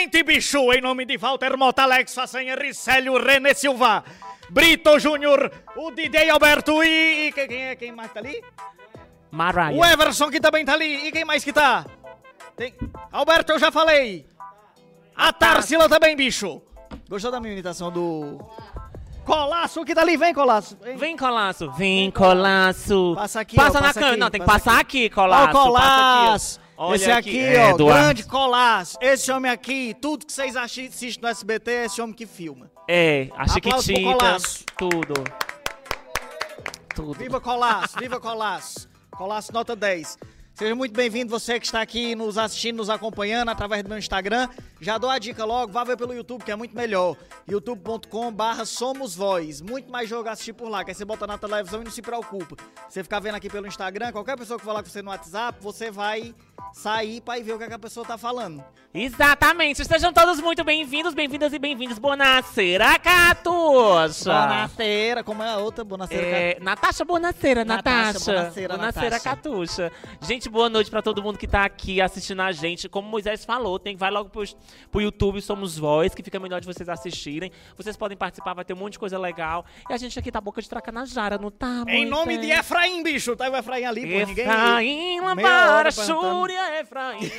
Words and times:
Excelente, 0.00 0.22
bicho! 0.22 0.72
Em 0.72 0.80
nome 0.80 1.04
de 1.04 1.18
Walter 1.18 1.58
Mota, 1.58 1.82
Alex 1.82 2.14
Façanha, 2.14 2.56
Ricélio, 2.56 3.22
René 3.22 3.52
Silva, 3.52 4.02
Brito 4.48 4.98
Júnior, 4.98 5.52
o 5.76 5.90
DJ 5.90 6.30
Alberto 6.30 6.82
e, 6.82 7.28
e 7.28 7.32
quem, 7.32 7.62
é? 7.64 7.76
Quem 7.76 7.92
mais 7.92 8.10
tá 8.10 8.18
ali? 8.20 8.42
Mariah. 9.30 9.76
O 9.76 9.84
Everson 9.84 10.30
que 10.30 10.40
também 10.40 10.64
tá 10.64 10.72
ali. 10.72 11.06
E 11.06 11.12
quem 11.12 11.26
mais 11.26 11.44
que 11.44 11.52
tá? 11.52 11.84
Tem... 12.56 12.72
Alberto, 13.12 13.52
eu 13.52 13.58
já 13.58 13.70
falei. 13.70 14.26
A 15.14 15.34
Tarsila 15.34 15.86
também, 15.86 16.16
bicho. 16.16 16.62
Gostou 17.06 17.30
da 17.30 17.38
minha 17.38 17.52
imitação 17.52 17.92
do... 17.92 18.38
Colasso 19.26 19.84
que 19.84 19.94
tá 19.94 20.00
ali, 20.00 20.16
vem 20.16 20.32
Colasso. 20.32 20.78
Vem. 20.82 20.96
Vem, 20.96 21.16
Colasso. 21.16 21.70
Vem, 21.72 22.10
Colasso. 22.10 23.12
Passa 23.16 23.40
aqui, 23.40 23.54
Passa 23.54 23.78
ó, 23.78 23.80
na 23.82 23.88
passa 23.88 24.00
câmera. 24.00 24.16
Não, 24.16 24.30
tem 24.30 24.40
que 24.40 24.46
passa 24.46 24.64
passar 24.64 24.80
aqui. 24.80 25.04
aqui, 25.04 25.14
Colasso. 25.14 25.58
Ó, 25.58 25.62
Colasso. 25.62 26.60
Olha 26.82 26.96
esse 26.96 27.10
aqui, 27.10 27.44
aqui. 27.46 27.56
ó, 27.58 27.60
É, 27.60 27.70
Eduardo. 27.72 27.84
grande 28.02 28.24
Colasso. 28.24 28.96
Esse 29.02 29.30
homem 29.30 29.50
aqui, 29.50 29.94
tudo 30.00 30.24
que 30.24 30.32
vocês 30.32 30.56
assi- 30.56 30.86
assistem 30.86 31.22
no 31.22 31.28
SBT 31.28 31.70
é 31.70 31.84
esse 31.84 32.00
homem 32.00 32.14
que 32.14 32.24
filma. 32.26 32.70
É, 32.88 33.28
a 33.36 33.46
Chiquitita. 33.46 34.36
Tudo. 34.78 35.14
Tudo. 36.94 37.12
Viva 37.12 37.40
Colasso, 37.40 37.98
viva 37.98 38.18
Colasso. 38.18 38.88
Colasso 39.10 39.52
nota 39.52 39.76
10. 39.76 40.18
Seja 40.54 40.74
muito 40.74 40.92
bem-vindo 40.94 41.30
você 41.30 41.58
que 41.60 41.66
está 41.66 41.80
aqui 41.80 42.14
nos 42.14 42.36
assistindo, 42.36 42.76
nos 42.78 42.90
acompanhando 42.90 43.50
através 43.50 43.82
do 43.82 43.88
meu 43.88 43.98
Instagram. 43.98 44.48
Já 44.80 44.96
dou 44.96 45.10
a 45.10 45.18
dica 45.18 45.44
logo, 45.44 45.70
vá 45.70 45.84
ver 45.84 45.96
pelo 45.98 46.14
YouTube 46.14 46.42
que 46.42 46.50
é 46.50 46.56
muito 46.56 46.74
melhor. 46.74 47.14
youtube.com 47.46 48.32
barra 48.32 48.64
Somos 48.64 49.14
Voz. 49.14 49.60
Muito 49.60 49.92
mais 49.92 50.08
jogo 50.08 50.30
assistir 50.30 50.54
por 50.54 50.70
lá, 50.70 50.82
que 50.82 50.90
aí 50.90 50.94
você 50.94 51.04
bota 51.04 51.26
na 51.26 51.36
televisão 51.36 51.82
e 51.82 51.84
não 51.84 51.90
se 51.90 52.00
preocupa. 52.00 52.56
Você 52.88 53.02
ficar 53.02 53.20
vendo 53.20 53.34
aqui 53.34 53.50
pelo 53.50 53.66
Instagram, 53.66 54.10
qualquer 54.10 54.38
pessoa 54.38 54.58
que 54.58 54.64
falar 54.64 54.82
com 54.82 54.88
você 54.88 55.02
no 55.02 55.10
WhatsApp, 55.10 55.58
você 55.62 55.90
vai 55.90 56.34
sair 56.72 57.20
para 57.20 57.38
ir 57.38 57.42
ver 57.42 57.52
o 57.52 57.58
que, 57.58 57.64
é 57.64 57.68
que 57.68 57.74
a 57.74 57.78
pessoa 57.78 58.06
tá 58.06 58.16
falando. 58.16 58.64
Exatamente. 58.92 59.84
Sejam 59.84 60.12
todos 60.12 60.40
muito 60.40 60.64
bem-vindos, 60.64 61.14
bem-vindas 61.14 61.52
e 61.52 61.58
bem-vindos. 61.58 61.98
Bonacera, 61.98 62.98
Catos. 62.98 64.24
Bonaceira, 64.24 65.22
como 65.22 65.42
é 65.42 65.50
a 65.50 65.58
outra? 65.58 65.84
Bonaceira. 65.84 66.26
É, 66.26 66.58
Natasha 66.60 67.04
Bonaceira, 67.04 67.64
Natasha, 67.64 68.12
Natasha. 68.12 68.32
Bonaceira, 68.32 68.76
Natasha. 68.76 69.20
Catuxa. 69.20 69.92
Gente, 70.20 70.48
boa 70.48 70.68
noite 70.68 70.90
pra 70.90 71.02
todo 71.02 71.22
mundo 71.22 71.38
que 71.38 71.46
tá 71.46 71.64
aqui 71.64 72.00
assistindo 72.00 72.40
a 72.40 72.50
gente. 72.50 72.88
Como 72.88 73.06
o 73.06 73.10
Moisés 73.10 73.44
falou, 73.44 73.78
tem 73.78 73.96
vai 73.96 74.10
logo 74.10 74.28
pro, 74.28 74.44
pro 74.90 75.00
YouTube 75.00 75.40
Somos 75.40 75.78
Voz, 75.78 76.14
que 76.14 76.22
fica 76.22 76.38
melhor 76.38 76.60
de 76.60 76.66
vocês 76.66 76.88
assistirem. 76.88 77.50
Vocês 77.76 77.96
podem 77.96 78.16
participar, 78.16 78.54
vai 78.54 78.64
ter 78.64 78.74
um 78.74 78.76
monte 78.76 78.92
de 78.92 78.98
coisa 78.98 79.18
legal. 79.18 79.64
E 79.88 79.92
a 79.92 79.96
gente 79.96 80.18
aqui 80.18 80.30
tá 80.30 80.40
boca 80.40 80.60
de 80.60 80.68
tracanajara, 80.68 81.38
não 81.38 81.50
tá, 81.50 81.84
Em 81.88 82.06
nome 82.06 82.38
de? 82.38 82.50
Efraim, 82.50 83.02
bicho. 83.02 83.36
Tá 83.36 83.48
o 83.48 83.56
Efraim 83.56 83.84
ali, 83.84 84.02
pô. 84.02 84.26
Ninguém... 84.26 84.44
Efraim, 84.44 85.20
Lambara. 85.20 85.90
Xúria, 85.90 86.80
Efraim. 86.80 87.20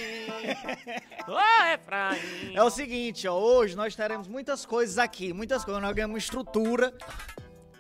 Ô, 1.28 1.74
Efraim. 1.74 2.56
É 2.56 2.64
o 2.64 2.70
seguinte, 2.70 3.28
ó, 3.28 3.38
hoje 3.38 3.76
nós 3.76 3.96
teremos 3.96 4.28
muitas 4.28 4.66
coisas 4.66 4.98
aqui, 4.98 5.34
muitas 5.34 5.64
coisas. 5.64 5.82
Nós 5.82 5.94
ganhamos 5.94 6.24
estrutura 6.24 6.94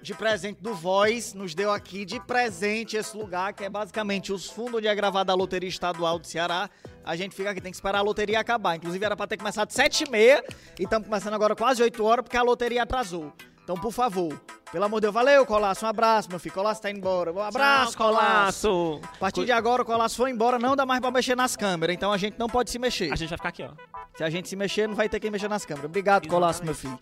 de 0.01 0.13
presente 0.13 0.61
do 0.61 0.73
Voz, 0.73 1.33
nos 1.33 1.53
deu 1.53 1.71
aqui 1.71 2.05
de 2.05 2.19
presente 2.19 2.97
esse 2.97 3.15
lugar, 3.15 3.53
que 3.53 3.63
é 3.63 3.69
basicamente 3.69 4.33
os 4.33 4.47
fundos 4.47 4.75
onde 4.75 4.87
é 4.87 4.95
gravada 4.95 5.31
a 5.31 5.35
Loteria 5.35 5.69
Estadual 5.69 6.17
do 6.17 6.25
Ceará. 6.25 6.69
A 7.03 7.15
gente 7.15 7.35
fica 7.35 7.51
aqui, 7.51 7.61
tem 7.61 7.71
que 7.71 7.77
esperar 7.77 7.99
a 7.99 8.01
loteria 8.01 8.39
acabar. 8.39 8.75
Inclusive 8.75 9.03
era 9.03 9.15
pra 9.15 9.27
ter 9.27 9.37
começado 9.37 9.69
7h30 9.69 10.43
e 10.79 10.83
estamos 10.83 11.07
começando 11.07 11.33
agora 11.33 11.55
quase 11.55 11.81
8 11.81 12.03
horas 12.03 12.23
porque 12.23 12.37
a 12.37 12.43
loteria 12.43 12.83
atrasou. 12.83 13.33
Então, 13.63 13.75
por 13.75 13.91
favor, 13.91 14.39
pelo 14.71 14.85
amor 14.85 14.99
de 14.99 15.03
Deus, 15.03 15.13
valeu, 15.13 15.45
Colasso, 15.45 15.85
um 15.85 15.89
abraço, 15.89 16.29
meu 16.29 16.39
filho. 16.39 16.53
Colasso 16.53 16.81
tá 16.81 16.89
indo 16.89 16.97
embora. 16.97 17.31
Um 17.31 17.39
abraço, 17.39 17.93
Tchau, 17.93 18.07
Colasso. 18.07 18.67
Colasso. 18.67 19.01
A 19.15 19.17
partir 19.17 19.45
de 19.45 19.51
agora, 19.51 19.83
o 19.83 19.85
Colasso 19.85 20.17
foi 20.17 20.31
embora, 20.31 20.57
não 20.57 20.75
dá 20.75 20.85
mais 20.85 20.99
pra 20.99 21.11
mexer 21.11 21.35
nas 21.35 21.55
câmeras, 21.55 21.95
então 21.95 22.11
a 22.11 22.17
gente 22.17 22.37
não 22.39 22.47
pode 22.47 22.71
se 22.71 22.79
mexer. 22.79 23.13
A 23.13 23.15
gente 23.15 23.29
vai 23.29 23.37
ficar 23.37 23.49
aqui, 23.49 23.63
ó. 23.63 23.90
Se 24.15 24.23
a 24.23 24.29
gente 24.29 24.47
se 24.49 24.55
mexer, 24.55 24.87
não 24.87 24.95
vai 24.95 25.07
ter 25.09 25.19
quem 25.19 25.31
mexer 25.31 25.47
nas 25.47 25.65
câmeras. 25.65 25.89
Obrigado, 25.89 26.27
Colasso, 26.27 26.63
meu 26.63 26.75
filho. 26.75 26.99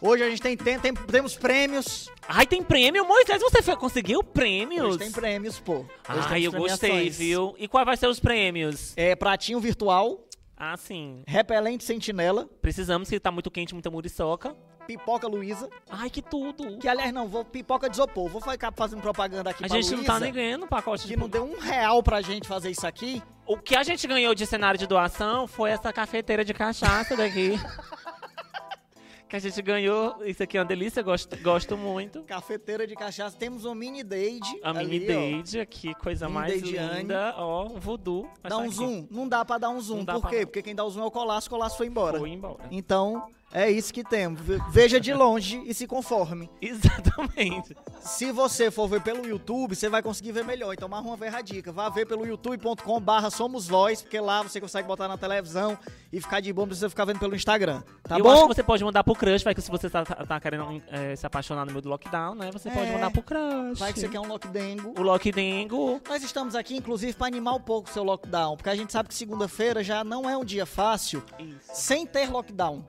Hoje 0.00 0.22
a 0.22 0.28
gente 0.28 0.42
tem, 0.42 0.56
tem- 0.56 0.78
tem- 0.78 0.92
temos 0.94 1.36
prêmios. 1.36 2.10
Ai, 2.28 2.46
tem 2.46 2.62
prêmio, 2.62 3.06
Moisés. 3.06 3.40
Você 3.40 3.62
foi- 3.62 3.76
conseguiu 3.76 4.22
prêmios? 4.22 4.84
Hoje 4.86 4.98
tem 4.98 5.10
prêmios, 5.12 5.58
pô. 5.58 5.78
Hoje 6.08 6.26
Ai, 6.28 6.42
eu 6.46 6.52
gostei, 6.52 7.10
viu? 7.10 7.54
E 7.58 7.66
quais 7.68 7.86
vai 7.86 7.96
ser 7.96 8.06
os 8.08 8.20
prêmios? 8.20 8.92
É 8.96 9.16
pratinho 9.16 9.58
virtual, 9.60 10.24
Ah, 10.56 10.76
sim. 10.76 11.22
repelente 11.26 11.84
sentinela, 11.84 12.48
Precisamos, 12.60 13.08
que 13.08 13.18
tá 13.18 13.30
muito 13.30 13.50
quente, 13.50 13.72
muita 13.72 13.90
muriçoca. 13.90 14.54
Pipoca 14.88 15.28
Luísa. 15.28 15.68
Ai, 15.90 16.08
que 16.08 16.22
tudo. 16.22 16.78
Que, 16.78 16.88
aliás, 16.88 17.12
não, 17.12 17.28
vou 17.28 17.44
pipoca 17.44 17.90
de 17.90 17.96
isopor. 17.96 18.30
Vou 18.30 18.40
ficar 18.40 18.72
fazendo 18.72 19.02
propaganda 19.02 19.50
aqui 19.50 19.62
A 19.62 19.68
pra 19.68 19.76
gente 19.76 19.90
não 19.90 19.98
Luísa, 19.98 20.12
tá 20.14 20.18
nem 20.18 20.32
ganhando 20.32 20.66
pacote 20.66 21.06
de... 21.06 21.12
Que 21.12 21.20
não 21.20 21.28
deu 21.28 21.44
um 21.44 21.58
real 21.58 22.02
pra 22.02 22.22
gente 22.22 22.48
fazer 22.48 22.70
isso 22.70 22.86
aqui. 22.86 23.22
O 23.46 23.58
que 23.58 23.76
a 23.76 23.82
gente 23.82 24.06
ganhou 24.06 24.34
de 24.34 24.46
cenário 24.46 24.78
de 24.78 24.86
doação 24.86 25.46
foi 25.46 25.70
essa 25.70 25.92
cafeteira 25.92 26.42
de 26.42 26.54
cachaça 26.54 27.14
daqui. 27.14 27.52
que 29.28 29.36
a 29.36 29.38
gente 29.38 29.60
ganhou. 29.60 30.24
Isso 30.24 30.42
aqui 30.42 30.56
é 30.56 30.60
uma 30.60 30.66
delícia, 30.66 31.02
gosto, 31.02 31.36
gosto 31.42 31.76
muito. 31.76 32.22
Cafeteira 32.22 32.86
de 32.86 32.94
cachaça. 32.94 33.36
Temos 33.36 33.66
um 33.66 33.74
mini 33.74 34.02
Dade. 34.02 34.58
A 34.62 34.70
ali, 34.70 35.00
mini 35.00 35.14
ó. 35.14 35.36
Dade 35.36 35.60
aqui, 35.60 35.94
coisa 35.96 36.26
Mini 36.26 36.38
mais 36.38 36.62
Deidiane. 36.62 37.00
linda. 37.00 37.34
Ó, 37.36 37.66
um 37.66 37.78
voodoo. 37.78 38.26
Dá 38.42 38.48
tá 38.48 38.56
um 38.56 38.62
aqui. 38.62 38.74
zoom? 38.74 39.06
Não 39.10 39.28
dá 39.28 39.44
pra 39.44 39.58
dar 39.58 39.68
um 39.68 39.80
zoom. 39.80 40.02
Não 40.02 40.20
Por 40.20 40.30
quê? 40.30 40.46
Porque 40.46 40.62
quem 40.62 40.74
dá 40.74 40.82
o 40.82 40.90
zoom 40.90 41.02
é 41.02 41.06
o 41.06 41.10
Colasso, 41.10 41.46
o 41.46 41.50
Colasso 41.50 41.76
foi 41.76 41.86
embora. 41.88 42.18
Foi 42.18 42.30
embora. 42.30 42.64
Então, 42.70 43.28
é 43.52 43.70
isso 43.70 43.92
que 43.92 44.04
temos. 44.04 44.40
Ve- 44.40 44.58
Veja 44.70 45.00
de 45.00 45.12
longe 45.14 45.62
e 45.64 45.72
se 45.74 45.86
conforme. 45.86 46.50
Exatamente. 46.60 47.76
Se 48.00 48.30
você 48.32 48.70
for 48.70 48.88
ver 48.88 49.00
pelo 49.02 49.26
YouTube, 49.26 49.74
você 49.74 49.88
vai 49.88 50.02
conseguir 50.02 50.32
ver 50.32 50.44
melhor. 50.44 50.72
Então, 50.72 50.88
mais 50.88 51.04
uma 51.04 51.16
vez 51.16 51.34
a 51.34 51.40
dica. 51.40 51.72
Vá 51.72 51.88
ver 51.88 52.06
pelo 52.06 52.26
youtube.com 52.26 53.00
barra 53.00 53.30
Somos 53.30 53.66
Voz, 53.66 54.02
porque 54.02 54.20
lá 54.20 54.42
você 54.42 54.60
consegue 54.60 54.86
botar 54.86 55.08
na 55.08 55.16
televisão 55.16 55.78
e 56.12 56.20
ficar 56.20 56.40
de 56.40 56.52
boa, 56.52 56.64
não 56.64 56.68
precisa 56.68 56.88
ficar 56.88 57.04
vendo 57.04 57.18
pelo 57.18 57.34
Instagram. 57.34 57.82
Tá 58.02 58.18
eu 58.18 58.22
bom? 58.22 58.30
acho 58.30 58.42
que 58.48 58.54
você 58.54 58.62
pode 58.62 58.84
mandar 58.84 59.02
pro 59.04 59.14
crush, 59.14 59.42
vai 59.42 59.54
que 59.54 59.60
se 59.60 59.70
você 59.70 59.90
tá, 59.90 60.04
tá- 60.04 60.24
tá 60.26 60.40
querendo 60.40 60.82
é, 60.88 61.14
se 61.16 61.26
apaixonar 61.26 61.64
no 61.66 61.72
meio 61.72 61.82
do 61.82 61.88
lockdown, 61.88 62.34
né? 62.34 62.50
Você 62.52 62.70
pode 62.70 62.88
É. 62.88 62.92
mandar 62.92 63.10
pro 63.10 63.22
crush. 63.22 63.78
Vai 63.78 63.92
que 63.92 64.00
você 64.00 64.08
quer 64.08 64.20
um 64.20 64.26
lockdengo. 64.28 64.94
O 64.98 65.02
Lockdengo. 65.02 66.00
Nós 66.08 66.22
estamos 66.22 66.54
aqui, 66.54 66.76
inclusive, 66.76 67.12
para 67.14 67.26
animar 67.26 67.54
um 67.54 67.60
pouco 67.60 67.88
o 67.90 67.92
seu 67.92 68.02
lockdown, 68.04 68.56
porque 68.56 68.70
a 68.70 68.74
gente 68.76 68.92
sabe 68.92 69.08
que 69.08 69.14
segunda-feira 69.14 69.82
já 69.82 70.02
não 70.04 70.28
é 70.28 70.36
um 70.36 70.44
dia 70.44 70.64
fácil 70.66 71.22
Isso. 71.38 71.58
sem 71.72 72.06
ter 72.06 72.30
lockdown. 72.30 72.84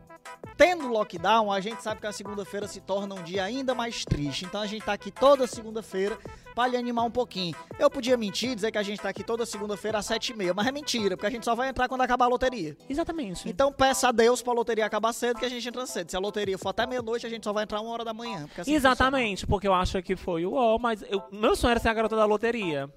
Tendo 0.57 0.87
lockdown, 0.89 1.51
a 1.51 1.59
gente 1.61 1.81
sabe 1.81 2.01
que 2.01 2.07
a 2.07 2.11
segunda-feira 2.11 2.67
se 2.67 2.81
torna 2.81 3.15
um 3.15 3.23
dia 3.23 3.43
ainda 3.43 3.73
mais 3.73 4.03
triste. 4.03 4.45
Então 4.45 4.61
a 4.61 4.65
gente 4.67 4.83
tá 4.85 4.93
aqui 4.93 5.09
toda 5.09 5.47
segunda-feira 5.47 6.17
para 6.53 6.67
lhe 6.67 6.75
animar 6.77 7.03
um 7.05 7.11
pouquinho. 7.11 7.55
Eu 7.79 7.89
podia 7.89 8.17
mentir, 8.17 8.55
dizer 8.55 8.71
que 8.71 8.77
a 8.77 8.83
gente 8.83 9.01
tá 9.01 9.07
aqui 9.09 9.23
toda 9.23 9.45
segunda-feira 9.45 9.99
às 9.99 10.05
sete 10.05 10.33
e 10.33 10.35
meia, 10.35 10.53
mas 10.53 10.67
é 10.67 10.71
mentira, 10.71 11.15
porque 11.15 11.27
a 11.27 11.29
gente 11.29 11.45
só 11.45 11.55
vai 11.55 11.69
entrar 11.69 11.87
quando 11.87 12.01
acabar 12.01 12.25
a 12.25 12.27
loteria. 12.27 12.75
Exatamente. 12.89 13.47
Então 13.47 13.71
peça 13.71 14.09
a 14.09 14.11
Deus 14.11 14.41
pra 14.41 14.51
loteria 14.51 14.85
acabar 14.85 15.13
cedo, 15.13 15.39
que 15.39 15.45
a 15.45 15.49
gente 15.49 15.65
entra 15.67 15.85
cedo. 15.85 16.09
Se 16.11 16.17
a 16.17 16.19
loteria 16.19 16.57
for 16.57 16.69
até 16.69 16.85
meia-noite, 16.85 17.25
a 17.25 17.29
gente 17.29 17.43
só 17.45 17.53
vai 17.53 17.63
entrar 17.63 17.79
uma 17.79 17.91
hora 17.91 18.03
da 18.03 18.13
manhã. 18.13 18.45
assim 18.57 18.73
Exatamente, 18.73 19.47
porque 19.47 19.67
eu 19.67 19.73
acho 19.73 20.01
que 20.03 20.15
foi 20.17 20.45
o 20.45 20.77
mas 20.79 21.01
eu- 21.09 21.23
meu 21.31 21.55
sonho 21.55 21.71
era 21.71 21.79
ser 21.79 21.89
a 21.89 21.93
garota 21.93 22.15
da 22.17 22.25
loteria. 22.25 22.89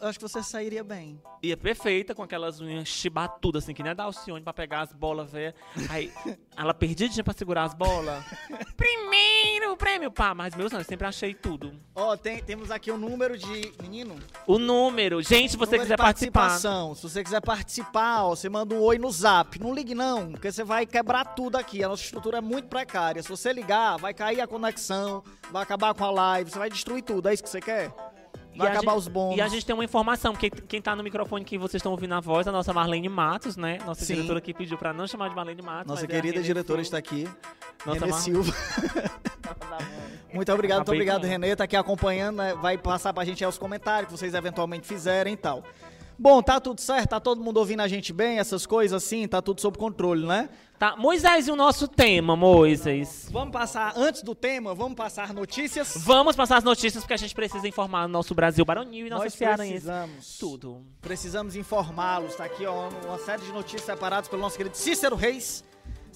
Eu 0.00 0.08
acho 0.08 0.18
que 0.18 0.28
você 0.28 0.42
sairia 0.42 0.82
bem. 0.82 1.20
Ia 1.42 1.56
perfeita, 1.56 2.14
com 2.14 2.22
aquelas 2.22 2.60
unhas 2.60 2.88
chibatudas, 2.88 3.62
assim, 3.64 3.72
que 3.72 3.82
nem 3.82 3.92
a 3.92 3.94
da 3.94 4.04
Alcione, 4.04 4.42
pra 4.42 4.52
pegar 4.52 4.80
as 4.80 4.92
bolas, 4.92 5.30
velho. 5.32 5.54
Aí, 5.88 6.12
ela 6.56 6.74
perdidinha 6.74 7.22
pra 7.22 7.32
segurar 7.32 7.64
as 7.64 7.74
bolas. 7.74 8.24
Primeiro 8.76 9.76
prêmio, 9.76 10.10
pá. 10.10 10.34
Mas, 10.34 10.54
meu 10.54 10.68
sonho, 10.68 10.80
eu 10.80 10.84
sempre 10.84 11.06
achei 11.06 11.34
tudo. 11.34 11.72
Ó, 11.94 12.16
tem- 12.16 12.42
temos 12.42 12.70
aqui 12.70 12.90
o 12.90 12.96
número 12.96 13.36
de. 13.36 13.72
Menino? 13.82 14.16
O 14.46 14.58
número. 14.58 15.22
Gente, 15.22 15.50
se 15.52 15.56
você 15.56 15.72
Número 15.72 15.82
quiser 15.82 15.96
de 15.96 16.02
participar. 16.02 16.40
participação. 16.40 16.94
Se 16.94 17.02
você 17.02 17.22
quiser 17.24 17.40
participar, 17.40 18.24
ó, 18.24 18.30
você 18.36 18.48
manda 18.48 18.74
um 18.74 18.80
oi 18.80 18.98
no 18.98 19.10
zap. 19.10 19.58
Não 19.60 19.74
ligue 19.74 19.94
não, 19.94 20.32
porque 20.32 20.50
você 20.52 20.62
vai 20.64 20.86
quebrar 20.86 21.24
tudo 21.34 21.56
aqui. 21.56 21.82
A 21.82 21.88
nossa 21.88 22.02
estrutura 22.02 22.38
é 22.38 22.40
muito 22.40 22.68
precária. 22.68 23.22
Se 23.22 23.28
você 23.28 23.52
ligar, 23.52 23.96
vai 23.98 24.12
cair 24.14 24.40
a 24.40 24.46
conexão, 24.46 25.22
vai 25.50 25.62
acabar 25.62 25.94
com 25.94 26.04
a 26.04 26.10
live, 26.10 26.50
você 26.50 26.58
vai 26.58 26.70
destruir 26.70 27.02
tudo. 27.02 27.28
É 27.28 27.34
isso 27.34 27.42
que 27.42 27.48
você 27.48 27.60
quer? 27.60 27.92
Vai 28.56 28.66
E 28.66 28.70
a 28.70 28.72
acabar 28.72 28.92
gente- 28.92 28.98
os 29.00 29.08
bônus. 29.08 29.36
E 29.36 29.40
a 29.40 29.48
gente 29.48 29.64
tem 29.66 29.74
uma 29.74 29.84
informação, 29.84 30.32
porque 30.32 30.50
quem 30.50 30.80
tá 30.80 30.96
no 30.96 31.02
microfone 31.02 31.44
que 31.44 31.58
vocês 31.58 31.80
estão 31.80 31.92
ouvindo 31.92 32.14
a 32.14 32.20
voz, 32.20 32.46
a 32.48 32.52
nossa 32.52 32.72
Marlene 32.72 33.08
Matos, 33.08 33.56
né? 33.56 33.78
Nossa 33.84 34.04
Sim. 34.04 34.14
diretora 34.14 34.40
que 34.40 34.54
pediu 34.54 34.78
pra 34.78 34.92
não 34.92 35.06
chamar 35.06 35.28
de 35.28 35.36
Marlene 35.36 35.62
Matos. 35.62 35.86
Nossa 35.88 36.04
é 36.04 36.08
querida 36.08 36.34
Renê 36.34 36.42
diretora 36.46 36.80
está 36.80 36.96
aqui. 36.98 37.28
Nossa, 37.84 38.00
Renê 38.00 38.12
Mar- 38.12 38.20
Silva. 38.20 38.52
Muito 40.32 40.52
obrigado, 40.52 40.78
muito 40.78 40.92
obrigado. 40.92 41.24
Renê. 41.24 41.56
Tá 41.56 41.64
aqui 41.64 41.76
acompanhando, 41.76 42.36
né? 42.36 42.54
vai 42.60 42.76
passar 42.76 43.12
pra 43.12 43.24
gente 43.24 43.42
aí 43.42 43.48
os 43.48 43.56
comentários 43.56 44.10
que 44.12 44.18
vocês 44.18 44.34
eventualmente 44.34 44.86
fizerem 44.86 45.32
e 45.34 45.36
tal. 45.36 45.62
Bom, 46.18 46.42
tá 46.42 46.58
tudo 46.58 46.80
certo? 46.80 47.10
Tá 47.10 47.20
todo 47.20 47.42
mundo 47.42 47.58
ouvindo 47.58 47.80
a 47.80 47.88
gente 47.88 48.12
bem? 48.12 48.38
Essas 48.38 48.64
coisas 48.64 49.04
assim? 49.04 49.28
Tá 49.28 49.42
tudo 49.42 49.60
sob 49.60 49.76
controle, 49.76 50.26
né? 50.26 50.48
Tá, 50.78 50.96
Moisés, 50.96 51.48
e 51.48 51.50
o 51.50 51.56
nosso 51.56 51.88
tema, 51.88 52.36
Moisés? 52.36 53.28
Vamos 53.30 53.52
passar, 53.52 53.94
antes 53.96 54.22
do 54.22 54.34
tema, 54.34 54.74
vamos 54.74 54.94
passar 54.94 55.32
notícias? 55.32 55.94
Vamos 55.96 56.36
passar 56.36 56.58
as 56.58 56.64
notícias, 56.64 57.02
porque 57.02 57.14
a 57.14 57.18
gente 57.18 57.34
precisa 57.34 57.66
informar 57.66 58.04
o 58.04 58.08
nosso 58.08 58.34
Brasil 58.34 58.64
baronil 58.64 59.06
e 59.06 59.10
nossa 59.10 59.24
Nós 59.24 59.34
cearense. 59.34 59.70
precisamos. 59.70 60.38
Tudo. 60.38 60.82
Precisamos 61.00 61.56
informá-los. 61.56 62.34
Tá 62.34 62.44
aqui, 62.44 62.66
ó, 62.66 62.88
uma 63.06 63.18
série 63.18 63.42
de 63.42 63.52
notícias 63.52 63.82
separadas 63.84 64.28
pelo 64.28 64.42
nosso 64.42 64.56
querido 64.56 64.76
Cícero 64.76 65.16
Reis. 65.16 65.64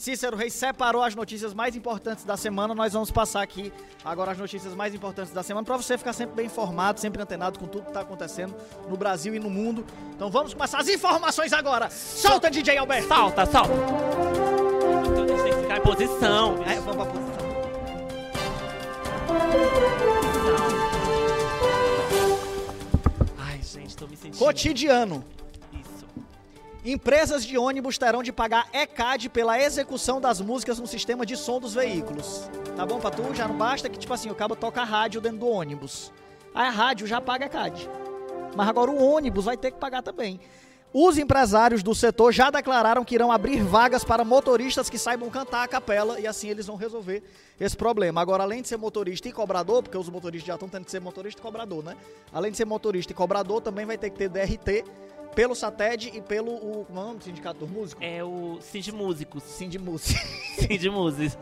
Cícero 0.01 0.35
Reis 0.35 0.55
separou 0.55 1.03
as 1.03 1.15
notícias 1.15 1.53
mais 1.53 1.77
importantes 1.77 2.25
da 2.25 2.35
semana. 2.35 2.75
Nós 2.75 2.95
vamos 2.95 3.11
passar 3.11 3.43
aqui 3.43 3.71
agora 4.03 4.33
as 4.33 4.39
notícias 4.39 4.75
mais 4.75 4.95
importantes 4.95 5.31
da 5.31 5.43
semana 5.43 5.63
para 5.63 5.77
você 5.77 5.99
ficar 5.99 6.15
sempre 6.15 6.37
bem 6.37 6.47
informado, 6.47 6.99
sempre 6.99 7.21
antenado 7.21 7.59
com 7.59 7.67
tudo 7.67 7.83
que 7.83 7.91
está 7.91 8.01
acontecendo 8.01 8.55
no 8.89 8.97
Brasil 8.97 9.35
e 9.35 9.39
no 9.39 9.51
mundo. 9.51 9.85
Então 10.15 10.31
vamos 10.31 10.55
começar 10.55 10.79
as 10.79 10.89
informações 10.89 11.53
agora. 11.53 11.91
Solta, 11.91 12.51
DJ 12.51 12.79
Alberto! 12.79 13.09
Salta, 13.09 13.45
salta. 13.45 13.75
Então 15.05 15.27
tem 15.27 15.53
que 15.53 15.61
ficar 15.61 15.77
em 15.77 15.83
posição. 15.83 16.63
É, 16.63 16.81
vamos 16.81 16.97
pra 16.97 17.05
posição. 17.05 17.51
Ai, 23.37 23.61
gente, 23.63 23.95
tô 23.95 24.07
me 24.07 24.17
sentindo. 24.17 24.39
Cotidiano. 24.39 25.23
Empresas 26.85 27.45
de 27.45 27.59
ônibus 27.59 27.99
terão 27.99 28.23
de 28.23 28.33
pagar 28.33 28.67
ECAD 28.73 29.29
pela 29.29 29.61
execução 29.61 30.19
das 30.19 30.41
músicas 30.41 30.79
no 30.79 30.87
sistema 30.87 31.27
de 31.27 31.37
som 31.37 31.61
dos 31.61 31.75
veículos. 31.75 32.51
Tá 32.75 32.87
bom 32.87 32.99
pra 32.99 33.11
tu? 33.11 33.35
Já 33.35 33.47
não 33.47 33.55
basta 33.55 33.87
que, 33.87 33.99
tipo 33.99 34.15
assim, 34.15 34.31
o 34.31 34.35
cabo 34.35 34.57
toca 34.57 34.83
rádio 34.83 35.21
dentro 35.21 35.41
do 35.41 35.49
ônibus. 35.49 36.11
Aí 36.55 36.67
a 36.67 36.71
rádio 36.71 37.07
já 37.07 37.21
paga 37.21 37.45
ECAD. 37.45 37.87
Mas 38.57 38.67
agora 38.67 38.91
o 38.91 39.03
ônibus 39.03 39.45
vai 39.45 39.59
ter 39.59 39.73
que 39.73 39.79
pagar 39.79 40.03
também. 40.03 40.41
Os 40.93 41.19
empresários 41.19 41.83
do 41.83 41.95
setor 41.95 42.33
já 42.33 42.51
declararam 42.51 43.05
que 43.05 43.15
irão 43.15 43.31
abrir 43.31 43.63
vagas 43.63 44.03
para 44.03 44.25
motoristas 44.25 44.91
que 44.91 44.99
saibam 44.99 45.31
cantar 45.31 45.63
a 45.63 45.69
capela 45.69 46.19
e 46.19 46.27
assim 46.27 46.49
eles 46.49 46.67
vão 46.67 46.75
resolver 46.75 47.23
esse 47.61 47.77
problema. 47.77 48.21
Agora, 48.21 48.43
além 48.43 48.61
de 48.61 48.67
ser 48.67 48.77
motorista 48.77 49.29
e 49.29 49.33
cobrador, 49.33 49.83
porque 49.83 49.97
os 49.97 50.09
motoristas 50.09 50.49
já 50.49 50.55
estão 50.55 50.69
tendo 50.69 50.87
que 50.87 50.91
ser 50.91 51.01
motorista 51.01 51.41
e 51.41 51.43
cobrador, 51.43 51.85
né? 51.85 51.97
Além 52.33 52.51
de 52.51 52.57
ser 52.57 52.65
motorista 52.65 53.13
e 53.13 53.15
cobrador, 53.15 53.61
também 53.61 53.87
vai 53.87 53.97
ter 53.97 54.11
que 54.11 54.19
ter 54.19 54.29
DRT 54.29 54.85
pelo 55.35 55.55
SATED 55.55 56.13
e 56.15 56.21
pelo 56.21 56.55
o, 56.55 56.85
como 56.85 56.99
é 56.99 57.03
o 57.03 57.07
nome 57.07 57.19
do 57.19 57.25
sindicato 57.25 57.61
dos 57.61 57.71
músicos? 57.71 58.05
É 58.05 58.23
o 58.25 58.59
Cindy 58.61 58.93
Músicos. 58.93 59.43
Sindimúsicos. 59.45 60.23
Cindy 60.61 60.91
Músicos. 60.91 61.39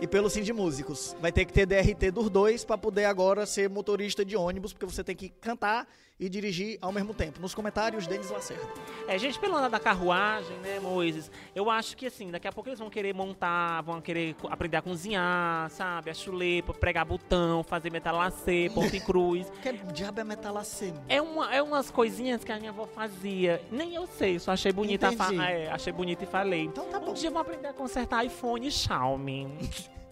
e 0.00 0.06
pelo 0.06 0.28
Sindimúsicos. 0.28 1.16
Vai 1.20 1.30
ter 1.32 1.44
que 1.44 1.52
ter 1.52 1.66
DRT 1.66 2.10
dos 2.10 2.28
dois 2.28 2.64
para 2.64 2.76
poder 2.76 3.04
agora 3.04 3.46
ser 3.46 3.68
motorista 3.70 4.24
de 4.24 4.36
ônibus, 4.36 4.72
porque 4.72 4.86
você 4.86 5.04
tem 5.04 5.14
que 5.14 5.28
cantar 5.28 5.86
e 6.18 6.28
dirigir 6.28 6.78
ao 6.80 6.92
mesmo 6.92 7.12
tempo. 7.12 7.40
Nos 7.40 7.54
comentários, 7.54 8.06
Denis 8.06 8.30
Lacerda. 8.30 8.66
É, 9.08 9.18
gente, 9.18 9.38
pelo 9.38 9.56
andar 9.56 9.68
da 9.68 9.80
carruagem, 9.80 10.56
né, 10.58 10.78
Moisés? 10.78 11.30
Eu 11.54 11.68
acho 11.68 11.96
que, 11.96 12.06
assim, 12.06 12.30
daqui 12.30 12.46
a 12.46 12.52
pouco 12.52 12.68
eles 12.68 12.78
vão 12.78 12.88
querer 12.88 13.12
montar, 13.12 13.80
vão 13.82 14.00
querer 14.00 14.36
aprender 14.48 14.76
a 14.76 14.82
cozinhar, 14.82 15.68
sabe? 15.70 16.10
A 16.10 16.14
chulepa, 16.14 16.72
pregar 16.74 17.04
botão, 17.04 17.64
fazer 17.64 17.90
metalacê, 17.90 18.70
ponto 18.72 18.94
em 18.94 19.00
cruz. 19.00 19.50
Que 19.62 19.72
diabo 19.92 20.20
é 20.20 20.24
metalacê? 20.24 20.92
É, 21.08 21.20
uma, 21.20 21.52
é 21.52 21.60
umas 21.60 21.90
coisinhas 21.90 22.44
que 22.44 22.52
a 22.52 22.58
minha 22.58 22.70
avó 22.70 22.86
fazia. 22.86 23.60
Nem 23.70 23.94
eu 23.94 24.06
sei, 24.06 24.38
só 24.38 24.52
achei 24.52 24.72
bonita. 24.72 25.10
é, 25.48 25.70
achei 25.70 25.92
bonita 25.92 26.22
e 26.24 26.26
falei. 26.26 26.62
Então 26.62 26.86
tá 26.86 27.00
bom. 27.00 27.10
Um 27.10 27.14
dia 27.14 27.28
eu 27.28 27.32
vou 27.32 27.40
aprender 27.40 27.68
a 27.68 27.72
consertar 27.72 28.24
iPhone 28.24 28.66
e 28.66 28.70
Xiaomi. 28.70 29.58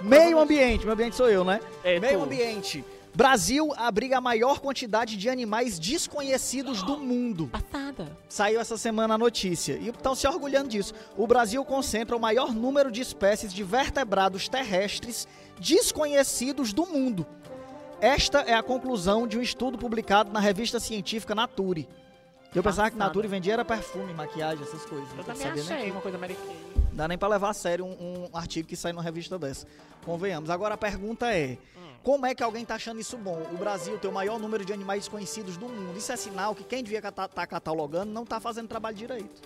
Meio 0.00 0.38
ambiente, 0.38 0.80
meio 0.80 0.92
ambiente 0.92 1.16
sou 1.16 1.30
eu, 1.30 1.44
né? 1.44 1.60
É, 1.82 1.98
meio 1.98 2.18
tu. 2.18 2.24
ambiente. 2.24 2.84
Brasil 3.14 3.72
abriga 3.76 4.18
a 4.18 4.20
maior 4.20 4.58
quantidade 4.58 5.16
de 5.16 5.28
animais 5.28 5.78
desconhecidos 5.78 6.82
do 6.82 6.96
mundo. 6.98 7.46
Passada. 7.48 8.16
Saiu 8.28 8.60
essa 8.60 8.76
semana 8.76 9.14
a 9.14 9.18
notícia. 9.18 9.74
E 9.74 9.88
estão 9.90 10.16
se 10.16 10.26
orgulhando 10.26 10.68
disso. 10.70 10.92
O 11.16 11.24
Brasil 11.26 11.64
concentra 11.64 12.16
o 12.16 12.20
maior 12.20 12.52
número 12.52 12.90
de 12.90 13.00
espécies 13.00 13.54
de 13.54 13.62
vertebrados 13.62 14.48
terrestres 14.48 15.28
desconhecidos 15.60 16.72
do 16.72 16.86
mundo. 16.86 17.24
Esta 18.00 18.40
é 18.40 18.54
a 18.54 18.62
conclusão 18.62 19.28
de 19.28 19.38
um 19.38 19.42
estudo 19.42 19.78
publicado 19.78 20.32
na 20.32 20.40
revista 20.40 20.80
científica 20.80 21.34
Nature. 21.36 21.88
Eu 22.52 22.62
pensava 22.62 22.90
que. 22.90 22.96
Nature 22.96 23.28
vendia 23.28 23.52
era 23.52 23.64
perfume, 23.64 24.12
maquiagem, 24.12 24.62
essas 24.64 24.84
coisas. 24.84 25.08
Eu 25.10 25.16
Não 25.18 25.24
também 25.24 25.52
nem 25.52 25.60
achei 25.62 25.84
que- 25.84 25.90
uma 25.92 26.00
coisa 26.00 26.16
americana. 26.18 26.52
Não 26.76 26.94
dá 26.96 27.08
nem 27.08 27.16
pra 27.18 27.28
levar 27.28 27.50
a 27.50 27.54
sério 27.54 27.84
um, 27.84 28.28
um 28.32 28.36
artigo 28.36 28.68
que 28.68 28.76
sai 28.76 28.92
numa 28.92 29.02
revista 29.02 29.38
dessa. 29.38 29.66
Convenhamos. 30.04 30.50
Agora 30.50 30.74
a 30.74 30.76
pergunta 30.76 31.32
é: 31.32 31.58
como 32.04 32.26
é 32.26 32.34
que 32.34 32.42
alguém 32.42 32.64
tá 32.66 32.74
achando 32.74 33.00
isso 33.00 33.16
bom? 33.16 33.42
O 33.50 33.56
Brasil 33.56 33.98
tem 33.98 34.10
o 34.10 34.14
maior 34.14 34.38
número 34.38 34.62
de 34.64 34.72
animais 34.72 35.00
desconhecidos 35.00 35.56
do 35.56 35.66
mundo. 35.66 35.96
Isso 35.96 36.12
é 36.12 36.16
sinal 36.16 36.54
que 36.54 36.62
quem 36.62 36.84
devia 36.84 36.98
estar 36.98 37.46
catalogando 37.46 38.12
não 38.12 38.26
tá 38.26 38.38
fazendo 38.38 38.68
trabalho 38.68 38.94
direito. 38.94 39.42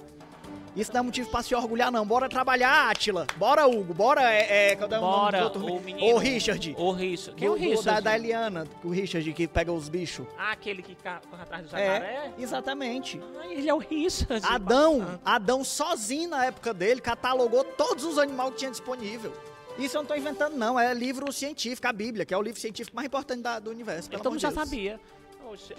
Isso 0.74 0.92
não 0.92 1.00
é 1.00 1.02
motivo 1.02 1.28
pra 1.30 1.42
se 1.42 1.54
orgulhar, 1.54 1.90
não. 1.90 2.06
Bora 2.06 2.28
trabalhar, 2.28 2.90
Atila. 2.90 3.26
Bora, 3.36 3.66
Hugo. 3.66 3.94
Bora, 3.94 4.32
é. 4.32 4.70
é 4.72 4.76
cadê 4.76 4.96
o 4.96 5.00
nome 5.00 5.12
do 5.14 5.20
Bora, 5.20 5.44
outro? 5.44 5.66
o 5.66 5.80
menino. 5.80 6.14
Ô, 6.14 6.18
Richard. 6.18 6.74
O 6.78 6.92
Richard. 6.92 7.36
Quem 7.38 7.48
é 7.48 7.50
o 7.50 7.54
Richard? 7.54 7.84
Da, 7.84 8.00
da 8.00 8.14
Eliana, 8.16 8.66
o 8.84 8.90
Richard 8.90 9.32
que 9.32 9.48
pega 9.48 9.72
os 9.72 9.88
bichos. 9.88 10.26
Ah, 10.36 10.52
aquele 10.52 10.82
que 10.82 10.96
corre 10.96 11.42
atrás 11.42 11.66
do 11.68 11.76
É, 11.76 11.94
jacaré? 11.94 12.32
exatamente. 12.38 13.20
Ai, 13.40 13.54
ele 13.54 13.68
é 13.68 13.74
o 13.74 13.78
Richard. 13.78 14.44
Adão. 14.46 15.18
Adão 15.24 15.64
sozinho 15.64 16.30
na 16.30 16.44
época 16.44 16.72
dele 16.74 17.00
catalogou 17.00 17.64
todos 17.64 18.04
os 18.04 18.18
animais 18.18 18.50
que 18.50 18.56
tinha 18.58 18.70
disponível. 18.70 19.32
Isso 19.78 19.96
eu 19.96 20.02
não 20.02 20.06
tô 20.06 20.14
inventando, 20.14 20.56
não. 20.56 20.78
É 20.78 20.92
livro 20.92 21.32
científico, 21.32 21.86
a 21.86 21.92
Bíblia, 21.92 22.26
que 22.26 22.34
é 22.34 22.36
o 22.36 22.42
livro 22.42 22.60
científico 22.60 22.96
mais 22.96 23.06
importante 23.06 23.42
da- 23.42 23.58
do 23.58 23.70
universo. 23.70 24.08
Então 24.12 24.38
já 24.38 24.48
Deus. 24.50 24.60
sabia. 24.60 25.00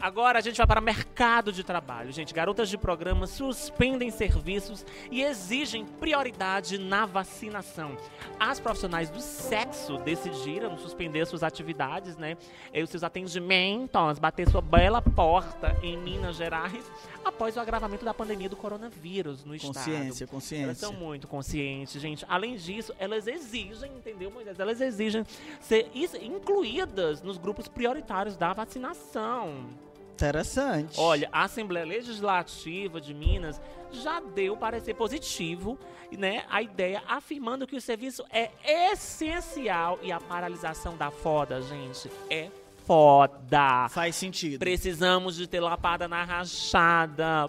Agora 0.02 0.40
a 0.40 0.42
gente 0.42 0.58
vai 0.58 0.66
para 0.66 0.82
mercado 0.82 1.52
de 1.52 1.64
trabalho. 1.64 2.12
Gente, 2.12 2.34
garotas 2.34 2.70
de 2.70 2.76
programa 2.78 3.28
suspendem 3.28 4.10
serviços 4.10 4.84
e 5.12 5.22
exigem 5.22 5.86
prioridade 5.86 6.80
na 6.80 7.06
vacinação. 7.06 7.96
As 8.40 8.60
profissionais 8.60 9.12
do 9.12 9.20
sexo 9.22 9.98
decidiram 10.00 10.76
suspender 10.76 11.24
suas 11.28 11.44
atividades, 11.44 12.18
né? 12.18 12.36
E 12.74 12.82
os 12.82 12.90
seus 12.90 13.04
atendimentos, 13.04 14.18
bater 14.18 14.50
sua 14.50 14.62
bela 14.62 15.04
porta 15.04 15.78
em 15.84 15.96
Minas 15.98 16.36
Gerais 16.38 16.84
após 17.24 17.56
o 17.58 17.60
agravamento 17.60 18.06
da 18.06 18.14
pandemia 18.14 18.50
do 18.50 18.56
coronavírus 18.56 19.44
no 19.46 19.56
estado. 19.56 19.74
Consciência, 19.76 20.24
Elas 20.24 20.32
consciência. 20.32 20.76
são 20.76 20.94
muito 20.94 21.28
conscientes, 21.28 22.02
gente. 22.02 22.26
Além 22.28 22.56
disso, 22.56 22.94
elas 23.00 23.28
exigem, 23.28 23.92
entendeu, 23.96 24.32
Moisés? 24.32 24.60
Elas 24.60 24.82
exigem 24.82 25.26
ser 25.60 25.90
incluídas 26.22 27.22
nos 27.22 27.38
grupos 27.38 27.68
prioritários 27.68 28.36
da 28.36 28.54
vacinação. 28.54 29.66
Interessante. 30.14 31.00
Olha, 31.00 31.30
a 31.32 31.44
Assembleia 31.46 31.86
Legislativa 31.86 33.00
de 33.00 33.14
Minas 33.14 33.62
já 33.92 34.20
deu 34.20 34.58
parecer 34.58 34.94
positivo, 34.94 35.80
né? 36.12 36.44
A 36.50 36.62
ideia 36.62 37.02
afirmando 37.08 37.66
que 37.66 37.76
o 37.76 37.82
serviço 37.82 38.26
é 38.30 38.52
essencial 38.92 39.98
e 40.02 40.12
a 40.12 40.20
paralisação 40.20 40.98
da 40.98 41.10
foda, 41.10 41.62
gente, 41.62 42.12
é 42.30 42.50
foda. 42.94 43.88
Faz 43.90 44.16
sentido. 44.16 44.58
Precisamos 44.58 45.36
de 45.36 45.46
ter 45.46 45.60
lapada 45.60 46.08
na 46.08 46.24
rachada. 46.24 47.48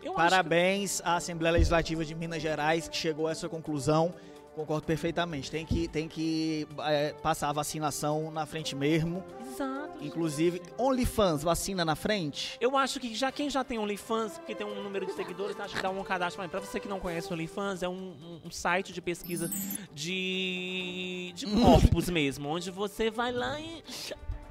Eu 0.00 0.12
acho 0.12 0.22
que- 0.24 0.30
Parabéns 0.30 1.02
à 1.04 1.16
Assembleia 1.16 1.52
Legislativa 1.54 2.04
de 2.04 2.14
Minas 2.14 2.40
Gerais 2.40 2.88
que 2.88 2.96
chegou 2.96 3.26
a 3.26 3.32
essa 3.32 3.48
conclusão. 3.48 4.14
Concordo 4.54 4.86
perfeitamente. 4.86 5.50
Tem 5.52 5.64
que, 5.64 5.86
tem 5.88 6.08
que 6.08 6.66
é, 6.80 7.12
passar 7.22 7.48
a 7.48 7.52
vacinação 7.52 8.28
na 8.30 8.44
frente 8.46 8.74
mesmo. 8.74 9.22
Exato. 9.46 10.04
Inclusive, 10.04 10.60
OnlyFans, 10.76 11.42
vacina 11.44 11.84
na 11.84 11.94
frente. 11.94 12.56
Eu 12.60 12.76
acho 12.76 12.98
que 12.98 13.14
já 13.14 13.30
quem 13.30 13.48
já 13.50 13.62
tem 13.62 13.78
OnlyFans, 13.78 14.38
porque 14.38 14.54
tem 14.56 14.66
um 14.66 14.82
número 14.82 15.06
de 15.06 15.12
seguidores, 15.12 15.58
acho 15.60 15.76
que 15.76 15.82
dá 15.82 15.90
um 15.90 16.02
cadastro. 16.02 16.42
Mas 16.42 16.50
pra 16.50 16.58
você 16.60 16.80
que 16.80 16.88
não 16.88 16.98
conhece 16.98 17.28
o 17.30 17.34
OnlyFans, 17.34 17.82
é 17.84 17.88
um, 17.88 17.92
um- 17.92 18.40
um 18.46 18.50
site 18.50 18.92
de 18.92 19.00
pesquisa 19.00 19.48
de, 19.94 21.32
de 21.36 21.46
corpos 21.62 22.08
mesmo, 22.08 22.48
onde 22.48 22.70
você 22.72 23.10
vai 23.12 23.30
lá 23.30 23.60
e 23.60 23.82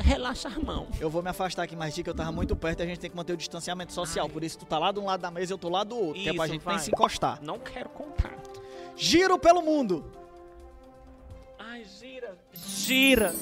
relaxa 0.07 0.47
a 0.47 0.59
mão. 0.59 0.87
Eu 0.99 1.09
vou 1.09 1.21
me 1.21 1.29
afastar 1.29 1.63
aqui 1.63 1.75
mais 1.75 1.93
que 1.93 2.07
eu 2.09 2.13
tava 2.13 2.31
muito 2.31 2.55
perto 2.55 2.79
e 2.79 2.83
a 2.83 2.85
gente 2.85 2.99
tem 2.99 3.09
que 3.09 3.15
manter 3.15 3.33
o 3.33 3.37
distanciamento 3.37 3.91
social. 3.93 4.25
Ai. 4.27 4.31
Por 4.31 4.43
isso, 4.43 4.57
tu 4.57 4.65
tá 4.65 4.79
lá 4.79 4.91
de 4.91 4.99
um 4.99 5.05
lado 5.05 5.21
da 5.21 5.29
mesa 5.29 5.51
e 5.51 5.53
eu 5.53 5.57
tô 5.57 5.69
lá 5.69 5.83
do 5.83 5.95
outro. 5.97 6.21
que 6.21 6.29
é 6.29 6.33
pra 6.33 6.45
Isso, 6.45 6.53
gente 6.53 6.63
vai. 6.63 6.75
nem 6.75 6.83
se 6.83 6.91
encostar. 6.91 7.39
Não 7.43 7.59
quero 7.59 7.89
contar. 7.89 8.33
Giro 8.95 9.37
pelo 9.37 9.61
mundo. 9.61 10.05
Ai, 11.59 11.83
gira. 11.99 12.37
Gira. 12.53 13.33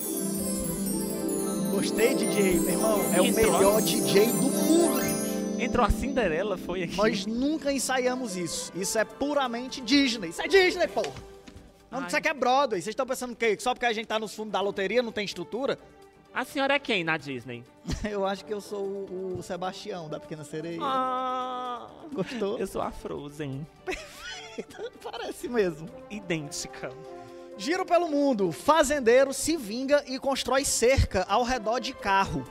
Gostei, 1.71 2.15
DJ, 2.15 2.59
meu 2.59 2.69
irmão. 2.69 2.99
É 3.13 3.21
o 3.21 3.25
Entrou. 3.25 3.51
melhor 3.53 3.81
DJ 3.81 4.25
do 4.27 4.41
mundo. 4.43 4.95
Entrou 5.59 5.85
a 5.85 5.89
Cinderela, 5.89 6.57
foi 6.57 6.83
aqui. 6.83 6.95
Nós 6.97 7.25
nunca 7.25 7.71
ensaiamos 7.71 8.35
isso. 8.35 8.71
Isso 8.75 8.97
é 8.97 9.05
puramente 9.05 9.79
Disney. 9.81 10.29
Isso 10.29 10.41
é 10.41 10.47
Disney, 10.47 10.87
porra. 10.87 11.13
Não, 11.89 11.99
Ai. 11.99 12.07
isso 12.07 12.17
aqui 12.17 12.27
é 12.27 12.33
Broadway. 12.33 12.81
Vocês 12.81 12.91
estão 12.93 13.05
pensando 13.05 13.35
que 13.35 13.57
só 13.59 13.73
porque 13.73 13.85
a 13.85 13.93
gente 13.93 14.05
tá 14.07 14.19
nos 14.19 14.33
fundos 14.33 14.51
da 14.51 14.59
loteria 14.61 15.01
não 15.01 15.11
tem 15.11 15.23
estrutura? 15.23 15.79
A 16.35 16.43
senhora 16.43 16.73
é 16.73 16.79
quem 16.79 17.01
na 17.01 17.15
Disney? 17.15 17.63
Eu 18.03 18.25
acho 18.25 18.43
que 18.43 18.53
eu 18.53 18.59
sou 18.59 18.83
o, 18.83 19.37
o 19.39 19.41
Sebastião 19.41 20.09
da 20.09 20.19
Pequena 20.19 20.43
Sereia. 20.43 20.79
Ah, 20.81 21.87
Gostou? 22.11 22.59
eu 22.59 22.67
sou 22.67 22.81
a 22.81 22.91
Frozen. 22.91 23.65
Parece 25.01 25.47
mesmo. 25.47 25.87
Idêntica. 26.09 26.91
Giro 27.57 27.85
pelo 27.85 28.09
mundo. 28.09 28.51
Fazendeiro 28.51 29.33
se 29.33 29.55
vinga 29.55 30.03
e 30.07 30.19
constrói 30.19 30.65
cerca 30.65 31.25
ao 31.29 31.43
redor 31.43 31.79
de 31.79 31.93
carro. 31.93 32.45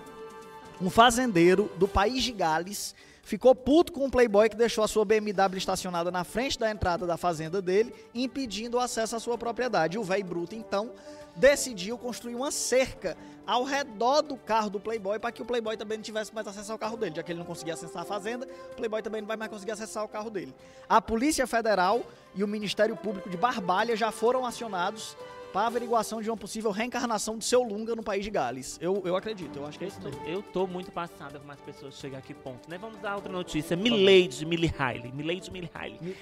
Um 0.80 0.88
fazendeiro 0.88 1.70
do 1.76 1.86
país 1.86 2.22
de 2.24 2.32
Gales 2.32 2.94
ficou 3.24 3.54
puto 3.54 3.92
com 3.92 4.06
o 4.06 4.10
playboy 4.10 4.48
que 4.48 4.56
deixou 4.56 4.84
a 4.84 4.88
sua 4.88 5.04
BMW 5.04 5.56
estacionada 5.56 6.10
na 6.10 6.24
frente 6.24 6.58
da 6.58 6.70
entrada 6.70 7.06
da 7.06 7.16
fazenda 7.16 7.60
dele, 7.60 7.94
impedindo 8.14 8.76
o 8.76 8.80
acesso 8.80 9.16
à 9.16 9.20
sua 9.20 9.36
propriedade. 9.36 9.98
O 9.98 10.04
velho 10.04 10.24
bruto, 10.24 10.54
então, 10.54 10.92
decidiu 11.34 11.98
construir 11.98 12.34
uma 12.34 12.50
cerca 12.50 13.16
ao 13.46 13.64
redor 13.64 14.22
do 14.22 14.36
carro 14.36 14.70
do 14.70 14.80
Playboy 14.80 15.18
para 15.18 15.32
que 15.32 15.42
o 15.42 15.44
Playboy 15.44 15.76
também 15.76 15.98
não 15.98 16.02
tivesse 16.02 16.34
mais 16.34 16.46
acesso 16.46 16.72
ao 16.72 16.78
carro 16.78 16.96
dele. 16.96 17.14
Já 17.16 17.22
que 17.22 17.32
ele 17.32 17.38
não 17.38 17.46
conseguia 17.46 17.74
acessar 17.74 18.02
a 18.02 18.04
fazenda, 18.04 18.46
o 18.72 18.76
Playboy 18.76 19.02
também 19.02 19.20
não 19.20 19.28
vai 19.28 19.36
mais 19.36 19.50
conseguir 19.50 19.72
acessar 19.72 20.04
o 20.04 20.08
carro 20.08 20.30
dele. 20.30 20.54
A 20.88 21.00
Polícia 21.00 21.46
Federal 21.46 22.02
e 22.34 22.44
o 22.44 22.48
Ministério 22.48 22.96
Público 22.96 23.28
de 23.28 23.36
Barbalha 23.36 23.96
já 23.96 24.10
foram 24.10 24.46
acionados 24.46 25.16
para 25.54 25.68
averiguação 25.68 26.20
de 26.20 26.28
uma 26.28 26.36
possível 26.36 26.72
reencarnação 26.72 27.38
do 27.38 27.44
seu 27.44 27.62
Lunga 27.62 27.94
no 27.94 28.02
país 28.02 28.24
de 28.24 28.30
Gales. 28.30 28.76
Eu, 28.82 29.00
eu 29.06 29.14
acredito, 29.14 29.56
eu 29.56 29.64
acho 29.66 29.78
que 29.78 29.84
é 29.84 29.88
isso 29.88 29.98
Eu 30.02 30.10
tô, 30.10 30.18
mesmo. 30.18 30.26
eu 30.34 30.42
tô 30.42 30.66
muito 30.66 30.90
passada 30.90 31.38
com 31.38 31.48
as 31.50 31.60
pessoas 31.60 31.94
chegar 31.96 32.18
aqui 32.18 32.34
ponto, 32.34 32.68
né? 32.68 32.76
Vamos 32.76 32.98
dar 32.98 33.14
outra 33.14 33.32
notícia. 33.32 33.76
Milady 33.76 34.44
Millie 34.44 34.72
Riley. 34.76 35.12
Milady 35.12 35.50
Millie 35.52 35.70
Riley. 35.72 35.98
Mi- 36.02 36.16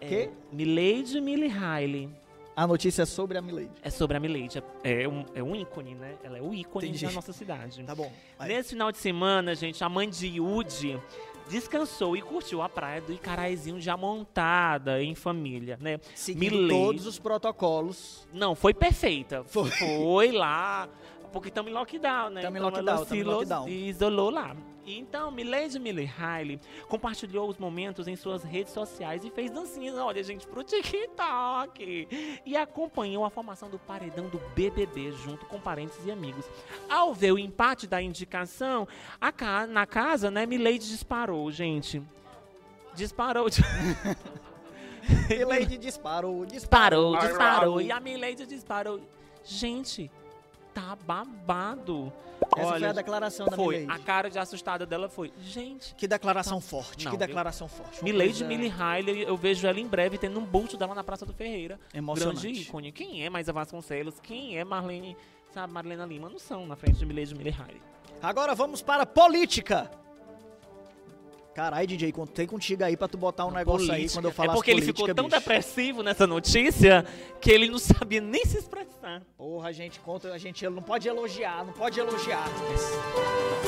É, 0.00 0.08
Quê? 0.08 0.30
Milady 0.50 1.20
Millie 1.20 1.48
Riley. 1.50 2.08
A 2.56 2.66
notícia 2.66 3.02
é 3.02 3.06
sobre 3.06 3.36
a 3.38 3.42
Milady. 3.42 3.70
É 3.82 3.90
sobre 3.90 4.16
a 4.16 4.20
Milady. 4.20 4.62
É 4.82 5.06
um, 5.06 5.24
é 5.34 5.42
um 5.42 5.54
ícone, 5.54 5.94
né? 5.94 6.14
Ela 6.24 6.38
é 6.38 6.42
o 6.42 6.52
ícone 6.54 6.88
Entendi. 6.88 7.04
da 7.06 7.12
nossa 7.12 7.32
cidade. 7.32 7.82
Tá 7.84 7.94
bom. 7.94 8.10
Vai. 8.38 8.48
Nesse 8.48 8.70
final 8.70 8.90
de 8.90 8.98
semana, 8.98 9.54
gente, 9.54 9.84
a 9.84 9.88
mãe 9.88 10.08
de 10.08 10.26
Yudi 10.26 10.98
descansou 11.48 12.16
e 12.16 12.22
curtiu 12.22 12.62
a 12.62 12.68
praia 12.68 13.00
do 13.00 13.12
Icaraizinho 13.12 13.80
já 13.80 13.96
montada 13.96 15.02
em 15.02 15.14
família, 15.14 15.78
né? 15.80 15.98
Seguindo 16.14 16.52
Milady. 16.56 16.68
todos 16.68 17.06
os 17.06 17.18
protocolos. 17.18 18.26
Não, 18.32 18.54
foi 18.54 18.72
perfeita. 18.74 19.44
Foi. 19.44 19.70
Foi 19.70 20.32
lá. 20.32 20.88
Porque 21.32 21.48
estamos 21.48 21.70
em 21.70 21.74
lockdown, 21.74 22.30
né? 22.30 22.42
Tamo 22.42 22.56
em 22.56 22.60
Então 22.60 22.70
lockdown, 22.70 22.96
ela 22.96 23.06
tamo 23.06 23.20
em 23.20 23.24
lockdown. 23.24 23.68
isolou 23.68 24.30
lá. 24.30 24.54
Então, 24.84 25.30
Milady 25.30 25.78
Millie 25.78 26.04
Riley 26.06 26.58
compartilhou 26.88 27.48
os 27.48 27.56
momentos 27.56 28.08
em 28.08 28.16
suas 28.16 28.42
redes 28.42 28.72
sociais 28.72 29.24
e 29.24 29.30
fez 29.30 29.50
dancinhas, 29.50 29.96
olha, 29.96 30.22
gente, 30.24 30.46
pro 30.46 30.64
TikTok. 30.64 32.40
E 32.44 32.56
acompanhou 32.56 33.24
a 33.24 33.30
formação 33.30 33.70
do 33.70 33.78
paredão 33.78 34.28
do 34.28 34.38
BBB 34.56 35.12
junto 35.12 35.46
com 35.46 35.60
parentes 35.60 35.96
e 36.04 36.10
amigos. 36.10 36.44
Ao 36.90 37.14
ver 37.14 37.32
o 37.32 37.38
empate 37.38 37.86
da 37.86 38.02
indicação, 38.02 38.88
a 39.20 39.30
ca- 39.30 39.66
na 39.66 39.86
casa, 39.86 40.30
né, 40.30 40.46
Milady 40.46 40.80
disparou, 40.88 41.50
gente. 41.52 42.02
Disparou. 42.94 43.46
Milady 45.28 45.78
disparou, 45.78 46.44
disparou, 46.46 47.16
disparou. 47.16 47.18
disparou. 47.18 47.80
E 47.80 47.90
a 47.92 47.98
Milady 48.00 48.46
disparou. 48.46 49.00
Gente, 49.44 50.10
tá 50.74 50.96
babado. 51.06 52.12
Essa 52.56 52.56
foi 52.56 52.62
a 52.64 52.74
Olha, 52.74 52.92
declaração 52.92 53.46
da 53.46 53.56
foi. 53.56 53.76
A 53.76 53.80
Milady. 53.80 54.02
cara 54.02 54.28
de 54.30 54.38
assustada 54.38 54.84
dela 54.84 55.08
foi. 55.08 55.32
Gente, 55.42 55.94
Que 55.94 56.06
declaração 56.08 56.60
forte, 56.60 57.04
Não, 57.04 57.12
que 57.12 57.16
eu- 57.16 57.26
declaração 57.26 57.68
forte. 57.68 58.00
Uma 58.00 58.04
Milady 58.04 58.44
Millie 58.44 58.68
Riley, 58.68 59.22
eu 59.22 59.36
vejo 59.36 59.66
ela 59.66 59.78
em 59.80 59.86
breve 59.86 60.18
tendo 60.18 60.38
um 60.40 60.44
busto 60.44 60.76
dela 60.76 60.94
na 60.94 61.04
Praça 61.04 61.24
do 61.24 61.32
Ferreira. 61.32 61.78
Emocionante. 61.94 62.42
Grande 62.42 62.60
ícone. 62.62 62.92
Quem 62.92 63.24
é 63.24 63.30
Maisa 63.30 63.52
Vasconcelos? 63.52 64.18
Quem 64.20 64.58
é 64.58 64.64
Marlene, 64.64 65.16
sabe, 65.52 65.72
Marlena 65.72 66.04
Lima? 66.04 66.28
Não 66.28 66.38
são 66.38 66.66
na 66.66 66.76
frente 66.76 66.98
de 66.98 67.06
Milady 67.06 67.34
Millie 67.34 67.52
Riley. 67.52 67.80
Agora 68.20 68.54
vamos 68.54 68.82
para 68.82 69.06
política. 69.06 69.90
Caralho, 71.54 71.86
DJ, 71.86 72.12
contei 72.12 72.46
contigo 72.46 72.82
aí 72.82 72.96
pra 72.96 73.06
tu 73.06 73.18
botar 73.18 73.44
um 73.44 73.50
negócio 73.50 73.82
aí 73.92 73.98
Política. 73.98 74.18
quando 74.18 74.24
eu 74.24 74.32
falar 74.32 74.52
É 74.52 74.54
porque 74.54 74.70
ele 74.70 74.80
ficou 74.80 75.14
tão 75.14 75.28
depressivo 75.28 76.02
nessa 76.02 76.26
notícia 76.26 77.04
que 77.40 77.50
ele 77.50 77.68
não 77.68 77.78
sabia 77.78 78.22
nem 78.22 78.42
se 78.46 78.56
expressar. 78.56 79.22
Porra, 79.36 79.68
a 79.68 79.72
gente 79.72 80.00
conta, 80.00 80.32
a 80.32 80.38
gente 80.38 80.66
não 80.68 80.82
pode 80.82 81.06
elogiar, 81.06 81.64
não 81.64 81.72
pode 81.74 82.00
elogiar. 82.00 82.48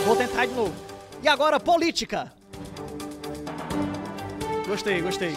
Vou 0.07 0.17
tentar 0.17 0.47
de 0.47 0.55
novo. 0.55 0.75
E 1.23 1.29
agora, 1.29 1.61
política. 1.61 2.33
Gostei, 4.67 5.03
gostei. 5.03 5.35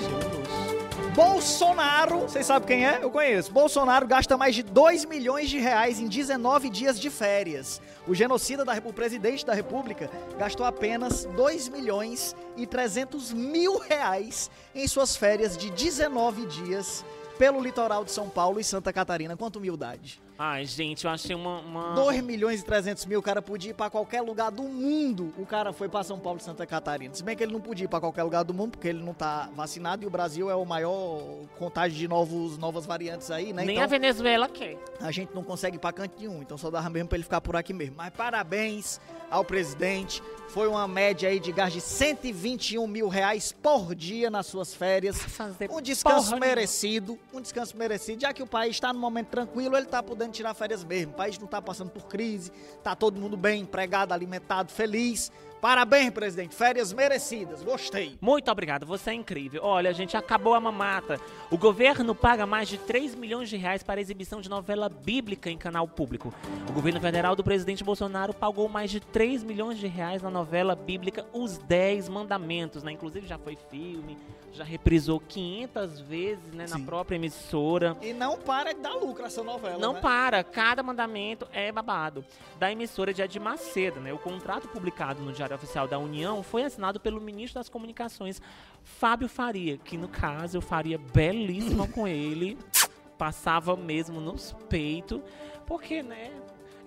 Bolsonaro, 1.18 2.20
vocês 2.20 2.46
sabem 2.46 2.68
quem 2.68 2.86
é? 2.86 3.00
Eu 3.02 3.10
conheço. 3.10 3.52
Bolsonaro 3.52 4.06
gasta 4.06 4.38
mais 4.38 4.54
de 4.54 4.62
2 4.62 5.06
milhões 5.06 5.50
de 5.50 5.58
reais 5.58 6.00
em 6.00 6.08
19 6.08 6.70
dias 6.70 7.00
de 7.00 7.10
férias. 7.10 7.82
O 8.08 8.14
genocida, 8.14 8.64
da, 8.64 8.74
o 8.86 8.94
presidente 8.94 9.44
da 9.44 9.56
república, 9.56 10.12
gastou 10.38 10.64
apenas 10.64 11.26
2 11.26 11.70
milhões 11.70 12.36
e 12.56 12.68
300 12.68 13.34
mil 13.34 13.80
reais 13.80 14.52
em 14.76 14.88
suas 14.88 15.16
férias 15.16 15.58
de 15.58 15.72
19 15.72 16.46
dias 16.46 17.04
pelo 17.40 17.64
litoral 17.64 18.06
de 18.06 18.12
São 18.12 18.30
Paulo 18.30 18.60
e 18.60 18.64
Santa 18.64 18.94
Catarina. 18.94 19.36
Quanta 19.36 19.58
humildade. 19.58 20.22
Ai, 20.40 20.66
gente, 20.66 21.06
eu 21.06 21.12
achei 21.12 21.36
uma. 21.36 21.60
uma... 21.62 21.96
2 21.96 22.22
milhões 22.22 22.62
e 22.62 22.66
300 22.66 23.06
mil, 23.06 23.20
o 23.20 23.24
cara 23.24 23.42
podia 23.42 23.72
ir 23.72 23.74
pra 23.74 23.90
qualquer 23.90 24.22
lugar 24.22 24.52
do 24.52 24.64
mundo. 24.64 25.34
O 25.38 25.46
cara 25.46 25.74
foi 25.74 25.90
pra 25.90 26.04
São 26.04 26.20
Paulo 26.20 26.40
e 26.40 26.44
Santa 26.44 26.66
Catarina. 26.66 27.14
Se 27.14 27.24
bem 27.24 27.36
que 27.36 27.44
ele 27.44 27.54
não 27.54 27.62
podia 27.62 27.86
ir 27.86 27.88
pra 27.88 28.00
qualquer 28.00 28.24
lugar 28.24 28.44
do 28.44 28.54
mundo, 28.54 28.72
porque 28.72 28.88
ele 28.88 29.04
não 29.04 29.14
tá 29.14 29.50
vacinado 29.56 30.04
e 30.04 30.08
o 30.08 30.10
Brasil 30.10 30.50
é 30.50 30.56
o 30.56 30.66
maior 30.66 31.24
contágio 31.58 31.98
de 31.98 32.08
novos, 32.08 32.58
novas 32.58 32.86
variantes 32.86 33.32
aí, 33.32 33.52
né? 33.52 33.64
Nem 33.64 33.76
então 33.76 33.84
a 33.84 33.88
Venezuela 33.88 34.48
quer. 34.48 34.78
a 35.02 35.12
gente 35.12 35.34
não 35.34 35.44
consegue 35.44 35.78
ir 35.78 35.80
pra 35.80 35.92
canto 35.92 36.20
nenhum. 36.20 36.42
Então 36.42 36.58
só 36.58 36.70
dava 36.70 36.90
mesmo 36.90 37.10
pra 37.10 37.18
ele 37.18 37.24
ficar 37.24 37.42
por 37.42 37.56
aqui 37.56 37.74
mesmo. 37.74 37.96
Mas 37.98 38.12
parabéns 38.12 39.00
ao 39.30 39.44
presidente. 39.44 40.22
Foi 40.50 40.68
uma 40.68 40.88
média 40.88 41.28
aí 41.28 41.40
de 41.40 41.52
gasto 41.52 41.74
de 41.74 41.82
121 41.82 42.88
mil 42.88 43.10
reais 43.10 43.52
por 43.52 43.94
dia 43.94 44.30
nas 44.30 44.46
suas 44.46 44.74
férias. 44.74 45.18
Fazer 45.18 45.70
Um 45.70 45.82
descanso 45.82 46.38
merecido, 46.38 47.20
um 47.34 47.42
descanso 47.42 47.76
merecido, 47.76 48.22
já 48.22 48.34
que 48.34 48.42
o 48.42 48.48
país 48.48 48.76
está 48.78 48.94
num 48.94 49.00
momento 49.00 49.28
tranquilo, 49.28 49.76
ele 49.76 49.86
tá 49.88 50.02
podendo 50.02 50.27
tirar 50.34 50.54
férias 50.54 50.84
mesmo. 50.84 51.14
O 51.14 51.16
país 51.16 51.38
não 51.40 51.48
tá 51.48 51.62
passando 51.62 51.90
por 51.90 52.04
crise, 52.08 52.52
tá 52.84 52.96
todo 52.96 53.20
mundo 53.20 53.38
bem, 53.38 53.62
empregado, 53.62 54.14
alimentado, 54.14 54.72
feliz. 54.72 55.32
Parabéns, 55.62 56.12
presidente, 56.12 56.54
férias 56.54 56.94
merecidas, 56.94 57.64
gostei. 57.64 58.16
Muito 58.22 58.52
obrigado, 58.52 58.86
você 58.86 59.10
é 59.10 59.14
incrível. 59.14 59.62
Olha, 59.64 59.92
gente, 59.92 60.16
acabou 60.16 60.54
a 60.54 60.60
mamata. 60.60 61.20
O 61.50 61.58
governo 61.58 62.14
paga 62.14 62.46
mais 62.46 62.70
de 62.70 62.78
3 62.78 63.16
milhões 63.16 63.50
de 63.50 63.58
reais 63.58 63.82
para 63.82 64.00
a 64.00 64.02
exibição 64.02 64.40
de 64.40 64.50
novela 64.50 64.88
bíblica 64.88 65.50
em 65.50 65.58
canal 65.58 65.88
público. 65.88 66.32
O 66.70 66.74
governo 66.74 67.02
federal 67.02 67.36
do 67.36 67.44
presidente 67.44 67.84
Bolsonaro 67.84 68.36
pagou 68.36 68.70
mais 68.70 68.92
de 68.92 69.00
3 69.00 69.44
milhões 69.44 69.80
de 69.80 69.88
reais 69.88 70.22
na 70.22 70.30
novela 70.30 70.76
bíblica 70.76 71.26
Os 71.34 71.58
10 71.58 72.08
Mandamentos, 72.08 72.84
né? 72.84 72.92
Inclusive 72.92 73.26
já 73.26 73.40
foi 73.40 73.58
filme, 73.70 74.16
já 74.58 74.64
reprisou 74.64 75.20
500 75.20 76.00
vezes, 76.02 76.52
né, 76.52 76.66
na 76.68 76.80
própria 76.80 77.16
emissora. 77.16 77.96
E 78.02 78.12
não 78.12 78.38
para 78.38 78.74
de 78.74 78.82
dar 78.82 78.94
lucro 78.94 79.26
essa 79.26 79.44
novela, 79.44 79.78
Não 79.78 79.94
né? 79.94 80.02
para, 80.02 80.44
cada 80.44 80.82
mandamento 80.84 81.48
é 81.54 81.72
babado. 81.72 82.26
Da 82.60 82.72
emissora 82.72 83.14
de 83.14 83.40
Macedo, 83.40 84.00
né? 84.00 84.12
O 84.12 84.18
contrato 84.18 84.68
publicado 84.68 85.22
no 85.22 85.32
Diário 85.32 85.56
Oficial 85.56 85.88
da 85.88 86.00
União 86.00 86.42
foi 86.42 86.64
assinado 86.64 87.00
pelo 87.00 87.22
ministro 87.22 87.60
das 87.60 87.70
Comunicações, 87.70 88.42
Fábio 88.84 89.30
Faria, 89.30 89.78
que 89.78 89.98
no 89.98 90.08
caso 90.08 90.58
eu 90.58 90.62
faria 90.62 90.98
belíssima 90.98 91.88
com 91.88 92.08
ele, 92.08 92.58
passava 93.18 93.76
mesmo 93.76 94.20
nos 94.20 94.54
peitos, 94.70 95.22
porque, 95.66 96.02
né? 96.02 96.32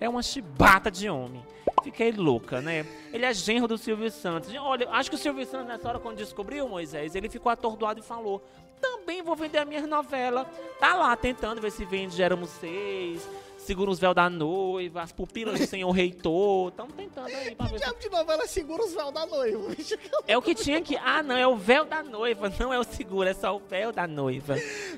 É 0.01 0.09
uma 0.09 0.23
chibata 0.23 0.89
de 0.89 1.07
homem. 1.07 1.45
Fiquei 1.83 2.11
louca, 2.11 2.59
né? 2.59 2.85
Ele 3.13 3.23
é 3.23 3.31
genro 3.31 3.67
do 3.67 3.77
Silvio 3.77 4.09
Santos. 4.09 4.51
Olha, 4.55 4.89
acho 4.89 5.11
que 5.11 5.15
o 5.15 5.19
Silvio 5.19 5.45
Santos, 5.45 5.67
nessa 5.67 5.87
hora, 5.87 5.99
quando 5.99 6.17
descobriu 6.17 6.67
Moisés, 6.67 7.13
ele 7.13 7.29
ficou 7.29 7.51
atordoado 7.51 7.99
e 7.99 8.03
falou: 8.03 8.43
também 8.81 9.21
vou 9.21 9.35
vender 9.35 9.59
a 9.59 9.65
minha 9.65 9.85
novela. 9.85 10.45
Tá 10.79 10.95
lá 10.95 11.15
tentando 11.15 11.61
ver 11.61 11.71
se 11.71 11.85
vende 11.85 12.21
Éramos 12.21 12.49
Seis, 12.49 13.29
Segura 13.65 13.91
os 13.91 13.99
Véus 13.99 14.15
da 14.15 14.29
Noiva, 14.29 15.03
As 15.03 15.11
Pupilas 15.11 15.59
do 15.59 15.67
Senhor 15.67 15.91
Reitor. 15.91 16.69
Estamos 16.69 16.93
tentando 16.93 17.27
aí 17.27 17.55
pra 17.55 17.67
ver. 17.67 17.77
Diabo 17.77 17.99
de 17.99 18.09
novela 18.09 18.47
segura 18.47 18.83
os 18.83 18.93
véus 18.93 19.13
da 19.13 19.25
noiva, 19.25 19.75
bicho. 19.75 19.95
É 20.27 20.37
o 20.37 20.41
que 20.41 20.55
tinha 20.55 20.81
que... 20.81 20.97
Ah, 20.97 21.21
não, 21.21 21.37
é 21.37 21.47
o 21.47 21.55
véu 21.55 21.85
da 21.85 22.01
noiva, 22.01 22.51
não 22.59 22.73
é 22.73 22.79
o 22.79 22.83
segura, 22.83 23.29
é 23.29 23.33
só 23.33 23.55
o 23.55 23.59
véu 23.59 23.91
da 23.91 24.07
noiva. 24.07 24.55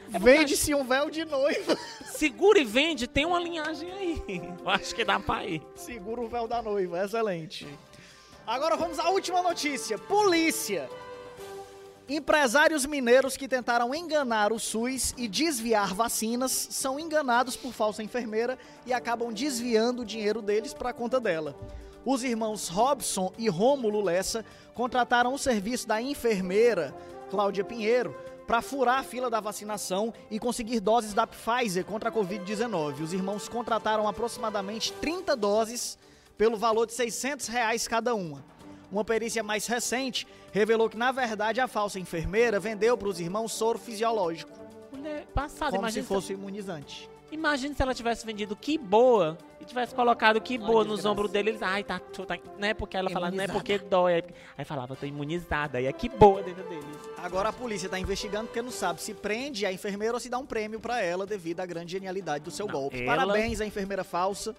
Vende-se 0.10 0.74
um 0.74 0.84
véu 0.86 1.10
de 1.10 1.25
noiva. 1.25 1.77
Segura 2.05 2.60
e 2.60 2.63
vende, 2.63 3.05
tem 3.05 3.25
uma 3.25 3.39
linhagem 3.39 3.91
aí. 3.91 4.24
Eu 4.60 4.70
acho 4.70 4.96
que 4.96 5.03
dá 5.03 5.20
pra 5.20 5.46
ir. 5.46 5.62
Segura 5.75 6.22
o 6.22 6.29
véu 6.29 6.48
da 6.48 6.62
noiva, 6.62 7.03
excelente. 7.03 7.67
Agora 8.48 8.77
vamos 8.77 8.98
à 8.98 9.10
última 9.10 9.41
notícia. 9.41 9.98
Polícia. 9.98 10.89
Empresários 12.07 12.86
mineiros 12.86 13.38
que 13.38 13.48
tentaram 13.48 13.95
enganar 13.95 14.51
o 14.51 14.60
SUS 14.60 15.13
e 15.17 15.25
desviar 15.25 15.93
vacinas 15.93 16.51
são 16.51 17.00
enganados 17.00 17.55
por 17.55 17.72
falsa 17.72 18.03
enfermeira 18.03 18.60
e 18.86 18.91
acabam 18.91 19.31
desviando 19.31 20.01
o 20.01 20.05
dinheiro 20.05 20.41
deles 20.41 20.74
para 20.74 20.89
a 20.89 20.93
conta 20.93 21.17
dela. 21.17 21.55
Os 22.05 22.22
irmãos 22.22 22.67
Robson 22.67 23.31
e 23.38 23.48
Rômulo 23.48 24.01
Lessa 24.01 24.43
contrataram 24.74 25.33
o 25.33 25.39
serviço 25.39 25.88
da 25.88 26.01
enfermeira 26.01 26.93
Cláudia 27.29 27.63
Pinheiro 27.63 28.13
para 28.45 28.62
furar 28.62 29.00
a 29.00 29.03
fila 29.03 29.29
da 29.29 29.39
vacinação 29.39 30.13
e 30.29 30.38
conseguir 30.38 30.81
doses 30.81 31.13
da 31.13 31.25
Pfizer 31.25 31.86
contra 31.86 32.10
a 32.10 32.12
Covid-19. 32.12 33.00
Os 33.00 33.13
irmãos 33.13 33.48
contrataram 33.48 34.10
aproximadamente 34.10 34.91
30 34.91 35.38
doses 35.38 35.98
pelo 36.38 36.57
valor 36.57 36.86
de 36.86 36.91
600 36.91 37.48
reais 37.48 37.88
cada 37.88 38.13
uma. 38.13 38.43
Uma 38.93 39.03
perícia 39.03 39.41
mais 39.41 39.65
recente 39.65 40.27
revelou 40.51 40.88
que, 40.88 40.95
na 40.95 41.12
verdade, 41.12 41.59
a 41.59 41.67
falsa 41.67 42.00
enfermeira 42.00 42.59
vendeu 42.59 42.95
para 42.95 43.07
os 43.07 43.19
irmãos 43.19 43.51
soro 43.51 43.79
fisiológico. 43.79 44.51
passado. 45.33 45.71
como 45.75 45.88
se 45.89 46.01
se, 46.01 46.03
fosse 46.07 46.33
imunizante. 46.33 47.09
imagina 47.31 47.73
se 47.73 47.81
ela 47.81 47.95
tivesse 47.95 48.23
vendido 48.23 48.55
que 48.55 48.77
boa 48.77 49.35
e 49.59 49.65
tivesse 49.65 49.95
colocado 49.95 50.39
que 50.39 50.53
Ai, 50.53 50.59
boa 50.59 50.83
nos 50.83 50.97
desgraça. 50.97 51.09
ombros 51.09 51.31
dele. 51.31 51.50
Eles, 51.50 51.62
ai, 51.63 51.83
tá, 51.83 51.97
tô- 51.97 52.23
tá. 52.23 52.38
Não 52.59 52.67
é 52.67 52.73
porque 52.75 52.95
ela 52.95 53.09
falava, 53.09 53.35
não 53.35 53.43
é 53.43 53.47
porque 53.47 53.79
dói. 53.79 54.23
Aí, 54.55 54.63
falava, 54.63 54.95
tô 54.95 55.07
imunizada. 55.07 55.81
E 55.81 55.88
é 55.88 55.91
que 55.91 56.07
boa 56.07 56.43
dentro 56.43 56.63
deles. 56.69 56.85
Agora 57.17 57.50
a 57.50 57.53
polícia 57.53 57.89
tá 57.89 57.97
investigando 58.00 58.45
porque 58.45 58.62
não 58.62 58.69
sabe 58.71 59.01
se 59.01 59.15
prende 59.15 59.65
a 59.65 59.73
enfermeira 59.73 60.13
ou 60.13 60.19
se 60.19 60.29
dá 60.29 60.38
um 60.38 60.45
prêmio 60.45 60.79
pra 60.79 61.01
ela 61.01 61.25
devido 61.25 61.62
à 61.62 61.65
grande 61.65 61.91
genialidade 61.93 62.43
do 62.43 62.51
seu 62.51 62.67
Não, 62.67 62.73
golpe. 62.73 63.01
ela- 63.01 63.15
Parabéns 63.15 63.59
à 63.59 63.65
enfermeira 63.65 64.03
falsa. 64.03 64.55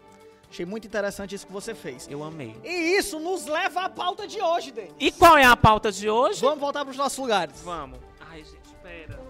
Achei 0.50 0.64
muito 0.64 0.86
interessante 0.86 1.34
isso 1.34 1.46
que 1.46 1.52
você 1.52 1.74
fez. 1.74 2.06
Eu 2.08 2.22
amei. 2.22 2.56
E 2.64 2.96
isso 2.96 3.18
nos 3.18 3.46
leva 3.46 3.82
à 3.82 3.88
pauta 3.88 4.26
de 4.26 4.40
hoje, 4.40 4.70
Denis. 4.70 4.92
E 5.00 5.10
qual 5.10 5.36
é 5.36 5.44
a 5.44 5.56
pauta 5.56 5.90
de 5.90 6.08
hoje? 6.08 6.40
Vamos 6.40 6.60
voltar 6.60 6.84
pros 6.84 6.96
nossos 6.96 7.18
lugares. 7.18 7.60
Vamos. 7.62 7.98
Ai, 8.30 8.44
gente, 8.44 8.64
espera. 8.64 9.20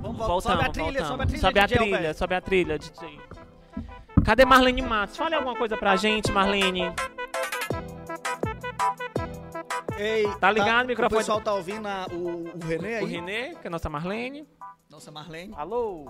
Vamos 0.00 0.16
voltar. 0.26 0.52
Sobe 0.54 0.64
a 0.64 0.68
trilha, 0.70 1.04
voltamos. 1.04 1.08
sobe 1.08 1.22
a 1.22 1.26
trilha. 1.26 1.40
Sobe 1.40 1.58
a 1.60 1.66
DJ 1.66 1.78
trilha, 1.78 2.14
sobe 2.14 2.34
a 2.34 2.40
trilha, 2.40 2.78
DJ. 2.78 3.20
Cadê 4.24 4.44
Marlene 4.44 4.82
Matos? 4.82 5.16
Fale 5.16 5.34
alguma 5.34 5.56
coisa 5.56 5.76
pra 5.76 5.96
gente, 5.96 6.30
Marlene. 6.32 6.92
Ei, 9.98 10.26
Tá 10.40 10.50
ligado 10.50 10.84
o 10.84 10.88
microfone? 10.88 11.16
O 11.16 11.18
pessoal 11.20 11.40
tá 11.40 11.52
ouvindo 11.54 11.86
a- 11.86 12.06
o, 12.10 12.48
o 12.56 12.66
Renê 12.66 12.96
aí? 12.96 13.04
O 13.04 13.06
Renê, 13.06 13.50
que 13.54 13.66
é 13.66 13.68
a 13.68 13.70
nossa 13.70 13.88
Marlene. 13.88 14.46
Nossa, 14.90 15.10
Marlene. 15.10 15.52
Alô? 15.56 16.06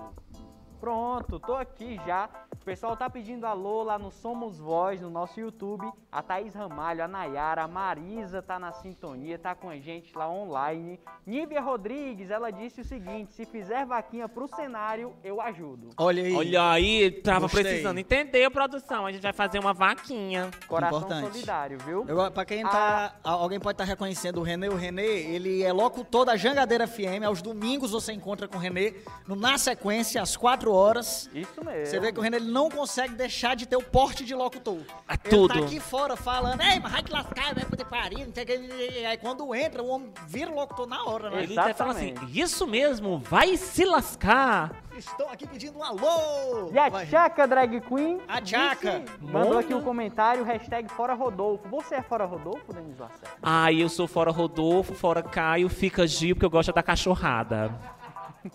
Pronto, 0.79 1.39
tô 1.39 1.55
aqui 1.55 1.99
já. 2.05 2.29
O 2.53 2.65
pessoal 2.65 2.95
tá 2.95 3.09
pedindo 3.09 3.45
alô 3.45 3.83
lá 3.83 3.99
no 3.99 4.09
Somos 4.09 4.57
Voz, 4.57 5.01
no 5.01 5.09
nosso 5.09 5.39
YouTube. 5.39 5.91
A 6.11 6.21
Thaís 6.21 6.53
Ramalho, 6.53 7.03
a 7.03 7.07
Nayara, 7.07 7.63
a 7.63 7.67
Marisa 7.67 8.41
tá 8.41 8.57
na 8.57 8.71
sintonia, 8.71 9.37
tá 9.37 9.53
com 9.53 9.69
a 9.69 9.77
gente 9.77 10.15
lá 10.17 10.29
online. 10.29 10.99
Nívia 11.25 11.59
Rodrigues, 11.59 12.29
ela 12.29 12.51
disse 12.51 12.81
o 12.81 12.85
seguinte: 12.85 13.33
se 13.33 13.45
fizer 13.45 13.85
vaquinha 13.85 14.29
pro 14.29 14.47
cenário, 14.47 15.13
eu 15.23 15.41
ajudo. 15.41 15.89
Olha 15.97 16.23
aí. 16.23 16.33
Olha 16.33 16.71
aí, 16.71 17.11
tava 17.11 17.41
Gostei. 17.41 17.63
precisando 17.63 17.97
entender, 17.97 18.49
produção. 18.49 19.05
A 19.05 19.11
gente 19.11 19.23
vai 19.23 19.33
fazer 19.33 19.59
uma 19.59 19.73
vaquinha. 19.73 20.49
Coração 20.67 20.99
Importante. 20.99 21.31
solidário, 21.31 21.77
viu? 21.79 22.05
Eu, 22.07 22.31
pra 22.31 22.45
quem 22.45 22.63
tá. 22.63 23.15
Alguém 23.23 23.59
pode 23.59 23.73
estar 23.73 23.83
reconhecendo 23.83 24.39
o 24.39 24.43
Renê. 24.43 24.69
O 24.69 24.75
Renê, 24.75 25.03
ele 25.03 25.63
é 25.63 25.73
locutor 25.73 26.23
da 26.25 26.37
Jangadeira 26.37 26.87
FM. 26.87 27.23
Aos 27.25 27.41
domingos 27.41 27.91
você 27.91 28.13
encontra 28.13 28.47
com 28.47 28.57
o 28.57 28.59
Renê 28.59 28.93
no 29.27 29.35
Na 29.35 29.57
Sequência, 29.57 30.21
às 30.21 30.37
4 30.37 30.71
horas. 30.71 31.29
Isso 31.33 31.63
mesmo. 31.65 31.87
Você 31.87 31.99
vê 31.99 32.13
que 32.13 32.19
o 32.19 32.21
Renê 32.21 32.42
ele 32.43 32.51
não 32.51 32.69
consegue 32.69 33.15
deixar 33.15 33.55
de 33.55 33.65
ter 33.65 33.75
o 33.75 33.81
porte 33.81 34.23
de 34.23 34.35
locutor. 34.35 34.79
É 35.07 35.13
Ele 35.13 35.29
tudo. 35.29 35.53
tá 35.53 35.59
aqui 35.59 35.79
fora 35.79 36.15
falando, 36.15 36.61
ei, 36.61 36.79
mas 36.79 36.91
vai 36.91 37.01
te 37.01 37.11
lascar, 37.11 37.55
vai 37.55 37.65
poder 37.65 37.85
parir, 37.85 38.25
não 38.25 38.33
sei 38.33 38.43
o 38.43 38.45
que. 38.47 39.05
Aí 39.05 39.17
quando 39.17 39.55
entra, 39.55 39.81
o 39.81 39.87
homem 39.87 40.11
vira 40.27 40.51
locutor 40.51 40.85
na 40.87 41.03
hora, 41.05 41.29
né? 41.29 41.43
Ele 41.43 41.57
até 41.57 41.73
fala 41.73 41.91
assim, 41.91 42.13
isso 42.29 42.67
mesmo, 42.67 43.19
vai 43.19 43.57
se 43.57 43.85
lascar. 43.85 44.83
Estou 44.95 45.27
aqui 45.29 45.47
pedindo 45.47 45.79
um 45.79 45.83
alô! 45.83 46.69
E 46.71 46.77
a 46.77 46.87
Vai. 46.87 47.07
Tchaca 47.07 47.47
Drag 47.47 47.81
Queen 47.81 48.21
A 48.27 48.39
Tchaca. 48.39 49.03
mandou 49.19 49.57
aqui 49.57 49.73
um 49.73 49.81
comentário, 49.81 50.43
hashtag 50.43 50.87
Fora 50.89 51.15
Rodolfo. 51.15 51.67
Você 51.69 51.95
é 51.95 52.01
Fora 52.03 52.25
Rodolfo, 52.25 52.71
Denis 52.71 52.99
Lacerda? 52.99 53.29
Ai, 53.41 53.81
eu 53.81 53.89
sou 53.89 54.07
fora 54.07 54.29
Rodolfo, 54.31 54.93
fora 54.93 55.23
Caio, 55.23 55.67
fica 55.67 56.05
Gil, 56.05 56.35
porque 56.35 56.45
eu 56.45 56.49
gosto 56.49 56.71
da 56.71 56.83
cachorrada. 56.83 57.73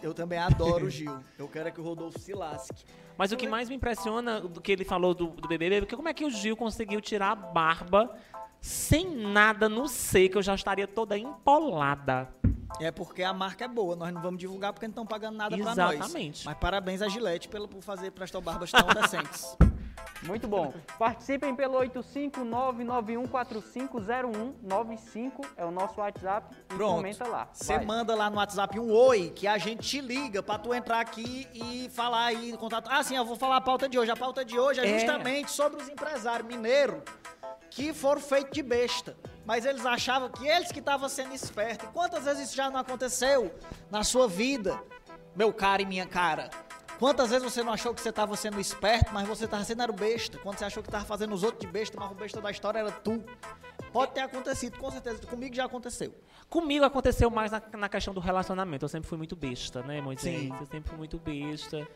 Eu 0.02 0.14
também 0.14 0.38
adoro 0.38 0.86
o 0.86 0.90
Gil. 0.90 1.18
Eu 1.38 1.48
quero 1.48 1.68
é 1.68 1.70
que 1.72 1.80
o 1.80 1.84
Rodolfo 1.84 2.18
se 2.18 2.32
lasque. 2.34 2.84
Mas 3.18 3.32
o 3.32 3.36
que 3.36 3.48
mais 3.48 3.68
me 3.68 3.74
impressiona 3.74 4.40
do 4.40 4.60
que 4.60 4.70
ele 4.70 4.84
falou 4.84 5.12
do, 5.12 5.26
do 5.26 5.48
BBB, 5.48 5.74
é 5.74 5.80
porque 5.80 5.96
como 5.96 6.08
é 6.08 6.14
que 6.14 6.24
o 6.24 6.30
Gil 6.30 6.56
conseguiu 6.56 7.00
tirar 7.00 7.32
a 7.32 7.34
barba 7.34 8.16
sem 8.60 9.08
nada 9.16 9.68
no 9.68 9.88
seco, 9.88 10.38
eu 10.38 10.42
já 10.42 10.54
estaria 10.54 10.86
toda 10.86 11.16
empolada. 11.18 12.28
É 12.80 12.90
porque 12.90 13.22
a 13.22 13.32
marca 13.32 13.64
é 13.64 13.68
boa, 13.68 13.96
nós 13.96 14.12
não 14.12 14.20
vamos 14.20 14.38
divulgar 14.38 14.72
porque 14.72 14.86
não 14.86 14.92
estão 14.92 15.06
pagando 15.06 15.36
nada 15.36 15.56
pra 15.56 15.74
nós. 15.74 15.94
Exatamente. 15.94 16.44
Mas 16.44 16.56
parabéns 16.58 17.00
a 17.02 17.08
Gillette 17.08 17.48
pelo, 17.48 17.66
por 17.66 17.82
fazer 17.82 18.10
prestar 18.12 18.40
barbas 18.40 18.70
tão 18.70 18.86
decentes. 18.88 19.56
Muito 20.22 20.46
bom. 20.48 20.72
Participem 20.98 21.54
pelo 21.56 21.78
85991450195 24.18 25.46
é 25.56 25.64
o 25.64 25.70
nosso 25.70 26.00
WhatsApp 26.00 26.54
e 26.70 26.74
Pronto. 26.74 26.96
comenta 26.96 27.26
lá. 27.26 27.48
Você 27.52 27.78
manda 27.80 28.14
lá 28.14 28.28
no 28.30 28.36
WhatsApp 28.36 28.78
um 28.78 28.92
oi, 28.92 29.30
que 29.34 29.46
a 29.46 29.58
gente 29.58 29.82
te 29.88 30.00
liga 30.00 30.42
pra 30.42 30.58
tu 30.58 30.74
entrar 30.74 31.00
aqui 31.00 31.46
e 31.54 31.88
falar 31.90 32.26
aí, 32.26 32.56
contato. 32.56 32.88
Ah, 32.90 33.02
sim, 33.02 33.16
eu 33.16 33.24
vou 33.24 33.36
falar 33.36 33.56
a 33.56 33.60
pauta 33.60 33.88
de 33.88 33.98
hoje. 33.98 34.10
A 34.10 34.16
pauta 34.16 34.44
de 34.44 34.58
hoje 34.58 34.80
é, 34.80 34.88
É. 34.88 34.98
justamente 34.98 35.50
sobre 35.50 35.80
os 35.82 35.88
empresários 35.88 36.46
mineiros 36.46 37.00
que 37.70 37.92
foram 37.92 38.20
feitos 38.20 38.52
de 38.52 38.62
besta. 38.62 39.16
Mas 39.44 39.64
eles 39.64 39.84
achavam 39.86 40.30
que 40.30 40.46
eles 40.46 40.70
que 40.70 40.78
estavam 40.78 41.08
sendo 41.08 41.34
espertos. 41.34 41.88
Quantas 41.92 42.24
vezes 42.24 42.48
isso 42.48 42.56
já 42.56 42.70
não 42.70 42.78
aconteceu 42.78 43.54
na 43.90 44.04
sua 44.04 44.28
vida, 44.28 44.78
meu 45.34 45.52
cara 45.52 45.82
e 45.82 45.86
minha 45.86 46.06
cara? 46.06 46.50
Quantas 46.98 47.30
vezes 47.30 47.44
você 47.44 47.62
não 47.62 47.72
achou 47.72 47.94
que 47.94 48.00
você 48.00 48.08
estava 48.08 48.34
sendo 48.36 48.60
esperto, 48.60 49.12
mas 49.12 49.26
você 49.28 49.44
estava 49.44 49.62
sendo 49.64 49.82
era 49.82 49.92
o 49.92 49.94
besta? 49.94 50.36
Quando 50.38 50.58
você 50.58 50.64
achou 50.64 50.82
que 50.82 50.88
estava 50.88 51.04
fazendo 51.04 51.32
os 51.32 51.44
outros 51.44 51.60
de 51.60 51.68
besta, 51.68 51.96
mas 51.98 52.10
o 52.10 52.14
besta 52.14 52.40
da 52.40 52.50
história 52.50 52.80
era 52.80 52.90
tu. 52.90 53.22
Pode 53.92 54.12
ter 54.12 54.20
acontecido, 54.20 54.76
com 54.78 54.90
certeza. 54.90 55.24
Comigo 55.26 55.54
já 55.54 55.64
aconteceu. 55.64 56.12
Comigo 56.48 56.84
aconteceu 56.84 57.30
mais 57.30 57.52
na, 57.52 57.62
na 57.76 57.88
questão 57.88 58.14
do 58.14 58.20
relacionamento. 58.20 58.84
Eu 58.84 58.88
sempre 58.88 59.08
fui 59.08 59.18
muito 59.18 59.36
besta, 59.36 59.82
né, 59.82 60.00
Moisés? 60.00 60.40
Sim. 60.40 60.52
Eu 60.58 60.66
sempre 60.66 60.88
fui 60.88 60.98
muito 60.98 61.18
besta. 61.18 61.86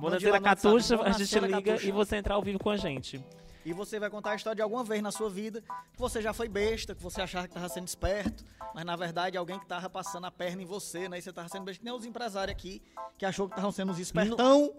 Bonaceira 0.00 0.40
Catuxa, 0.40 1.00
a 1.02 1.10
gente 1.12 1.38
liga 1.40 1.62
Catuxa. 1.62 1.86
e 1.88 1.92
você 1.92 2.16
entrar 2.16 2.34
ao 2.34 2.42
vivo 2.42 2.58
com 2.58 2.70
a 2.70 2.76
gente. 2.76 3.24
E 3.68 3.72
você 3.72 3.98
vai 4.00 4.08
contar 4.08 4.30
a 4.30 4.34
história 4.34 4.56
de 4.56 4.62
alguma 4.62 4.82
vez 4.82 5.02
na 5.02 5.10
sua 5.12 5.28
vida 5.28 5.60
que 5.92 5.98
você 6.00 6.22
já 6.22 6.32
foi 6.32 6.48
besta, 6.48 6.94
que 6.94 7.02
você 7.02 7.20
achava 7.20 7.46
que 7.46 7.54
tava 7.54 7.68
sendo 7.68 7.86
esperto, 7.86 8.44
mas 8.74 8.84
na 8.84 8.96
verdade 8.96 9.36
alguém 9.36 9.58
que 9.58 9.66
tava 9.66 9.90
passando 9.90 10.26
a 10.26 10.30
perna 10.30 10.62
em 10.62 10.64
você, 10.64 11.08
né? 11.08 11.18
E 11.18 11.22
você 11.22 11.32
tava 11.32 11.48
sendo 11.48 11.64
besta. 11.64 11.80
Que 11.80 11.84
Nem 11.84 11.94
os 11.94 12.04
empresários 12.06 12.52
aqui 12.56 12.82
que 13.18 13.26
achou 13.26 13.46
que 13.46 13.52
estavam 13.52 13.70
sendo 13.70 13.92
os 13.92 13.98
espertão, 13.98 14.72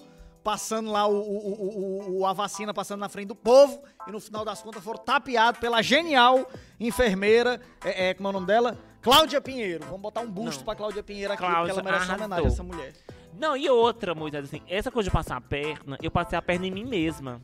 passando 0.44 0.90
lá 0.92 1.06
o, 1.06 1.14
o, 1.20 2.20
o- 2.20 2.26
a 2.26 2.34
vacina 2.34 2.74
passando 2.74 3.02
na 3.02 3.10
frente 3.10 3.28
do 3.28 3.36
povo, 3.36 3.82
e 4.08 4.12
no 4.12 4.20
final 4.20 4.44
das 4.46 4.62
contas 4.62 4.84
foram 4.84 4.98
tapeados 5.04 5.60
pela 5.60 5.82
genial 5.82 6.50
enfermeira, 6.80 7.62
é, 7.84 8.10
é, 8.10 8.14
como 8.14 8.28
é 8.28 8.32
o 8.32 8.34
nome 8.34 8.48
dela? 8.48 8.78
Cláudia 9.02 9.40
Pinheiro. 9.40 9.86
Vamos 9.86 10.02
botar 10.02 10.22
um 10.22 10.32
busto 10.32 10.60
Não. 10.60 10.66
pra 10.66 10.76
Cláudia 10.76 11.04
Pinheiro 11.04 11.32
aqui, 11.34 11.44
Cláudia 11.44 11.74
porque 11.76 11.80
ela 11.80 11.84
merece 11.84 12.04
arrasou. 12.12 12.26
homenagem 12.26 12.46
a 12.46 12.52
essa 12.52 12.64
mulher. 12.64 12.94
Não, 13.38 13.56
e 13.56 13.70
outra, 13.70 14.16
Moisés, 14.16 14.46
assim, 14.46 14.62
essa 14.68 14.90
coisa 14.90 15.10
de 15.10 15.14
passar 15.14 15.38
a 15.38 15.42
perna, 15.42 15.98
eu 16.02 16.10
passei 16.10 16.38
a 16.38 16.42
perna 16.42 16.66
em 16.68 16.72
mim 16.72 16.86
mesma. 16.86 17.42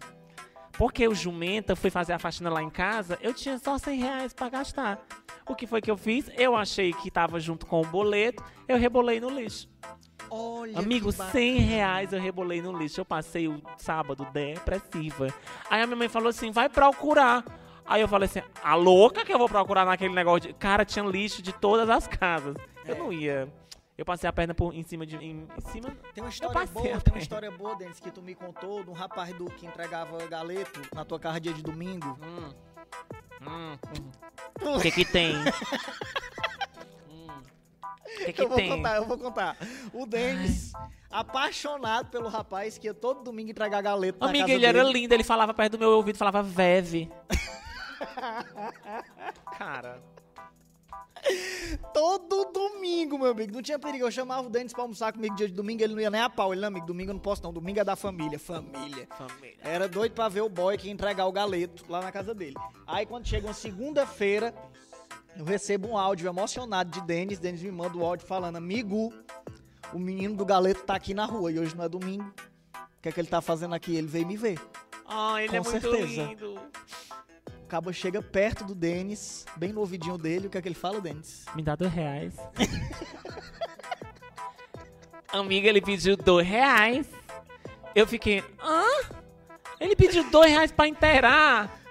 Porque 0.78 1.08
o 1.08 1.16
jumenta 1.16 1.76
foi 1.76 1.90
fazer 1.90 2.14
a 2.14 2.20
faxina 2.20 2.50
lá 2.50 2.62
em 2.62 2.70
casa, 2.70 3.18
eu 3.22 3.34
tinha 3.34 3.58
só 3.58 3.78
100 3.78 4.00
reais 4.00 4.34
pra 4.34 4.50
gastar. 4.50 5.00
O 5.48 5.56
que 5.56 5.66
foi 5.66 5.82
que 5.82 5.90
eu 5.90 5.96
fiz? 5.98 6.30
Eu 6.38 6.56
achei 6.56 6.92
que 6.92 7.10
tava 7.10 7.40
junto 7.40 7.66
com 7.66 7.82
o 7.82 7.86
boleto, 7.86 8.44
eu 8.68 8.78
rebolei 8.78 9.20
no 9.20 9.30
lixo. 9.30 9.70
Olha 10.30 10.80
Amigo, 10.80 11.12
que 11.12 11.18
ba- 11.18 11.30
100 11.30 11.58
reais 11.60 12.12
eu 12.12 12.20
rebolei 12.20 12.62
no 12.62 12.76
lixo. 12.78 13.00
Eu 13.00 13.06
passei 13.06 13.48
o 13.48 13.62
sábado 13.78 14.28
depressiva. 14.34 15.28
Aí 15.70 15.82
a 15.82 15.86
minha 15.86 15.96
mãe 15.96 16.10
falou 16.10 16.30
assim: 16.30 16.52
vai 16.52 16.68
procurar. 16.68 17.44
Aí 17.86 18.02
eu 18.02 18.08
falei 18.08 18.26
assim: 18.26 18.42
a 18.64 18.74
louca 18.76 19.24
que 19.24 19.32
eu 19.32 19.38
vou 19.38 19.48
procurar 19.48 19.86
naquele 19.86 20.14
negócio 20.16 20.42
de. 20.50 20.54
Cara, 20.56 20.84
tinha 20.84 21.06
lixo 21.06 21.42
de 21.44 21.54
todas 21.54 21.88
as 21.90 22.08
casas. 22.08 22.56
Eu 22.86 22.96
É. 22.96 22.98
não 22.98 23.14
ia. 23.14 23.48
Eu 23.98 24.04
passei 24.04 24.30
a 24.30 24.34
perna 24.34 24.54
por, 24.54 24.74
em 24.74 24.84
cima 24.84 25.06
de. 25.06 25.16
Em, 25.16 25.48
em 25.58 25.72
cima. 25.72 25.96
Tem 26.14 26.24
uma 26.24 26.30
história 26.30 26.66
boa, 26.66 27.02
tem 27.02 27.14
uma 27.14 27.20
história 27.20 27.52
boa, 27.52 27.76
Denis, 27.76 28.00
que 28.00 28.12
tu 28.12 28.22
me 28.22 28.36
contou 28.36 28.84
de 28.84 28.90
um 28.90 28.94
rapaz 28.94 29.34
do 29.36 29.46
que 29.46 29.66
entregava 29.66 30.18
galeto 30.28 30.82
na 30.94 31.06
tua 31.06 31.20
casa 31.20 31.40
dia 31.40 31.54
de 31.54 31.64
domingo. 31.64 32.18
Hum. 32.22 32.54
Hum. 33.42 33.78
O 34.76 34.82
que 34.82 34.92
que 34.92 35.06
tem? 35.06 35.36
Que 38.18 38.32
que 38.32 38.42
eu 38.42 38.48
vou 38.48 38.58
tem? 38.58 38.70
contar, 38.70 38.96
eu 38.96 39.06
vou 39.06 39.18
contar. 39.18 39.58
O 39.94 40.06
Denis, 40.06 40.72
apaixonado 41.12 42.10
pelo 42.10 42.30
rapaz 42.30 42.78
que 42.78 42.88
ia 42.88 42.94
todo 42.94 43.24
domingo 43.24 43.52
entregar 43.52 43.82
galeto 43.82 44.20
na 44.20 44.30
Amiga, 44.30 44.46
casa 44.46 44.54
ele 44.54 44.66
era 44.66 44.84
dele. 44.84 44.94
lindo, 44.94 45.14
ele 45.14 45.24
falava 45.24 45.54
perto 45.54 45.74
do 45.74 45.80
meu 45.80 45.92
ouvido, 45.92 46.18
falava 46.18 46.42
Veve. 46.42 47.12
Cara. 49.58 50.02
Todo 51.94 52.45
domingo, 52.70 53.18
meu 53.18 53.32
amigo. 53.32 53.54
Não 53.54 53.62
tinha 53.62 53.78
perigo. 53.80 54.06
Eu 54.06 54.12
chamava 54.12 54.48
o 54.48 54.50
Denis 54.50 54.74
pra 54.74 54.84
almoçar 54.84 55.12
comigo 55.14 55.36
dia 55.36 55.48
de 55.48 55.54
domingo, 55.54 55.84
ele 55.84 55.94
não 55.94 56.02
ia 56.02 56.10
nem 56.10 56.22
a 56.22 56.30
pau. 56.30 56.54
Ele, 56.54 56.62
não, 56.62 56.68
amigo, 56.68 56.86
domingo 56.86 57.12
eu 57.12 57.14
não 57.14 57.22
posso 57.22 57.42
não. 57.44 57.52
Domingo 57.54 57.80
é 57.80 57.84
da 57.84 57.96
família. 57.96 58.38
Família. 58.40 59.08
Família. 59.18 59.58
Era 59.62 59.88
doido 59.88 60.14
pra 60.14 60.28
ver 60.30 60.42
o 60.42 60.50
boy 60.50 60.78
que 60.78 60.88
ia 60.88 60.94
entregar 60.94 61.26
o 61.26 61.32
galeto 61.32 61.86
lá 61.90 62.02
na 62.02 62.12
casa 62.12 62.34
dele. 62.34 62.56
Aí 62.88 63.06
quando 63.06 63.28
chega 63.28 63.48
uma 63.48 63.54
segunda-feira, 63.54 64.54
eu 65.38 65.46
recebo 65.46 65.88
um 65.90 65.98
áudio 65.98 66.28
emocionado 66.28 66.92
de 66.92 67.02
Denis. 67.06 67.40
Denis 67.40 67.62
me 67.62 67.72
manda 67.72 67.98
o 67.98 68.06
áudio 68.06 68.26
falando: 68.26 68.56
Amigo, 68.58 69.14
o 69.94 70.00
menino 70.00 70.36
do 70.36 70.46
galeto 70.46 70.84
tá 70.84 70.96
aqui 70.96 71.14
na 71.14 71.26
rua 71.26 71.52
e 71.52 71.60
hoje 71.60 71.76
não 71.76 71.86
é 71.86 71.90
domingo. 71.90 72.34
O 72.74 73.02
que 73.02 73.10
é 73.10 73.12
que 73.12 73.20
ele 73.20 73.28
tá 73.28 73.42
fazendo 73.42 73.76
aqui? 73.76 73.96
Ele 73.96 74.08
veio 74.08 74.26
me 74.26 74.36
ver. 74.36 74.60
Ah, 75.08 75.40
ele 75.40 75.50
Com 75.50 75.56
é 75.58 75.60
muito 75.62 75.82
certeza. 75.82 76.24
lindo. 76.24 76.60
O 77.66 77.68
cabo 77.68 77.92
chega 77.92 78.22
perto 78.22 78.64
do 78.64 78.76
Denis, 78.76 79.44
bem 79.58 79.74
no 79.74 79.80
ouvidinho 79.80 80.20
dele. 80.20 80.46
O 80.46 80.50
que 80.52 80.58
é 80.60 80.62
que 80.62 80.68
ele 80.68 80.76
fala, 80.76 81.02
Denis? 81.02 81.46
Me 81.56 81.64
dá 81.64 81.76
dois 81.76 81.92
reais. 81.92 82.36
Amiga, 85.34 85.68
ele 85.68 85.82
pediu 85.82 86.16
dois 86.16 86.48
reais. 86.48 87.10
Eu 87.96 88.06
fiquei, 88.06 88.44
hã? 88.62 88.84
Ele 89.80 89.96
pediu 89.96 90.30
dois 90.30 90.52
reais 90.52 90.72
pra 90.72 90.88
inteirar? 90.88 91.82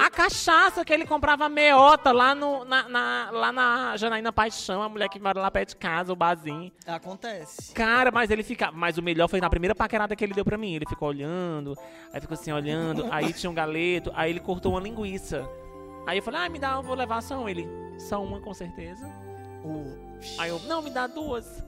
A 0.00 0.10
cachaça 0.10 0.84
que 0.84 0.92
ele 0.92 1.06
comprava 1.06 1.48
meota 1.48 2.10
lá, 2.12 2.34
no, 2.34 2.64
na, 2.64 2.88
na- 2.88 3.30
lá 3.30 3.52
na 3.52 3.96
Janaína 3.96 4.32
Paixão, 4.32 4.82
a 4.82 4.88
mulher 4.88 5.08
que 5.08 5.20
mora 5.20 5.40
lá 5.40 5.50
perto 5.50 5.70
de 5.70 5.76
casa, 5.76 6.12
o 6.12 6.16
barzinho. 6.16 6.72
Acontece. 6.86 7.72
Cara, 7.74 8.10
mas 8.10 8.30
ele 8.30 8.42
fica. 8.42 8.70
Mas 8.72 8.98
o 8.98 9.02
melhor 9.02 9.28
foi 9.28 9.40
na 9.40 9.50
primeira 9.50 9.74
paquerada 9.74 10.16
que 10.16 10.24
ele 10.24 10.34
deu 10.34 10.44
pra 10.44 10.56
mim. 10.58 10.74
Ele 10.74 10.86
ficou 10.88 11.08
olhando, 11.08 11.74
aí 12.12 12.20
ficou 12.20 12.34
assim, 12.34 12.50
olhando, 12.52 13.06
aí 13.10 13.32
tinha 13.32 13.50
um 13.50 13.54
galeto, 13.54 14.10
aí 14.14 14.30
ele 14.30 14.40
cortou 14.40 14.72
uma 14.72 14.80
linguiça. 14.80 15.48
Aí 16.06 16.18
eu 16.18 16.22
falei, 16.22 16.40
ah, 16.40 16.48
me 16.48 16.58
dá, 16.58 16.72
eu 16.72 16.82
vou 16.82 16.94
levar 16.96 17.22
só 17.22 17.36
um. 17.38 17.48
Ele, 17.48 17.68
só 17.98 18.22
uma 18.22 18.40
com 18.40 18.52
certeza. 18.54 19.06
O... 19.64 19.84
Aí 20.38 20.48
eu, 20.50 20.58
não, 20.60 20.82
me 20.82 20.90
dá 20.90 21.06
duas. 21.06 21.62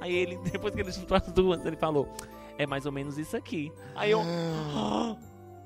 Aí 0.00 0.14
ele, 0.14 0.36
depois 0.52 0.74
que 0.74 0.80
ele 0.80 0.92
juntou 0.92 1.16
as 1.16 1.26
duas, 1.32 1.64
ele 1.66 1.76
falou, 1.76 2.08
é 2.56 2.66
mais 2.66 2.86
ou 2.86 2.92
menos 2.92 3.18
isso 3.18 3.36
aqui. 3.36 3.72
Aí 3.96 4.10
eu, 4.12 4.20
"Ah, 4.22 5.16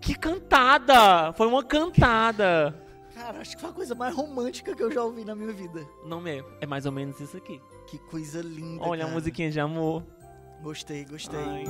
que 0.04 0.14
cantada! 0.14 1.32
Foi 1.32 1.46
uma 1.46 1.64
cantada. 1.64 2.74
Cara, 3.14 3.40
acho 3.40 3.54
que 3.54 3.60
foi 3.60 3.70
a 3.70 3.72
coisa 3.72 3.94
mais 3.94 4.14
romântica 4.14 4.74
que 4.74 4.82
eu 4.82 4.92
já 4.92 5.02
ouvi 5.02 5.24
na 5.24 5.34
minha 5.34 5.52
vida. 5.52 5.86
Não 6.04 6.20
mesmo, 6.20 6.48
é 6.60 6.66
mais 6.66 6.84
ou 6.84 6.92
menos 6.92 7.18
isso 7.20 7.36
aqui. 7.36 7.60
Que 7.86 7.96
coisa 7.98 8.42
linda. 8.42 8.82
Olha 8.84 9.04
a 9.04 9.06
cara. 9.06 9.14
musiquinha 9.18 9.50
de 9.50 9.58
amor. 9.60 10.02
Gostei, 10.62 11.04
gostei. 11.04 11.38
Ai. 11.38 11.64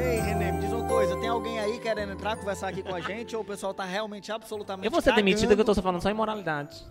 Ei, 0.00 0.20
Renê, 0.20 0.52
me 0.52 0.60
diz 0.60 0.72
uma 0.72 0.86
coisa. 0.86 1.16
Tem 1.18 1.28
alguém 1.28 1.58
aí 1.60 1.78
querendo 1.80 2.12
entrar, 2.12 2.36
conversar 2.36 2.68
aqui 2.68 2.82
com 2.82 2.94
a 2.94 3.00
gente? 3.02 3.34
ou 3.34 3.42
o 3.42 3.44
pessoal 3.44 3.72
tá 3.72 3.84
realmente 3.84 4.30
absolutamente 4.30 4.84
Eu 4.86 4.90
vou 4.90 5.00
ser 5.00 5.14
demitida 5.14 5.54
que 5.54 5.60
eu 5.60 5.64
tô 5.64 5.74
só 5.74 5.82
falando 5.82 6.02
só 6.02 6.10
imoralidade. 6.10 6.84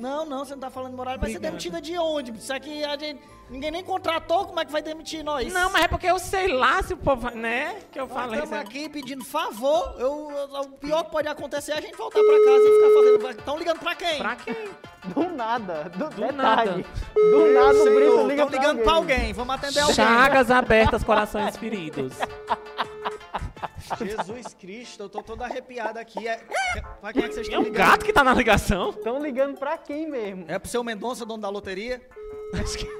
Não, 0.00 0.24
não, 0.24 0.38
você 0.44 0.52
não 0.54 0.60
tá 0.60 0.70
falando 0.70 0.96
moral. 0.96 1.18
Vai 1.18 1.30
ser 1.30 1.38
demitida 1.38 1.80
de 1.80 1.96
onde? 1.98 2.32
Isso 2.32 2.52
aqui 2.52 2.82
a 2.84 2.96
gente... 2.96 3.20
Ninguém 3.50 3.72
nem 3.72 3.82
contratou, 3.82 4.46
como 4.46 4.60
é 4.60 4.64
que 4.64 4.70
vai 4.70 4.80
demitir 4.80 5.24
nós? 5.24 5.52
Não, 5.52 5.70
mas 5.72 5.82
é 5.84 5.88
porque 5.88 6.06
eu 6.06 6.20
sei 6.20 6.46
lá 6.46 6.80
se 6.84 6.94
o 6.94 6.96
povo, 6.96 7.28
né? 7.30 7.80
Que 7.90 7.98
eu 7.98 8.06
Nós 8.06 8.14
falei. 8.14 8.38
estamos 8.38 8.60
isso. 8.60 8.68
aqui 8.68 8.88
pedindo 8.88 9.24
favor. 9.24 9.96
Eu, 9.98 10.30
eu- 10.30 10.60
o 10.62 10.68
pior 10.78 11.02
que 11.04 11.10
pode 11.10 11.26
acontecer 11.26 11.72
é 11.72 11.78
a 11.78 11.80
gente 11.80 11.96
voltar 11.96 12.20
pra 12.20 12.32
casa 12.32 12.62
e 12.62 12.72
ficar 12.76 12.94
fazendo... 13.26 13.38
Estão 13.40 13.58
ligando 13.58 13.78
pra 13.80 13.94
quem? 13.96 14.18
Pra 14.18 14.36
quem? 14.36 14.68
Do 15.06 15.28
nada. 15.34 15.90
Do, 15.96 16.08
Do 16.10 16.26
detalhe. 16.26 16.86
Do 17.14 17.52
nada 17.52 17.78
o 17.78 17.94
Brito 17.94 18.26
liga 18.28 18.44
estão 18.44 18.48
ligando 18.48 18.82
pra 18.84 18.92
alguém. 18.92 19.32
Vamos 19.32 19.54
atender 19.56 19.80
alguém. 19.80 19.94
Chagas 19.96 20.50
abertas, 20.50 21.02
corações 21.04 21.56
feridos. 21.56 22.12
Jesus 23.98 24.54
Cristo, 24.54 25.02
eu 25.04 25.08
tô 25.08 25.22
todo 25.22 25.42
arrepiado 25.42 25.98
aqui. 25.98 26.26
É... 26.28 26.36
Pra 27.00 27.12
quem 27.12 27.24
é 27.24 27.28
que 27.28 27.34
vocês 27.34 27.46
É 27.46 27.50
estão 27.50 27.60
um 27.60 27.64
ligando? 27.64 27.86
gato 27.88 28.04
que 28.04 28.12
tá 28.12 28.22
na 28.24 28.34
ligação? 28.34 28.90
Estão 28.90 29.18
ligando 29.22 29.58
pra 29.58 29.76
quem 29.78 30.08
mesmo? 30.08 30.44
É 30.48 30.58
pro 30.58 30.68
seu 30.68 30.84
Mendonça, 30.84 31.24
dono 31.24 31.42
da 31.42 31.48
loteria? 31.48 32.00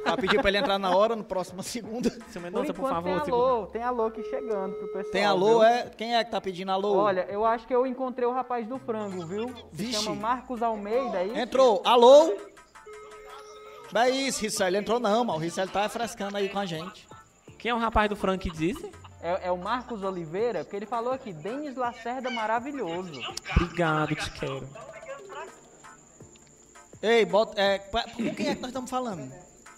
Pra 0.05 0.17
pedir 0.17 0.41
pra 0.41 0.49
ele 0.49 0.59
entrar 0.59 0.79
na 0.79 0.95
hora, 0.97 1.15
no 1.17 1.25
próximo 1.25 1.63
segunda. 1.63 2.09
Seu 2.11 2.41
Por 2.41 2.43
Mendonça, 2.43 2.73
por 2.73 2.81
enquanto 2.87 2.95
favor. 2.95 3.21
tem 3.23 3.33
alô, 3.33 3.67
tem 3.67 3.83
alô 3.83 4.07
aqui 4.07 4.23
chegando 4.25 4.75
pro 4.75 4.87
pessoal. 4.89 5.13
Tem 5.13 5.25
alô, 5.25 5.49
viu? 5.61 5.63
é? 5.65 5.91
Quem 5.97 6.17
é 6.17 6.25
que 6.25 6.31
tá 6.31 6.41
pedindo 6.41 6.71
alô? 6.71 6.97
Olha, 6.97 7.27
eu 7.29 7.45
acho 7.45 7.67
que 7.67 7.75
eu 7.75 7.87
encontrei 7.87 8.27
o 8.27 8.33
rapaz 8.33 8.67
do 8.67 8.79
frango, 8.79 9.27
viu? 9.27 9.49
Se 9.49 9.55
Vixe. 9.73 10.03
chama 10.05 10.15
Marcos 10.15 10.63
Almeida 10.63 11.19
aí. 11.19 11.39
Entrou. 11.39 11.83
Alô? 11.85 12.33
É 13.95 14.09
isso, 14.09 14.41
Rissel. 14.41 14.75
Entrou 14.77 15.01
não, 15.01 15.25
mas 15.25 15.37
o 15.37 15.39
Rissel 15.41 15.69
tá 15.69 15.89
frescando 15.89 16.37
aí 16.37 16.49
com 16.49 16.59
a 16.59 16.67
gente. 16.67 17.09
Quem 17.59 17.71
é 17.71 17.75
o 17.75 17.79
rapaz 17.79 18.09
do 18.09 18.15
Frank 18.17 18.49
que 18.49 18.57
disse? 18.57 18.91
É, 19.23 19.49
é 19.49 19.51
o 19.53 19.59
Marcos 19.59 20.03
Oliveira, 20.03 20.65
porque 20.65 20.77
ele 20.77 20.87
falou 20.87 21.13
aqui, 21.13 21.33
Denis 21.33 21.77
Lacerda 21.77 22.31
maravilhoso. 22.31 23.21
Obrigado, 23.57 24.15
te 24.15 24.31
quero. 24.33 24.69
Ei, 27.03 27.25
bota... 27.25 27.61
É, 27.61 27.79
com 27.79 28.35
quem 28.35 28.49
é 28.49 28.55
que 28.55 28.61
nós 28.61 28.69
estamos 28.71 28.91
falando? 28.91 29.31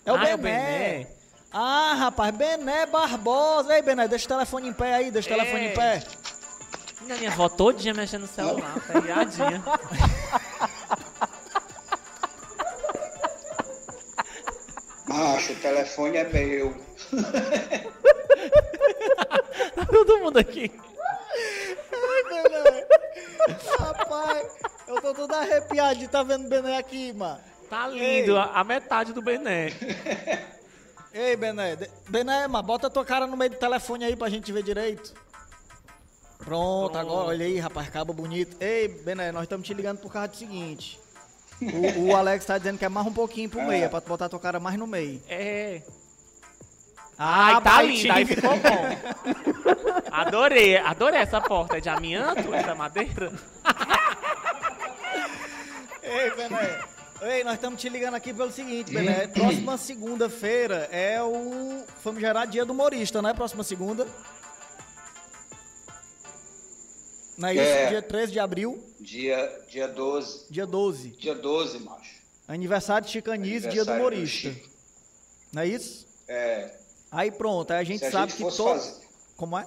É 0.05 0.12
o 0.12 0.16
Ah, 0.16 0.18
Bené. 0.18 0.31
é 0.31 0.35
o 0.35 0.38
Bené. 0.38 1.07
Ah, 1.52 1.94
rapaz, 1.94 2.35
Bené 2.35 2.87
Barbosa. 2.87 3.74
Ei, 3.74 3.83
Bené, 3.83 4.09
deixa 4.09 4.26
o 4.26 4.28
telefone 4.28 4.68
em 4.68 4.72
pé 4.72 4.94
aí, 4.94 5.11
deixa 5.11 5.31
o 5.31 5.37
telefone 5.37 5.64
em 5.64 5.68
Ei. 5.68 5.74
pé. 5.74 6.02
Minha, 7.02 7.16
minha 7.16 7.31
avó 7.33 7.48
todinha 7.48 7.92
mexendo 7.94 8.22
no 8.22 8.28
celular, 8.28 8.74
pegadinha. 8.87 9.62
Macho, 15.09 15.52
o 15.52 15.57
telefone 15.57 16.16
é 16.16 16.24
meu. 16.24 16.74
Tá 19.75 19.85
todo 19.91 20.19
mundo 20.19 20.38
aqui. 20.38 20.71
Ai, 21.93 22.23
Bené. 22.43 22.87
Rapaz, 23.79 24.49
eu 24.88 25.01
tô 25.01 25.15
todo 25.15 25.35
arrepiado 25.35 25.99
de 25.99 26.05
estar 26.07 26.23
vendo 26.23 26.47
o 26.47 26.49
Bené 26.49 26.77
aqui, 26.79 27.12
mano. 27.12 27.41
Tá 27.69 27.88
Ei. 27.91 28.21
lindo, 28.21 28.37
a, 28.37 28.45
a 28.61 28.65
metade 28.65 29.12
do 29.12 29.23
Bené. 29.23 29.73
Ei, 31.12 31.37
Bené. 31.37 31.77
de- 31.77 31.91
Bené, 32.09 32.47
mano, 32.49 32.67
bota 32.67 32.87
a 32.87 32.91
tua 32.91 33.05
cara 33.05 33.27
no 33.27 33.37
meio 33.37 33.51
do 33.51 33.57
telefone 33.57 34.05
aí 34.05 34.17
pra 34.17 34.29
gente 34.31 34.51
ver 34.53 34.62
direito. 34.62 35.12
Pronto, 36.38 36.97
agora, 36.99 37.29
olha 37.29 37.47
aí, 37.47 37.59
rapaz, 37.59 37.88
cabo 37.88 38.12
bonito. 38.12 38.57
Ei, 38.61 38.88
Bené, 38.88 39.31
nós 39.33 39.45
estamos 39.45 39.67
te 39.67 39.73
ligando 39.75 39.99
por 40.01 40.12
causa 40.12 40.29
do 40.29 40.37
seguinte. 40.37 40.99
O, 41.61 42.09
o 42.11 42.17
Alex 42.17 42.45
tá 42.45 42.59
dizendo 42.59 42.79
que 42.79 42.85
é 42.85 42.88
mais 42.88 43.07
um 43.07 43.12
pouquinho 43.12 43.49
pro 43.49 43.62
meio, 43.62 43.85
é 43.85 43.88
pra 43.88 44.01
tu 44.01 44.09
botar 44.09 44.27
a 44.27 44.29
tua 44.29 44.41
cara 44.41 44.59
mais 44.59 44.77
no 44.77 44.87
meio. 44.87 45.23
É. 45.29 45.83
Ah, 47.18 47.46
Ai, 47.46 47.55
tá 47.55 47.61
vai, 47.61 47.87
lindo, 47.87 48.12
aí 48.12 48.25
ficou 48.27 48.51
bom. 48.51 50.03
Adorei, 50.11 50.77
adorei 50.79 51.20
essa 51.20 51.40
porta. 51.40 51.77
É 51.77 51.81
de 51.81 51.88
amianto, 51.88 52.53
essa 52.55 52.75
madeira? 52.75 53.33
Ei, 56.03 56.31
Bené. 56.31 56.81
Ei, 57.22 57.44
nós 57.44 57.55
estamos 57.55 57.81
te 57.81 57.88
ligando 57.88 58.14
aqui 58.14 58.35
pelo 58.35 58.51
seguinte, 58.51 58.92
Bené. 58.92 59.29
Próxima 59.29 59.77
segunda-feira 59.79 60.88
é 60.90 61.22
o 61.22 61.85
famigerado 62.03 62.51
dia 62.51 62.64
do 62.64 62.72
humorista, 62.72 63.22
né? 63.22 63.33
Próxima 63.33 63.62
segunda. 63.62 64.07
Não 67.38 67.48
é 67.48 67.55
isso? 67.55 67.62
É. 67.62 67.87
Dia 67.88 68.03
13 68.03 68.33
de 68.33 68.40
abril, 68.40 68.85
Dia, 69.01 69.64
dia 69.68 69.88
12. 69.88 70.46
dia 70.51 70.66
12. 70.66 71.09
Dia 71.11 71.35
12, 71.35 71.79
macho. 71.81 72.22
Aniversário 72.46 73.07
de 73.07 73.12
Chicanice, 73.12 73.68
dia 73.68 73.85
do 73.85 73.92
humorista. 73.92 74.51
Chico. 74.51 74.68
Não 75.53 75.62
é 75.62 75.66
isso? 75.68 76.07
É, 76.29 76.77
Aí 77.12 77.31
pronto, 77.31 77.70
aí 77.72 77.81
a 77.81 77.85
gente 77.85 77.98
se 78.01 78.07
a 78.07 78.11
sabe 78.11 78.33
gente 78.33 78.42
que 78.42 78.57
todo. 78.57 78.81
fazer, 78.81 78.94
Como 79.37 79.59
é? 79.59 79.66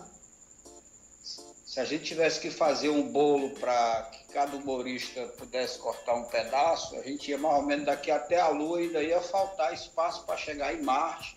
se 1.65 1.79
a 1.79 1.85
gente 1.85 2.05
tivesse 2.05 2.39
que 2.39 2.49
fazer 2.49 2.89
um 2.89 3.03
bolo 3.03 3.49
para 3.51 4.09
que 4.11 4.33
cada 4.33 4.55
humorista 4.55 5.21
pudesse 5.37 5.77
cortar 5.77 6.15
um 6.15 6.23
pedaço, 6.23 6.95
a 6.95 7.01
gente 7.01 7.29
ia 7.29 7.37
mais 7.37 7.55
ou 7.57 7.61
menos 7.63 7.85
daqui 7.85 8.09
até 8.09 8.39
a 8.39 8.47
Lua 8.47 8.81
e 8.81 8.85
ainda 8.85 9.03
ia 9.03 9.19
faltar 9.21 9.73
espaço 9.73 10.23
para 10.25 10.37
chegar 10.37 10.73
em 10.73 10.81
Marte. 10.81 11.35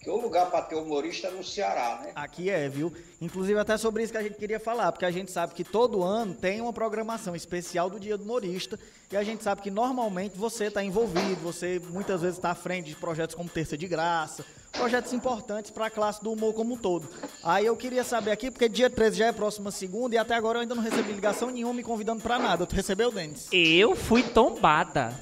Que 0.00 0.10
o 0.10 0.16
lugar 0.20 0.50
para 0.50 0.60
ter 0.62 0.74
humorista 0.74 1.28
é 1.28 1.30
no 1.30 1.42
Ceará, 1.42 2.00
né? 2.02 2.12
Aqui 2.14 2.50
é, 2.50 2.68
viu? 2.68 2.92
Inclusive 3.22 3.58
até 3.58 3.78
sobre 3.78 4.02
isso 4.02 4.12
que 4.12 4.18
a 4.18 4.22
gente 4.22 4.36
queria 4.36 4.60
falar, 4.60 4.92
porque 4.92 5.06
a 5.06 5.10
gente 5.10 5.30
sabe 5.32 5.54
que 5.54 5.64
todo 5.64 6.02
ano 6.02 6.34
tem 6.34 6.60
uma 6.60 6.74
programação 6.74 7.34
especial 7.34 7.88
do 7.88 7.98
Dia 7.98 8.18
do 8.18 8.24
Humorista 8.24 8.78
e 9.10 9.16
a 9.16 9.22
gente 9.24 9.42
sabe 9.42 9.62
que 9.62 9.70
normalmente 9.70 10.36
você 10.36 10.66
está 10.66 10.84
envolvido, 10.84 11.36
você 11.40 11.80
muitas 11.90 12.20
vezes 12.20 12.36
está 12.36 12.50
à 12.50 12.54
frente 12.54 12.86
de 12.90 12.96
projetos 12.96 13.34
como 13.34 13.48
Terça 13.48 13.78
de 13.78 13.86
Graça, 13.88 14.44
projetos 14.74 15.12
importantes 15.12 15.70
para 15.70 15.86
a 15.86 15.90
classe 15.90 16.22
do 16.22 16.32
humor 16.32 16.52
como 16.52 16.74
um 16.74 16.76
todo. 16.76 17.08
Aí 17.42 17.64
eu 17.66 17.76
queria 17.76 18.04
saber 18.04 18.30
aqui, 18.32 18.50
porque 18.50 18.68
dia 18.68 18.90
13 18.90 19.18
já 19.18 19.26
é 19.26 19.32
próxima 19.32 19.70
segunda 19.70 20.14
e 20.14 20.18
até 20.18 20.34
agora 20.34 20.58
eu 20.58 20.62
ainda 20.62 20.74
não 20.74 20.82
recebi 20.82 21.12
ligação 21.12 21.50
nenhuma 21.50 21.74
me 21.74 21.82
convidando 21.82 22.22
para 22.22 22.38
nada. 22.38 22.66
Tu 22.66 22.74
recebeu, 22.74 23.10
Denis? 23.10 23.48
Eu 23.52 23.96
fui 23.96 24.22
tombada. 24.22 25.18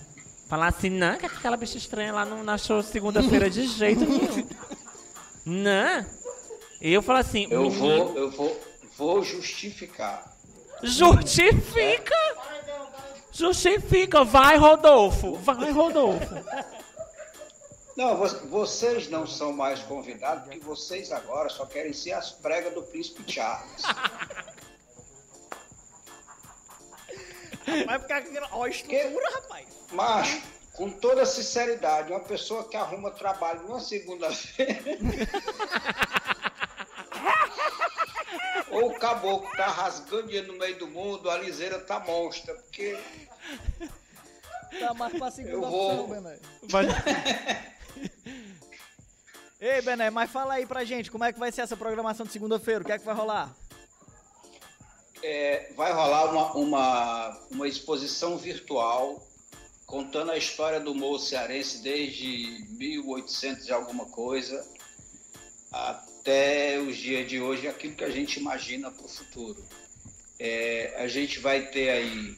Falar 0.49 0.69
assim, 0.69 0.91
não, 0.91 1.17
que 1.17 1.25
aquela 1.25 1.57
bicha 1.57 1.79
estranha 1.79 2.13
lá 2.13 2.25
não 2.27 2.53
achou 2.53 2.83
segunda-feira 2.83 3.49
de 3.49 3.67
jeito 3.67 4.05
nenhum. 4.05 4.47
Não. 5.45 6.07
Eu 6.81 7.03
falo 7.03 7.19
assim, 7.19 7.49
Eu 7.51 7.63
menino, 7.63 7.81
vou, 7.81 8.17
eu 8.17 8.31
vou, 8.31 8.61
vou 8.97 9.23
justificar. 9.23 10.33
Justifica! 10.83 12.15
Justifica! 13.33 14.25
Vai, 14.25 14.57
Rodolfo! 14.57 15.35
Vai, 15.37 15.71
Rodolfo! 15.73 16.35
Não, 17.97 18.17
vo- 18.17 18.47
vocês 18.49 19.09
não 19.09 19.27
são 19.27 19.53
mais 19.53 19.81
convidados, 19.81 20.45
porque 20.45 20.59
vocês 20.61 21.13
agora 21.13 21.49
só 21.51 21.67
querem 21.67 21.93
ser 21.93 22.13
as 22.13 22.31
pregas 22.31 22.73
do 22.75 22.83
príncipe 22.83 23.31
Charles. 23.31 23.83
Vai 27.87 27.99
ficar 28.01 28.17
aqui. 28.19 28.31
Ó, 28.51 28.65
a 28.65 28.69
estrutura, 28.69 29.31
rapaz. 29.35 29.67
Mas, 29.93 30.43
com 30.73 30.91
toda 30.91 31.25
sinceridade, 31.27 32.11
uma 32.11 32.21
pessoa 32.21 32.67
que 32.69 32.77
arruma 32.77 33.11
trabalho 33.11 33.63
numa 33.63 33.81
segunda-feira. 33.81 34.83
Ou 38.71 38.89
o 38.91 38.99
caboclo 38.99 39.51
tá 39.55 39.67
rasgando 39.67 40.29
dinheiro 40.29 40.51
no 40.53 40.59
meio 40.59 40.79
do 40.79 40.87
mundo, 40.89 41.31
a 41.31 41.37
liseira 41.37 41.79
tá 41.79 42.01
monstra, 42.01 42.55
porque 42.55 42.99
Tá 44.81 44.95
mais 44.95 45.13
pra 45.19 45.31
segunda 45.31 45.55
Eu 45.57 45.61
vou- 45.71 46.05
opção. 46.05 46.39
Vai- 46.63 46.87
Ei, 49.61 49.81
Bené, 49.83 50.11
mas 50.11 50.31
fala 50.31 50.55
aí 50.55 50.67
pra 50.67 50.85
gente, 50.85 51.11
como 51.11 51.25
é 51.25 51.33
que 51.33 51.39
vai 51.39 51.53
ser 51.53 51.61
essa 51.61 51.77
programação 51.77 52.27
de 52.27 52.33
segunda-feira? 52.33 52.83
O 52.83 52.85
que 52.85 52.93
é 52.93 52.99
que 52.99 53.05
vai 53.05 53.15
rolar? 53.15 53.55
é, 55.23 55.73
vai 55.77 55.93
rolar 55.93 56.31
uma, 56.31 56.53
uma, 56.55 57.41
uma 57.51 57.69
exposição 57.69 58.37
virtual 58.37 59.25
contando 59.87 60.33
a 60.33 60.37
história 60.37 60.81
do 60.81 60.93
humor 60.93 61.21
cearense 61.21 61.83
desde 61.83 62.67
1800 62.71 63.69
e 63.69 63.73
alguma 63.73 64.07
coisa 64.07 64.67
até 65.71 66.79
os 66.79 66.97
dias 66.97 67.29
de 67.29 67.41
hoje, 67.41 67.69
aquilo 67.69 67.95
que 67.95 68.05
a 68.05 68.11
gente 68.11 68.41
imagina 68.41 68.91
para 68.91 69.05
o 69.05 69.09
futuro. 69.09 69.63
É, 70.39 70.95
a 70.99 71.07
gente 71.07 71.39
vai 71.39 71.67
ter 71.69 71.91
aí 71.91 72.37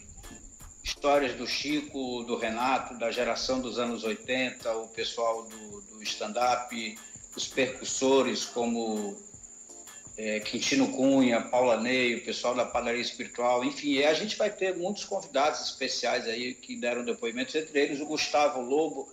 histórias 0.85 1.35
do 1.35 1.47
Chico, 1.47 2.23
do 2.25 2.37
Renato, 2.37 2.99
da 2.99 3.11
geração 3.11 3.59
dos 3.59 3.79
anos 3.79 4.05
80, 4.05 4.71
o 4.77 4.89
pessoal 4.89 5.43
do, 5.45 5.81
do 5.81 6.03
stand-up, 6.03 6.99
os 7.35 7.49
percussores 7.49 8.45
como 8.45 9.17
é, 10.19 10.41
Quintino 10.41 10.93
Cunha, 10.93 11.41
Paula 11.41 11.81
Ney, 11.81 12.17
o 12.17 12.25
pessoal 12.25 12.55
da 12.55 12.67
Padaria 12.67 13.01
Espiritual, 13.01 13.65
enfim, 13.65 13.93
e 13.93 14.05
a 14.05 14.13
gente 14.13 14.37
vai 14.37 14.51
ter 14.51 14.77
muitos 14.77 15.07
convidados 15.07 15.63
especiais 15.63 16.27
aí 16.29 16.53
que 16.53 16.77
deram 16.77 17.03
depoimentos, 17.03 17.55
entre 17.55 17.81
eles 17.81 18.01
o 18.01 18.07
Gustavo 18.07 18.61
Lobo, 18.61 19.09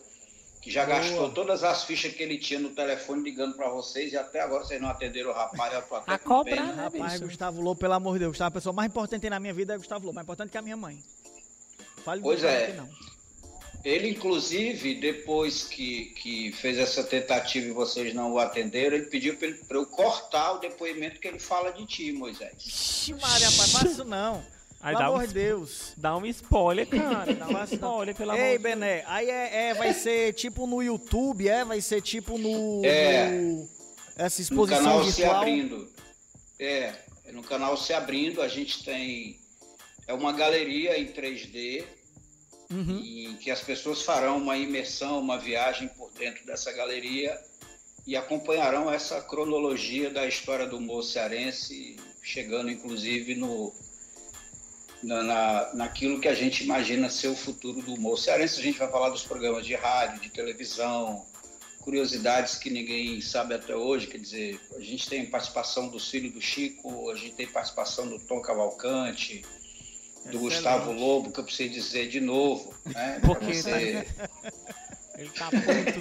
que 0.62 0.70
já 0.70 0.86
Boa. 0.86 0.98
gastou 1.00 1.32
todas 1.32 1.64
as 1.64 1.86
fichas 1.86 2.14
que 2.14 2.22
ele 2.22 2.38
tinha 2.38 2.60
no 2.60 2.72
telefone 2.72 3.24
ligando 3.24 3.56
para 3.56 3.70
vocês 3.70 4.12
e 4.12 4.18
até 4.18 4.42
agora 4.42 4.66
vocês 4.66 4.80
não 4.80 4.90
atenderam 4.90 5.30
o 5.32 5.34
rapaz, 5.34 5.74
eu 5.74 5.82
tô 5.84 5.96
até 5.96 6.12
A 6.14 6.20
cobra, 6.20 6.54
pena. 6.54 6.74
né, 6.74 6.84
Rapaz? 6.84 7.20
Gustavo 7.22 7.62
Lobo, 7.62 7.80
pelo 7.80 7.94
amor 7.94 8.14
de 8.14 8.20
Deus. 8.20 8.32
Gustavo, 8.32 8.50
a 8.50 8.52
pessoa 8.52 8.74
mais 8.74 8.92
importante 8.92 9.28
na 9.30 9.40
minha 9.40 9.54
vida 9.54 9.74
é 9.74 9.78
Gustavo 9.78 10.06
Lobo. 10.06 10.16
Mais 10.16 10.26
importante 10.26 10.52
que 10.52 10.58
a 10.58 10.62
minha 10.62 10.78
mãe. 10.78 11.02
Fale 12.04 12.22
Pois 12.22 12.44
é. 12.44 12.74
não. 12.74 12.90
Ele, 13.84 14.10
inclusive, 14.10 14.94
depois 14.96 15.64
que, 15.64 16.06
que 16.22 16.52
fez 16.52 16.78
essa 16.78 17.04
tentativa 17.04 17.66
e 17.68 17.72
vocês 17.72 18.14
não 18.14 18.34
o 18.34 18.38
atenderam, 18.40 18.96
ele 18.96 19.08
pediu 19.08 19.36
para 19.36 19.78
eu 19.78 19.86
cortar 19.88 20.54
o 20.54 20.60
depoimento 20.60 21.20
que 21.20 21.28
ele 21.28 21.40
fala 21.40 21.72
de 21.72 21.84
ti, 21.88 22.12
Moisés. 22.12 22.54
Ixi, 22.64 23.14
Maria, 23.16 23.50
rapaz, 23.50 23.72
faça 23.72 23.88
isso 23.88 24.04
não. 24.06 24.44
Aí 24.84 24.96
pelo 24.96 25.10
um, 25.10 25.16
amor 25.16 25.28
de 25.28 25.34
Deus. 25.34 25.94
dá 25.98 26.16
um 26.16 26.26
spoiler, 26.28 26.88
cara. 26.88 27.34
Dá 27.34 27.48
um 27.48 27.64
spoiler, 27.64 28.16
pelo 28.16 28.32
amor 28.32 28.44
Ei, 28.44 28.58
de 28.58 28.64
Deus. 28.64 28.76
Bené, 28.76 29.04
aí 29.08 29.30
é, 29.30 29.70
é- 29.70 29.74
vai 29.74 29.94
ser 29.94 30.34
tipo 30.34 30.68
no 30.68 30.82
YouTube, 30.84 31.48
é? 31.48 31.66
Vai 31.66 31.82
ser 31.82 32.02
tipo 32.02 32.38
no. 32.38 32.82
É. 32.86 33.30
no- 33.32 33.68
essa 34.16 34.40
no 34.40 34.44
exposição 34.44 34.84
canal 34.84 35.04
se 35.06 35.12
virtual. 35.22 35.36
abrindo. 35.42 35.90
É, 36.60 36.94
é 37.26 37.32
no 37.32 37.42
canal 37.42 37.76
se 37.78 37.94
abrindo, 37.94 38.42
a 38.44 38.48
gente 38.48 38.84
tem 38.84 39.40
é 40.12 40.14
uma 40.14 40.34
galeria 40.34 41.00
em 41.00 41.08
3D 41.08 41.86
Uhum. 42.70 43.00
em 43.04 43.36
que 43.36 43.52
as 43.52 43.60
pessoas 43.62 44.02
farão 44.02 44.38
uma 44.38 44.56
imersão, 44.58 45.20
uma 45.20 45.38
viagem 45.38 45.90
por 45.90 46.10
dentro 46.14 46.46
dessa 46.46 46.72
galeria 46.72 47.38
e 48.08 48.16
acompanharão 48.16 48.90
essa 48.90 49.22
cronologia 49.22 50.10
da 50.10 50.26
história 50.26 50.66
do 50.66 50.78
humor 50.78 51.04
cearense, 51.04 51.98
chegando 52.24 52.72
inclusive 52.72 53.36
no 53.36 53.74
na, 55.04 55.22
na- 55.24 55.74
naquilo 55.74 56.22
que 56.22 56.30
a 56.30 56.34
gente 56.34 56.64
imagina 56.64 57.10
ser 57.10 57.28
o 57.28 57.36
futuro 57.36 57.82
do 57.82 57.94
humor 57.96 58.18
cearense. 58.18 58.60
A 58.60 58.64
gente 58.64 58.78
vai 58.80 58.90
falar 58.90 59.10
dos 59.10 59.24
programas 59.24 59.66
de 59.66 59.76
rádio, 59.76 60.22
de 60.22 60.30
televisão, 60.30 61.26
curiosidades 61.82 62.56
que 62.56 62.70
ninguém 62.70 63.20
sabe 63.20 63.54
até 63.54 63.76
hoje. 63.76 64.08
Quer 64.08 64.20
dizer, 64.20 64.60
a 64.78 64.80
gente 64.80 65.10
tem 65.10 65.26
participação 65.26 65.90
do 65.90 66.00
filho 66.00 66.32
do 66.32 66.40
Chico, 66.42 67.10
a 67.10 67.16
gente 67.16 67.34
tem 67.36 67.48
participação 67.48 68.08
do 68.08 68.18
Tom 68.20 68.40
Cavalcante, 68.42 69.44
do 70.26 70.30
Excelente. 70.30 70.40
Gustavo 70.56 70.92
Lobo, 70.92 71.32
que 71.32 71.40
eu 71.40 71.44
preciso 71.44 71.74
dizer 71.74 72.08
de 72.10 72.20
novo, 72.20 72.74
né? 72.86 73.20
Porque 73.26 73.54
você- 73.54 74.08
Ele 75.18 75.30
tá 75.30 75.50
puto. 75.50 76.00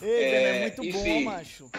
Ei, 0.00 0.24
É, 0.24 0.30
Bené, 0.30 0.60
muito 0.60 0.84
enfim. 0.84 1.24
bom, 1.24 1.30
macho. 1.30 1.70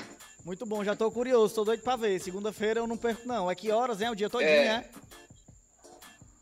Muito 0.45 0.65
bom, 0.65 0.83
já 0.83 0.95
tô 0.95 1.11
curioso, 1.11 1.53
tô 1.53 1.63
doido 1.63 1.83
pra 1.83 1.95
ver. 1.95 2.19
Segunda-feira 2.19 2.79
eu 2.79 2.87
não 2.87 2.97
perco, 2.97 3.27
não. 3.27 3.49
É 3.51 3.55
que 3.55 3.71
horas, 3.71 4.01
hein? 4.01 4.09
O 4.09 4.15
dia 4.15 4.29
todinho, 4.29 4.49
É. 4.49 4.63
né? 4.65 4.85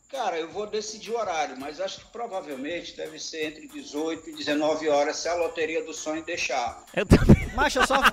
Cara, 0.09 0.39
eu 0.39 0.49
vou 0.49 0.65
decidir 0.65 1.11
o 1.11 1.17
horário, 1.17 1.59
mas 1.59 1.81
acho 1.81 1.99
que 1.99 2.05
provavelmente 2.11 2.95
deve 2.95 3.19
ser 3.19 3.47
entre 3.47 3.67
18 3.67 4.29
e 4.29 4.35
19 4.35 4.87
horas, 4.87 5.17
se 5.17 5.27
a 5.27 5.35
loteria 5.35 5.83
do 5.83 5.93
sonho 5.93 6.23
deixar. 6.23 6.81
Eu 6.95 7.05
também. 7.05 7.45
Macho, 7.53 7.79
eu 7.79 7.87
só. 7.87 7.95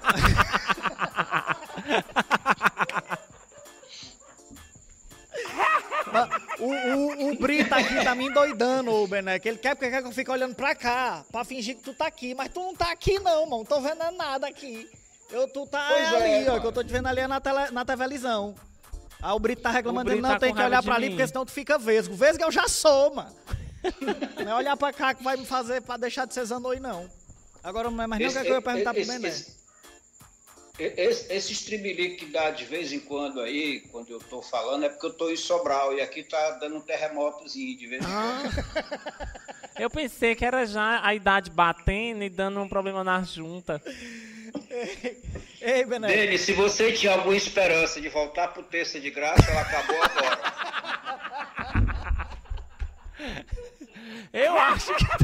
o, 6.61 6.65
o, 6.67 7.31
o 7.33 7.39
Brito 7.39 7.75
aqui 7.75 8.03
tá 8.05 8.15
me 8.15 8.27
endoidando, 8.27 8.91
ô 8.93 9.09
que 9.41 9.49
ele 9.49 9.59
quer 9.59 9.75
porque 9.75 9.91
quer 9.91 10.03
que 10.03 10.09
eu 10.09 10.13
fique 10.13 10.31
olhando 10.31 10.55
pra 10.55 10.75
cá, 10.75 11.25
pra 11.31 11.45
fingir 11.45 11.77
que 11.77 11.83
tu 11.83 11.95
tá 11.95 12.07
aqui, 12.07 12.35
mas 12.35 12.53
tu 12.53 12.61
não 12.61 12.75
tá 12.75 12.91
aqui 12.93 13.19
não, 13.21 13.47
mano, 13.49 13.65
tô 13.65 13.81
vendo 13.81 13.99
nada 14.17 14.47
aqui. 14.47 14.89
Eu, 15.31 15.49
tu 15.49 15.67
tá 15.67 15.87
Pois 15.89 16.13
é, 16.13 16.37
ali, 16.37 16.45
ó, 16.45 16.51
mano. 16.51 16.61
que 16.61 16.67
eu 16.67 16.73
tô 16.73 16.85
te 16.85 16.93
vendo 16.93 17.07
ali 17.09 17.27
na, 17.27 17.41
tele, 17.41 17.71
na 17.73 17.85
televisão. 17.85 18.55
Aí 19.23 19.33
o 19.33 19.39
Brito 19.39 19.63
tá 19.63 19.71
reclamando, 19.71 20.11
O 20.11 20.13
ele 20.13 20.21
Brito 20.21 20.29
não, 20.33 20.39
tá 20.39 20.47
tem 20.47 20.55
que 20.55 20.63
olhar 20.63 20.83
pra 20.83 20.95
ali, 20.95 21.07
mim. 21.09 21.13
porque 21.17 21.27
senão 21.27 21.45
tu 21.47 21.51
fica 21.51 21.79
vesgo. 21.79 22.15
Vesgo 22.15 22.43
eu 22.45 22.53
já 22.53 22.69
sou, 22.69 23.15
mano. 23.15 23.35
não 24.45 24.53
é 24.53 24.55
olhar 24.55 24.77
pra 24.77 24.93
cá 24.93 25.15
que 25.15 25.25
vai 25.25 25.37
me 25.37 25.47
fazer 25.47 25.81
pra 25.83 25.97
deixar 25.97 26.27
de 26.27 26.35
ser 26.35 26.45
zanoi, 26.45 26.79
não. 26.79 27.09
Agora 27.63 27.91
não 27.91 28.03
é 28.03 28.07
mais 28.07 28.21
nem 28.21 28.29
o 28.29 28.33
que 28.33 28.39
é 28.39 28.51
eu 28.51 28.55
ia 28.55 28.63
perguntar 28.63 28.93
pro 28.93 29.01
esse, 29.03 29.11
Bené. 29.13 29.29
esse, 29.29 29.57
esse, 30.79 31.33
esse 31.33 31.53
streamlink 31.53 32.17
que 32.17 32.27
dá 32.27 32.51
de 32.51 32.65
vez 32.65 32.93
em 32.93 32.99
quando 32.99 33.41
aí, 33.41 33.81
quando 33.93 34.11
eu 34.11 34.19
tô 34.19 34.43
falando, 34.43 34.85
é 34.85 34.89
porque 34.89 35.07
eu 35.07 35.13
tô 35.13 35.31
em 35.31 35.37
Sobral 35.37 35.95
e 35.95 36.01
aqui 36.01 36.25
tá 36.25 36.51
dando 36.53 36.77
um 36.77 36.81
terremotozinho 36.81 37.77
de 37.79 37.87
vez 37.87 38.03
em 38.03 38.07
quando. 38.07 38.51
Eu 39.77 39.91
pensei 39.91 40.37
que 40.37 40.45
era 40.45 40.65
já 40.65 41.05
a 41.05 41.17
idade 41.17 41.51
batendo 41.51 42.23
e 42.23 42.29
dando 42.29 42.61
um 42.61 42.69
problema 42.69 43.03
na 43.03 43.25
junta. 43.25 43.83
Ei, 45.61 45.85
Bené. 45.85 46.07
Denis, 46.07 46.43
se 46.43 46.53
você 46.53 46.93
tinha 46.93 47.15
alguma 47.15 47.35
esperança 47.35 48.01
de 48.01 48.09
voltar 48.09 48.47
pro 48.49 48.63
terça 48.63 49.01
de 49.01 49.11
graça, 49.11 49.51
ela 49.51 49.63
acabou 49.63 50.01
agora. 50.01 50.39
Eu 54.33 54.57
acho 54.59 54.95
que. 54.95 55.05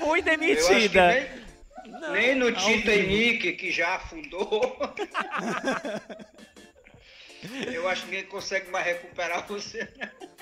Fui 0.00 0.20
Eu 0.20 0.22
acho 0.22 0.22
que 0.22 0.24
demitida. 0.36 1.12
nem, 1.12 1.26
no 2.40 2.52
Titanic, 2.52 3.52
que 3.52 3.70
já 3.70 3.96
afundou. 3.96 4.76
Eu 7.72 7.88
acho 7.88 8.02
que 8.04 8.10
ninguém 8.10 8.26
consegue 8.26 8.70
mais 8.70 8.84
recuperar 8.84 9.46
você. 9.46 9.88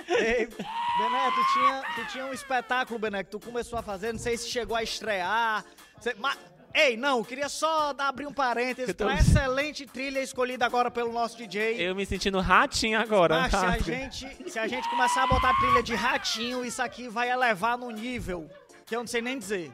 Ei, 0.09 0.47
Bené, 0.47 1.31
tu 1.35 1.53
tinha, 1.53 1.83
tu 1.95 2.07
tinha 2.13 2.27
um 2.27 2.33
espetáculo, 2.33 2.99
Bené, 2.99 3.23
que 3.23 3.31
tu 3.31 3.39
começou 3.39 3.79
a 3.79 3.83
fazer, 3.83 4.13
não 4.13 4.19
sei 4.19 4.37
se 4.37 4.49
chegou 4.49 4.77
a 4.77 4.83
estrear. 4.83 5.65
Você- 6.01 6.15
mas- 6.19 6.37
ei, 6.75 6.97
não, 6.97 7.23
queria 7.23 7.49
só 7.49 7.93
dar, 7.93 8.09
abrir 8.09 8.27
um 8.27 8.33
parênteses 8.33 8.93
tô- 8.97 9.05
pra 9.05 9.15
excelente 9.15 9.87
trilha 9.87 10.21
escolhida 10.21 10.67
agora 10.67 10.91
pelo 10.91 11.13
nosso 11.13 11.37
DJ. 11.37 11.77
Eu 11.79 11.95
me 11.95 12.05
sentindo 12.05 12.41
ratinho 12.41 12.99
agora. 12.99 13.43
Mas 13.43 13.51
se 13.51 13.57
a, 13.65 13.79
gente, 13.79 14.51
se 14.51 14.59
a 14.59 14.67
gente 14.67 14.89
começar 14.91 15.23
a 15.23 15.27
botar 15.29 15.55
trilha 15.55 15.83
de 15.85 15.95
ratinho, 15.95 16.65
isso 16.65 16.83
aqui 16.83 17.07
vai 17.09 17.31
elevar 17.31 17.79
no 17.79 17.91
nível 17.93 18.51
que 18.87 18.97
eu 18.97 19.01
não 19.01 19.07
sei 19.07 19.23
nem 19.23 19.39
dizer. 19.39 19.71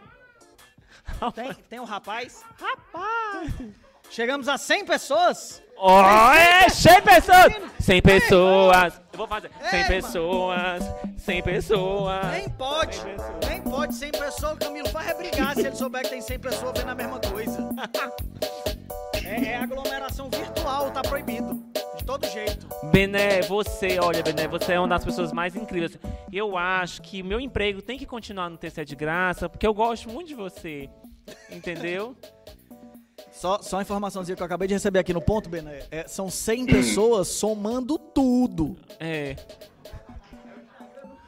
Tem, 1.35 1.55
tem 1.69 1.81
um 1.81 1.85
rapaz? 1.85 2.43
Rapaz! 2.61 3.53
Chegamos 4.11 4.49
a 4.49 4.59
100 4.59 4.85
pessoas? 4.85 5.62
Ó, 5.77 6.33
é 6.33 6.69
100 6.69 7.03
pessoas! 7.03 7.53
100 7.81 8.03
pessoas! 8.03 9.01
Eu 9.12 9.19
vou 9.19 9.27
fazer. 9.27 9.51
100 9.71 9.81
Ei, 9.81 9.87
pessoas! 9.87 10.85
100 11.19 11.43
pessoas! 11.43 12.27
Nem 12.27 12.49
pode, 12.51 12.99
nem 13.49 13.62
pode, 13.62 13.95
100 13.95 14.12
pessoas, 14.12 14.53
o 14.53 14.57
Camilo 14.57 14.88
vai 14.90 15.14
brigar 15.14 15.55
se 15.55 15.67
ele 15.67 15.77
souber 15.77 16.03
que 16.03 16.11
tem 16.11 16.21
100 16.21 16.38
pessoas 16.38 16.73
vendo 16.77 16.90
a 16.90 16.95
mesma 16.95 17.21
coisa. 17.21 17.59
É, 19.27 19.53
é 19.53 19.57
aglomeração 19.57 20.29
virtual, 20.29 20.90
tá 20.90 21.01
proibido. 21.01 21.64
Todo 22.05 22.27
jeito. 22.29 22.67
Bené, 22.90 23.43
você, 23.43 23.99
olha, 23.99 24.23
Bené, 24.23 24.47
você 24.47 24.75
é 24.75 24.79
uma 24.79 24.88
das 24.88 25.05
pessoas 25.05 25.33
mais 25.33 25.57
incríveis. 25.57 25.99
Eu 26.33 26.57
acho 26.57 27.01
que 27.03 27.23
meu 27.23 27.40
emprego 27.40 27.81
tem 27.83 27.99
que 27.99 28.07
continuar 28.07 28.49
no 28.51 28.57
TCE 28.57 28.85
de 28.85 28.95
graça, 28.97 29.49
porque 29.49 29.67
eu 29.67 29.75
gosto 29.75 30.09
muito 30.11 30.29
de 30.29 30.35
você. 30.35 30.88
Entendeu? 31.51 32.14
Só, 33.31 33.61
só 33.61 33.77
uma 33.77 33.83
informaçãozinha 33.83 34.37
que 34.37 34.43
eu 34.43 34.47
acabei 34.47 34.69
de 34.69 34.75
receber 34.75 35.01
aqui 35.01 35.12
no 35.12 35.21
ponto, 35.21 35.49
Bené. 35.51 35.83
É, 35.90 36.07
são 36.07 36.31
100 36.31 36.67
pessoas 36.67 37.29
somando 37.29 37.99
tudo. 37.99 38.77
É. 38.99 39.37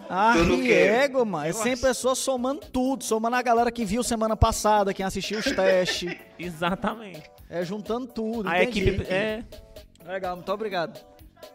Ah, 0.08 0.34
Tudo 0.36 0.54
o 0.54 0.62
quê? 0.62 0.84
Riego, 0.88 1.26
mano. 1.26 1.46
É 1.46 1.52
100 1.52 1.76
pessoas 1.78 2.18
somando 2.18 2.60
tudo. 2.72 3.02
Somando 3.02 3.34
a 3.36 3.42
galera 3.42 3.72
que 3.72 3.84
viu 3.84 4.04
semana 4.04 4.36
passada, 4.36 4.94
quem 4.94 5.04
assistiu 5.04 5.40
os 5.40 5.44
testes. 5.50 6.16
Exatamente. 6.38 7.28
É 7.50 7.64
juntando 7.64 8.06
tudo. 8.06 8.48
A 8.48 8.62
entendi. 8.62 8.88
equipe. 8.88 9.12
É. 9.12 9.44
Legal, 10.06 10.36
muito 10.36 10.52
obrigado. 10.52 11.04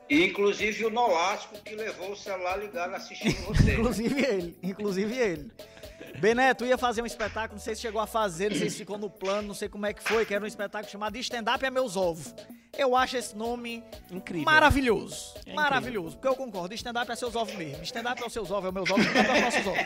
E, 0.10 0.26
inclusive 0.26 0.86
o 0.86 0.90
Nolasco 0.90 1.58
que 1.64 1.76
levou 1.76 2.12
o 2.12 2.16
celular 2.16 2.58
ligado 2.58 2.94
assistindo 2.94 3.36
você. 3.46 3.74
Inclusive 3.74 4.22
ele. 4.26 4.60
Inclusive 4.62 5.18
ele. 5.18 5.52
Bené, 6.20 6.54
tu 6.54 6.66
ia 6.66 6.78
fazer 6.78 7.02
um 7.02 7.06
espetáculo, 7.06 7.54
não 7.58 7.64
sei 7.64 7.74
se 7.76 7.82
chegou 7.82 8.02
a 8.02 8.06
fazer, 8.06 8.50
não 8.50 8.58
sei 8.58 8.70
se 8.70 8.78
ficou 8.78 8.98
no 8.98 9.10
plano, 9.10 9.48
não 9.50 9.56
sei 9.56 9.70
como 9.70 9.86
é 9.86 9.94
que 9.94 10.04
foi, 10.04 10.26
que 10.26 10.34
era 10.34 10.44
um 10.44 10.48
espetáculo 10.48 10.92
chamado 10.92 11.18
Stand-Up 11.18 11.66
é 11.66 11.70
Meus 11.72 11.96
Ovos. 11.96 12.34
Eu 12.78 12.96
acho 12.96 13.18
esse 13.18 13.36
nome 13.36 13.84
Incrível. 14.10 14.46
maravilhoso. 14.46 15.34
É 15.46 15.54
maravilhoso. 15.54 16.16
Porque 16.18 16.28
eu 16.28 16.36
concordo, 16.36 16.74
stand-up 16.74 17.12
é 17.12 17.16
seus 17.16 17.36
ovos 17.36 17.54
mesmo. 17.56 17.84
Stand-up 17.84 18.22
é 18.22 18.26
os 18.26 18.34
seus 18.34 18.50
ovos, 18.50 18.66
é 18.66 18.68
os 18.70 18.74
meus 18.74 18.90
ovos, 18.92 19.06
stand-up 19.06 19.30
é 19.30 19.34
os 19.34 19.42
nossos 19.42 19.68
ovos. 19.68 19.86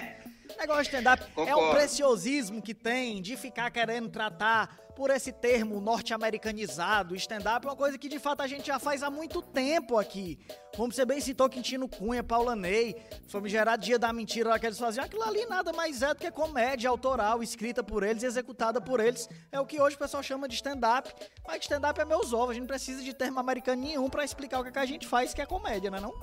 O 0.55 0.57
negócio 0.59 0.83
de 0.83 0.89
stand-up 0.89 1.23
é 1.47 1.55
o 1.55 1.71
preciosismo 1.71 2.61
que 2.61 2.73
tem 2.73 3.21
de 3.21 3.35
ficar 3.35 3.71
querendo 3.71 4.09
tratar 4.09 4.77
por 4.95 5.09
esse 5.09 5.31
termo 5.31 5.81
norte-americanizado. 5.81 7.15
Stand-up 7.15 7.65
é 7.65 7.69
uma 7.69 7.75
coisa 7.75 7.97
que 7.97 8.07
de 8.07 8.17
fato 8.17 8.41
a 8.41 8.47
gente 8.47 8.67
já 8.67 8.79
faz 8.79 9.03
há 9.03 9.09
muito 9.09 9.41
tempo 9.41 9.97
aqui. 9.97 10.39
Como 10.75 10.91
você 10.91 11.05
bem 11.05 11.19
citou, 11.19 11.49
Quintino 11.49 11.87
Cunha, 11.87 12.23
Paula 12.23 12.55
Ney, 12.55 12.95
famigerado 13.27 13.83
Dia 13.83 13.99
da 13.99 14.11
Mentira 14.11 14.49
lá 14.49 14.59
que 14.59 14.65
eles 14.65 14.79
faziam. 14.79 15.05
Aquilo 15.05 15.23
ali 15.23 15.45
nada 15.45 15.73
mais 15.73 16.01
é 16.01 16.13
do 16.13 16.19
que 16.19 16.31
comédia 16.31 16.89
autoral, 16.89 17.43
escrita 17.43 17.83
por 17.83 18.03
eles 18.03 18.23
e 18.23 18.25
executada 18.25 18.79
por 18.79 18.99
eles. 18.99 19.29
É 19.51 19.59
o 19.59 19.65
que 19.65 19.79
hoje 19.79 19.95
o 19.95 19.99
pessoal 19.99 20.23
chama 20.23 20.47
de 20.47 20.55
stand-up. 20.55 21.13
Mas 21.45 21.61
stand-up 21.61 21.99
é 21.99 22.05
meus 22.05 22.33
ovos. 22.33 22.51
A 22.51 22.53
gente 22.53 22.61
não 22.61 22.67
precisa 22.67 23.03
de 23.03 23.13
termo 23.13 23.39
americano 23.39 23.81
nenhum 23.81 24.09
pra 24.09 24.23
explicar 24.23 24.59
o 24.59 24.63
que, 24.63 24.69
é 24.69 24.71
que 24.71 24.79
a 24.79 24.85
gente 24.85 25.07
faz, 25.07 25.33
que 25.33 25.41
é 25.41 25.45
comédia, 25.45 25.91
não 25.91 25.97
é 25.97 26.01
não? 26.01 26.13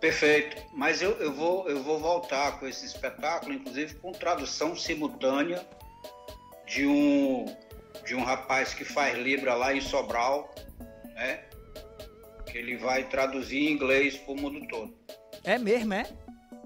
Perfeito. 0.00 0.62
Mas 0.74 1.00
eu, 1.00 1.12
eu, 1.12 1.32
vou, 1.32 1.68
eu 1.68 1.82
vou 1.82 1.98
voltar 1.98 2.58
com 2.58 2.66
esse 2.66 2.84
espetáculo, 2.84 3.54
inclusive 3.54 3.94
com 3.94 4.12
tradução 4.12 4.76
simultânea 4.76 5.66
de 6.66 6.86
um, 6.86 7.44
de 8.04 8.14
um 8.14 8.22
rapaz 8.22 8.74
que 8.74 8.84
faz 8.84 9.16
Libra 9.18 9.54
lá 9.54 9.74
em 9.74 9.80
Sobral, 9.80 10.52
né? 11.14 11.40
Que 12.46 12.58
ele 12.58 12.76
vai 12.76 13.04
traduzir 13.04 13.58
em 13.68 13.72
inglês 13.72 14.16
pro 14.16 14.34
mundo 14.36 14.66
todo. 14.68 14.94
É 15.44 15.58
mesmo, 15.58 15.94
é? 15.94 16.06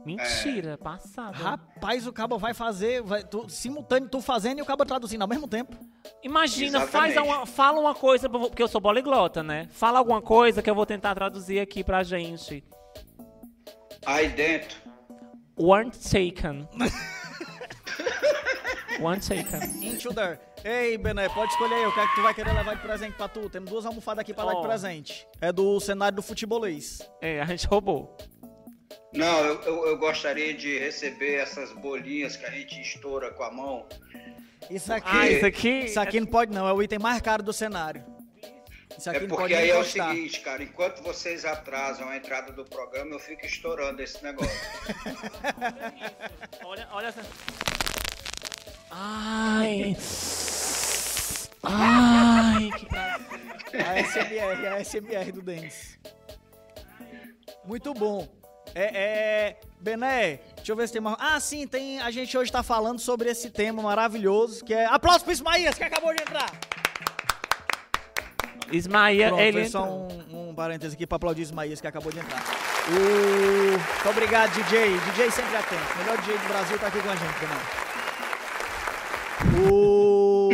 Mentira, 0.05 0.79
passada. 0.79 1.37
Rapaz, 1.37 2.07
o 2.07 2.13
cabo 2.13 2.39
vai 2.39 2.55
fazer, 2.55 3.03
vai, 3.03 3.23
tu- 3.25 3.49
simultâneo, 3.49 4.09
tu 4.09 4.23
fazendo 4.23 4.59
e 4.59 4.63
o 4.63 4.65
cabo 4.65 4.85
traduzindo 4.87 5.21
ao 5.23 5.29
mesmo 5.29 5.47
tempo. 5.47 5.77
Imagina, 6.23 6.79
Exatamente. 6.79 7.15
faz 7.15 7.27
uma, 7.29 7.45
fala 7.45 7.81
uma 7.81 7.95
coisa, 7.95 8.29
porque 8.29 8.63
eu 8.63 8.69
sou 8.69 8.81
poliglota, 8.81 9.43
né? 9.43 9.69
Fala 9.71 9.99
alguma 9.99 10.23
coisa 10.23 10.63
que 10.63 10.71
eu 10.71 10.75
vou 10.75 10.87
tentar 10.87 11.15
traduzir 11.15 11.61
aqui 11.61 11.85
pra 11.85 12.03
gente. 12.03 12.65
Aí 14.07 14.29
dentro, 14.29 14.79
Weren't 15.61 15.99
taken. 15.99 16.67
Weren't 19.01 19.27
taken. 19.27 19.61
Into 19.83 20.13
there. 20.13 20.39
Ei, 20.65 20.99
Bené, 20.99 21.29
pode 21.29 21.53
escolher 21.53 21.75
aí, 21.77 21.87
o 21.87 21.93
que 21.95 22.01
é 22.01 22.07
que 22.09 22.15
tu 22.17 22.23
vai 22.23 22.35
querer 22.35 22.53
levar 22.53 22.75
de 22.75 22.83
presente 22.83 23.15
pra 23.17 23.29
tu? 23.29 23.49
Temos 23.49 23.71
duas 23.71 23.87
almofadas 23.87 24.23
aqui 24.23 24.35
pra 24.35 24.45
dar 24.45 24.55
de 24.55 24.63
presente. 24.63 25.27
É 25.41 25.53
do 25.53 25.79
cenário 25.81 26.17
do 26.17 26.23
futebolês. 26.23 27.01
É, 27.21 27.41
a 27.41 27.45
gente 27.45 27.67
roubou. 27.67 28.17
não, 29.13 29.39
eu, 29.45 29.61
eu, 29.63 29.87
eu 29.87 29.99
gostaria 29.99 30.53
de 30.55 30.79
receber 30.79 31.35
essas 31.37 31.73
bolinhas 31.73 32.37
que 32.37 32.45
a 32.45 32.51
gente 32.51 32.81
estoura 32.81 33.31
com 33.31 33.45
a 33.45 33.53
mão. 33.53 33.87
Isso 34.69 34.93
aqui, 34.93 35.09
Ah, 35.11 35.29
isso 35.31 35.47
aqui. 35.47 35.69
isso 35.85 36.01
aqui 36.01 36.19
não 36.21 36.27
pode 36.27 36.53
não, 36.53 36.67
é 36.69 36.73
o 36.73 36.83
item 36.83 36.99
mais 36.99 37.23
caro 37.23 37.43
do 37.43 37.53
cenário. 37.53 38.05
Isso 38.99 39.09
aqui 39.09 39.19
É 39.19 39.21
não 39.23 39.29
pode 39.29 39.41
porque 39.43 39.55
aí 39.55 39.71
é 39.71 39.79
o 39.79 39.85
seguinte, 39.85 40.41
cara, 40.41 40.61
enquanto 40.63 41.01
vocês 41.05 41.45
atrasam 41.45 42.09
a 42.09 42.17
entrada 42.17 42.51
do 42.53 42.65
programa, 42.65 43.13
eu 43.15 43.21
fico 43.21 43.47
estourando 43.47 44.03
esse 44.03 44.23
negócio. 44.25 44.51
Olha, 46.65 46.89
olha 46.91 47.07
essa. 47.07 47.23
Ai. 48.91 49.97
Ai, 51.63 52.71
que 52.77 52.87
prazer. 52.87 53.29
A 53.87 54.03
SMR, 54.03 54.67
a 54.67 54.85
SMR 54.85 55.33
do 55.33 55.43
Denis. 55.43 55.99
Muito 57.65 57.93
bom. 57.93 58.27
É, 58.75 58.85
é, 58.95 59.61
Bené, 59.81 60.41
deixa 60.57 60.73
eu 60.73 60.77
ver 60.77 60.87
se 60.87 60.93
tem 60.93 61.03
mais. 61.03 61.17
Ah, 61.19 61.39
sim, 61.41 61.67
tem. 61.67 62.01
A 62.01 62.11
gente 62.11 62.37
hoje 62.37 62.51
tá 62.51 62.63
falando 62.63 62.99
sobre 62.99 63.29
esse 63.31 63.51
tema 63.51 63.83
maravilhoso 63.83 64.65
que 64.65 64.75
é. 64.75 64.87
Aplausos 64.87 65.23
pro 65.23 65.33
Ismaías, 65.33 65.77
que 65.77 65.85
acabou 65.85 66.15
de 66.15 66.23
entrar! 66.23 66.51
Pronto, 69.29 69.43
ele 69.43 69.69
só 69.69 69.85
um, 69.85 70.51
um 70.51 70.55
parêntese 70.55 70.95
aqui 70.95 71.07
pra 71.07 71.17
aplaudir 71.17 71.41
o 71.41 71.45
Ismaías, 71.45 71.81
que 71.81 71.87
acabou 71.87 72.13
de 72.13 72.19
entrar. 72.19 72.43
O... 72.89 73.71
Muito 73.71 74.09
obrigado, 74.11 74.53
DJ. 74.53 74.99
DJ 75.11 75.31
sempre 75.31 75.57
atento. 75.57 75.95
O 75.95 75.99
melhor 75.99 76.19
DJ 76.19 76.39
do 76.39 76.49
Brasil 76.49 76.79
tá 76.79 76.87
aqui 76.89 77.01
com 77.01 77.11
a 77.11 77.17
gente, 77.17 77.39
Bené. 77.41 77.88
O... 79.71 80.49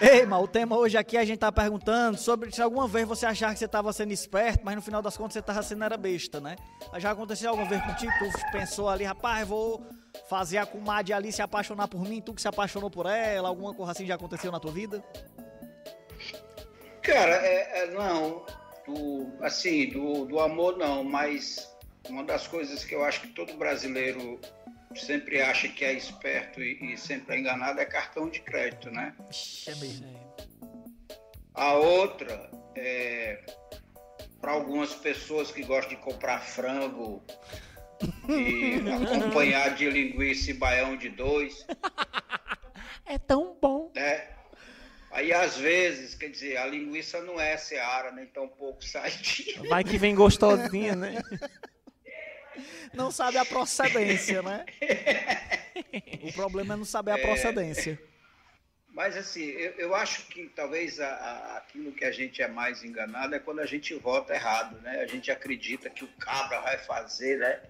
Ei, 0.00 0.26
mas 0.26 0.42
o 0.42 0.46
tema 0.46 0.76
hoje 0.76 0.98
aqui 0.98 1.16
a 1.16 1.24
gente 1.24 1.38
tá 1.38 1.50
perguntando 1.50 2.18
sobre 2.18 2.50
se 2.52 2.60
alguma 2.60 2.86
vez 2.86 3.06
você 3.06 3.24
achar 3.24 3.52
que 3.52 3.58
você 3.58 3.66
tava 3.66 3.92
sendo 3.92 4.12
esperto, 4.12 4.60
mas 4.62 4.76
no 4.76 4.82
final 4.82 5.00
das 5.00 5.16
contas 5.16 5.34
você 5.34 5.42
tava 5.42 5.62
sendo 5.62 5.84
era 5.84 5.96
besta, 5.96 6.40
né? 6.40 6.56
Já 6.98 7.12
aconteceu 7.12 7.50
alguma 7.50 7.68
vez 7.68 7.82
contigo? 7.82 8.12
Tu 8.20 8.52
pensou 8.52 8.88
ali, 8.88 9.04
rapaz, 9.04 9.48
vou 9.48 9.82
fazer 10.28 10.58
a 10.58 10.66
comadre 10.66 11.12
ali 11.12 11.32
se 11.32 11.40
apaixonar 11.40 11.88
por 11.88 12.02
mim, 12.02 12.20
tu 12.20 12.34
que 12.34 12.42
se 12.42 12.48
apaixonou 12.48 12.90
por 12.90 13.06
ela, 13.06 13.48
alguma 13.48 13.74
coisa 13.74 13.92
assim 13.92 14.06
já 14.06 14.14
aconteceu 14.14 14.52
na 14.52 14.60
tua 14.60 14.72
vida? 14.72 15.02
Cara, 17.02 17.34
é, 17.36 17.84
é, 17.84 17.90
não, 17.92 18.44
do, 18.86 19.32
assim, 19.40 19.90
do, 19.90 20.24
do 20.24 20.40
amor 20.40 20.76
não, 20.76 21.04
mas 21.04 21.74
uma 22.08 22.24
das 22.24 22.46
coisas 22.46 22.84
que 22.84 22.94
eu 22.94 23.04
acho 23.04 23.22
que 23.22 23.28
todo 23.28 23.54
brasileiro 23.54 24.40
sempre 24.98 25.40
acha 25.40 25.68
que 25.68 25.84
é 25.84 25.92
esperto 25.92 26.62
e, 26.62 26.92
e 26.92 26.98
sempre 26.98 27.36
é 27.36 27.38
enganado 27.38 27.80
é 27.80 27.84
cartão 27.84 28.28
de 28.28 28.40
crédito, 28.40 28.90
né? 28.90 29.14
É 29.66 29.74
mesmo. 29.76 30.36
A 31.54 31.74
outra 31.74 32.50
é 32.74 33.44
para 34.40 34.52
algumas 34.52 34.94
pessoas 34.94 35.50
que 35.50 35.62
gostam 35.64 35.96
de 35.96 36.02
comprar 36.02 36.40
frango 36.40 37.22
e 38.28 38.74
acompanhar 38.90 39.74
de 39.74 39.88
linguiça 39.88 40.50
e 40.50 40.54
baião 40.54 40.96
de 40.96 41.08
dois, 41.08 41.66
É 43.06 43.18
tão 43.18 43.56
bom. 43.60 43.90
né? 43.94 44.28
Aí 45.12 45.32
às 45.32 45.56
vezes, 45.56 46.14
quer 46.14 46.28
dizer, 46.28 46.58
a 46.58 46.66
linguiça 46.66 47.22
não 47.22 47.40
é 47.40 47.56
seara, 47.56 48.12
nem 48.12 48.26
tão 48.26 48.48
pouco 48.48 48.84
sadia. 48.84 49.62
Vai 49.68 49.82
que 49.82 49.96
vem 49.96 50.14
gostosinha, 50.14 50.94
né? 50.94 51.22
Não 52.92 53.10
sabe 53.10 53.38
a 53.38 53.44
procedência, 53.44 54.42
né? 54.42 54.64
O 56.22 56.32
problema 56.32 56.74
é 56.74 56.76
não 56.76 56.84
saber 56.84 57.12
a 57.12 57.18
procedência. 57.18 58.00
Mas 58.88 59.14
assim, 59.16 59.44
eu, 59.44 59.72
eu 59.72 59.94
acho 59.94 60.26
que 60.28 60.48
talvez 60.56 60.98
a- 61.00 61.06
a- 61.06 61.56
aquilo 61.58 61.92
que 61.92 62.04
a 62.04 62.10
gente 62.10 62.40
é 62.40 62.48
mais 62.48 62.82
enganado 62.82 63.34
é 63.34 63.38
quando 63.38 63.60
a 63.60 63.66
gente 63.66 63.92
vota 63.94 64.34
errado, 64.34 64.80
né? 64.80 65.00
A 65.00 65.06
gente 65.06 65.30
acredita 65.30 65.90
que 65.90 66.02
o 66.04 66.08
cabra 66.18 66.60
vai 66.62 66.78
fazer, 66.78 67.38
né? 67.38 67.60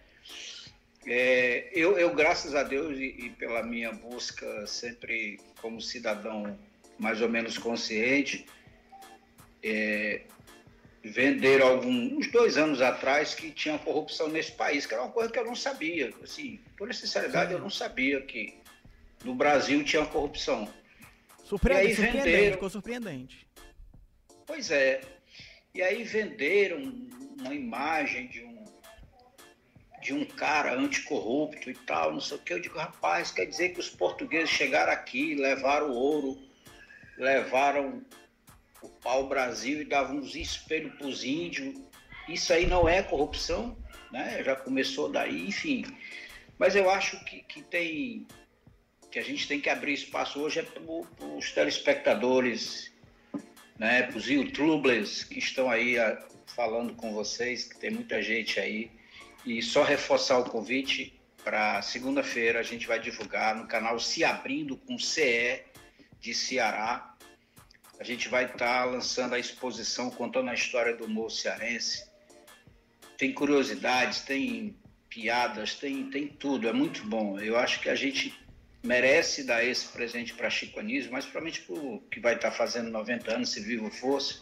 É, 1.05 1.69
eu, 1.73 1.99
eu, 1.99 2.15
graças 2.15 2.55
a 2.55 2.63
Deus 2.63 2.97
e, 2.99 3.27
e 3.27 3.31
pela 3.31 3.63
minha 3.63 3.93
busca 3.93 4.67
sempre 4.67 5.41
como 5.61 5.81
cidadão 5.81 6.59
mais 6.99 7.21
ou 7.21 7.29
menos 7.29 7.59
consciente, 7.59 8.47
é, 9.63 10.23
venderam 11.07 11.69
algum, 11.69 12.19
uns 12.19 12.31
dois 12.31 12.57
anos 12.57 12.81
atrás 12.81 13.35
que 13.35 13.51
tinha 13.51 13.79
corrupção 13.79 14.29
nesse 14.29 14.53
país, 14.53 14.87
que 14.87 14.95
era 14.95 15.03
uma 15.03 15.13
coisa 15.13 15.31
que 15.31 15.39
eu 15.39 15.45
não 15.45 15.55
sabia. 15.57 16.13
Assim, 16.23 16.61
toda 16.77 16.93
sinceridade, 16.93 17.53
eu 17.53 17.59
não 17.59 17.71
sabia 17.71 18.21
que 18.23 18.59
no 19.25 19.35
Brasil 19.35 19.83
tinha 19.85 20.05
corrupção. 20.07 20.69
Surpreendente, 21.45 21.87
E 21.87 21.89
aí 21.89 21.95
surpreendente, 21.95 22.31
venderam. 22.31 22.53
ficou 22.55 22.71
surpreendente. 22.71 23.47
Pois 24.47 24.71
é. 24.71 25.01
E 25.75 25.83
aí 25.83 26.03
venderam 26.05 26.79
uma 27.41 27.55
imagem 27.55 28.27
de 28.29 28.43
um 28.43 28.57
de 30.03 30.15
um 30.15 30.25
cara 30.25 30.73
anticorrupto 30.73 31.69
e 31.69 31.75
tal, 31.75 32.13
não 32.13 32.21
sei 32.21 32.37
o 32.37 32.41
que. 32.41 32.53
Eu 32.53 32.61
digo, 32.61 32.79
rapaz, 32.79 33.33
quer 33.33 33.45
dizer 33.45 33.71
que 33.71 33.81
os 33.81 33.89
portugueses 33.91 34.51
chegaram 34.51 34.93
aqui, 34.93 35.35
levaram 35.35 35.91
ouro, 35.91 36.39
levaram 37.19 38.05
o 38.87 39.01
pau-brasil 39.01 39.83
e 39.83 39.85
davam 39.85 40.17
uns 40.17 40.35
espelhos 40.35 40.95
para 40.95 41.07
os 41.07 41.25
índios. 41.25 41.81
Isso 42.29 42.53
aí 42.53 42.67
não 42.67 42.89
é 42.89 43.03
corrupção, 43.03 43.77
né? 44.11 44.43
Já 44.43 44.57
começou 44.57 45.11
daí, 45.11 45.49
enfim. 45.49 45.85
Mas 46.59 46.75
eu 46.75 46.89
acho 46.91 47.23
que, 47.25 47.43
que 47.43 47.63
tem 47.63 48.27
que 49.11 49.19
a 49.19 49.23
gente 49.23 49.47
tem 49.49 49.61
que 49.61 49.71
abrir 49.71 49.95
espaço 49.95 50.41
hoje 50.41 50.61
é 50.61 50.63
para 50.63 50.83
os 50.83 51.53
telespectadores 51.53 52.93
né, 53.79 54.03
para 54.03 54.17
os 54.17 54.29
youtubers 54.29 55.25
que 55.25 55.39
estão 55.39 55.71
aí 55.71 55.99
a, 55.99 56.19
falando 56.47 56.95
com 56.95 57.13
vocês, 57.13 57.65
que 57.65 57.79
tem 57.79 57.91
muita 57.91 58.23
gente 58.23 58.59
aí. 58.59 58.91
E 59.45 59.63
só 59.63 59.83
reforçar 59.83 60.39
o 60.39 60.45
convite 60.45 61.19
para 61.45 61.81
segunda-feira 61.83 62.59
a 62.59 62.63
gente 62.63 62.87
vai 62.87 62.99
divulgar 62.99 63.55
no 63.55 63.67
canal 63.67 64.01
Se 64.01 64.25
Abrindo 64.25 64.77
com 64.77 64.99
CE 64.99 65.63
de 66.21 66.35
Ceará. 66.35 67.16
A 67.99 68.05
gente 68.05 68.29
vai 68.29 68.45
estar 68.45 68.59
tá 68.59 68.85
lançando 68.85 69.35
a 69.35 69.39
exposição 69.39 70.11
contando 70.11 70.51
a 70.51 70.55
história 70.55 70.95
do 70.95 71.05
humor 71.05 71.31
cearense. 71.31 72.07
Tem 73.17 73.33
curiosidades, 73.33 74.21
tem 74.21 74.77
piadas, 75.09 75.75
tem, 75.75 76.11
tem 76.11 76.29
tudo, 76.29 76.69
é 76.69 76.73
muito 76.73 77.05
bom. 77.07 77.39
Eu 77.39 77.57
acho 77.57 77.81
que 77.81 77.89
a 77.89 77.95
gente 77.95 78.35
merece 78.83 79.45
dar 79.45 79.65
esse 79.65 79.89
presente 79.89 80.35
para 80.35 80.51
Chico 80.51 80.79
Anísio, 80.79 81.11
mas 81.11 81.25
principalmente 81.25 81.63
para 81.63 81.75
o 81.75 82.01
que 82.11 82.21
vai 82.21 82.35
estar 82.35 82.51
tá 82.51 82.57
fazendo 82.57 82.91
90 82.91 83.35
anos, 83.35 83.51
se 83.51 83.61
vivo 83.61 83.91
fosse, 83.91 84.41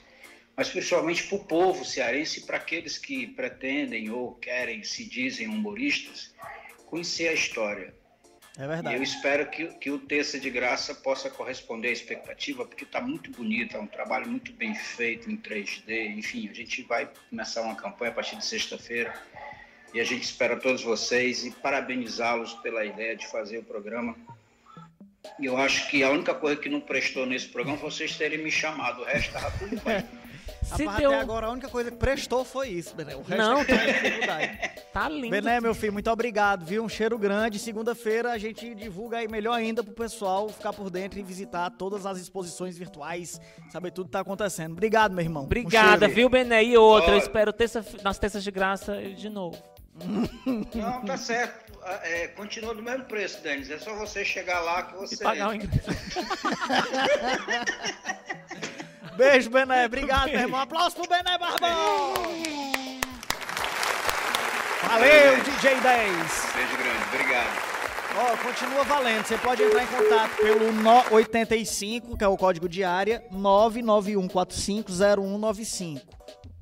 mas 0.57 0.69
principalmente 0.69 1.25
para 1.25 1.37
o 1.37 1.45
povo 1.45 1.85
cearense 1.85 2.41
e 2.41 2.43
para 2.43 2.59
aqueles 2.59 2.99
que 2.99 3.27
pretendem 3.29 4.11
ou 4.11 4.35
querem, 4.35 4.83
se 4.83 5.05
dizem 5.05 5.47
humoristas, 5.47 6.35
conhecer 6.87 7.29
a 7.29 7.33
história. 7.33 7.95
É 8.57 8.67
verdade. 8.69 8.95
E 8.95 8.99
eu 8.99 9.03
espero 9.03 9.47
que, 9.51 9.67
que 9.67 9.91
o 9.91 9.99
Terça 9.99 10.39
de 10.39 10.49
Graça 10.49 10.95
possa 10.95 11.29
corresponder 11.29 11.89
à 11.89 11.93
expectativa, 11.93 12.65
porque 12.65 12.85
está 12.85 13.01
muito 13.01 13.31
bonito, 13.33 13.77
é 13.77 13.81
um 13.81 13.87
trabalho 13.87 14.29
muito 14.29 14.53
bem 14.53 14.75
feito 14.75 15.29
em 15.29 15.37
3D. 15.37 16.17
Enfim, 16.17 16.49
a 16.49 16.53
gente 16.53 16.83
vai 16.83 17.11
começar 17.29 17.63
uma 17.63 17.75
campanha 17.75 18.13
a 18.13 18.15
partir 18.15 18.37
de 18.37 18.45
sexta-feira 18.47 19.13
e 19.93 20.01
a 20.01 20.05
gente 20.05 20.23
espera 20.23 20.57
todos 20.57 20.83
vocês 20.83 21.45
e 21.45 21.51
parabenizá-los 21.51 22.55
pela 22.55 22.85
ideia 22.85 23.17
de 23.17 23.27
fazer 23.27 23.59
o 23.59 23.65
programa. 23.65 24.17
E 25.41 25.47
eu 25.47 25.57
acho 25.57 25.89
que 25.89 26.05
a 26.05 26.11
única 26.11 26.35
coisa 26.35 26.61
que 26.61 26.69
não 26.69 26.81
prestou 26.81 27.27
nesse 27.27 27.49
programa 27.49 27.79
foi 27.79 27.91
vocês 27.91 28.17
terem 28.17 28.39
me 28.39 28.53
chamado, 28.53 29.03
o 29.03 29.05
resto 29.05 29.35
estava 29.35 29.51
tudo 29.59 29.81
bem. 29.83 30.05
Se 30.65 30.85
Rapaz, 30.85 30.99
deu... 30.99 31.11
Até 31.11 31.21
agora 31.21 31.47
a 31.47 31.51
única 31.51 31.69
coisa 31.69 31.91
que 31.91 31.97
prestou 31.97 32.45
foi 32.45 32.69
isso, 32.69 32.95
Bené. 32.95 33.15
O 33.15 33.23
resto 33.23 33.37
não, 33.37 33.61
é 33.61 33.65
dificuldade. 33.65 34.59
tá 34.93 35.09
lindo. 35.09 35.31
Bené, 35.31 35.61
meu 35.61 35.75
filho, 35.75 35.93
muito 35.93 36.11
obrigado, 36.11 36.65
viu? 36.65 36.83
Um 36.83 36.89
cheiro 36.89 37.19
grande. 37.19 37.59
Segunda-feira 37.59 38.33
a 38.33 38.39
gente 38.39 38.75
divulga 38.75 39.19
aí 39.19 39.29
melhor 39.29 39.53
ainda 39.53 39.85
pro 39.85 39.93
pessoal 39.93 40.49
ficar 40.49 40.73
por 40.73 40.89
dentro 40.91 41.19
e 41.19 41.23
visitar 41.23 41.71
todas 41.71 42.07
as 42.07 42.19
exposições 42.19 42.79
virtuais, 42.79 43.41
saber 43.71 43.91
tudo 43.91 44.07
que 44.07 44.13
tá 44.13 44.21
acontecendo. 44.21 44.73
Obrigado, 44.73 45.13
meu 45.13 45.25
irmão. 45.25 45.45
Obrigada, 45.45 46.07
um 46.07 46.11
viu, 46.11 46.31
Bené? 46.31 46.65
E 46.65 46.77
outra, 46.77 47.13
eu 47.13 47.19
espero 47.19 47.53
terça, 47.53 47.85
nas 48.03 48.19
terças 48.19 48.43
de 48.43 48.51
graça 48.51 49.01
de 49.03 49.29
novo. 49.29 49.63
Não, 50.75 51.05
tá 51.05 51.17
certo. 51.17 51.79
É, 52.03 52.29
continua 52.29 52.75
do 52.75 52.83
mesmo 52.83 53.05
preço, 53.05 53.43
Denis. 53.43 53.71
É 53.71 53.79
só 53.79 53.95
você 53.95 54.25
chegar 54.25 54.61
lá 54.61 54.83
que 54.85 54.97
você. 54.97 55.15
E 55.15 55.19
pagar 55.19 55.51
o 55.51 55.55
ingresso. 55.55 55.91
Beijo, 59.17 59.51
Bené. 59.51 59.87
Obrigado, 59.87 60.31
meu 60.31 60.41
irmão. 60.41 60.61
Aplausos 60.61 60.95
pro 60.95 61.09
Bené 61.09 61.39
Barbão. 61.39 62.15
Valeu, 64.87 65.43
DJ 65.43 65.81
10. 65.81 66.13
Beijo 66.55 66.77
grande, 66.77 67.03
obrigado. 67.13 67.75
Ó, 68.17 68.37
continua 68.37 68.85
valendo. 68.85 69.25
Você 69.25 69.37
pode 69.39 69.61
entrar 69.63 69.83
em 69.83 69.89
contato 69.89 70.37
pelo 70.37 70.71
85, 71.11 72.17
que 72.17 72.23
é 72.23 72.29
o 72.29 72.37
código 72.37 72.69
de 72.69 72.85
área, 72.85 73.25
991450195. 73.33 76.01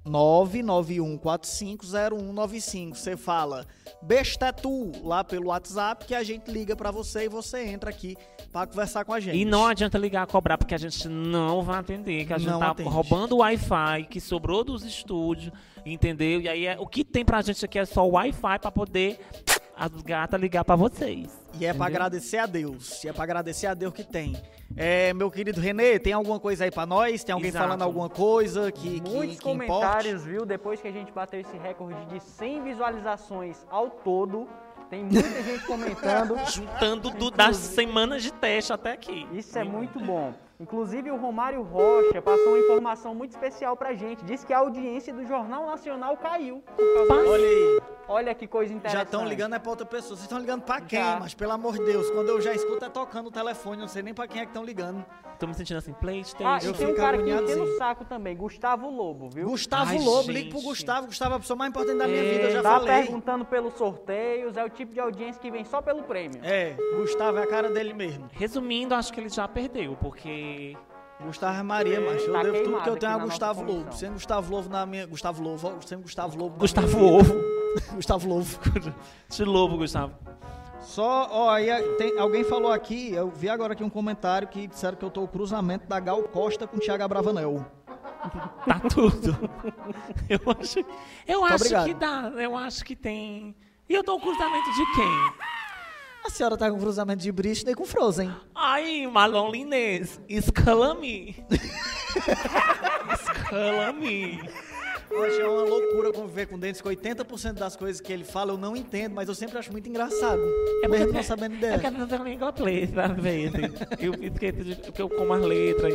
991450195. 0.06 2.94
Você 2.94 3.16
fala 3.16 3.66
Bestetu 4.02 4.92
lá 5.04 5.22
pelo 5.22 5.48
WhatsApp 5.48 6.04
que 6.04 6.14
a 6.14 6.22
gente 6.22 6.50
liga 6.50 6.74
para 6.74 6.90
você 6.90 7.24
e 7.24 7.28
você 7.28 7.64
entra 7.64 7.90
aqui 7.90 8.16
para 8.50 8.66
conversar 8.66 9.04
com 9.04 9.12
a 9.12 9.20
gente. 9.20 9.36
E 9.36 9.44
não 9.44 9.66
adianta 9.66 9.98
ligar 9.98 10.22
a 10.22 10.26
cobrar 10.26 10.58
porque 10.58 10.74
a 10.74 10.78
gente 10.78 11.08
não 11.08 11.62
vai 11.62 11.78
atender, 11.78 12.26
que 12.26 12.32
a 12.32 12.38
gente 12.38 12.50
não 12.50 12.58
tá 12.58 12.70
atende. 12.70 12.88
roubando 12.88 13.36
o 13.36 13.38
Wi-Fi 13.38 14.06
que 14.10 14.20
sobrou 14.20 14.64
dos 14.64 14.84
estúdios, 14.84 15.52
entendeu? 15.86 16.40
E 16.40 16.48
aí 16.48 16.66
é, 16.66 16.76
o 16.78 16.86
que 16.86 17.04
tem 17.04 17.24
pra 17.24 17.40
gente 17.42 17.64
aqui 17.64 17.78
é 17.78 17.84
só 17.84 18.06
o 18.06 18.12
Wi-Fi 18.12 18.58
para 18.58 18.70
poder 18.70 19.20
as 19.76 19.90
gatas 20.02 20.40
ligar 20.40 20.64
para 20.64 20.76
vocês. 20.76 21.28
E 21.58 21.66
é 21.66 21.74
para 21.74 21.86
agradecer 21.86 22.38
a 22.38 22.46
Deus. 22.46 23.02
E 23.04 23.08
é 23.08 23.12
para 23.12 23.24
agradecer 23.24 23.66
a 23.66 23.74
Deus 23.74 23.92
que 23.92 24.04
tem. 24.04 24.36
É, 24.76 25.12
meu 25.12 25.30
querido 25.30 25.60
Renê, 25.60 25.98
tem 25.98 26.12
alguma 26.12 26.40
coisa 26.40 26.64
aí 26.64 26.70
para 26.70 26.86
nós? 26.86 27.22
Tem 27.22 27.32
alguém 27.32 27.50
Exato. 27.50 27.64
falando 27.64 27.82
alguma 27.82 28.08
coisa 28.08 28.72
que 28.72 29.00
Muitos 29.02 29.20
que, 29.20 29.36
que 29.36 29.42
comentários, 29.42 30.24
viu? 30.24 30.46
Depois 30.46 30.80
que 30.80 30.88
a 30.88 30.92
gente 30.92 31.12
bateu 31.12 31.40
esse 31.40 31.56
recorde 31.58 32.04
de 32.06 32.20
100 32.20 32.64
visualizações 32.64 33.66
ao 33.70 33.90
todo, 33.90 34.48
tem 34.88 35.04
muita 35.04 35.42
gente 35.42 35.64
comentando. 35.66 36.36
Juntando 36.50 37.10
do, 37.10 37.30
das 37.30 37.56
semanas 37.56 38.22
de 38.22 38.32
teste 38.32 38.72
até 38.72 38.92
aqui. 38.92 39.26
Isso 39.32 39.58
é 39.58 39.64
muito 39.64 39.98
bom. 40.00 40.32
Inclusive 40.62 41.10
o 41.10 41.16
Romário 41.16 41.60
Rocha 41.60 42.22
passou 42.22 42.50
uma 42.50 42.58
informação 42.60 43.14
muito 43.16 43.32
especial 43.32 43.76
pra 43.76 43.94
gente. 43.94 44.24
Diz 44.24 44.44
que 44.44 44.52
a 44.52 44.58
audiência 44.58 45.12
do 45.12 45.26
Jornal 45.26 45.66
Nacional 45.66 46.16
caiu. 46.16 46.62
Olha 47.10 47.44
aí. 47.44 47.80
Olha 48.08 48.34
que 48.34 48.46
coisa 48.46 48.72
interessante. 48.72 48.98
Já 48.98 49.02
estão 49.04 49.26
ligando 49.26 49.54
é 49.54 49.58
pra 49.58 49.70
outra 49.70 49.86
pessoa. 49.86 50.10
Vocês 50.10 50.22
estão 50.22 50.38
ligando 50.38 50.62
pra 50.62 50.80
quem? 50.80 51.00
Já. 51.00 51.18
Mas 51.18 51.34
pelo 51.34 51.52
amor 51.52 51.78
de 51.78 51.84
Deus, 51.84 52.08
quando 52.10 52.28
eu 52.28 52.40
já 52.40 52.54
escuto 52.54 52.84
é 52.84 52.88
tocando 52.88 53.26
o 53.26 53.30
telefone, 53.32 53.80
não 53.80 53.88
sei 53.88 54.02
nem 54.02 54.14
pra 54.14 54.28
quem 54.28 54.40
é 54.40 54.44
que 54.44 54.50
estão 54.50 54.64
ligando. 54.64 55.04
Tô 55.38 55.46
me 55.48 55.54
sentindo 55.54 55.78
assim, 55.78 55.92
Playstation. 55.92 56.48
Ah, 56.48 56.58
e 56.62 56.72
tem 56.72 56.86
um 56.86 56.94
cara 56.94 57.18
que 57.18 57.24
me 57.24 57.32
no 57.32 57.66
saco 57.76 58.04
também, 58.04 58.36
Gustavo 58.36 58.88
Lobo, 58.88 59.28
viu? 59.28 59.48
Gustavo 59.48 59.90
Ai, 59.90 59.98
Lobo, 59.98 60.22
gente. 60.22 60.32
ligue 60.32 60.50
pro 60.50 60.60
Gustavo. 60.60 61.08
Gustavo 61.08 61.32
é 61.32 61.36
a 61.36 61.40
pessoa 61.40 61.56
mais 61.56 61.70
importante 61.70 61.98
da 61.98 62.06
minha 62.06 62.22
é, 62.22 62.30
vida, 62.30 62.44
eu 62.44 62.50
já 62.52 62.62
tá 62.62 62.70
falei. 62.70 63.02
perguntando 63.02 63.44
pelos 63.44 63.74
sorteios, 63.74 64.56
é 64.56 64.64
o 64.64 64.70
tipo 64.70 64.92
de 64.92 65.00
audiência 65.00 65.40
que 65.40 65.50
vem 65.50 65.64
só 65.64 65.82
pelo 65.82 66.04
prêmio. 66.04 66.38
É, 66.44 66.76
Gustavo 66.96 67.38
é 67.38 67.42
a 67.42 67.46
cara 67.46 67.70
dele 67.70 67.92
mesmo. 67.92 68.28
Resumindo, 68.30 68.94
acho 68.94 69.12
que 69.12 69.18
ele 69.18 69.28
já 69.28 69.48
perdeu, 69.48 69.96
porque 70.00 70.51
Gustavo 71.24 71.64
Maria, 71.64 72.00
mas 72.00 72.22
eu 72.24 72.32
tá 72.32 72.42
devo 72.42 72.64
tudo 72.64 72.82
que 72.82 72.88
eu 72.88 72.96
tenho 72.96 73.12
a 73.12 73.18
Gustavo 73.18 73.62
Lobo. 73.62 73.92
Sem 73.92 74.12
Gustavo 74.12 74.50
Lobo 74.50 74.68
na 74.68 74.84
minha. 74.84 75.06
Gustavo 75.06 75.42
Lobo, 75.42 75.76
sem 75.86 76.00
Gustavo 76.00 76.36
Lobo. 76.36 76.58
Gustavo 76.58 77.04
Ovo. 77.04 77.34
Gustavo 77.94 78.28
Lobo. 78.28 78.46
De 79.30 79.44
Lobo, 79.44 79.76
Gustavo. 79.78 80.14
Só, 80.80 81.28
ó, 81.30 81.50
aí 81.50 81.66
tem, 81.96 82.18
alguém 82.18 82.42
falou 82.42 82.72
aqui, 82.72 83.12
eu 83.12 83.30
vi 83.30 83.48
agora 83.48 83.72
aqui 83.72 83.84
um 83.84 83.90
comentário 83.90 84.48
que 84.48 84.66
disseram 84.66 84.96
que 84.96 85.04
eu 85.04 85.10
tô 85.10 85.22
o 85.22 85.28
cruzamento 85.28 85.86
da 85.86 86.00
Gal 86.00 86.22
Costa 86.24 86.66
com 86.66 86.76
o 86.76 86.80
Thiago 86.80 87.02
Abravanel. 87.02 87.64
Tá 88.64 88.78
tudo. 88.88 89.36
Eu 90.28 90.38
acho, 90.60 90.78
eu 91.26 91.44
acho 91.44 91.84
que 91.84 91.92
dá, 91.92 92.32
eu 92.36 92.56
acho 92.56 92.84
que 92.84 92.94
tem. 92.94 93.52
E 93.88 93.94
eu 93.94 94.04
tô 94.04 94.14
o 94.14 94.20
cruzamento 94.20 94.70
de 94.72 94.92
quem? 94.94 95.51
A 96.24 96.30
senhora 96.30 96.56
tá 96.56 96.70
com 96.70 96.78
cruzamento 96.78 97.22
de 97.22 97.32
Britney 97.32 97.74
com 97.74 97.84
Frozen. 97.84 98.32
Ai, 98.54 99.06
Malon 99.08 99.50
Linês, 99.50 100.20
escala-me. 100.28 101.36
escala-me. 103.12 104.40
Hoje 105.10 105.40
é 105.40 105.46
uma 105.46 105.62
loucura 105.62 106.12
conviver 106.12 106.46
com 106.46 106.58
dentes, 106.58 106.80
que 106.80 106.88
80% 106.88 107.54
das 107.54 107.76
coisas 107.76 108.00
que 108.00 108.12
ele 108.12 108.24
fala 108.24 108.52
eu 108.52 108.56
não 108.56 108.76
entendo, 108.76 109.14
mas 109.14 109.28
eu 109.28 109.34
sempre 109.34 109.58
acho 109.58 109.70
muito 109.72 109.88
engraçado. 109.88 110.40
É 110.82 110.88
mesmo 110.88 111.12
não 111.12 111.22
sabendo 111.22 111.56
dela. 111.56 111.74
É 111.74 111.78
porque 111.78 112.02
eu 112.02 112.06
não 112.06 112.24
língua 112.24 112.52
preta, 112.52 113.08
velho. 113.08 113.74
Eu 113.98 114.12
porque 114.32 115.02
eu 115.02 115.08
como 115.10 115.34
as 115.34 115.42
letras. 115.42 115.92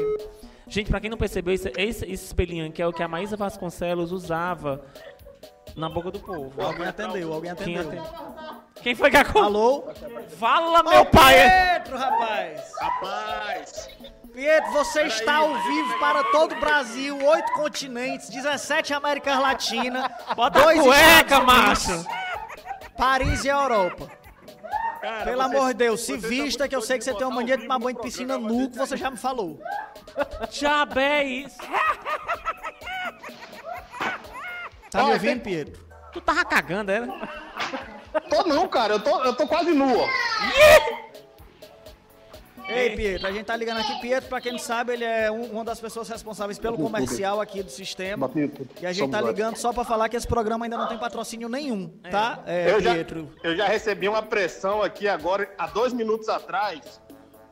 Gente, 0.68 0.90
pra 0.90 1.00
quem 1.00 1.10
não 1.10 1.18
percebeu, 1.18 1.54
esse, 1.54 1.72
esse, 1.78 2.06
esse 2.06 2.26
espelhinho 2.26 2.68
aqui 2.68 2.82
é 2.82 2.88
o 2.88 2.92
que 2.92 3.02
a 3.02 3.08
Maísa 3.08 3.38
Vasconcelos 3.38 4.12
usava 4.12 4.86
na 5.78 5.88
boca 5.88 6.10
do 6.10 6.20
povo. 6.20 6.60
Alguém 6.60 6.88
atendeu, 6.88 7.32
alguém 7.32 7.52
atendeu. 7.52 7.90
Quem, 7.90 8.00
atendeu? 8.00 8.22
Quem 8.82 8.96
foi 8.96 9.12
que 9.12 9.18
acordou? 9.18 9.44
Alô? 9.46 10.28
Fala, 10.40 10.82
meu 10.82 11.06
pai! 11.06 11.36
Pietro, 11.36 11.98
rapaz! 11.98 12.72
Rapaz! 12.82 13.90
Pietro, 14.34 14.72
você 14.72 15.02
Pera 15.02 15.08
está 15.08 15.38
aí, 15.38 15.46
ao 15.46 15.54
vivo 15.62 16.00
para 16.00 16.24
todo 16.26 16.56
o 16.56 16.60
Brasil, 16.60 17.18
oito 17.24 17.54
continentes, 17.54 18.30
17 18.30 18.94
Américas 18.94 19.40
Latinas, 19.40 20.12
Bota 20.36 20.62
dois 20.62 20.82
cueca, 20.82 21.42
macho! 21.42 22.06
Paris 22.98 23.46
e 23.46 23.48
Europa. 23.48 24.10
Cara, 25.00 25.26
Pelo 25.26 25.44
você, 25.44 25.56
amor 25.56 25.68
de 25.68 25.74
Deus, 25.76 26.02
se 26.02 26.18
vista 26.18 26.68
que 26.68 26.76
eu 26.76 26.82
sei 26.82 26.98
que 26.98 27.04
você 27.04 27.14
tem 27.14 27.26
uma 27.26 27.36
mania 27.36 27.56
de 27.56 27.64
tomar 27.64 27.78
banho 27.78 27.96
de 27.96 28.02
piscina 28.02 28.36
nu, 28.38 28.68
que 28.70 28.78
você 28.78 28.98
já 28.98 29.12
me 29.12 29.18
falou. 29.18 29.60
Já 30.50 30.88
é 30.96 31.24
isso. 31.24 31.58
Tá 34.92 35.04
me 35.04 35.14
ouvindo, 35.14 35.42
Pietro? 35.42 35.86
Tu 36.14 36.22
tava 36.22 36.46
cagando, 36.46 36.92
era? 36.92 37.08
Tô 38.30 38.44
não, 38.44 38.68
cara. 38.68 38.96
Eu 38.96 39.00
tô, 39.00 39.24
eu 39.24 39.34
tô 39.36 39.48
quase 39.48 39.72
nu, 39.72 40.00
ó. 40.00 40.08
Ei, 42.70 42.96
Pietro, 42.98 43.28
a 43.28 43.32
gente 43.32 43.46
tá 43.46 43.56
ligando 43.56 43.80
aqui. 43.80 44.00
Pietro, 44.02 44.28
pra 44.28 44.42
quem 44.42 44.52
não 44.52 44.60
sabe, 44.60 44.94
ele 44.94 45.06
é 45.06 45.32
um, 45.32 45.44
uma 45.46 45.64
das 45.64 45.80
pessoas 45.80 46.10
responsáveis 46.10 46.60
pelo 46.60 46.78
comercial 46.78 47.40
aqui 47.40 47.64
do 47.64 47.72
sistema. 47.72 48.30
E 48.82 48.86
a 48.86 48.92
gente 48.92 49.10
tá 49.10 49.22
ligando 49.22 49.56
só 49.56 49.72
pra 49.72 49.86
falar 49.86 50.10
que 50.10 50.18
esse 50.18 50.28
programa 50.28 50.66
ainda 50.66 50.78
não 50.78 50.88
tem 50.88 50.98
patrocínio 50.98 51.48
nenhum, 51.48 51.88
tá, 52.12 52.44
é, 52.46 52.74
eu 52.74 52.82
Pietro? 52.82 53.32
Já, 53.42 53.50
eu 53.50 53.56
já 53.56 53.68
recebi 53.68 54.10
uma 54.10 54.22
pressão 54.22 54.82
aqui 54.82 55.08
agora, 55.08 55.50
há 55.58 55.68
dois 55.68 55.94
minutos 55.94 56.28
atrás. 56.28 57.02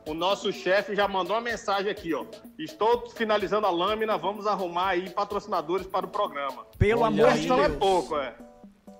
O 0.06 0.14
nosso 0.14 0.52
chefe 0.52 0.94
já 0.94 1.08
mandou 1.08 1.34
uma 1.34 1.42
mensagem 1.42 1.90
aqui, 1.90 2.14
ó. 2.14 2.24
Estou 2.58 3.08
finalizando 3.10 3.66
a 3.66 3.70
lâmina, 3.70 4.16
vamos 4.16 4.46
arrumar 4.46 4.90
aí 4.90 5.10
patrocinadores 5.10 5.86
para 5.86 6.06
o 6.06 6.08
programa. 6.08 6.64
Pelo 6.78 7.02
Olha 7.02 7.08
amor 7.24 7.32
de 7.36 7.46
Deus. 7.48 7.60
é 7.60 7.68
pouco, 7.70 8.16
é. 8.16 8.34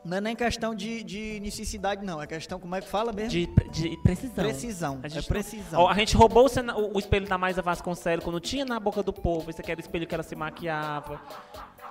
Não 0.04 0.16
é 0.18 0.20
nem 0.20 0.36
questão 0.36 0.74
de, 0.74 1.02
de 1.02 1.40
necessidade, 1.40 2.04
não. 2.04 2.20
É 2.22 2.26
questão, 2.26 2.58
como 2.60 2.74
é 2.74 2.80
que 2.80 2.88
fala 2.88 3.12
mesmo? 3.12 3.30
De, 3.30 3.46
de 3.70 3.96
precisão. 4.02 4.44
Precisão. 4.44 5.00
A 5.02 5.06
É 5.06 5.10
gente, 5.10 5.22
não- 5.22 5.28
precisão. 5.28 5.80
Ó, 5.80 5.88
a 5.88 5.94
gente 5.94 6.16
roubou 6.16 6.46
o, 6.46 6.96
o- 6.96 6.98
espelho 6.98 7.26
da 7.26 7.38
Maisa 7.38 7.62
Vasconcelos 7.62 8.24
quando 8.24 8.38
tinha 8.40 8.64
na 8.64 8.78
boca 8.80 9.02
do 9.02 9.12
povo. 9.12 9.48
Esse 9.50 9.60
aqui 9.60 9.70
era 9.72 9.78
o 9.80 9.82
espelho 9.82 10.06
que 10.06 10.14
ela 10.14 10.22
se 10.24 10.34
maquiava. 10.36 11.20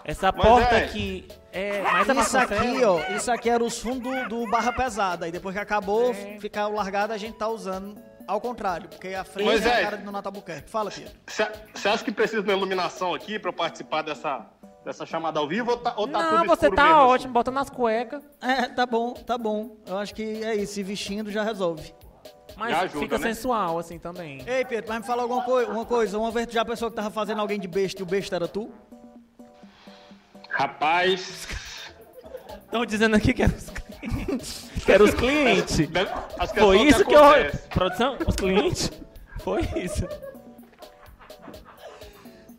Essa 0.03 0.31
Mas 0.31 0.45
porta 0.45 0.75
é. 0.75 0.83
aqui 0.85 1.27
é 1.51 1.81
Maisa 1.81 2.13
Isso 2.13 2.37
aqui, 2.37 2.53
Vasconcelos. 2.53 2.83
ó, 2.83 3.15
isso 3.15 3.31
aqui 3.31 3.49
era 3.49 3.63
os 3.63 3.79
fundos 3.79 4.03
do, 4.03 4.29
do 4.45 4.51
Barra 4.51 4.71
Pesada. 4.71 5.27
E 5.27 5.31
depois 5.31 5.53
que 5.55 5.61
acabou, 5.61 6.11
É. 6.11 6.37
ficar 6.39 6.67
largado, 6.67 7.11
a 7.11 7.17
gente 7.17 7.37
tá 7.37 7.47
usando 7.49 7.95
ao 8.27 8.39
contrário. 8.41 8.89
Porque 8.89 9.09
a 9.09 9.23
frente 9.23 9.47
Mas 9.47 9.65
é 9.65 9.71
a 9.71 9.79
é. 9.79 9.83
cara 9.83 9.97
do 9.97 10.03
Nonato 10.05 10.27
Albuquerque. 10.29 10.69
Fala, 10.69 10.91
Pedro. 10.91 11.11
Você 11.27 11.87
acha 11.87 12.03
que 12.03 12.11
precisa 12.11 12.41
de 12.41 12.49
uma 12.49 12.57
iluminação 12.57 13.13
aqui 13.13 13.37
pra 13.39 13.49
eu 13.49 13.53
participar 13.53 14.01
dessa, 14.01 14.45
dessa 14.83 15.05
chamada 15.05 15.39
ao 15.39 15.47
vivo 15.47 15.71
ou 15.71 15.77
tá, 15.77 15.93
ou 15.97 16.07
tá 16.07 16.21
Não, 16.21 16.37
tudo 16.39 16.47
você 16.47 16.69
tá 16.69 16.83
mesmo, 16.83 16.99
assim? 16.99 17.09
ótimo, 17.11 17.33
bota 17.33 17.51
nas 17.51 17.69
cuecas. 17.69 18.23
É, 18.41 18.67
tá 18.67 18.85
bom, 18.85 19.13
tá 19.13 19.37
bom. 19.37 19.77
Eu 19.85 19.97
acho 19.97 20.13
que 20.13 20.43
é 20.43 20.55
isso. 20.55 20.73
Se 20.73 20.83
vestindo 20.83 21.31
já 21.31 21.43
resolve. 21.43 21.93
Mas 22.57 22.69
Já 22.69 22.81
ajuda, 22.81 22.99
fica 22.99 23.17
né? 23.17 23.33
sensual, 23.33 23.77
assim, 23.79 23.99
também. 23.99 24.41
Ei, 24.47 24.63
Pedro, 24.63 24.85
mas 24.89 24.99
me 25.01 25.05
fala 25.05 25.23
alguma 25.23 25.43
coi 25.43 25.65
uma 25.65 25.85
coisa. 25.85 26.17
Uma 26.17 26.31
vez 26.31 26.47
tu 26.47 26.53
já 26.53 26.63
pensou 26.63 26.89
que 26.89 26.95
tava 26.95 27.09
fazendo 27.11 27.41
alguém 27.41 27.59
de 27.59 27.67
besta 27.67 28.01
e 28.01 28.03
o 28.03 28.05
besta 28.05 28.37
era 28.37 28.47
tu? 28.47 28.71
Rapaz. 30.49 31.47
Estão 32.63 32.85
dizendo 32.85 33.15
aqui 33.15 33.33
que 33.33 33.43
era 33.43 33.51
os 33.53 33.69
clientes. 33.69 33.84
Que 34.85 34.91
era 34.91 35.03
os 35.03 35.13
clientes. 35.13 35.75
que 35.75 35.83
é 35.97 36.61
Foi 36.61 36.81
isso 36.81 37.05
que 37.05 37.15
eu... 37.15 37.23
acontece. 37.23 37.67
Produção, 37.69 38.17
os 38.27 38.35
clientes? 38.35 38.91
Foi 39.39 39.61
isso. 39.75 40.07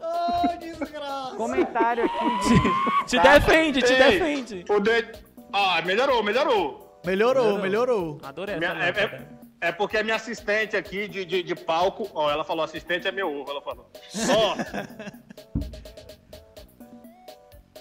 Ai, 0.01 0.59
desgraça. 0.59 1.34
Comentário 1.36 2.05
aqui 2.05 2.49
de 2.49 3.07
Te 3.07 3.18
defende, 3.20 3.82
te 3.82 3.92
Ei, 3.92 3.99
defende. 3.99 4.64
O 4.68 4.80
de... 4.80 5.05
Ah, 5.53 5.82
melhorou, 5.82 6.22
melhorou. 6.22 7.01
Melhorou, 7.05 7.59
melhorou. 7.59 8.18
Adorei 8.22 8.57
Minha- 8.57 8.72
essa 8.84 9.01
é, 9.01 9.05
é- 9.05 9.68
é 9.68 9.72
porque 9.72 9.97
a 9.97 10.03
minha 10.05 10.16
assistente 10.16 10.76
aqui 10.76 11.09
de, 11.09 11.24
de, 11.24 11.42
de 11.42 11.55
palco, 11.55 12.09
ó, 12.14 12.30
ela 12.30 12.44
falou, 12.44 12.64
assistente 12.64 13.07
é 13.09 13.12
meu 13.12 13.32
ovo, 13.40 13.51
ela 13.51 13.62
falou. 13.62 13.90
Ó. 14.30 14.57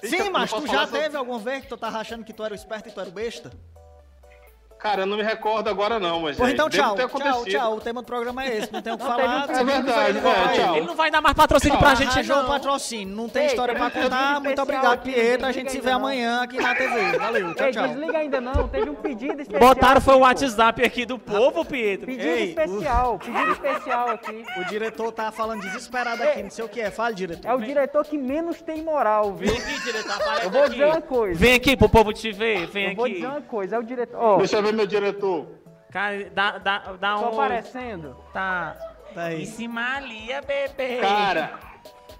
Sim, 0.03 0.29
mas 0.29 0.51
tu 0.51 0.67
já 0.67 0.87
teve 0.87 1.15
alguma 1.17 1.39
vez 1.39 1.61
que 1.63 1.67
tu 1.67 1.77
tava 1.77 1.99
achando 1.99 2.23
que 2.23 2.33
tu 2.33 2.43
era 2.43 2.53
o 2.53 2.55
esperto 2.55 2.89
e 2.89 2.91
tu 2.91 2.99
era 2.99 3.09
o 3.09 3.11
besta? 3.11 3.51
Cara, 4.78 5.01
eu 5.01 5.05
não 5.07 5.17
me 5.17 5.23
recordo 5.23 5.67
agora 5.69 5.99
não, 5.99 6.19
mas 6.21 6.39
é, 6.39 6.51
então 6.51 6.69
tchau, 6.69 6.95
tchau, 6.95 7.45
tchau. 7.45 7.76
O 7.78 7.82
tema 7.82 8.01
do 8.01 8.05
programa 8.05 8.43
é 8.45 8.57
esse, 8.57 8.71
não 8.71 8.82
tem 8.82 8.93
o 8.93 8.97
que 8.97 9.03
falar. 9.03 9.47
um 9.49 9.51
É 9.51 9.63
verdade, 9.63 10.19
Vai, 10.19 10.34
é, 10.55 10.59
tchau. 10.59 10.76
Ele 10.78 10.86
não 10.86 10.95
vai 10.95 11.09
dar 11.09 11.21
mais 11.21 11.34
patrocínio 11.36 11.80
pra 11.80 11.95
gente, 11.95 12.09
Arranjou 12.11 12.36
o 12.38 12.41
não. 12.43 12.47
patrocínio, 12.49 13.15
não 13.15 13.28
tem 13.30 13.43
Ei, 13.43 13.47
história 13.47 13.73
pra 13.73 13.89
contar. 13.89 14.39
Muito 14.41 14.61
obrigado, 14.61 14.93
aqui, 14.93 15.11
Pietro. 15.13 15.47
A 15.47 15.51
gente 15.51 15.71
se 15.71 15.80
vê 15.82 15.89
amanhã 15.91 16.43
aqui 16.43 16.57
na 16.59 16.76
TV. 16.76 17.17
Valeu, 17.17 17.55
tchau, 17.55 17.65
Ei, 17.65 17.73
tchau. 17.73 17.88
desliga 17.88 18.17
ainda 18.17 18.41
não, 18.41 18.67
teve 18.67 18.89
um 18.89 18.95
pedido 18.95 19.41
especial. 19.41 19.59
Botaram 19.69 20.01
foi 20.01 20.13
o 20.13 20.23
aqui, 20.23 20.39
pô. 20.39 20.45
WhatsApp 20.45 20.84
aqui 20.86 21.05
do 21.05 21.17
povo, 21.17 21.65
Pietro. 21.65 22.05
Pedido 22.05 22.28
Ei, 22.28 22.49
especial, 22.49 23.17
pedido 23.17 23.51
especial 23.53 24.09
aqui. 24.09 24.45
O 24.57 24.65
diretor 24.65 25.11
tá 25.11 25.32
falando 25.32 25.61
desesperado 25.61 26.21
aqui, 26.21 26.43
não 26.43 26.51
sei 26.51 26.63
o 26.65 26.69
que 26.69 26.82
é. 26.82 26.91
Fale, 26.91 27.15
diretor. 27.15 27.47
É 27.49 27.53
o 27.55 27.59
diretor 27.61 28.05
que 28.05 28.17
menos 28.17 28.61
tem 28.61 28.84
moral, 28.84 29.34
viu? 29.34 29.49
Vem 29.51 29.57
aqui, 29.57 29.84
diretor, 29.84 30.15
Eu 30.43 30.49
vou 30.51 30.61
aqui. 30.61 30.71
dizer 30.71 30.86
uma 30.86 31.01
coisa. 31.01 31.39
Vem 31.39 31.53
aqui 31.55 31.76
pro 31.78 31.89
povo 31.89 32.13
te 32.13 32.32
ver, 32.32 32.67
vem 32.67 32.89
Eu 32.89 32.95
vou 32.95 33.05
aqui. 33.05 33.15
dizer 33.15 33.28
uma 33.28 33.41
coisa, 33.41 33.76
é 33.78 33.80
o 33.80 33.84
diretor. 33.84 34.19
Ó, 34.21 34.38
Deixa 34.38 34.57
eu 34.57 34.64
ver 34.66 34.74
meu 34.74 34.88
diretor. 34.88 35.47
Cara, 35.91 36.30
dá, 36.34 36.57
dá, 36.57 36.80
dá 36.99 37.16
tô 37.16 37.22
um... 37.24 37.28
aparecendo. 37.28 38.16
Tá. 38.34 38.76
Tá 39.13 39.24
aí. 39.26 39.43
Em 39.43 39.45
cima 39.45 39.95
ali, 39.95 40.32
é 40.32 40.41
bebê. 40.41 40.97
Cara, 40.97 41.57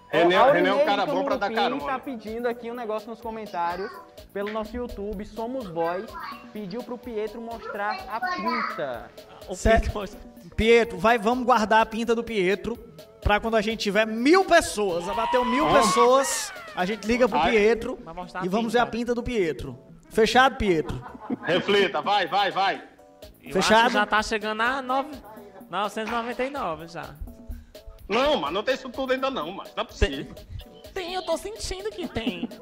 René, 0.10 0.36
é 0.36 0.74
um 0.74 0.86
cara 0.86 1.06
bom 1.06 1.26
pra 1.26 1.36
dar 1.36 1.52
carona. 1.52 1.84
tá 1.86 2.00
pedindo 2.00 2.48
aqui 2.48 2.72
um 2.72 2.74
negócio 2.74 3.10
nos 3.10 3.20
comentários 3.20 3.92
pelo 4.32 4.52
nosso 4.52 4.76
YouTube, 4.76 5.26
Somos 5.26 5.68
Boys. 5.68 6.06
Pediu 6.54 6.82
pro 6.84 6.98
Pietro 6.98 7.42
mostrar 7.42 7.98
a 8.10 8.20
pinta. 8.36 9.12
O 9.50 9.56
Certo. 9.56 9.92
Pietro- 9.92 10.36
Pietro, 10.56 10.98
vai, 10.98 11.18
vamos 11.18 11.46
guardar 11.46 11.82
a 11.82 11.86
pinta 11.86 12.16
do 12.16 12.24
Pietro 12.24 12.78
pra 13.22 13.40
quando 13.42 13.56
a 13.56 13.62
gente 13.62 13.80
tiver 13.82 14.06
mil 14.06 14.46
pessoas. 14.46 15.04
Bateu 15.06 15.44
mil 15.44 15.68
pessoas, 15.74 16.54
a 16.76 16.86
gente 16.86 17.06
liga 17.06 17.28
pro. 17.28 17.42
Pietro 17.42 17.98
e 18.00 18.48
vamos 18.48 18.68
pinta. 18.68 18.70
ver 18.72 18.80
a 18.80 18.86
pinta 18.86 19.14
do 19.14 19.24
Pietro. 19.24 19.78
Fechado, 20.16 20.56
Pietro? 20.56 21.06
Reflita, 21.44 22.02
vai, 22.02 22.26
vai, 22.26 22.50
vai. 22.50 22.82
Eu 23.44 23.52
Fechado? 23.52 23.92
já 23.92 24.06
tá 24.06 24.24
chegando 24.24 24.62
a 24.62 24.82
nove... 24.82 25.12
999 25.70 26.88
já. 26.88 27.14
Não, 28.08 28.38
mas 28.38 28.54
não 28.54 28.64
tem 28.64 28.76
isso 28.76 28.88
tudo 28.90 29.12
ainda 29.12 29.30
não, 29.30 29.52
mas 29.52 29.76
não 29.76 29.84
é 29.84 29.86
possível. 29.86 30.34
Tem, 30.94 31.14
eu 31.14 31.22
tô 31.22 31.36
sentindo 31.38 31.90
que 31.90 32.08
tem. 32.08 32.48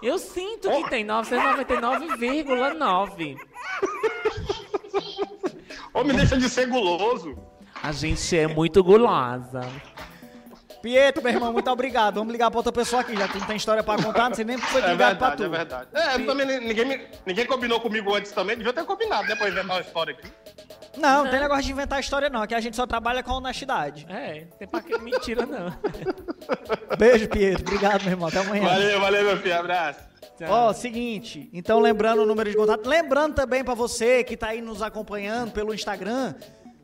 Eu 0.00 0.16
sinto 0.16 0.70
que 0.70 0.90
tem 0.90 1.04
999,9. 1.04 3.36
Ô, 5.92 6.04
me 6.04 6.12
deixa 6.12 6.38
de 6.38 6.48
ser 6.48 6.68
guloso. 6.68 7.36
A 7.82 7.90
gente 7.90 8.38
é 8.38 8.46
muito 8.46 8.84
gulosa. 8.84 9.62
Pietro, 10.82 11.22
meu 11.22 11.32
irmão, 11.32 11.52
muito 11.52 11.70
obrigado. 11.70 12.14
Vamos 12.16 12.32
ligar 12.32 12.50
pra 12.50 12.58
outra 12.58 12.72
pessoa 12.72 13.02
aqui, 13.02 13.16
já 13.16 13.26
que 13.28 13.38
não 13.38 13.46
tem 13.46 13.56
história 13.56 13.82
pra 13.82 13.96
contar, 14.02 14.28
não 14.28 14.34
sei 14.36 14.44
nem 14.44 14.56
porque 14.58 14.72
foi 14.72 14.82
É 14.82 14.90
ligado 14.92 15.18
pra 15.18 15.30
verdade, 15.30 15.36
tu. 15.36 15.44
é 15.44 15.48
verdade. 15.48 15.88
É, 15.92 16.18
também 16.26 16.46
ninguém, 16.60 16.84
me- 16.84 17.00
ninguém 17.26 17.46
combinou 17.46 17.80
comigo 17.80 18.14
antes 18.14 18.30
também, 18.32 18.56
devia 18.56 18.72
ter 18.72 18.84
combinado, 18.84 19.26
né, 19.28 19.34
pra 19.34 19.48
inventar 19.48 19.76
uma 19.76 19.80
história 19.80 20.14
aqui. 20.14 20.30
Não, 20.96 21.24
não 21.24 21.30
tem 21.30 21.40
negócio 21.40 21.62
de 21.64 21.72
inventar 21.72 22.00
história 22.00 22.28
não, 22.28 22.42
aqui 22.42 22.54
a 22.54 22.60
gente 22.60 22.74
só 22.76 22.86
trabalha 22.86 23.22
com 23.22 23.32
honestidade. 23.32 24.06
É, 24.08 24.46
tem 24.58 24.66
pra 24.66 24.80
que 24.80 24.96
mentira 24.98 25.46
não. 25.46 25.72
Beijo, 26.98 27.28
Pietro. 27.28 27.62
Obrigado, 27.62 28.02
meu 28.02 28.12
irmão. 28.12 28.28
Até 28.28 28.38
amanhã. 28.38 28.64
Valeu, 28.64 29.00
valeu, 29.00 29.24
meu 29.24 29.36
filho, 29.36 29.58
abraço. 29.58 30.00
Ó, 30.48 30.72
seguinte, 30.72 31.50
então 31.52 31.80
lembrando 31.80 32.22
o 32.22 32.26
número 32.26 32.48
de 32.48 32.56
contato, 32.56 32.88
lembrando 32.88 33.34
também 33.34 33.64
pra 33.64 33.74
você 33.74 34.22
que 34.22 34.36
tá 34.36 34.48
aí 34.48 34.60
nos 34.60 34.82
acompanhando 34.82 35.50
pelo 35.50 35.74
Instagram, 35.74 36.32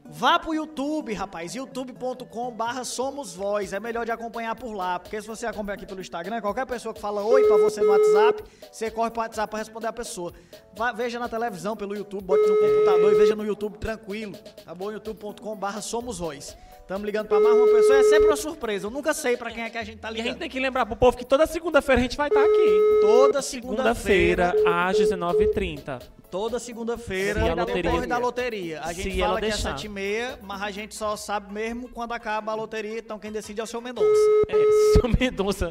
vá 0.04 0.38
pro 0.38 0.54
YouTube, 0.54 1.12
rapaz, 1.14 1.54
youtube.com 1.54 2.50
barra 2.52 2.84
Somos 2.84 3.34
Voz, 3.34 3.72
é 3.72 3.80
melhor 3.80 4.04
de 4.04 4.12
acompanhar 4.12 4.54
por 4.54 4.72
lá, 4.72 4.98
porque 4.98 5.20
se 5.20 5.26
você 5.26 5.46
acompanha 5.46 5.76
aqui 5.76 5.86
pelo 5.86 6.00
Instagram, 6.00 6.40
qualquer 6.40 6.66
pessoa 6.66 6.94
que 6.94 7.00
fala 7.00 7.24
oi 7.24 7.46
pra 7.46 7.56
você 7.56 7.80
no 7.80 7.90
WhatsApp, 7.90 8.44
você 8.70 8.90
corre 8.90 9.10
pro 9.10 9.22
WhatsApp 9.22 9.50
pra 9.50 9.58
responder 9.58 9.86
a 9.86 9.92
pessoa. 9.92 10.32
Vá, 10.76 10.92
veja 10.92 11.18
na 11.18 11.28
televisão 11.28 11.76
pelo 11.76 11.96
YouTube, 11.96 12.24
bote 12.24 12.46
no 12.46 12.56
computador 12.56 13.12
e 13.12 13.16
veja 13.16 13.34
no 13.34 13.44
YouTube 13.44 13.78
tranquilo, 13.78 14.36
tá 14.64 14.74
bom? 14.74 14.92
youtube.com 14.92 15.56
barra 15.56 15.80
Somos 15.80 16.18
Voz. 16.18 16.56
Tamo 16.86 17.06
ligando 17.06 17.28
pra 17.28 17.40
mais 17.40 17.56
uma 17.56 17.66
pessoa, 17.66 17.96
é 17.98 18.02
sempre 18.02 18.26
uma 18.26 18.36
surpresa, 18.36 18.86
eu 18.86 18.90
nunca 18.90 19.14
sei 19.14 19.38
pra 19.38 19.50
quem 19.50 19.64
é 19.64 19.70
que 19.70 19.78
a 19.78 19.84
gente 19.84 19.98
tá 20.00 20.08
E 20.08 20.10
a 20.10 20.12
ligando. 20.12 20.26
gente 20.32 20.38
tem 20.38 20.50
que 20.50 20.60
lembrar 20.60 20.84
pro 20.84 20.94
povo 20.94 21.16
que 21.16 21.24
toda 21.24 21.46
segunda-feira 21.46 21.98
a 21.98 22.02
gente 22.02 22.14
vai 22.16 22.28
estar 22.28 22.40
aqui. 22.42 22.98
Toda 23.00 23.40
Segunda-feira, 23.40 24.50
segunda-feira 24.52 24.88
às 24.90 24.98
19h30. 24.98 26.02
Toda 26.30 26.58
segunda-feira, 26.58 27.40
Se 27.42 27.54
loteria- 27.54 28.06
da 28.06 28.18
loteria. 28.18 28.80
A 28.80 28.88
Se 28.92 29.02
gente 29.02 29.18
ela 29.18 29.28
fala 29.28 29.40
que 29.40 29.46
é 29.46 29.48
deixar. 29.50 29.70
7 29.70 29.84
e 29.84 29.88
meia, 29.88 30.38
mas 30.42 30.60
a 30.60 30.70
gente 30.70 30.94
só 30.94 31.16
sabe 31.16 31.50
mesmo 31.54 31.88
quando 31.88 32.12
acaba 32.12 32.52
a 32.52 32.54
loteria, 32.54 32.98
então 32.98 33.18
quem 33.18 33.32
decide 33.32 33.60
é 33.60 33.64
o 33.64 33.66
seu 33.66 33.80
Mendonça. 33.80 34.20
É, 34.48 34.54
seu 35.00 35.08
Mendonça. 35.08 35.70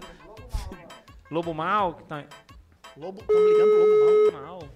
Lobo 1.29 1.53
Mal, 1.53 1.93
tá... 2.07 2.23
Lobo, 2.97 3.21
estamos 3.21 3.51
ligando 3.51 3.69
pro 3.69 3.79
Lobo 3.79 3.97
Mal. 3.99 4.53
Lobo 4.55 4.61
Mal. 4.61 4.69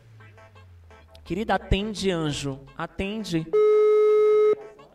Querida, 1.24 1.56
atende, 1.56 2.12
anjo. 2.12 2.60
Atende. 2.78 3.48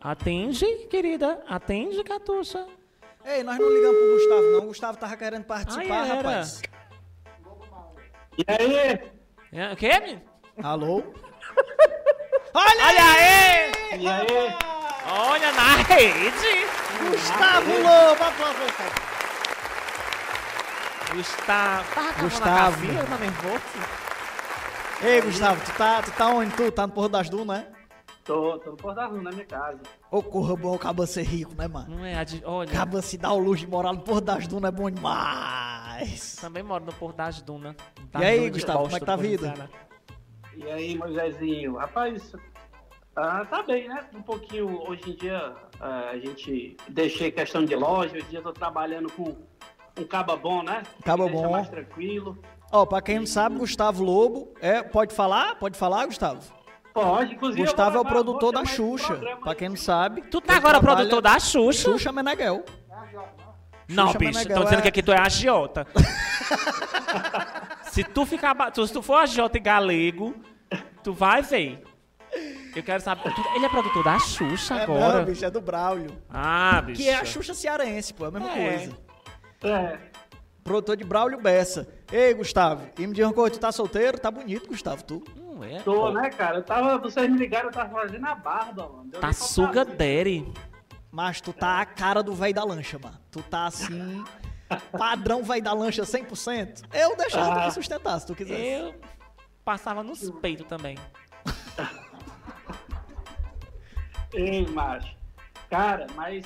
Atende, 0.03 0.65
querida. 0.89 1.41
Atende, 1.47 2.03
Catuxa. 2.03 2.65
Ei, 3.25 3.41
nós 3.41 3.57
não 3.57 3.69
ligamos 3.69 3.97
pro 3.97 4.13
Gustavo, 4.15 4.41
não. 4.51 4.59
O 4.59 4.67
Gustavo 4.67 4.97
tava 4.97 5.15
querendo 5.15 5.45
participar, 5.45 6.01
Ah, 6.01 6.05
era. 6.07 6.15
rapaz. 6.15 6.61
E 8.37 8.43
aí? 8.47 8.99
É, 9.53 9.71
o 9.71 9.75
quê, 9.77 9.99
menino? 9.99 10.21
Alô? 10.61 10.97
Olha 12.53 12.85
Olha 12.85 13.03
aí! 13.13 13.71
E 13.99 14.07
aí? 14.07 14.27
Olha 15.09 15.51
na 15.53 15.75
rede! 15.83 16.65
Gustavo 17.09 17.71
Lobo, 17.71 18.23
aplausos. 18.23 18.59
Gustavo. 21.13 21.83
Gustavo. 21.83 21.93
Tava 21.95 22.09
a 22.09 22.21
Gustavo. 22.23 22.87
tá 23.09 23.17
nervoso? 23.17 23.63
Ei, 25.01 25.21
Gustavo, 25.21 25.61
tu 25.65 25.71
tá, 25.77 26.01
tu 26.01 26.11
tá 26.11 26.27
onde 26.27 26.55
tu? 26.55 26.71
Tá 26.71 26.87
no 26.87 26.93
Porto 26.93 27.11
das 27.11 27.29
Dunas, 27.29 27.59
né? 27.59 27.67
Tô, 28.23 28.57
tô 28.59 28.71
no 28.71 28.77
Porto 28.77 28.95
da 28.95 29.05
Rua, 29.05 29.21
na 29.21 29.31
minha 29.31 29.45
casa. 29.45 29.79
Ô, 30.09 30.23
corra 30.23 30.55
bom, 30.55 30.73
acaba 30.73 31.05
ser 31.05 31.23
rico, 31.23 31.53
né, 31.55 31.67
mano? 31.67 31.97
Não 31.97 32.05
é, 32.05 32.15
olha. 32.45 32.69
Acaba 32.69 33.01
se 33.01 33.17
dar 33.17 33.33
o 33.33 33.39
luxo 33.39 33.65
de 33.65 33.71
morar 33.71 33.91
no 33.91 33.99
Porto 33.99 34.23
das 34.23 34.47
Dunas, 34.47 34.69
é 34.69 34.71
bom 34.71 34.89
demais. 34.89 36.37
Também 36.39 36.63
moro 36.63 36.85
no 36.85 36.93
Porto 36.93 37.17
das 37.17 37.41
Dunas. 37.41 37.75
E 38.17 38.23
aí, 38.23 38.49
Gustavo, 38.49 38.83
como 38.83 38.95
é 38.95 38.99
que 38.99 39.05
tá 39.05 39.13
a 39.13 39.17
vida? 39.17 39.69
E 40.55 40.71
aí, 40.71 40.97
Moisésinho? 40.97 41.75
Rapaz, 41.75 42.31
ah, 43.15 43.45
tá 43.45 43.61
bem, 43.61 43.87
né? 43.89 44.05
Um 44.15 44.21
pouquinho, 44.21 44.81
hoje 44.89 45.11
em 45.11 45.15
dia, 45.15 45.53
ah, 45.79 46.09
a 46.11 46.17
gente 46.17 46.77
deixei 46.87 47.31
questão 47.31 47.65
de 47.65 47.75
loja, 47.75 48.15
hoje 48.15 48.25
em 48.25 48.29
dia 48.29 48.39
eu 48.39 48.43
tô 48.43 48.53
trabalhando 48.53 49.11
com 49.11 49.35
um 49.99 50.03
caba 50.05 50.35
bom, 50.37 50.63
né? 50.63 50.83
Caba 51.03 51.27
bom. 51.27 51.51
mais 51.51 51.69
tranquilo. 51.69 52.37
Ó, 52.71 52.85
pra 52.85 53.01
quem 53.01 53.19
não 53.19 53.27
sabe, 53.27 53.57
Gustavo 53.57 54.03
Lobo, 54.03 54.51
é, 54.59 54.81
pode 54.81 55.13
falar? 55.13 55.55
Pode 55.55 55.77
falar, 55.77 56.07
Gustavo? 56.07 56.62
Pode, 56.93 57.33
inclusive. 57.33 57.61
Gustavo 57.63 57.97
é 57.97 58.01
o 58.01 58.05
produtor 58.05 58.51
da 58.53 58.63
Xuxa. 58.65 59.15
Pra 59.41 59.55
quem 59.55 59.69
não 59.69 59.75
sabe. 59.75 60.21
Tu 60.23 60.39
tá 60.39 60.55
agora 60.55 60.79
produtor 60.79 61.21
da 61.21 61.39
Xuxa? 61.39 61.91
Xuxa 61.91 62.11
Meneghel. 62.11 62.63
Não, 63.89 64.07
Xuxa 64.07 64.19
bicho. 64.19 64.33
Meneghel 64.33 64.57
Tô 64.57 64.63
dizendo 64.63 64.79
é- 64.79 64.81
que 64.83 64.87
aqui 64.89 65.03
tu 65.03 65.11
é 65.11 65.19
agiota. 65.19 65.87
Se 67.91 68.03
tu 68.03 68.25
ficar. 68.25 68.55
Se 68.73 68.93
tu 68.93 69.01
for 69.01 69.15
agiota 69.15 69.57
e 69.57 69.61
galego, 69.61 70.35
tu 71.03 71.13
vai 71.13 71.41
ver. 71.41 71.83
Eu 72.75 72.81
quero 72.81 73.01
saber. 73.03 73.33
tu- 73.33 73.43
Ele 73.55 73.65
é 73.65 73.69
produtor 73.69 74.03
da 74.03 74.17
Xuxa 74.19 74.75
É, 74.75 74.83
agora. 74.83 75.19
não, 75.19 75.25
bicho, 75.25 75.45
é 75.45 75.51
do 75.51 75.61
Braulio. 75.61 76.11
Ah, 76.29 76.81
bicho. 76.83 77.01
Que 77.01 77.09
é 77.09 77.15
a 77.19 77.25
Xuxa 77.25 77.53
cearense, 77.53 78.13
pô, 78.13 78.25
é 78.25 78.27
a 78.29 78.31
mesma 78.31 78.51
É. 78.57 78.77
coisa. 78.77 78.97
É. 79.63 79.97
Produtor 80.63 80.95
de 80.97 81.03
Braulio 81.03 81.39
Bessa. 81.41 81.87
Ei, 82.11 82.33
Gustavo, 82.33 82.87
e 82.97 83.05
me 83.05 83.13
diz 83.13 83.23
uma 83.25 83.33
coisa, 83.33 83.51
tu 83.51 83.59
tá 83.59 83.71
solteiro? 83.71 84.17
Tá 84.19 84.31
bonito, 84.31 84.67
Gustavo, 84.67 85.03
tu. 85.03 85.23
Não 85.63 85.77
é? 85.77 85.81
Tô, 85.81 86.11
né, 86.11 86.29
cara? 86.29 86.57
Eu 86.57 86.63
tava, 86.63 86.97
vocês 86.97 87.29
me 87.29 87.37
ligaram, 87.37 87.69
eu 87.69 87.73
tava 87.73 87.89
fazendo 88.01 88.25
a 88.25 88.35
barba, 88.35 88.89
mano. 88.89 89.09
Deu 89.09 89.21
Tá 89.21 89.31
suga 89.33 89.85
daddy. 89.85 90.51
Mas 91.11 91.39
tu 91.39 91.53
tá 91.53 91.79
a 91.79 91.85
cara 91.85 92.21
do 92.23 92.33
velho 92.33 92.53
da 92.55 92.63
lancha, 92.63 92.97
mano. 92.99 93.17
Tu 93.31 93.41
tá 93.43 93.67
assim, 93.67 94.23
padrão 94.97 95.43
velho 95.43 95.63
da 95.63 95.73
lancha 95.73 96.01
100%. 96.03 96.83
Eu 96.93 97.15
deixava 97.15 97.53
tu 97.55 97.59
Ah. 97.61 97.65
me 97.65 97.71
sustentar, 97.71 98.19
se 98.19 98.27
tu 98.27 98.35
quisesse. 98.35 98.61
Eu 98.61 98.95
passava 99.63 100.03
nos 100.03 100.29
peitos 100.41 100.65
também. 100.67 100.97
Ei, 104.33 104.65
macho. 104.67 105.15
Cara, 105.69 106.07
mas 106.15 106.45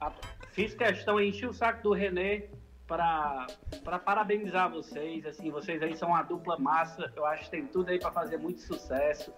a- 0.00 0.12
fiz 0.50 0.74
questão, 0.74 1.20
enchi 1.20 1.46
o 1.46 1.52
saco 1.52 1.82
do 1.82 1.92
Renê 1.92 2.48
pra, 2.86 3.46
pra 3.84 3.98
parabenizar 3.98 4.70
vocês. 4.70 5.24
Assim, 5.26 5.50
vocês 5.50 5.82
aí 5.82 5.96
são 5.96 6.08
uma 6.08 6.22
dupla 6.22 6.58
massa. 6.58 7.12
Eu 7.16 7.26
acho 7.26 7.44
que 7.44 7.50
tem 7.50 7.66
tudo 7.66 7.90
aí 7.90 7.98
pra 7.98 8.10
fazer 8.12 8.36
muito 8.38 8.60
sucesso. 8.60 9.32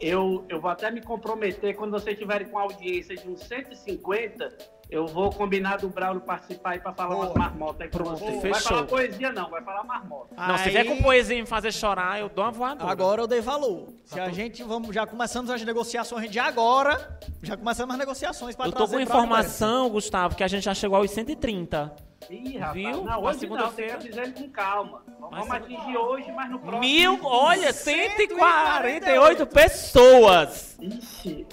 Eu, 0.00 0.44
eu 0.48 0.60
vou 0.60 0.70
até 0.70 0.90
me 0.90 1.00
comprometer, 1.00 1.76
quando 1.76 1.92
vocês 1.92 2.18
tiverem 2.18 2.48
com 2.48 2.58
audiência 2.58 3.14
de 3.16 3.28
uns 3.28 3.40
150, 3.44 4.48
eu 4.90 5.06
vou 5.06 5.30
combinar 5.30 5.76
do 5.76 5.88
Braulio 5.88 6.20
participar 6.20 6.70
aí 6.70 6.80
pra 6.80 6.92
falar 6.92 7.14
Boa. 7.14 7.26
umas 7.26 7.34
marmotas 7.36 7.82
aí 7.82 7.88
pra 7.88 8.02
Pronto, 8.02 8.18
vocês. 8.18 8.42
Não 8.42 8.50
vai 8.50 8.60
falar 8.60 8.84
poesia, 8.84 9.32
não, 9.32 9.48
vai 9.48 9.62
falar 9.62 9.84
marmota. 9.84 10.34
Não, 10.36 10.58
se 10.58 10.64
Aí- 10.64 10.70
vier 10.70 10.86
com 10.86 11.00
poesia 11.00 11.36
e 11.38 11.40
me 11.42 11.46
fazer 11.46 11.72
chorar, 11.72 12.18
eu 12.18 12.28
dou 12.28 12.44
uma 12.44 12.50
voadora. 12.50 12.90
Agora 12.90 13.22
eu 13.22 13.28
dei 13.28 13.40
valor. 13.40 13.90
Se 14.04 14.18
a 14.18 14.28
gente 14.30 14.64
vamos, 14.64 14.92
já 14.92 15.06
começamos 15.06 15.48
as 15.52 15.62
negociações 15.64 16.28
de 16.28 16.40
agora, 16.40 17.20
já 17.40 17.56
começamos 17.56 17.94
as 17.94 17.98
negociações 18.00 18.56
pra 18.56 18.66
Eu 18.66 18.72
tô 18.72 18.78
trazer 18.78 18.96
com 18.96 19.00
informação, 19.02 19.88
Gustavo, 19.88 20.34
que 20.34 20.42
a 20.42 20.48
gente 20.48 20.64
já 20.64 20.74
chegou 20.74 20.96
aos 20.96 21.12
130. 21.12 21.94
Ih, 22.30 22.58
rapaz, 22.58 22.74
Viu? 22.74 23.04
não, 23.04 23.22
hoje 23.22 23.46
não, 23.46 23.72
tem 23.72 23.86
que 23.86 23.92
avisar 23.92 24.24
ele 24.24 24.34
com 24.34 24.48
calma. 24.50 25.02
Vamos, 25.18 25.48
Mas 25.48 25.62
atingir 25.62 25.96
hoje, 25.96 26.32
mas 26.32 26.50
no 26.50 26.58
próximo... 26.58 26.80
Mil, 26.80 27.18
olha, 27.22 27.72
148 27.72 29.46
pessoas. 29.46 30.76
Ixi. 30.80 31.46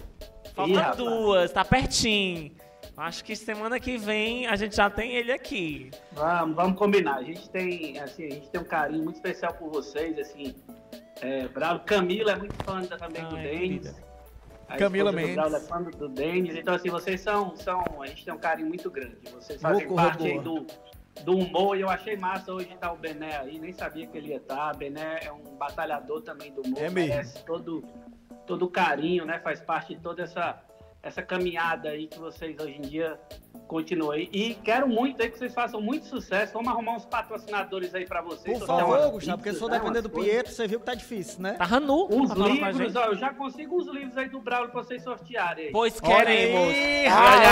Faltam 0.56 0.96
duas, 0.96 1.52
tá 1.52 1.64
pertinho. 1.64 2.52
Acho 2.98 3.24
que 3.24 3.34
semana 3.34 3.80
que 3.80 3.98
vem 3.98 4.46
a 4.46 4.58
gente 4.58 4.76
já 4.76 4.90
tem 4.90 5.16
ele 5.16 5.32
aqui. 5.32 5.90
Vamos, 6.12 6.56
vamos 6.56 6.78
combinar. 6.78 7.16
A 7.16 7.24
gente 7.24 7.50
tem, 7.50 7.98
assim, 7.98 8.26
a 8.26 8.32
gente 8.32 8.50
tem 8.50 8.60
um 8.60 8.66
carinho 8.66 9.04
muito 9.06 9.16
especial 9.16 9.54
por 9.54 9.70
vocês, 9.70 10.20
assim. 10.20 10.54
É, 11.22 11.48
Bravo, 11.48 11.80
Camila 11.86 12.34
é 12.34 12.36
muito 12.36 12.56
fã 12.66 12.82
também 12.82 13.24
do 13.24 13.38
Ai, 13.38 13.44
Denis. 13.44 13.96
A 14.70 14.78
Camila 14.78 15.12
do 15.12 15.16
Mendes. 15.16 15.36
Do, 15.36 15.98
do 15.98 16.10
Denis. 16.10 16.56
Então, 16.56 16.76
assim, 16.76 16.90
vocês 16.90 17.20
são, 17.20 17.56
são. 17.56 17.84
A 18.02 18.08
gente 18.08 18.24
tem 18.24 18.34
um 18.34 18.38
carinho 18.38 18.68
muito 18.68 18.90
grande. 18.90 19.18
Vocês 19.34 19.60
fazem 19.60 19.88
parte 19.94 20.28
aí 20.28 20.40
do, 20.40 20.66
do 21.24 21.38
humor. 21.38 21.76
E 21.76 21.82
eu 21.82 21.90
achei 21.90 22.16
massa 22.16 22.54
hoje 22.54 22.72
estar 22.72 22.92
o 22.94 22.96
Bené 22.96 23.38
aí. 23.38 23.58
Nem 23.58 23.74
sabia 23.74 24.06
que 24.06 24.16
ele 24.16 24.30
ia 24.30 24.38
estar. 24.38 24.76
Bené 24.78 25.22
é 25.24 25.32
um 25.32 25.58
batalhador 25.58 26.22
também 26.22 26.54
do 26.54 26.62
humor. 26.62 26.84
É 26.84 26.90
mesmo. 26.90 27.44
todo, 27.46 27.84
todo 28.46 28.66
o 28.66 28.70
carinho, 28.70 29.26
né? 29.26 29.40
Faz 29.40 29.60
parte 29.60 29.96
de 29.96 30.02
toda 30.02 30.22
essa, 30.22 30.62
essa 31.02 31.22
caminhada 31.22 31.90
aí 31.90 32.08
que 32.08 32.20
vocês 32.20 32.58
hoje 32.60 32.76
em 32.78 32.82
dia 32.82 33.20
continuam 33.68 34.12
aí. 34.12 34.30
E 34.34 34.56
quero 34.56 34.88
muito 34.88 35.22
aí 35.22 35.30
que 35.30 35.38
vocês 35.38 35.54
façam 35.54 35.80
muito 35.80 36.06
sucesso. 36.08 36.54
Vamos 36.54 36.68
arrumar 36.70 36.94
uns 36.94 37.06
patrocinadores 37.06 37.96
aí 37.96 38.06
pra 38.06 38.22
vocês. 38.22 38.60
Por 38.60 38.68
favor, 38.68 39.12
Gustavo, 39.12 39.38
porque 39.38 39.54
se 39.54 39.60
for 39.60 39.70
né, 39.70 39.78
depender 39.78 40.00
umas 40.00 40.04
do 40.04 40.10
coisas. 40.10 40.32
Pietro, 40.32 40.54
você 40.54 40.68
viu 40.68 40.80
que 40.80 40.86
tá 40.86 40.94
difícil, 40.94 41.42
né? 41.42 41.54
Tava 41.54 41.80
nu. 41.80 42.06
Os 42.10 42.32
a 42.32 42.36
livros, 42.36 42.96
ó, 42.96 43.06
eu 43.06 43.16
já 43.16 43.34
consigo 43.34 43.78
os 43.78 43.88
livros 43.88 44.18
aí 44.18 44.28
do 44.28 44.42
Braulio 44.42 44.72
pra 44.72 44.84
vocês 44.84 45.02
sortearem 45.04 45.68
aí. 45.68 45.72
Pois 45.72 45.98
Olha 46.04 46.16
queremos. 46.16 46.74
aí, 46.74 47.08
Olha 47.08 47.50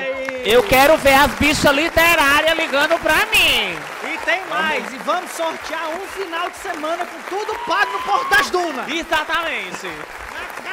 aí. 0.00 0.50
Eu 0.50 0.62
quero 0.66 0.96
ver 0.96 1.12
as 1.12 1.34
bichas 1.34 1.74
literárias 1.74 2.56
ligando 2.56 2.98
pra 3.00 3.26
mim. 3.26 3.76
E 4.12 4.18
tem 4.24 4.44
mais, 4.46 4.92
e 4.92 4.96
vamos 4.98 5.30
sortear 5.32 5.90
um 5.90 6.00
final 6.08 6.48
de 6.48 6.56
semana 6.56 7.04
com 7.04 7.20
tudo 7.28 7.58
pago 7.66 7.92
no 7.92 8.02
Porto 8.02 8.30
das 8.30 8.50
Dunas. 8.50 8.88
Exatamente. 8.88 9.88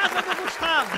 Casa 0.09 0.35
do 0.35 0.41
Gustavo. 0.43 0.97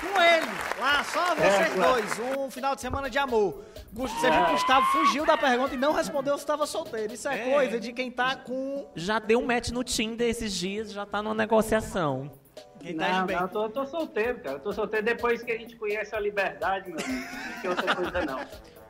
Com 0.00 0.20
ele. 0.22 0.46
Lá, 0.78 1.04
só 1.04 1.34
vocês 1.34 1.72
claro. 1.74 1.92
dois. 1.92 2.18
Um 2.38 2.50
final 2.50 2.74
de 2.74 2.80
semana 2.80 3.08
de 3.10 3.18
amor. 3.18 3.64
Você 3.92 4.30
viu 4.30 4.44
que 4.44 4.50
o 4.50 4.52
Gustavo 4.54 4.86
fugiu 4.86 5.24
da 5.24 5.36
pergunta 5.38 5.74
e 5.74 5.78
não 5.78 5.92
respondeu 5.92 6.34
se 6.36 6.44
estava 6.44 6.66
solteiro. 6.66 7.14
Isso 7.14 7.28
é, 7.28 7.48
É. 7.48 7.52
coisa 7.52 7.80
de 7.80 7.92
quem 7.92 8.10
tá 8.10 8.36
com. 8.36 8.86
Já 8.94 9.18
deu 9.18 9.38
um 9.40 9.46
match 9.46 9.70
no 9.70 9.82
Tinder 9.82 10.28
esses 10.28 10.52
dias, 10.52 10.92
já 10.92 11.06
tá 11.06 11.22
numa 11.22 11.34
negociação. 11.34 12.30
Quem 12.78 12.94
tá 12.96 13.08
Não, 13.08 13.20
de 13.22 13.26
bem. 13.28 13.36
não, 13.36 13.42
eu 13.44 13.48
tô, 13.48 13.62
eu 13.64 13.70
tô 13.70 13.86
solteiro, 13.86 14.38
cara. 14.40 14.56
Eu 14.56 14.60
tô 14.60 14.72
solteiro 14.72 15.04
depois 15.06 15.42
que 15.42 15.50
a 15.50 15.56
gente 15.58 15.76
conhece 15.76 16.14
a 16.14 16.20
liberdade, 16.20 16.90
meu 16.90 17.02
amigo. 17.02 17.26
Não 17.54 17.60
tem 17.62 17.70
outra 17.70 17.96
coisa, 17.96 18.24
não. 18.26 18.40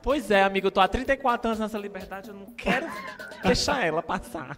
Pois 0.02 0.30
é, 0.30 0.42
amigo, 0.42 0.66
eu 0.66 0.70
tô 0.70 0.80
há 0.80 0.88
34 0.88 1.48
anos 1.48 1.60
nessa 1.60 1.78
liberdade, 1.78 2.28
eu 2.28 2.34
não 2.34 2.46
quero 2.46 2.86
deixar 3.42 3.84
ela 3.86 4.02
passar. 4.02 4.56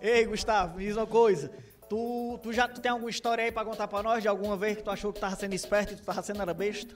Ei, 0.00 0.24
Gustavo, 0.26 0.76
me 0.76 0.84
diz 0.86 0.96
uma 0.96 1.06
coisa. 1.06 1.50
Tu, 1.88 2.38
tu 2.42 2.52
já 2.52 2.68
tu 2.68 2.80
tem 2.80 2.90
alguma 2.90 3.08
história 3.10 3.44
aí 3.44 3.50
pra 3.52 3.64
contar 3.64 3.88
pra 3.88 4.02
nós 4.02 4.22
de 4.22 4.28
alguma 4.28 4.56
vez 4.56 4.76
que 4.76 4.82
tu 4.82 4.90
achou 4.90 5.12
que 5.12 5.20
tava 5.20 5.34
sendo 5.36 5.54
esperto 5.54 5.94
e 5.94 5.96
tu 5.96 6.02
tava 6.02 6.22
sendo 6.22 6.42
era 6.42 6.52
besta? 6.52 6.94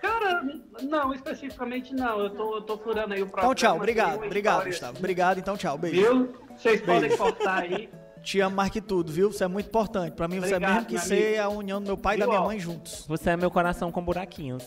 Cara, 0.00 0.42
não, 0.82 1.12
especificamente 1.14 1.94
não. 1.94 2.20
Eu 2.20 2.30
tô, 2.30 2.56
eu 2.56 2.62
tô 2.62 2.78
furando 2.78 3.14
aí 3.14 3.22
o 3.22 3.26
programa. 3.26 3.52
Então 3.52 3.54
tchau, 3.54 3.76
obrigado, 3.76 4.24
obrigado, 4.24 4.64
Gustavo. 4.64 4.92
assim, 4.92 4.98
Obrigado, 4.98 5.38
então 5.38 5.56
tchau, 5.56 5.76
beijo. 5.78 6.00
Viu? 6.00 6.34
Vocês 6.56 6.80
podem 6.80 7.02
Beijo. 7.08 7.16
cortar 7.18 7.62
aí. 7.62 7.88
Te 8.22 8.38
amo 8.40 8.54
mais 8.56 8.70
que 8.70 8.82
tudo, 8.82 9.10
viu? 9.10 9.32
Você 9.32 9.44
é 9.44 9.48
muito 9.48 9.66
importante. 9.68 10.12
Pra 10.14 10.28
mim, 10.28 10.40
você 10.40 10.52
é 10.52 10.56
Obrigado, 10.56 10.74
mesmo 10.74 10.86
que 10.88 10.98
ser 10.98 11.38
amigo. 11.38 11.54
a 11.54 11.58
união 11.58 11.80
do 11.80 11.86
meu 11.86 11.96
pai 11.96 12.16
e 12.16 12.20
da 12.20 12.26
minha 12.26 12.40
ó? 12.42 12.44
mãe 12.44 12.58
juntos. 12.58 13.06
Você 13.08 13.30
é 13.30 13.36
meu 13.36 13.50
coração 13.50 13.90
com 13.90 14.02
buraquinhos. 14.02 14.62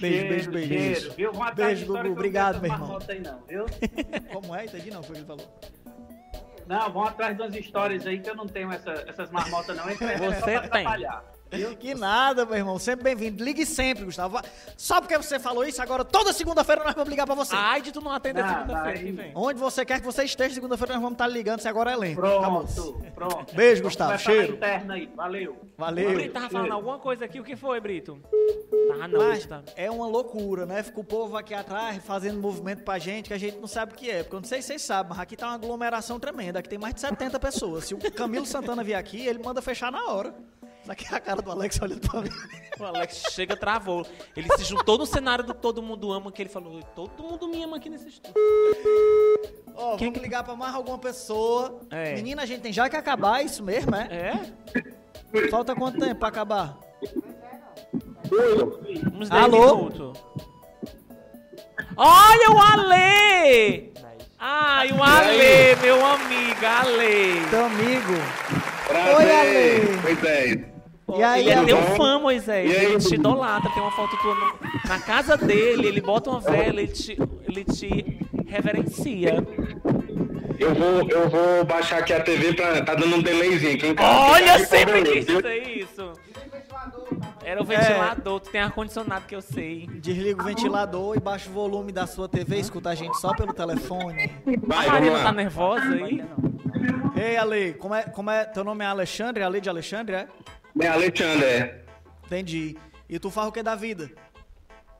Beijo, 0.00 0.28
beijo, 0.28 0.50
Cheiro, 0.50 0.52
beijo, 0.52 0.68
cheiro, 0.70 1.32
beijo. 1.32 1.54
Beijo, 1.54 1.76
de 1.76 1.82
história 1.82 2.02
Gugu, 2.08 2.12
obrigado, 2.12 2.60
meu 2.60 2.72
irmão. 2.72 2.98
Aí, 3.06 3.20
não, 3.20 3.38
viu? 3.46 3.66
Como 4.32 4.54
é? 4.54 4.64
Entendi 4.64 4.90
não, 4.90 5.02
foi 5.02 5.10
o 5.10 5.12
que 5.12 5.18
ele 5.18 5.26
falou. 5.26 5.60
Não, 6.70 6.88
vão 6.92 7.02
atrás 7.02 7.36
das 7.36 7.52
histórias 7.56 8.06
aí 8.06 8.20
que 8.20 8.30
eu 8.30 8.36
não 8.36 8.46
tenho 8.46 8.70
essa- 8.72 9.04
essas 9.08 9.28
marmotas, 9.32 9.76
não. 9.76 9.90
Entre 9.90 10.06
Você 10.18 10.38
só 10.38 10.44
pra 10.46 10.60
tem. 10.60 10.70
trabalhar. 10.84 11.24
Que 11.78 11.94
nada, 11.94 12.46
meu 12.46 12.54
irmão. 12.56 12.78
Sempre 12.78 13.04
bem-vindo. 13.04 13.42
Ligue 13.42 13.66
sempre, 13.66 14.04
Gustavo. 14.04 14.40
Só 14.76 15.00
porque 15.00 15.16
você 15.18 15.38
falou 15.38 15.64
isso, 15.64 15.82
agora 15.82 16.04
toda 16.04 16.32
segunda-feira 16.32 16.84
nós 16.84 16.94
vamos 16.94 17.10
ligar 17.10 17.26
pra 17.26 17.34
você. 17.34 17.54
Ai, 17.56 17.82
de 17.82 17.90
tu 17.90 18.00
não 18.00 18.12
atender 18.12 18.42
segunda-feira 18.46 18.98
aí- 18.98 19.04
que 19.04 19.12
vem. 19.12 19.32
Onde 19.34 19.58
você 19.58 19.84
quer 19.84 19.98
que 20.00 20.06
você 20.06 20.24
esteja, 20.24 20.54
segunda-feira 20.54 20.94
nós 20.94 21.02
vamos 21.02 21.14
estar 21.16 21.26
ligando. 21.26 21.60
Se 21.60 21.68
agora 21.68 21.90
é 21.90 21.96
lento. 21.96 22.24
Acabou. 22.24 22.64
Pronto, 22.64 23.04
pronto. 23.14 23.54
Beijo, 23.54 23.82
Gustavo. 23.82 24.16
Cheiro. 24.18 24.54
interna 24.54 24.94
aí. 24.94 25.10
Valeu. 25.16 25.52
O 25.52 25.66
Valeu. 25.76 26.12
Brito 26.14 26.32
tava 26.34 26.48
falando 26.50 26.72
alguma 26.72 26.98
coisa 26.98 27.24
aqui, 27.24 27.40
o 27.40 27.44
que 27.44 27.56
foi, 27.56 27.80
Brito? 27.80 28.18
Tava 28.88 29.08
não, 29.08 29.18
Mas 29.28 29.38
Gustavo. 29.40 29.64
é 29.76 29.90
uma 29.90 30.06
loucura, 30.06 30.66
né? 30.66 30.82
Fica 30.82 31.00
o 31.00 31.04
povo 31.04 31.36
aqui 31.36 31.52
atrás 31.54 32.02
fazendo 32.04 32.40
movimento 32.40 32.84
pra 32.84 32.98
gente 32.98 33.26
que 33.28 33.34
a 33.34 33.38
gente 33.38 33.58
não 33.58 33.66
sabe 33.66 33.92
o 33.92 33.96
que 33.96 34.08
é. 34.10 34.22
Porque 34.22 34.36
eu 34.36 34.40
não 34.40 34.48
sei 34.48 34.60
se 34.62 34.68
vocês 34.68 34.82
sabem, 34.82 35.10
mas 35.10 35.18
aqui 35.18 35.36
tá 35.36 35.46
uma 35.48 35.54
aglomeração 35.54 36.20
tremenda. 36.20 36.58
Aqui 36.60 36.68
tem 36.68 36.78
mais 36.78 36.94
de 36.94 37.00
70 37.00 37.38
pessoas. 37.40 37.84
Se 37.86 37.94
o 37.94 37.98
Camilo 38.12 38.46
Santana 38.46 38.84
vier 38.84 38.98
aqui, 38.98 39.26
ele 39.26 39.40
manda 39.42 39.60
fechar 39.60 39.90
na 39.90 40.04
hora. 40.06 40.32
Aqui 40.88 41.06
é 41.12 41.16
a 41.16 41.20
cara 41.20 41.40
do 41.42 41.50
Alex 41.50 41.80
olhando 41.80 42.08
pra 42.08 42.22
mim. 42.22 42.30
O 42.78 42.84
Alex 42.84 43.22
chega, 43.30 43.56
travou. 43.56 44.06
Ele 44.36 44.48
se 44.56 44.64
juntou 44.64 44.96
no 44.98 45.06
cenário 45.06 45.44
do 45.44 45.54
Todo 45.54 45.82
Mundo 45.82 46.10
Ama, 46.12 46.32
que 46.32 46.42
ele 46.42 46.48
falou, 46.48 46.82
todo 46.94 47.22
mundo 47.22 47.46
me 47.48 47.62
ama 47.62 47.76
aqui 47.76 47.88
nesse 47.90 48.08
estúdio. 48.08 48.34
Ó, 49.76 49.96
Quem 49.96 50.08
vamos 50.08 50.22
ligar 50.22 50.42
pra 50.42 50.56
mais 50.56 50.74
alguma 50.74 50.98
pessoa. 50.98 51.80
É. 51.90 52.14
Menina, 52.14 52.42
a 52.42 52.46
gente 52.46 52.62
tem 52.62 52.72
já 52.72 52.88
que 52.88 52.96
acabar, 52.96 53.40
é 53.40 53.44
isso 53.44 53.62
mesmo, 53.62 53.94
é? 53.94 54.08
É? 54.10 55.48
Falta 55.50 55.74
quanto 55.76 55.98
tempo 56.00 56.16
pra 56.16 56.28
acabar? 56.28 56.78
Uns 59.14 59.28
10 59.28 59.30
Alô? 59.30 59.76
minutos. 59.76 60.18
Olha 61.96 62.50
o 62.50 62.58
Ale! 62.58 63.92
Ai, 64.38 64.90
o 64.92 65.02
Ale, 65.02 65.76
meu 65.82 66.04
amigo, 66.06 66.66
Ale. 66.66 67.46
Teu 67.50 67.64
amigo. 67.66 68.14
Prazer. 68.86 69.16
Oi, 69.16 69.30
Ale. 69.30 69.98
Pois 70.02 70.24
é. 70.24 70.69
E 71.16 71.22
aí, 71.22 71.40
Ele 71.48 71.50
é 71.50 71.64
teu 71.64 71.82
fã, 71.96 72.18
Moisés. 72.18 72.70
E 72.70 72.76
aí, 72.76 72.84
Ele 72.86 72.98
te 72.98 73.14
idolatra. 73.14 73.70
Tem 73.72 73.82
uma 73.82 73.92
foto 73.92 74.16
tua 74.18 74.34
no- 74.34 74.88
na 74.88 74.98
casa 75.00 75.36
dele. 75.36 75.86
Ele 75.88 76.00
bota 76.00 76.30
uma 76.30 76.40
vela, 76.40 76.80
ele 76.80 76.88
te, 76.88 77.16
ele 77.48 77.64
te 77.64 78.18
reverencia. 78.46 79.44
Eu 80.58 80.74
vou, 80.74 81.08
eu 81.08 81.28
vou 81.30 81.64
baixar 81.64 81.98
aqui 82.00 82.12
a 82.12 82.20
TV 82.20 82.52
pra. 82.52 82.82
Tá 82.82 82.94
dando 82.94 83.16
um 83.16 83.22
delayzinho. 83.22 83.94
Tá- 83.94 84.28
Olha, 84.30 84.58
tá 84.58 84.64
sempre 84.66 85.02
quis 85.02 85.26
dizer 85.26 85.68
isso. 85.78 86.12
Era 87.42 87.60
o 87.62 87.64
ventilador, 87.64 88.40
tu 88.40 88.50
tem 88.50 88.60
ar-condicionado 88.60 89.24
que 89.26 89.34
eu 89.34 89.40
sei. 89.40 89.88
Desliga 89.94 90.40
o 90.42 90.44
ventilador 90.44 91.16
e 91.16 91.20
baixa 91.20 91.48
o 91.48 91.52
volume 91.52 91.90
da 91.90 92.06
sua 92.06 92.28
TV, 92.28 92.58
escuta 92.58 92.90
a 92.90 92.94
gente 92.94 93.14
só 93.18 93.34
pelo 93.34 93.52
telefone. 93.52 94.30
Vai, 94.62 94.86
a 94.86 94.92
Marina 94.92 95.18
tá 95.22 95.32
nervosa 95.32 95.82
aí? 95.86 96.22
Ei, 97.16 97.36
Ale, 97.36 97.72
como 97.74 97.94
é, 97.94 98.02
como 98.02 98.30
é? 98.30 98.44
Teu 98.44 98.62
nome 98.62 98.84
é 98.84 98.88
Alexandre? 98.88 99.42
Ale 99.42 99.60
de 99.60 99.68
Alexandre, 99.68 100.16
é? 100.16 100.26
É 100.78 100.86
Alexandre, 100.86 101.44
é. 101.46 101.80
Entendi. 102.26 102.76
E 103.08 103.18
tu 103.18 103.30
faz 103.30 103.48
o 103.48 103.52
que 103.52 103.62
da 103.62 103.74
vida? 103.74 104.10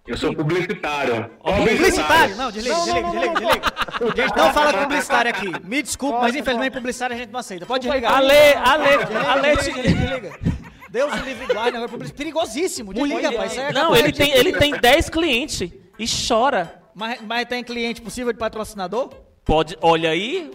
Eu 0.06 0.16
sou 0.16 0.34
publicitário. 0.34 1.30
Publicitário! 1.42 2.34
Não, 2.36 2.50
desliga, 2.50 2.74
desliga, 2.76 3.10
desliga, 3.10 3.34
desliga. 3.34 3.72
A 4.00 4.16
gente 4.22 4.36
não 4.36 4.52
fala 4.52 4.72
publicitário 4.82 5.30
aqui. 5.30 5.52
Me 5.66 5.82
desculpe, 5.82 6.18
mas 6.18 6.34
infelizmente 6.34 6.72
publicitário 6.72 7.14
a 7.14 7.18
gente 7.18 7.30
não 7.30 7.40
aceita. 7.40 7.66
Pode 7.66 7.86
desligar. 7.86 8.14
Ale, 8.14 8.32
Ale, 8.54 8.88
Ale, 9.14 9.56
Desliga, 9.56 9.82
desliga, 9.82 10.20
desliga. 10.20 10.60
Deus 10.90 11.12
o 11.12 11.16
livre 11.24 11.46
guarde, 11.46 11.70
negócio 11.72 11.90
publici- 11.90 12.12
perigosíssimo. 12.14 12.92
Desliga, 12.92 13.30
rapaz. 13.30 13.56
Aí 13.56 13.64
é 13.66 13.72
Não, 13.72 13.94
ele 13.94 14.10
tem, 14.12 14.30
ele 14.32 14.52
tem 14.54 14.72
10 14.72 15.08
clientes 15.08 15.70
e 15.96 16.04
chora. 16.28 16.82
Mas, 16.92 17.20
mas 17.20 17.46
tem 17.46 17.62
cliente 17.62 18.02
possível 18.02 18.32
de 18.32 18.38
patrocinador? 18.38 19.14
Pode, 19.50 19.76
olha 19.82 20.10
aí, 20.10 20.48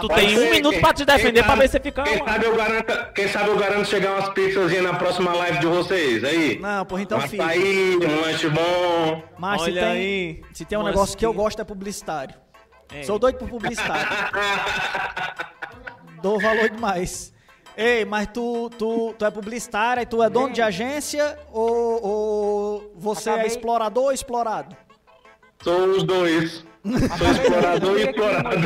tu 0.00 0.06
Rapaz, 0.06 0.20
tem 0.24 0.38
um 0.38 0.42
Quem- 0.42 0.50
minuto 0.52 0.78
pra 0.78 0.94
te 0.94 1.04
defender 1.04 1.42
pra 1.42 1.50
sabe- 1.50 1.62
ver 1.62 1.68
se 1.68 1.80
fica 1.80 2.02
Quem 2.04 2.18
sabe, 2.24 2.44
eu 2.46 2.54
garanto, 2.56 3.12
quem 3.12 3.28
sabe 3.28 3.48
eu 3.48 3.56
garanto 3.58 3.88
chegar 3.88 4.12
umas 4.12 4.28
pizzazinhas 4.28 4.84
na 4.84 4.94
próxima 4.94 5.34
live 5.34 5.58
de 5.58 5.66
vocês. 5.66 6.22
Aí. 6.22 6.56
Não, 6.60 6.86
porra, 6.86 7.02
então 7.02 7.20
fica. 7.22 7.42
açaí, 7.42 7.96
um 7.96 8.20
lanche 8.20 8.48
bom. 8.48 9.20
Mas 9.36 9.62
se 9.62 9.70
Olha 9.70 9.80
tem, 9.80 9.90
aí. 9.90 10.42
se 10.52 10.64
tem 10.64 10.78
um 10.78 10.82
Mas 10.84 10.94
negócio 10.94 11.18
que 11.18 11.26
eu 11.26 11.32
que- 11.32 11.36
gosto 11.38 11.60
é 11.60 11.64
publicitário. 11.64 12.36
É. 12.94 13.02
Sou 13.02 13.18
doido 13.18 13.36
por 13.36 13.48
publicitário. 13.48 14.06
Dou 16.22 16.38
valor 16.40 16.70
demais. 16.70 17.34
Ei, 17.76 18.04
mas 18.04 18.28
tu, 18.32 18.70
tu, 18.78 19.12
tu 19.18 19.24
é 19.24 19.30
publicitário 19.32 20.02
e 20.02 20.06
tu 20.06 20.22
é 20.22 20.30
dono 20.30 20.52
de 20.52 20.62
agência 20.62 21.36
ou, 21.52 22.00
ou 22.06 22.92
você 22.96 23.28
é 23.28 23.32
Acabei- 23.32 23.48
explorador 23.50 24.04
ou 24.04 24.12
explorado? 24.12 24.76
Sou 25.64 25.86
os 25.90 26.04
dois. 26.04 26.64
Sou 27.18 27.30
explorador 27.30 27.98
e 27.98 28.02
explorado. 28.02 28.56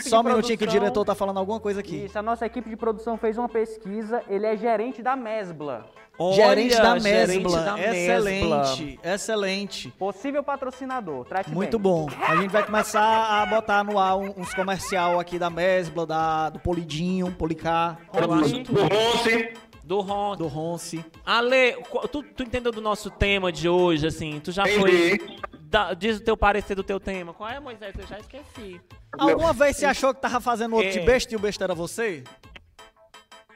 Só 0.02 0.20
um 0.20 0.24
minutinho 0.24 0.58
que 0.58 0.64
o 0.64 0.68
diretor 0.68 1.04
tá 1.04 1.14
falando 1.14 1.38
alguma 1.38 1.60
coisa 1.60 1.80
aqui. 1.80 2.04
Isso, 2.06 2.18
a 2.18 2.22
nossa 2.22 2.44
equipe 2.46 2.68
de 2.68 2.76
produção 2.76 3.16
fez 3.16 3.38
uma 3.38 3.48
pesquisa. 3.48 4.22
Ele 4.28 4.46
é 4.46 4.56
gerente 4.56 5.00
da 5.02 5.14
Mesbla. 5.14 5.86
gerente 6.34 6.76
da 6.76 6.90
Olha, 6.92 7.00
gerente 7.00 7.42
Mesbla. 7.44 7.60
da 7.62 7.78
excelente, 7.94 8.84
Mesbla. 8.84 9.14
excelente. 9.14 9.90
Possível 9.98 10.42
patrocínador. 10.42 11.24
Trate 11.24 11.50
Muito 11.52 11.78
bem. 11.78 11.82
bom. 11.92 12.08
A 12.26 12.34
gente 12.36 12.50
vai 12.50 12.64
começar 12.64 13.00
a 13.42 13.46
botar 13.46 13.84
no 13.84 13.96
ar 13.98 14.16
um- 14.16 14.34
uns 14.36 14.52
comercial 14.52 15.20
aqui 15.20 15.38
da 15.38 15.48
Mesbla, 15.50 16.04
da, 16.04 16.50
do 16.50 16.58
Polidinho, 16.58 17.30
Policar, 17.30 17.98
Ronce. 18.08 18.58
Do 18.64 18.82
Ronce. 18.82 19.52
Do 19.84 20.00
Ron. 20.00 20.36
do 20.36 20.46
Ronce. 20.48 21.02
Ale, 21.24 21.76
tu, 22.12 22.22
tu 22.22 22.42
entendeu 22.42 22.70
do 22.72 22.80
nosso 22.80 23.08
tema 23.10 23.50
de 23.52 23.68
hoje, 23.70 24.06
assim? 24.06 24.38
Tu 24.42 24.50
já 24.52 24.64
Entendi. 24.64 24.80
foi. 24.80 25.36
Da- 25.68 25.94
diz 25.94 26.18
o 26.18 26.24
teu 26.24 26.36
parecer 26.36 26.74
do 26.74 26.82
teu 26.82 26.98
tema. 26.98 27.32
Qual 27.34 27.48
é, 27.48 27.60
Moisés? 27.60 27.94
Eu 27.98 28.06
já 28.06 28.18
esqueci. 28.18 28.80
Alguma 29.18 29.52
vez 29.52 29.76
você 29.76 29.86
achou 29.86 30.14
que 30.14 30.20
tava 30.20 30.40
fazendo 30.40 30.74
outro 30.74 30.88
É. 30.88 30.92
de 30.92 31.00
besta 31.00 31.32
e 31.32 31.36
o 31.36 31.38
besta 31.40 31.64
era 31.64 31.74
você? 31.74 32.24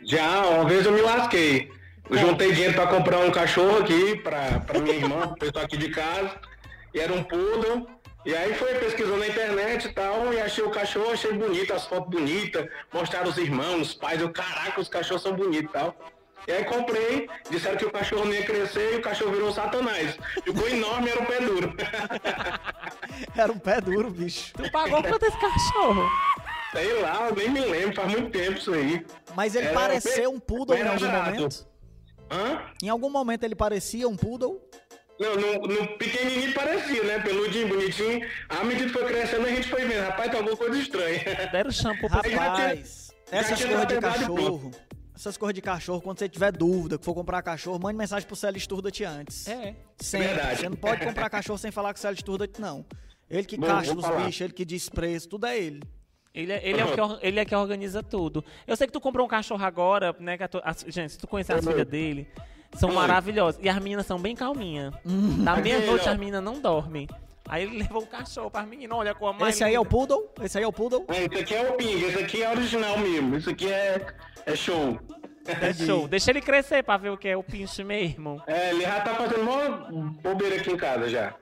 Já, 0.05 0.47
uma 0.49 0.65
vez 0.65 0.85
eu 0.85 0.93
me 0.93 1.01
lasquei. 1.01 1.71
Eu 2.11 2.19
juntei 2.19 2.53
dinheiro 2.53 2.75
pra 2.75 2.87
comprar 2.89 3.19
um 3.21 3.31
cachorro 3.31 3.79
aqui 3.79 4.17
pra, 4.19 4.61
pra 4.61 4.81
minha 4.81 4.97
irmã, 4.97 5.29
pro 5.29 5.37
pessoal 5.39 5.65
aqui 5.65 5.77
de 5.77 5.89
casa. 5.91 6.39
E 6.93 7.01
era 7.01 7.13
um 7.13 7.23
poodle. 7.23 7.87
E 8.25 8.35
aí 8.37 8.55
foi 8.55 8.75
pesquisando 8.75 9.17
na 9.17 9.27
internet 9.27 9.87
e 9.89 9.93
tal, 9.93 10.33
e 10.33 10.41
achei 10.41 10.63
o 10.63 10.71
cachorro, 10.71 11.11
achei 11.13 11.33
bonito, 11.33 11.73
as 11.73 11.87
fotos 11.87 12.09
bonitas, 12.09 12.69
mostraram 12.93 13.29
os 13.29 13.37
irmãos, 13.37 13.81
os 13.89 13.95
pais, 13.95 14.21
eu, 14.21 14.31
caraca, 14.31 14.81
os 14.81 14.87
cachorros 14.89 15.23
são 15.25 15.33
bonitos 15.35 15.71
e 15.71 15.73
tal. 15.73 15.97
E 16.47 16.53
aí 16.53 16.65
comprei, 16.65 17.29
disseram 17.51 17.77
que 17.77 17.85
o 17.85 17.91
cachorro 17.91 18.25
não 18.25 18.33
ia 18.33 18.45
crescer 18.45 18.95
e 18.95 18.97
o 18.97 19.03
cachorro 19.03 19.31
virou 19.33 19.49
um 19.49 19.53
satanás. 19.53 20.17
Ficou 20.45 20.69
enorme, 20.69 21.11
era 21.11 21.21
um 21.23 21.25
pé 21.27 21.41
duro. 21.41 21.75
Era 23.37 23.53
um 23.53 23.59
pé 23.59 23.81
duro, 23.81 24.11
bicho. 24.11 24.53
Tu 24.55 24.71
pagou 24.71 25.03
quanto 25.03 25.25
esse 25.25 25.37
cachorro? 25.39 26.09
Sei 26.73 27.01
lá, 27.01 27.29
eu 27.29 27.37
nem 27.37 27.49
me 27.51 27.61
lembro, 27.61 27.95
faz 27.95 28.11
muito 28.11 28.31
tempo 28.31 28.59
isso 28.59 28.73
aí. 28.73 29.05
Mas 29.35 29.55
ele 29.55 29.67
Era 29.67 29.75
pareceu 29.79 30.31
bem- 30.31 30.37
um 30.37 30.41
poodle 30.41 30.77
em 30.77 30.83
algum 30.87 31.07
barato. 31.07 31.35
momento? 31.35 31.67
Hã? 32.31 32.63
Em 32.83 32.89
algum 32.89 33.11
momento 33.11 33.45
ele 33.45 33.55
parecia 33.55 34.09
um 34.09 34.17
poodle? 34.17 34.61
Não, 35.21 35.37
no, 35.37 35.53
no 35.69 35.87
pequenininho 35.99 36.53
parecia, 36.55 37.03
né? 37.05 37.19
Peludinho, 37.21 37.69
bonitinho. 37.69 38.27
À 38.49 38.65
medida 38.65 38.87
que 38.87 38.93
foi 38.93 39.05
crescendo, 39.05 39.47
a 39.47 39.51
gente 39.51 39.69
foi 39.69 39.85
vendo. 39.85 40.05
Rapaz, 40.07 40.31
tá 40.31 40.39
alguma 40.39 40.57
coisa 40.57 40.79
estranha. 40.79 41.23
Deram 41.53 41.71
shampoo 41.71 42.09
pra 42.09 42.23
Rapaz, 42.23 43.13
de 43.31 43.67
tratado 43.67 43.95
de 43.95 44.01
cachorro. 44.01 44.71
Essas 45.15 45.37
coisas 45.37 45.55
de 45.55 45.61
cachorro, 45.61 46.01
quando 46.01 46.19
você 46.19 46.29
tiver 46.29 46.51
dúvida, 46.53 46.99
que 46.99 47.05
for 47.05 47.15
comprar 47.15 47.43
cachorro, 47.43 47.79
mande 47.79 47.97
mensagem 47.99 48.27
pro 48.27 48.35
Célio 48.35 48.59
Sturdat 48.61 49.05
antes. 49.05 49.47
É. 49.47 49.75
Sempre. 49.99 50.29
Verdade. 50.29 50.61
Você 50.61 50.69
não 50.69 50.77
pode 50.77 51.05
comprar 51.05 51.29
cachorro 51.31 51.59
sem 51.59 51.71
falar 51.71 51.93
com 51.93 51.99
o 51.99 52.01
Célio 52.01 52.17
Sturdat, 52.19 52.59
não. 52.61 52.85
Ele 53.31 53.45
que 53.45 53.59
caixa 53.59 53.95
os 53.95 54.01
falar. 54.05 54.25
bichos, 54.25 54.41
ele 54.41 54.53
que 54.53 54.65
diz 54.65 54.89
preço, 54.89 55.29
tudo 55.29 55.47
é 55.47 55.59
ele. 55.59 55.83
Ele 56.35 56.51
é, 56.53 56.67
ele, 56.67 56.81
é 56.81 56.85
o 56.85 56.93
que, 56.95 57.01
or- 57.01 57.19
ele 57.23 57.39
é 57.41 57.45
que 57.45 57.55
organiza 57.55 58.03
tudo. 58.03 58.43
Eu 58.67 58.75
sei 58.75 58.87
que 58.87 58.93
tu 58.93 59.01
comprou 59.03 59.27
um 59.27 59.29
cachorro 59.29 59.63
agora, 59.65 60.17
né? 60.19 60.37
que 60.39 60.43
a 60.43 60.49
tu- 60.49 60.63
as- 60.65 60.85
gente, 60.89 61.13
se 61.13 61.19
tu 61.19 61.27
conhecer 61.27 61.53
as 61.53 61.65
Uhum. 61.65 61.73
filhas 61.73 61.87
dele, 61.87 62.27
são 62.75 62.89
Oi. 62.89 62.95
maravilhosas. 62.95 63.61
E 63.63 63.69
as 63.69 63.77
meninas 63.83 64.07
são 64.07 64.19
bem 64.19 64.35
calminhas. 64.35 64.95
Uhum. 65.05 65.45
Da 65.45 65.57
meia-noite 65.57 66.09
as 66.09 66.19
meninas 66.19 66.43
não 66.43 66.59
dormem. 66.59 67.07
Aí 67.49 67.65
ele 67.65 67.79
levou 67.79 68.03
o 68.03 68.07
cachorro 68.07 68.51
pras 68.51 68.67
meninas, 68.67 68.97
olha 68.97 69.15
com 69.15 69.27
a 69.27 69.33
mais 69.35 69.57
Esse 69.57 69.65
aí 69.65 69.75
é 69.75 69.81
o 69.81 69.85
poodle? 69.85 70.31
Esse 70.43 70.57
aí 70.57 70.65
é 70.65 70.67
o 70.67 70.73
poodle? 70.73 71.05
É, 71.09 71.25
esse 71.25 71.35
aqui 71.43 71.55
é 71.55 71.69
o 71.71 71.73
Ping, 71.75 72.01
esse 72.05 72.19
aqui 72.23 72.43
é 72.43 72.51
original 72.51 72.99
mesmo. 72.99 73.37
Isso 73.37 73.51
aqui 73.51 73.69
é, 73.71 74.07
é 74.47 74.57
show. 74.57 74.99
É 75.47 75.73
show. 75.73 76.07
Deixa 76.07 76.31
ele 76.31 76.41
crescer 76.41 76.83
pra 76.85 76.97
ver 76.97 77.11
o 77.11 77.17
que 77.17 77.29
é 77.29 77.37
o 77.37 77.43
pinche 77.43 77.83
mesmo. 77.83 78.43
É, 78.47 78.71
ele 78.71 78.83
já 78.83 79.01
tá 79.01 79.15
fazendo 79.15 79.45
mó 79.45 80.13
bobeira 80.23 80.57
aqui 80.57 80.71
em 80.71 80.77
casa 80.77 81.09
já. 81.09 81.35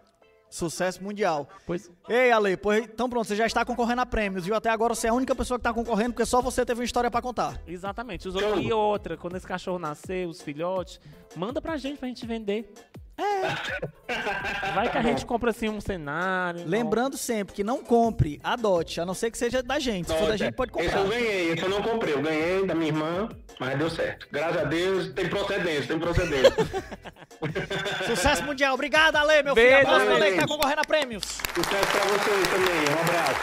Sucesso 0.48 1.02
mundial. 1.02 1.48
Pois. 1.64 1.88
Ei, 2.08 2.32
Ale, 2.32 2.56
pois, 2.56 2.82
então 2.82 3.08
pronto, 3.08 3.28
você 3.28 3.36
já 3.36 3.46
está 3.46 3.64
concorrendo 3.64 4.00
a 4.00 4.06
prêmios, 4.06 4.44
viu? 4.44 4.54
Até 4.56 4.68
agora 4.68 4.96
você 4.96 5.06
é 5.06 5.10
a 5.10 5.14
única 5.14 5.32
pessoa 5.32 5.56
que 5.56 5.60
está 5.60 5.72
concorrendo, 5.72 6.12
porque 6.12 6.26
só 6.26 6.42
você 6.42 6.66
teve 6.66 6.80
uma 6.80 6.84
história 6.84 7.08
pra 7.08 7.22
contar. 7.22 7.60
Exatamente. 7.68 8.26
Os 8.26 8.34
e 8.34 8.72
outra, 8.72 9.16
quando 9.16 9.36
esse 9.36 9.46
cachorro 9.46 9.78
nascer, 9.78 10.26
os 10.26 10.42
filhotes, 10.42 10.98
manda 11.36 11.62
pra 11.62 11.76
gente 11.76 11.98
pra 11.98 12.08
gente 12.08 12.26
vender. 12.26 12.72
É. 13.20 14.72
Vai 14.74 14.90
que 14.90 14.98
a 14.98 15.02
gente 15.02 15.26
compra 15.26 15.50
assim 15.50 15.68
um 15.68 15.80
cenário. 15.80 16.64
Lembrando 16.66 17.16
sempre 17.16 17.54
que 17.54 17.62
não 17.62 17.82
compre, 17.84 18.40
adote, 18.42 19.00
a 19.00 19.06
não 19.06 19.14
ser 19.14 19.30
que 19.30 19.36
seja 19.38 19.62
da 19.62 19.78
gente. 19.78 20.10
Se 20.10 20.16
for 20.16 20.28
da 20.28 20.36
gente, 20.36 20.54
pode 20.54 20.72
Esse 20.78 20.88
comprar. 20.88 21.00
eu 21.04 21.08
ganhei, 21.08 21.52
esse 21.52 21.62
eu 21.62 21.68
não 21.68 21.82
comprei. 21.82 22.14
Eu 22.14 22.22
ganhei 22.22 22.66
da 22.66 22.74
minha 22.74 22.88
irmã, 22.88 23.28
mas 23.58 23.78
deu 23.78 23.90
certo. 23.90 24.26
Graças 24.32 24.56
a 24.62 24.64
Deus, 24.64 25.12
tem 25.12 25.28
procedência, 25.28 25.86
tem 25.88 25.98
procedência. 25.98 26.52
Sucesso 28.06 28.42
mundial. 28.44 28.74
Obrigado, 28.74 29.16
Ale, 29.16 29.42
meu 29.42 29.54
Beijo, 29.54 29.76
filho. 29.78 29.88
Abraço, 29.90 30.10
Ale. 30.10 30.32
Que 30.32 30.38
tá 30.40 30.46
concorrendo 30.46 30.80
a 30.80 30.84
prêmios. 30.84 31.22
Sucesso 31.24 31.86
pra 31.92 32.04
vocês 32.06 32.48
também, 32.48 32.96
um 32.96 33.00
abraço. 33.00 33.40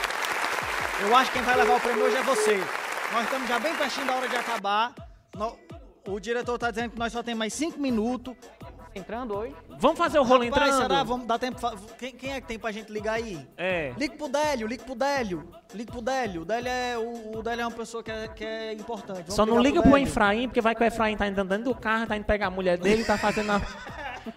Eu 1.01 1.15
acho 1.15 1.31
que 1.31 1.37
quem 1.37 1.45
vai 1.45 1.55
levar 1.57 1.75
o 1.75 1.79
prêmio 1.79 2.03
hoje 2.05 2.15
é 2.17 2.23
você. 2.23 2.57
Nós 3.13 3.23
estamos 3.23 3.47
já 3.47 3.59
bem 3.59 3.75
pertinho 3.75 4.05
da 4.07 4.15
hora 4.15 4.27
de 4.27 4.35
acabar. 4.35 4.93
No- 5.35 5.57
O 6.07 6.19
diretor 6.19 6.57
tá 6.57 6.71
dizendo 6.71 6.91
que 6.91 6.99
nós 6.99 7.11
só 7.13 7.21
temos 7.21 7.39
mais 7.39 7.53
cinco 7.53 7.79
minutos. 7.79 8.33
Entrando 8.97 9.35
hoje. 9.35 9.55
Vamos 9.79 9.97
fazer 9.97 10.19
o 10.19 10.23
rolo 10.23 10.43
Rapaz, 10.45 10.67
entrando? 10.69 10.81
será? 10.81 11.03
Vamos 11.03 11.27
dar 11.27 11.37
tempo. 11.39 11.59
fa- 11.59 11.75
Quem, 11.97 12.11
quem 12.13 12.33
é 12.33 12.41
que 12.41 12.47
tem 12.47 12.57
pra 12.59 12.71
gente 12.71 12.91
ligar 12.91 13.13
aí? 13.13 13.39
É. 13.57 13.93
Ligue 13.97 14.15
pro 14.17 14.27
Délio, 14.27 14.67
ligue 14.67 14.83
pro 14.83 14.95
Délio. 14.95 15.47
Ligue 15.73 15.91
pro 15.91 16.01
Délio. 16.01 16.41
O 16.41 16.45
Délio 16.45 16.69
é, 16.69 16.97
o, 16.97 17.37
o 17.37 17.43
Délio 17.43 17.61
é 17.63 17.65
uma 17.65 17.75
pessoa 17.75 18.01
que 18.03 18.11
é, 18.11 18.27
que 18.27 18.43
é 18.43 18.73
importante. 18.73 19.19
Vamos 19.19 19.35
Só 19.35 19.45
não 19.45 19.59
liga 19.59 19.81
pro. 19.81 19.97
Efraim, 19.97 20.47
porque 20.47 20.61
vai 20.61 20.75
que 20.75 20.83
o 20.83 20.85
Efraim 20.85 21.15
tá 21.15 21.25
andando 21.25 21.49
dentro 21.49 21.65
do 21.65 21.75
carro, 21.75 22.07
tá 22.07 22.17
indo 22.17 22.25
pegar 22.25 22.47
a 22.47 22.51
mulher 22.51 22.77
dele, 22.77 23.03
tá 23.03 23.17
fazendo 23.17 23.51
a... 23.51 23.61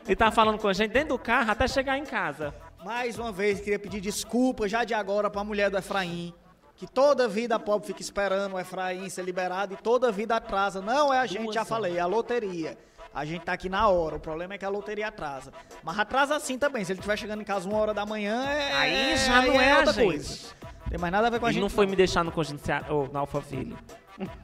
Ele 0.06 0.14
tá 0.16 0.30
falando 0.30 0.58
com 0.58 0.68
a 0.68 0.72
gente 0.72 0.92
dentro 0.92 1.10
do 1.10 1.18
carro 1.18 1.50
até 1.50 1.66
chegar 1.66 1.96
em 1.98 2.04
casa. 2.04 2.54
Mais 2.84 3.18
uma 3.18 3.30
vez, 3.32 3.60
queria 3.60 3.78
pedir 3.78 4.00
desculpa 4.00 4.66
já 4.68 4.84
de 4.84 4.94
agora 4.94 5.28
pra 5.30 5.42
mulher 5.44 5.70
do 5.70 5.76
Efraim. 5.78 6.32
Que 6.76 6.86
toda 6.86 7.28
vida 7.28 7.56
a 7.56 7.58
pobre 7.58 7.88
fica 7.88 8.00
esperando 8.00 8.54
o 8.54 8.58
Efraim 8.58 9.06
ser 9.10 9.22
liberado 9.22 9.74
e 9.74 9.76
toda 9.76 10.10
vida 10.10 10.36
atrasa. 10.36 10.80
Não 10.80 11.12
é 11.12 11.18
a 11.18 11.26
gente, 11.26 11.42
Duas 11.42 11.54
já 11.54 11.62
falei, 11.62 11.98
é 11.98 12.00
a 12.00 12.06
loteria. 12.06 12.78
A 13.12 13.24
gente 13.24 13.42
tá 13.44 13.52
aqui 13.52 13.68
na 13.68 13.88
hora. 13.88 14.16
O 14.16 14.20
problema 14.20 14.54
é 14.54 14.58
que 14.58 14.64
a 14.64 14.68
loteria 14.68 15.08
atrasa. 15.08 15.52
Mas 15.82 15.98
atrasa 15.98 16.36
assim 16.36 16.56
também. 16.58 16.84
Se 16.84 16.92
ele 16.92 17.00
estiver 17.00 17.16
chegando 17.18 17.40
em 17.40 17.44
casa 17.44 17.68
uma 17.68 17.78
hora 17.78 17.92
da 17.92 18.06
manhã, 18.06 18.44
é. 18.48 18.72
Aí 18.72 19.16
já 19.16 19.42
não 19.42 19.60
é 19.60 19.72
a 19.72 19.76
outra 19.78 19.92
gente. 19.92 20.04
coisa. 20.06 20.38
Tem 20.88 20.98
mais 20.98 21.12
nada 21.12 21.26
a 21.26 21.30
ver 21.30 21.40
com 21.40 21.46
a 21.46 21.48
Ele 21.48 21.54
gente. 21.54 21.62
não 21.62 21.70
foi 21.70 21.86
me 21.86 21.96
deixar 21.96 22.24
no 22.24 22.32
congenciado, 22.32 22.92
ou 22.94 23.08
na 23.12 23.20
Alphaville, 23.20 23.76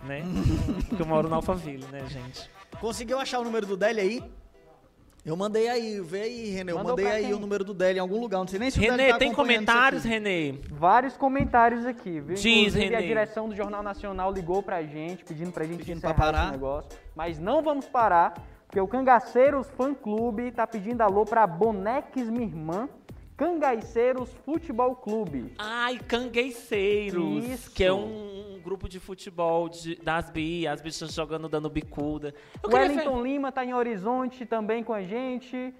né? 0.04 0.22
Porque 0.88 1.02
eu 1.02 1.06
moro 1.06 1.28
na 1.28 1.36
Alphaville, 1.36 1.84
né, 1.92 2.04
gente? 2.08 2.48
Conseguiu 2.80 3.18
achar 3.18 3.40
o 3.40 3.44
número 3.44 3.66
do 3.66 3.76
Délio 3.76 4.02
aí? 4.02 4.22
Eu 5.24 5.36
mandei 5.36 5.68
aí, 5.68 6.00
vê 6.00 6.20
aí, 6.22 6.50
René. 6.50 6.70
Eu 6.70 6.76
Mandou 6.76 6.92
mandei 6.92 7.10
aí 7.10 7.24
quem? 7.24 7.34
o 7.34 7.38
número 7.40 7.64
do 7.64 7.74
Délio 7.74 7.96
em 7.98 8.00
algum 8.00 8.20
lugar. 8.20 8.38
Não 8.38 8.46
sei 8.46 8.60
nem 8.60 8.70
se 8.70 8.78
Renê, 8.78 9.08
tá 9.10 9.18
tem 9.18 9.32
comentários. 9.32 10.04
Renê? 10.04 10.54
Vários 10.70 11.16
comentários 11.16 11.84
aqui, 11.84 12.20
viu? 12.20 12.36
Diz, 12.36 12.46
Inclusive, 12.46 12.94
a 12.94 12.98
Renê. 12.98 13.08
direção 13.08 13.48
do 13.48 13.56
Jornal 13.56 13.82
Nacional 13.82 14.32
ligou 14.32 14.62
pra 14.62 14.84
gente, 14.84 15.24
pedindo 15.24 15.50
pra 15.50 15.64
gente 15.64 15.78
Pedindo 15.78 15.96
encerrar 15.98 16.14
pra 16.14 16.24
parar. 16.26 16.42
esse 16.44 16.52
negócio. 16.52 16.90
Mas 17.16 17.40
não 17.40 17.60
vamos 17.60 17.86
parar, 17.86 18.34
porque 18.76 18.80
o 18.82 18.86
Cangaceiros 18.86 19.70
Fã 19.70 19.94
Clube 19.94 20.50
tá 20.52 20.66
pedindo 20.66 21.00
alô 21.00 21.24
pra 21.24 21.46
Boneques 21.46 22.28
Minha 22.28 22.44
Irmã, 22.44 22.86
Cangaceiros 23.34 24.28
Futebol 24.44 24.94
Clube. 24.94 25.54
Ai, 25.56 25.98
Cangueiceiros, 25.98 27.42
Isso. 27.46 27.70
que 27.70 27.82
é 27.82 27.90
um, 27.90 28.56
um 28.56 28.60
grupo 28.62 28.86
de 28.86 29.00
futebol 29.00 29.66
de- 29.70 29.96
das 30.02 30.28
bi, 30.28 30.68
as 30.68 30.82
bichas 30.82 31.14
jogando, 31.14 31.48
dando 31.48 31.70
bicuda. 31.70 32.34
Eu 32.62 32.68
Wellington 32.68 33.22
Lima 33.22 33.50
tá 33.50 33.64
em 33.64 33.72
Horizonte 33.72 34.44
também 34.44 34.84
com 34.84 34.92
a 34.92 35.02
gente. 35.02 35.72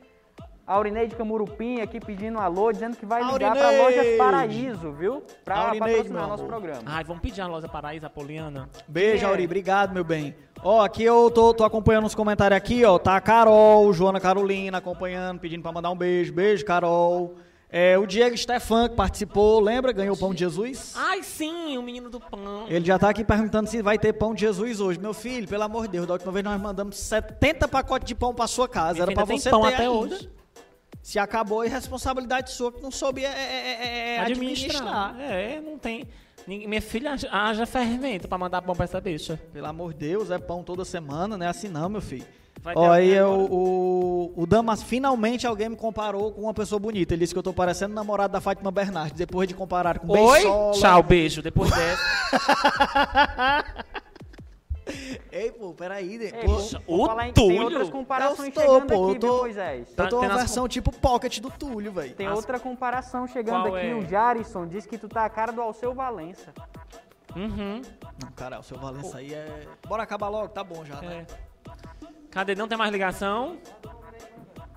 Aurineide 0.66 1.14
Camurupim 1.14 1.80
aqui 1.82 2.00
pedindo 2.00 2.38
alô, 2.40 2.72
dizendo 2.72 2.96
que 2.96 3.04
vai 3.04 3.22
ligar 3.22 3.52
pra 3.54 3.66
Aurineide! 3.68 3.98
Lojas 3.98 4.16
Paraíso, 4.16 4.92
viu? 4.92 5.22
Pra 5.44 5.58
Aurineide, 5.58 5.96
patrocinar 5.96 6.28
nosso 6.28 6.44
programa. 6.46 6.80
Ai, 6.86 7.04
vamos 7.04 7.20
pedir 7.22 7.42
a 7.42 7.46
loja 7.46 7.68
Paraíso, 7.68 8.06
Apoliana? 8.06 8.70
Beijo, 8.88 9.26
É. 9.26 9.28
Auri. 9.28 9.44
Obrigado, 9.44 9.92
meu 9.92 10.02
bem. 10.02 10.34
Ó, 10.62 10.82
aqui 10.82 11.04
eu 11.04 11.30
tô, 11.30 11.54
tô 11.54 11.64
acompanhando 11.64 12.06
os 12.06 12.14
comentários 12.14 12.56
aqui, 12.56 12.84
ó. 12.84 12.98
Tá 12.98 13.16
a 13.16 13.20
Carol, 13.20 13.92
Joana 13.92 14.18
Carolina 14.20 14.78
acompanhando, 14.78 15.38
pedindo 15.38 15.62
pra 15.62 15.72
mandar 15.72 15.90
um 15.90 15.96
beijo. 15.96 16.32
Beijo, 16.32 16.64
Carol. 16.64 17.36
É, 17.68 17.98
o 17.98 18.06
Diego 18.06 18.36
Stefan, 18.36 18.88
que 18.88 18.94
participou, 18.94 19.60
lembra? 19.60 19.92
Ganhou 19.92 20.14
o 20.14 20.18
pão 20.18 20.32
de 20.32 20.40
Jesus. 20.40 20.94
Ai, 20.96 21.22
sim, 21.22 21.76
o 21.76 21.82
menino 21.82 22.08
do 22.08 22.20
pão. 22.20 22.64
Ele 22.68 22.84
já 22.84 22.98
tá 22.98 23.10
aqui 23.10 23.24
perguntando 23.24 23.68
se 23.68 23.82
vai 23.82 23.98
ter 23.98 24.12
pão 24.12 24.34
de 24.34 24.40
Jesus 24.40 24.80
hoje. 24.80 24.98
Meu 24.98 25.12
filho, 25.12 25.46
pelo 25.48 25.64
amor 25.64 25.82
de 25.82 25.92
Deus, 25.92 26.06
da 26.06 26.14
última 26.14 26.32
vez 26.32 26.44
nós 26.44 26.60
mandamos 26.60 26.96
70 26.96 27.66
pacotes 27.68 28.06
de 28.06 28.14
pão 28.14 28.32
pra 28.32 28.46
sua 28.46 28.68
casa. 28.68 29.02
Era 29.02 29.12
pra 29.12 29.24
você 29.24 29.50
pão 29.50 29.62
ter 29.62 29.74
até 29.74 29.82
ainda. 29.82 29.92
hoje. 29.92 30.30
Se 31.02 31.18
acabou, 31.18 31.62
é 31.62 31.68
responsabilidade 31.68 32.50
sua 32.50 32.72
que 32.72 32.82
não 32.82 32.90
soube 32.90 33.24
é, 33.24 33.28
é, 33.28 33.30
é, 33.30 34.14
é, 34.16 34.20
administrar. 34.20 35.20
É, 35.20 35.60
não 35.60 35.78
tem. 35.78 36.04
Minha 36.46 36.80
filha 36.82 37.12
haja- 37.12 37.28
haja 37.32 37.66
fermento 37.66 38.28
pra 38.28 38.38
mandar 38.38 38.62
pão 38.62 38.74
pra 38.74 38.84
essa 38.84 39.00
bicha. 39.00 39.40
Pelo 39.52 39.66
amor 39.66 39.92
de 39.92 40.00
Deus, 40.08 40.30
é 40.30 40.38
pão 40.38 40.62
toda 40.62 40.84
semana, 40.84 41.36
não 41.36 41.44
é 41.44 41.48
assim 41.48 41.68
não, 41.68 41.88
meu 41.88 42.00
filho. 42.00 42.24
Vai 42.62 42.74
ter 42.74 42.80
Ó, 42.80 42.90
aí 42.90 43.12
é 43.12 43.18
agora. 43.20 43.38
o, 43.38 44.32
o, 44.36 44.42
o 44.42 44.46
Damas, 44.46 44.82
finalmente 44.82 45.46
alguém 45.46 45.68
me 45.68 45.76
comparou 45.76 46.32
com 46.32 46.42
uma 46.42 46.54
pessoa 46.54 46.78
bonita. 46.78 47.14
Ele 47.14 47.20
disse 47.20 47.32
que 47.34 47.38
eu 47.38 47.42
tô 47.42 47.52
parecendo 47.52 47.94
namorado 47.94 48.32
da 48.32 48.40
Fátima 48.40 48.70
Bernardes, 48.70 49.12
depois 49.18 49.46
de 49.46 49.54
comparar 49.54 49.98
com 49.98 50.08
Oi? 50.18 50.40
Tchau, 50.72 51.02
beijo. 51.02 51.42
Depois 51.42 51.70
dessa. 51.70 52.02
Ei, 55.36 55.52
pô, 55.52 55.72
peraí. 55.72 56.16
Ei, 56.22 56.32
pô, 56.32 56.56
o 56.86 57.06
falar 57.06 57.28
em- 57.28 57.32
Tem 57.32 57.46
Túlio? 57.48 57.62
outras 57.64 57.90
comparações 57.90 58.54
tô, 58.54 58.60
chegando 58.60 58.86
pô, 58.86 59.10
aqui, 59.10 59.18
tô- 59.18 59.26
viu, 59.32 59.36
Moisés? 59.42 59.94
Tá- 59.94 60.04
eu 60.04 60.08
tô 60.08 60.20
tem 60.20 60.28
uma 60.28 60.38
versão 60.38 60.66
tipo 60.68 60.90
pocket 60.92 61.38
do 61.40 61.50
Túlio, 61.50 61.92
velho. 61.92 62.14
Tem 62.14 62.26
As- 62.26 62.36
outra 62.36 62.58
comparação 62.58 63.26
chegando 63.26 63.64
Qual 63.64 63.76
aqui. 63.76 63.86
é? 63.88 63.94
O 63.94 64.02
Jarison 64.06 64.66
diz 64.66 64.86
que 64.86 64.96
tu 64.96 65.08
tá 65.08 65.24
a 65.24 65.28
cara 65.30 65.52
do 65.52 65.60
Alceu 65.60 65.92
Valença. 65.94 66.52
Uhum. 67.34 67.82
Não, 68.22 68.30
cara, 68.34 68.58
o 68.58 68.62
seu 68.62 68.78
Valença 68.78 69.18
aí 69.18 69.34
é... 69.34 69.66
Bora 69.86 70.02
acabar 70.02 70.28
logo, 70.28 70.48
tá 70.48 70.64
bom 70.64 70.84
já, 70.84 71.00
né? 71.02 71.26
É. 71.30 72.10
Cadê? 72.30 72.54
Não 72.54 72.66
tem 72.66 72.78
mais 72.78 72.90
ligação? 72.90 73.58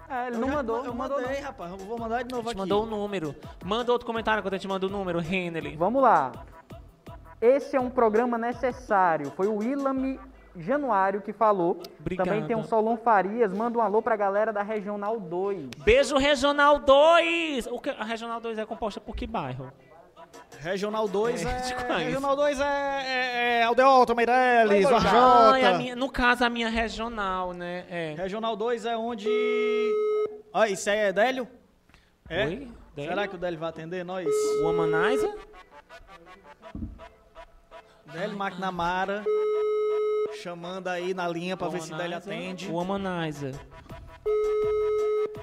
É, 0.10 0.28
ele 0.28 0.36
Eu 0.36 0.40
não 0.42 0.48
já- 0.50 0.54
mandou, 0.56 0.86
Eu 0.86 0.94
mandou 0.94 1.22
mandei, 1.22 1.40
rapaz. 1.40 1.72
Eu 1.72 1.78
vou 1.78 1.98
mandar 1.98 2.24
de 2.24 2.34
novo 2.34 2.50
A 2.50 2.52
gente 2.52 2.62
aqui. 2.62 2.70
mandou 2.70 2.84
o 2.84 2.86
número. 2.86 3.36
Manda 3.64 3.92
outro 3.92 4.06
comentário 4.08 4.42
quando 4.44 4.56
a 4.56 4.58
gente 4.58 4.68
manda 4.68 4.86
o 4.86 4.90
número, 4.90 5.22
Henley. 5.22 5.78
Vamos 5.78 6.02
lá. 6.02 6.32
Esse 7.40 7.78
é 7.78 7.80
um 7.80 7.90
programa 7.90 8.38
necessário. 8.38 9.32
Foi 9.32 9.48
o 9.48 9.56
Willam 9.58 10.18
Januário 10.60 11.22
que 11.22 11.32
falou. 11.32 11.82
Obrigado. 12.00 12.28
Também 12.28 12.46
tem 12.46 12.56
o 12.56 12.64
Solon 12.64 12.98
Farias. 12.98 13.54
Manda 13.54 13.78
um 13.78 13.82
alô 13.82 14.02
pra 14.02 14.16
galera 14.16 14.52
da 14.52 14.62
Regional 14.62 15.20
2. 15.20 15.70
Beijo, 15.84 16.18
Regional 16.18 16.80
2! 16.80 17.68
O 17.68 17.80
que, 17.80 17.90
a 17.90 18.04
Regional 18.04 18.42
2 18.42 18.58
é 18.58 18.66
composta 18.66 19.00
por 19.00 19.16
que 19.16 19.26
bairro? 19.26 19.72
Regional 20.60 21.08
2 21.08 21.46
É, 21.46 21.50
é... 21.50 21.98
Regional 21.98 22.36
2 22.36 22.60
é... 22.60 22.64
é, 22.64 23.60
é 23.60 23.64
Aldeota, 23.64 24.14
Meirelles, 24.14 24.86
Oi, 24.86 24.92
Varjota. 24.92 25.96
No 25.96 26.10
caso, 26.10 26.44
a 26.44 26.50
minha 26.50 26.70
regional, 26.70 27.54
né? 27.54 27.86
É. 27.90 28.16
Regional 28.18 28.56
2 28.56 28.86
é 28.86 28.98
onde... 28.98 29.30
Ah, 30.54 30.68
isso 30.68 30.90
aí 30.90 30.98
é 30.98 31.14
Délio? 31.14 31.48
É? 32.28 32.46
Oi? 32.46 32.68
Délio? 32.96 33.12
Será 33.12 33.28
que 33.28 33.36
o 33.36 33.38
Délio 33.38 33.60
vai 33.60 33.70
atender 33.70 34.04
nós? 34.04 34.28
Womanizer? 34.62 35.34
Délio 38.12 38.38
McNamara 38.38 39.24
chamando 40.42 40.88
aí 40.88 41.14
na 41.14 41.28
linha 41.28 41.58
pra 41.58 41.68
ver 41.68 41.82
se 41.82 41.94
Délio 41.94 42.18
atende. 42.18 42.70
Womanizer. 42.70 43.56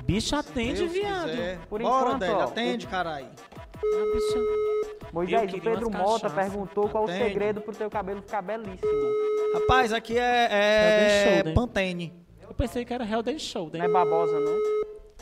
Bicho 0.05 0.37
atende, 0.37 0.81
Deus 0.81 0.93
viado. 0.93 1.31
quiser. 1.31 1.59
Por 1.67 1.83
Bora, 1.83 2.07
enquanto, 2.07 2.21
Délio, 2.21 2.37
ó, 2.37 2.43
atende, 2.45 2.87
caralho. 2.87 3.29
Ah, 3.29 4.13
bicho. 4.15 4.67
Moisés, 5.13 5.53
o 5.53 5.61
Pedro 5.61 5.91
Mota 5.91 6.29
cachaça. 6.29 6.35
perguntou 6.35 6.89
qual 6.89 7.05
o 7.05 7.07
Atende. 7.07 7.25
segredo 7.25 7.61
pro 7.61 7.75
teu 7.75 7.89
cabelo 7.91 8.21
ficar 8.23 8.43
belíssimo. 8.43 9.11
Rapaz, 9.55 9.93
aqui 9.93 10.19
é, 10.19 10.49
é 10.51 11.25
Shoulder. 11.35 11.55
Pantene. 11.55 12.13
Eu 12.43 12.55
pensei 12.55 12.85
que 12.85 12.93
era 12.93 13.05
Hell 13.05 13.23
and 13.27 13.39
Shoulder. 13.39 13.79
Não 13.81 13.89
é 13.89 13.93
babosa, 13.93 14.39
não? 14.39 14.57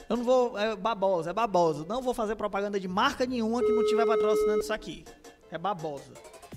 Eu 0.09 0.17
não 0.17 0.25
vou. 0.25 0.59
É 0.59 0.75
babosa, 0.77 1.31
é 1.31 1.33
babosa. 1.33 1.87
Não 1.89 2.03
vou 2.03 2.13
fazer 2.13 2.35
propaganda 2.37 2.79
de 2.79 2.89
marca 2.89 3.25
nenhuma 3.25 3.63
que 3.63 3.73
não 3.73 3.85
tiver 3.85 4.05
patrocinando 4.07 4.61
isso 4.61 4.73
aqui. 4.73 5.05
É 5.51 5.57
babosa. 5.57 6.13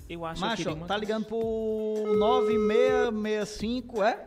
Eu 0.08 0.24
acho 0.24 0.40
que 0.40 0.48
Macho, 0.48 0.56
queria 0.62 0.74
uma- 0.74 0.86
tá 0.86 0.96
ligando 0.96 1.26
pro 1.26 1.38
9665, 2.18 4.02
é? 4.02 4.26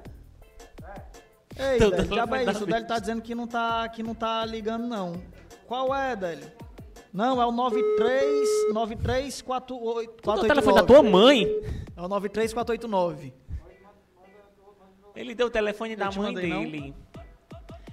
Ei, 1.57 1.77
Tô 1.79 1.89
Délio, 1.89 2.05
dando 2.07 2.15
já 2.15 2.37
é 2.37 2.43
isso. 2.51 2.63
O 2.63 2.67
Délio 2.67 2.87
tá 2.87 2.99
dizendo 2.99 3.21
que 3.21 3.35
não 3.35 3.47
tá, 3.47 3.89
que 3.89 4.01
não 4.03 4.15
tá 4.15 4.45
ligando, 4.45 4.87
não. 4.87 5.13
Qual 5.67 5.93
é, 5.93 6.15
Délio? 6.15 6.51
Não, 7.11 7.41
é 7.41 7.45
o 7.45 7.51
93 7.51 8.73
93489. 8.73 10.07
Tu 10.21 10.33
deu 10.33 10.43
o 10.43 10.47
telefone 10.47 10.75
da 10.75 10.83
tua 10.83 11.03
mãe? 11.03 11.43
É 11.97 12.01
o 12.01 12.07
93489. 12.07 13.33
Ele 15.15 15.35
deu 15.35 15.47
o 15.47 15.49
telefone 15.49 15.95
da 15.95 16.09
mãe 16.11 16.33
mandei, 16.33 16.49
não? 16.49 16.63
dele. 16.63 16.95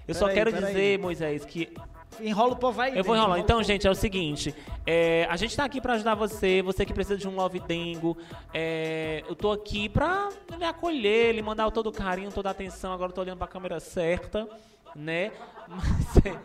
Eu 0.07 0.15
só 0.15 0.27
Peraí, 0.29 0.37
quero 0.53 0.53
dizer, 0.67 0.99
Moisés, 0.99 1.45
que 1.45 1.73
Enrola 2.21 2.53
o 2.53 2.57
povo 2.57 2.81
aí. 2.81 2.97
Eu 2.97 3.05
vou 3.05 3.15
enrolar. 3.15 3.39
enrola 3.39 3.41
Então, 3.41 3.63
gente, 3.63 3.87
é 3.87 3.91
o 3.91 3.95
seguinte. 3.95 4.55
é, 4.87 5.27
a 5.31 5.37
gente 5.37 5.57
tá 5.57 5.65
aqui 5.65 5.81
pra 5.81 5.95
ajudar 5.95 6.15
você, 6.15 6.63
você 6.63 6.85
que 6.85 6.93
precisa 6.93 7.17
de 7.17 7.29
um 7.29 7.35
love 7.35 7.61
dengo. 7.61 8.17
é, 8.53 9.23
eu 9.29 9.35
tô 9.35 9.53
aqui 9.53 9.89
pra 9.89 10.29
lhe 10.57 10.65
acolher, 10.65 11.35
lhe 11.35 11.43
mandar 11.43 11.71
todo 11.71 11.89
o 11.89 11.93
carinho, 11.93 12.31
toda 12.33 12.49
a 12.49 12.53
atenção. 12.53 12.93
Agora 12.93 13.11
eu 13.11 13.15
tô 13.15 13.21
olhando 13.21 13.39
pra 13.39 13.47
câmera 13.47 13.79
certa, 13.81 14.49
né? 14.95 15.33
Mas 15.69 16.17
é, 16.25 16.37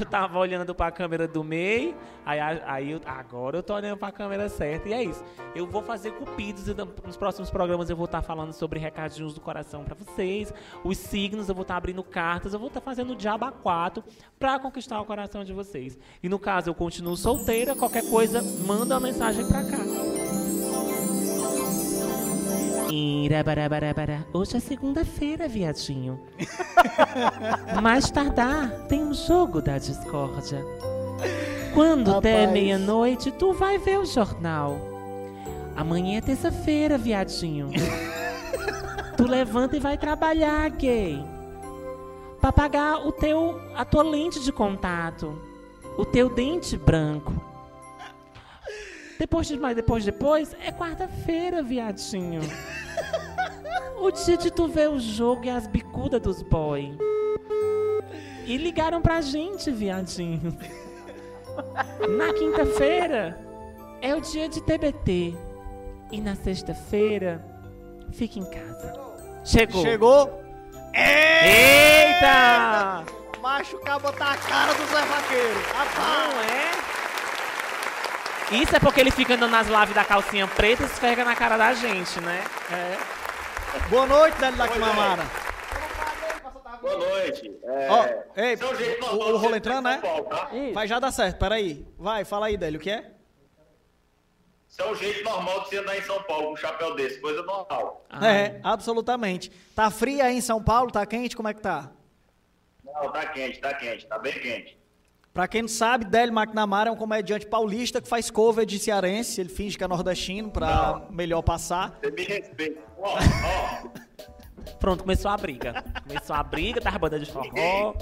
eu 0.00 0.04
tava 0.06 0.38
olhando 0.38 0.74
pra 0.74 0.90
câmera 0.90 1.26
do 1.26 1.42
meio, 1.42 1.94
aí, 2.26 2.38
aí 2.40 2.90
eu- 2.90 3.00
agora 3.06 3.56
eu 3.58 3.62
tô 3.62 3.74
olhando 3.74 3.96
pra 3.96 4.12
câmera 4.12 4.48
certa. 4.48 4.88
E 4.88 4.92
é 4.92 5.02
isso. 5.02 5.24
Eu 5.54 5.66
vou 5.66 5.82
fazer 5.82 6.10
cupidos 6.12 6.68
e 6.68 6.74
no- 6.74 6.92
nos 7.06 7.16
próximos 7.16 7.50
programas 7.50 7.88
eu 7.88 7.96
vou 7.96 8.04
estar 8.04 8.20
falando 8.22 8.52
sobre 8.52 8.78
recadinhos 8.78 9.32
do 9.34 9.40
coração 9.40 9.82
pra 9.84 9.94
vocês. 9.94 10.52
Os 10.84 10.98
signos, 10.98 11.48
eu 11.48 11.54
vou 11.54 11.62
estar 11.62 11.76
abrindo 11.76 12.02
cartas, 12.04 12.52
eu 12.52 12.58
vou 12.58 12.68
estar 12.68 12.80
fazendo 12.80 13.12
o 13.12 13.16
diabo 13.16 13.44
a 13.46 13.52
quatro 13.52 14.04
pra 14.38 14.58
conquistar 14.58 15.00
o 15.00 15.04
coração 15.04 15.42
de 15.44 15.52
vocês. 15.52 15.98
E 16.22 16.28
no 16.28 16.38
caso 16.38 16.68
eu 16.68 16.74
continuo 16.74 17.16
solteira, 17.16 17.74
qualquer 17.74 18.08
coisa, 18.10 18.42
manda 18.66 18.94
uma 18.94 19.00
mensagem 19.00 19.46
pra 19.48 19.62
cá. 19.64 20.25
Irabarabarabara. 22.90 24.26
Hoje 24.32 24.56
é 24.56 24.60
segunda-feira, 24.60 25.48
viadinho. 25.48 26.20
Mais 27.82 28.10
tardar, 28.10 28.70
tem 28.88 29.02
um 29.02 29.14
jogo 29.14 29.60
da 29.60 29.78
discórdia. 29.78 30.64
Quando 31.74 32.20
der 32.20 32.40
Rapaz. 32.46 32.52
meia-noite, 32.52 33.30
tu 33.32 33.52
vai 33.52 33.78
ver 33.78 33.98
o 33.98 34.06
jornal. 34.06 34.78
Amanhã 35.76 36.18
é 36.18 36.20
terça-feira, 36.20 36.96
viadinho. 36.96 37.70
tu 39.16 39.26
levanta 39.26 39.76
e 39.76 39.80
vai 39.80 39.98
trabalhar, 39.98 40.68
gay. 40.70 41.22
Pra 42.40 42.52
pagar 42.52 43.06
o 43.06 43.12
teu, 43.12 43.60
a 43.74 43.84
tua 43.84 44.02
lente 44.02 44.42
de 44.42 44.52
contato. 44.52 45.36
O 45.98 46.04
teu 46.04 46.28
dente 46.28 46.76
branco. 46.76 47.32
Depois 49.18 49.46
de 49.46 49.58
mais, 49.58 49.74
depois, 49.74 50.04
depois, 50.04 50.54
é 50.62 50.70
quarta-feira, 50.70 51.62
viadinho. 51.62 52.42
O 53.98 54.10
dia 54.10 54.36
de 54.36 54.50
tu 54.50 54.68
ver 54.68 54.90
o 54.90 54.98
jogo 54.98 55.46
e 55.46 55.50
as 55.50 55.66
bicudas 55.66 56.20
dos 56.20 56.42
boy. 56.42 56.96
E 58.44 58.56
ligaram 58.56 59.00
pra 59.00 59.20
gente, 59.20 59.70
viadinho. 59.70 60.56
Na 62.16 62.32
quinta-feira 62.32 63.38
é 64.02 64.14
o 64.14 64.20
dia 64.20 64.48
de 64.48 64.60
TBT. 64.60 65.34
E 66.12 66.20
na 66.20 66.36
sexta-feira, 66.36 67.44
fica 68.12 68.38
em 68.38 68.44
casa. 68.44 68.92
Chegou. 69.44 69.82
Chegou. 69.82 70.40
Eita! 70.94 73.04
Macho, 73.42 73.78
cabo 73.80 74.12
tá 74.12 74.32
a 74.32 74.36
cara 74.36 74.72
do 74.74 74.86
Zé 74.86 75.04
Vaqueiro. 75.04 75.60
Rapaz. 75.74 76.34
Não 76.34 76.42
é? 76.42 77.05
Isso 78.52 78.76
é 78.76 78.78
porque 78.80 79.00
ele 79.00 79.10
fica 79.10 79.34
andando 79.34 79.50
nas 79.50 79.66
lives 79.66 79.94
da 79.94 80.04
calcinha 80.04 80.46
preta 80.46 80.82
e 80.82 80.86
esfrega 80.86 81.24
na 81.24 81.34
cara 81.34 81.56
da 81.56 81.74
gente, 81.74 82.20
né? 82.20 82.44
É. 82.70 83.88
Boa 83.88 84.06
noite, 84.06 84.38
Délio 84.38 84.56
da 84.56 84.68
Quimamara. 84.68 85.22
Boa 86.80 86.98
noite. 86.98 87.58
É, 87.64 87.88
Ó, 87.90 88.04
ei, 88.40 88.52
é 88.54 88.64
o 88.64 88.74
jeito 88.76 89.04
o- 89.04 89.08
normal 89.08 89.28
o 89.28 89.32
de 89.32 89.38
rolo 89.44 89.56
entrando, 89.56 89.84
né? 89.86 90.00
Tá? 90.30 90.50
Vai 90.72 90.86
já 90.86 90.98
dar 91.00 91.10
certo, 91.10 91.38
peraí. 91.38 91.84
Vai, 91.98 92.24
fala 92.24 92.46
aí, 92.46 92.56
Délio, 92.56 92.78
o 92.78 92.82
que 92.82 92.90
é? 92.90 93.10
Isso 94.68 94.82
é 94.82 94.86
o 94.90 94.94
jeito 94.94 95.24
normal 95.24 95.62
de 95.62 95.68
você 95.70 95.78
andar 95.78 95.96
em 95.96 96.02
São 96.02 96.22
Paulo 96.22 96.48
com 96.48 96.52
um 96.52 96.56
chapéu 96.56 96.94
desse, 96.94 97.18
coisa 97.20 97.42
normal. 97.42 98.04
É, 98.22 98.60
absolutamente. 98.62 99.50
Tá 99.74 99.90
frio 99.90 100.22
aí 100.24 100.36
em 100.36 100.40
São 100.40 100.62
Paulo? 100.62 100.90
Tá 100.92 101.04
quente? 101.04 101.34
Como 101.34 101.48
é 101.48 101.54
que 101.54 101.60
tá? 101.62 101.90
Não, 102.84 103.10
tá 103.10 103.26
quente, 103.26 103.58
tá 103.58 103.74
quente, 103.74 104.06
tá 104.06 104.18
bem 104.18 104.34
quente. 104.38 104.78
Pra 105.36 105.46
quem 105.46 105.60
não 105.60 105.68
sabe, 105.68 106.06
Délio 106.06 106.32
McNamara 106.32 106.88
é 106.88 106.92
um 106.92 106.96
comediante 106.96 107.44
paulista 107.44 108.00
que 108.00 108.08
faz 108.08 108.30
cover 108.30 108.64
de 108.64 108.78
cearense. 108.78 109.38
Ele 109.38 109.50
finge 109.50 109.76
que 109.76 109.84
é 109.84 109.86
nordestino 109.86 110.50
pra 110.50 111.06
melhor 111.10 111.42
passar. 111.42 111.94
Você 112.00 112.10
me 112.10 112.24
respeita. 112.24 112.80
Ó, 112.96 113.18
ó, 113.18 113.88
Pronto, 114.80 115.02
começou 115.02 115.30
a 115.30 115.36
briga. 115.36 115.84
Começou 116.08 116.34
a 116.34 116.42
briga, 116.42 116.80
tava 116.80 116.98
banda 116.98 117.20
de 117.20 117.30
forró. 117.30 117.92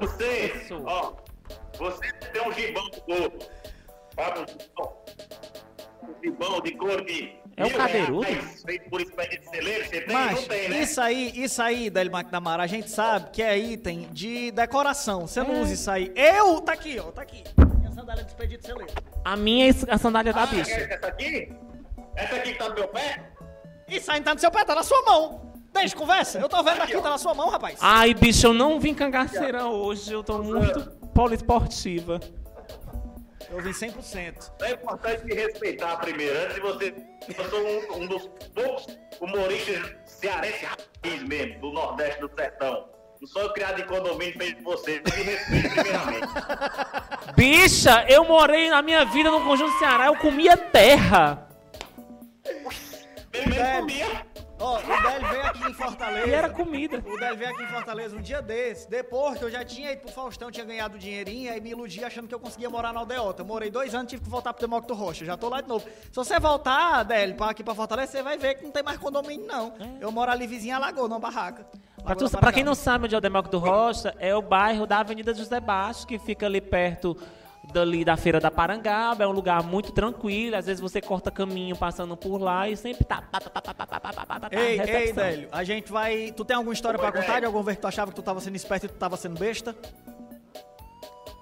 você, 0.00 0.54
ó, 0.86 1.12
você 1.78 2.12
tem 2.14 2.48
um 2.48 2.52
gibão 2.54 2.90
de 2.92 3.00
couro. 3.02 3.38
Sabe 4.14 4.40
um 4.40 4.46
gibão? 4.48 4.96
Um 6.02 6.24
gibão 6.24 6.60
de 6.62 6.70
couro 6.76 7.04
de 7.04 7.36
É 7.58 7.66
o 7.66 7.70
cadeirudo? 7.74 8.26
Mas 10.12 10.46
né? 10.48 10.80
isso 10.82 11.00
aí, 11.00 11.32
isso 11.34 11.60
aí, 11.62 11.90
Délio 11.90 12.12
McNamara, 12.14 12.62
a 12.62 12.66
gente 12.66 12.88
sabe 12.90 13.30
que 13.30 13.42
é 13.42 13.58
item 13.58 14.08
de 14.12 14.50
decoração. 14.52 15.26
Você 15.26 15.42
não 15.42 15.56
É. 15.56 15.60
usa 15.62 15.74
isso 15.74 15.90
aí. 15.90 16.12
Eu, 16.14 16.60
tá 16.60 16.72
aqui, 16.72 16.98
ó, 17.00 17.10
tá 17.10 17.22
aqui. 17.22 17.42
Minha 17.78 17.90
sandália 17.92 18.22
de 18.22 18.30
expedito 18.30 18.66
celeiro. 18.66 18.92
A 19.24 19.36
minha 19.36 19.68
é 19.68 19.74
a 19.90 19.98
sandália 19.98 20.32
da 20.32 20.42
Ah, 20.42 20.46
bicha. 20.46 20.70
Essa 20.72 21.06
aqui? 21.08 21.52
Essa 22.16 22.36
aqui 22.36 22.52
que 22.52 22.58
tá 22.58 22.68
no 22.68 22.74
meu 22.74 22.88
pé? 22.88 23.22
Isso 23.88 24.10
aí 24.10 24.18
não 24.18 24.24
tá 24.24 24.34
no 24.34 24.40
seu 24.40 24.50
pé, 24.50 24.64
tá 24.64 24.74
na 24.74 24.82
sua 24.82 25.02
mão. 25.02 25.52
Deixa, 25.72 25.96
conversa. 25.96 26.38
Eu 26.38 26.48
tô 26.48 26.62
vendo 26.62 26.80
aqui, 26.82 26.92
tá 27.00 27.10
na 27.10 27.18
sua 27.18 27.34
mão, 27.34 27.48
rapaz. 27.50 27.78
Ai, 27.80 28.14
bicho, 28.14 28.46
eu 28.46 28.52
não 28.54 28.78
vim 28.80 28.94
cangaceira 28.94 29.66
hoje. 29.66 30.12
Eu 30.12 30.22
tô 30.22 30.38
muito 30.42 30.80
poliesportiva. 31.14 32.20
Eu 33.50 33.62
vim 33.62 33.70
100%. 33.70 34.52
É 34.60 34.72
importante 34.72 35.24
me 35.24 35.34
respeitar 35.34 35.96
primeiro, 35.96 36.38
antes 36.38 36.54
de 36.54 36.60
você. 36.60 36.94
Eu 37.36 37.44
sou 37.48 37.60
um, 37.60 38.02
um 38.02 38.06
dos 38.06 38.30
poucos 38.54 38.98
humoristas 39.20 39.96
cearense 40.04 40.66
raiz 40.66 41.22
mesmo, 41.22 41.60
do 41.60 41.72
Nordeste 41.72 42.20
do 42.20 42.30
Sertão. 42.36 42.88
Não 43.20 43.26
sou 43.26 43.52
criado 43.52 43.80
em 43.80 43.86
condomínio 43.86 44.38
feito 44.38 44.62
por 44.62 44.76
você, 44.76 45.00
me 45.00 45.22
respeite 45.22 45.68
primeiramente. 45.70 46.28
Bicha, 47.34 48.04
eu 48.08 48.24
morei 48.24 48.70
na 48.70 48.80
minha 48.82 49.04
vida 49.06 49.30
no 49.30 49.40
Conjunto 49.42 49.76
Ceará. 49.78 50.06
Eu 50.06 50.16
comia 50.16 50.56
terra. 50.56 51.48
Pelo 53.32 53.48
menos 53.48 53.56
Velho. 53.56 53.80
comia. 53.80 54.27
Ó, 54.60 54.78
o 54.78 55.02
Délio 55.02 55.28
veio 55.28 55.46
aqui 55.46 55.70
em 55.70 55.72
Fortaleza. 55.74 56.26
E 56.26 56.32
era 56.34 56.50
comida. 56.50 56.98
O 57.06 57.16
Délio 57.18 57.36
veio 57.36 57.50
aqui 57.50 57.62
em 57.62 57.66
Fortaleza 57.68 58.16
um 58.16 58.20
dia 58.20 58.42
desse, 58.42 58.90
depois 58.90 59.38
que 59.38 59.44
eu 59.44 59.50
já 59.50 59.64
tinha 59.64 59.92
ido 59.92 60.00
pro 60.02 60.10
Faustão, 60.12 60.50
tinha 60.50 60.66
ganhado 60.66 60.96
o 60.96 60.98
dinheirinho, 60.98 61.52
aí 61.52 61.60
me 61.60 61.70
iludi 61.70 62.04
achando 62.04 62.26
que 62.26 62.34
eu 62.34 62.40
conseguia 62.40 62.68
morar 62.68 62.92
na 62.92 63.00
Aldeota. 63.00 63.42
Eu 63.42 63.46
morei 63.46 63.70
dois 63.70 63.94
anos, 63.94 64.10
tive 64.10 64.22
que 64.24 64.28
voltar 64.28 64.52
pro 64.52 64.60
Demócrito 64.60 64.94
Rocha, 64.94 65.24
já 65.24 65.36
tô 65.36 65.48
lá 65.48 65.60
de 65.60 65.68
novo. 65.68 65.84
Se 65.84 66.14
você 66.16 66.38
voltar, 66.40 67.04
Délio, 67.04 67.36
pra 67.36 67.50
aqui 67.50 67.62
pra 67.62 67.74
Fortaleza, 67.74 68.12
você 68.12 68.22
vai 68.22 68.36
ver 68.36 68.54
que 68.56 68.64
não 68.64 68.70
tem 68.72 68.82
mais 68.82 68.98
condomínio, 68.98 69.46
não. 69.46 69.74
Eu 70.00 70.10
moro 70.10 70.30
ali 70.30 70.46
vizinho 70.46 70.74
a 70.76 70.78
Lagoa, 70.78 71.08
numa 71.08 71.20
barraca. 71.20 71.64
Pra, 72.02 72.14
tu- 72.16 72.30
pra 72.38 72.52
quem 72.52 72.64
não 72.64 72.74
sabe 72.74 73.04
onde 73.04 73.14
é 73.14 73.18
o 73.18 73.20
Demócrito 73.20 73.58
Rocha, 73.58 74.14
é 74.18 74.34
o 74.34 74.40
bairro 74.42 74.86
da 74.86 74.98
Avenida 75.00 75.32
José 75.34 75.60
Baixo, 75.60 76.06
que 76.06 76.18
fica 76.18 76.46
ali 76.46 76.60
perto 76.60 77.16
dali 77.72 78.04
da 78.04 78.16
Feira 78.16 78.40
da 78.40 78.50
Parangaba. 78.50 79.24
É 79.24 79.26
um 79.26 79.32
lugar 79.32 79.62
muito 79.62 79.92
tranquilo. 79.92 80.56
Às 80.56 80.66
vezes 80.66 80.80
você 80.80 81.00
corta 81.00 81.30
caminho 81.30 81.76
passando 81.76 82.16
por 82.16 82.38
lá 82.38 82.68
e 82.68 82.76
sempre 82.76 83.04
tá. 83.04 83.22
tá, 83.22 83.40
tá, 83.40 83.50
tá, 83.50 83.60
tá, 83.60 83.74
tá, 83.74 83.86
tá, 83.86 84.00
tá, 84.12 84.26
tá, 84.26 84.40
tá, 84.40 84.48
Ei, 84.52 84.80
ei. 84.80 85.12
Délio, 85.12 85.48
a 85.52 85.64
gente 85.64 85.90
vai. 85.90 86.32
Tu 86.36 86.44
tem 86.44 86.56
alguma 86.56 86.72
história 86.72 86.98
pra 86.98 87.12
Pois 87.12 87.24
contar 87.24 87.38
é. 87.38 87.40
de 87.40 87.46
alguma 87.46 87.64
vez 87.64 87.76
que 87.76 87.82
tu 87.82 87.88
achava 87.88 88.10
que 88.10 88.16
tu 88.16 88.22
tava 88.22 88.40
sendo 88.40 88.56
esperto 88.56 88.86
e 88.86 88.88
tu 88.88 88.94
tava 88.94 89.16
sendo 89.16 89.38
besta? 89.38 89.74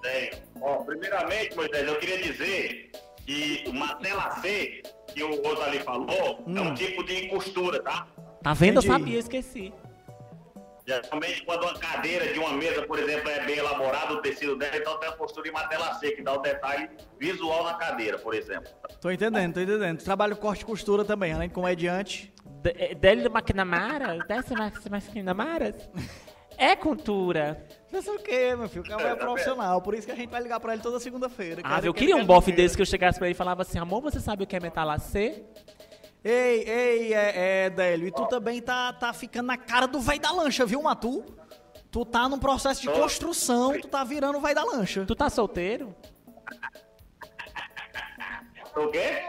Tem. 0.03 0.31
Ó, 0.61 0.77
primeiramente, 0.85 1.57
Moisés, 1.57 1.87
eu 1.87 1.97
queria 1.97 2.23
dizer 2.23 2.91
que 3.25 3.65
o 3.67 3.73
Matela 3.73 4.37
C, 4.41 4.83
que 5.13 5.23
o 5.23 5.31
outro 5.45 5.63
ali 5.63 5.81
falou, 5.81 6.45
é 6.47 6.61
um 6.61 6.75
tipo 6.75 7.03
de 7.05 7.29
costura, 7.29 7.83
tá? 7.83 8.07
Tá 8.43 8.55
vendo? 8.55 8.79
Entendi. 8.79 8.87
Eu 8.87 8.93
sabia, 8.93 9.15
eu 9.15 9.21
esqueci. 9.21 9.73
Geralmente, 10.87 11.43
quando 11.45 11.65
uma 11.65 11.77
cadeira 11.79 12.33
de 12.33 12.39
uma 12.39 12.53
mesa, 12.53 12.87
por 12.87 12.97
exemplo, 12.99 13.29
é 13.29 13.45
bem 13.45 13.57
elaborada, 13.59 14.13
o 14.15 14.19
tecido 14.23 14.55
dela, 14.57 14.77
então 14.77 14.99
tem 15.01 15.09
a 15.09 15.13
costura 15.13 15.49
em 15.49 15.51
matela 15.51 15.93
C, 15.95 16.13
que 16.13 16.23
dá 16.23 16.33
o 16.35 16.39
detalhe 16.39 16.89
visual 17.19 17.65
na 17.65 17.75
cadeira, 17.75 18.19
por 18.19 18.33
exemplo. 18.35 18.71
Tô 19.01 19.11
entendendo, 19.11 19.55
tô 19.55 19.61
entendendo. 19.61 19.99
Com 20.05 20.37
corte 20.37 20.63
e 20.63 20.65
costura 20.65 21.05
também, 21.05 21.33
além 21.33 21.49
de 21.49 21.55
comediante. 21.55 22.33
D- 22.63 22.75
eh, 22.79 22.95
Délio 22.95 23.27
McNamara? 23.31 24.19
Dessa 24.29 24.55
McNamara? 24.55 25.75
É 26.57 26.77
cultura. 26.77 27.67
Pensa 27.91 28.13
o 28.13 28.19
quê, 28.19 28.55
meu 28.57 28.69
filho? 28.69 28.85
O 28.85 28.89
cara 28.89 29.03
é 29.03 29.07
É, 29.13 29.15
tá 29.17 29.25
profissional, 29.25 29.83
por 29.83 29.93
isso 29.95 30.07
que 30.07 30.13
a 30.13 30.17
gente 30.17 30.31
vai 30.31 30.41
ligar 30.41 30.61
pra 30.61 30.73
ele 30.73 30.83
toda 30.83 31.01
segunda-feira. 31.01 31.61
Ah, 31.65 31.81
eu 31.83 31.93
que 31.93 31.99
queria 32.01 32.17
um 32.17 32.25
bofe 32.25 32.53
desse 32.53 32.77
que 32.77 32.83
eu 32.83 32.87
chegasse 32.87 33.19
pra 33.19 33.27
ele 33.27 33.35
e 33.35 33.37
falava 33.37 33.63
assim, 33.63 33.79
amor, 33.79 34.01
você 34.03 34.21
sabe 34.21 34.45
o 34.45 34.47
que 34.47 34.55
é 34.55 34.61
metalacê? 34.61 35.43
Ei, 36.29 36.69
ei, 36.69 37.15
é, 37.15 37.67
é, 37.67 37.71
Délio, 37.71 38.09
e 38.09 38.11
tu 38.11 38.27
também 38.27 38.61
tá, 38.61 38.93
tá 38.93 39.13
ficando 39.13 39.47
na 39.47 39.57
cara 39.57 39.87
do 39.87 40.01
véi 40.01 40.19
da 40.19 40.33
lancha, 40.33 40.67
viu, 40.67 40.83
Matu? 40.83 41.25
Tu 41.89 42.05
tá 42.05 42.29
num 42.29 42.39
processo 42.39 42.81
de 42.83 42.89
construção, 42.91 43.79
tu 43.81 43.87
tá 43.87 44.03
virando 44.03 44.37
o 44.39 44.41
véi 44.41 44.53
da 44.53 44.65
lancha. 44.65 45.05
Tu 45.07 45.15
tá 45.15 45.31
solteiro? 45.31 45.95
O 48.75 48.89
quê? 48.89 49.25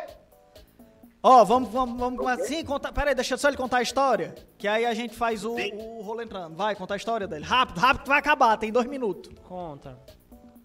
Ó, 1.22 1.43
vamos, 1.45 1.70
vamos, 1.70 2.00
vamos 2.00 2.20
começar 2.20 2.41
assim, 2.43 2.66
conta, 2.66 2.91
pera 2.91 3.12
aí, 3.12 3.16
deixa 3.16 3.38
só 3.38 3.48
ele 3.48 3.58
contar 3.58 3.78
a 3.78 3.82
história, 3.84 4.34
que 4.58 4.68
aí 4.68 4.86
a 4.86 4.93
gente 4.93 5.16
faz 5.16 5.45
o, 5.45 5.56
Sim. 5.56 5.72
o 5.76 6.02
rolo 6.02 6.22
entrando. 6.22 6.56
Vai, 6.56 6.76
conta 6.76 6.95
a 6.95 6.98
história 6.98 7.28
dele. 7.28 7.45
Rápido, 7.45 7.80
rápido, 7.80 8.04
que 8.04 8.10
vai 8.10 8.20
acabar, 8.20 8.58
tem 8.58 8.72
dois 8.72 8.88
minutos. 8.88 9.32
Conta. 9.48 10.00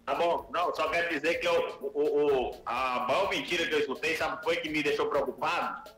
Tá 0.06 0.14
bom, 0.14 0.48
não, 0.52 0.74
só 0.74 0.88
quero 0.88 1.08
dizer 1.10 1.34
que 1.40 1.46
eu, 1.46 1.78
o, 1.94 2.48
o- 2.48 2.62
a 2.64 3.04
maior 3.06 3.28
mentira 3.28 3.66
que 3.66 3.74
eu 3.74 3.80
escutei, 3.80 4.16
sabe 4.16 4.34
o 4.34 4.38
que 4.38 4.44
foi 4.44 4.56
que 4.56 4.68
me 4.70 4.82
deixou 4.82 5.06
preocupado? 5.10 5.90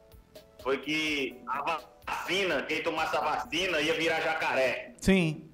Foi 0.65 0.79
que 0.79 1.39
a 1.47 1.61
vacina, 2.07 2.63
quem 2.63 2.83
tomasse 2.83 3.15
a 3.15 3.21
vacina 3.21 3.83
ia 3.83 3.93
virar 3.93 4.23
jacaré. 4.23 4.95
Sim. 4.99 5.51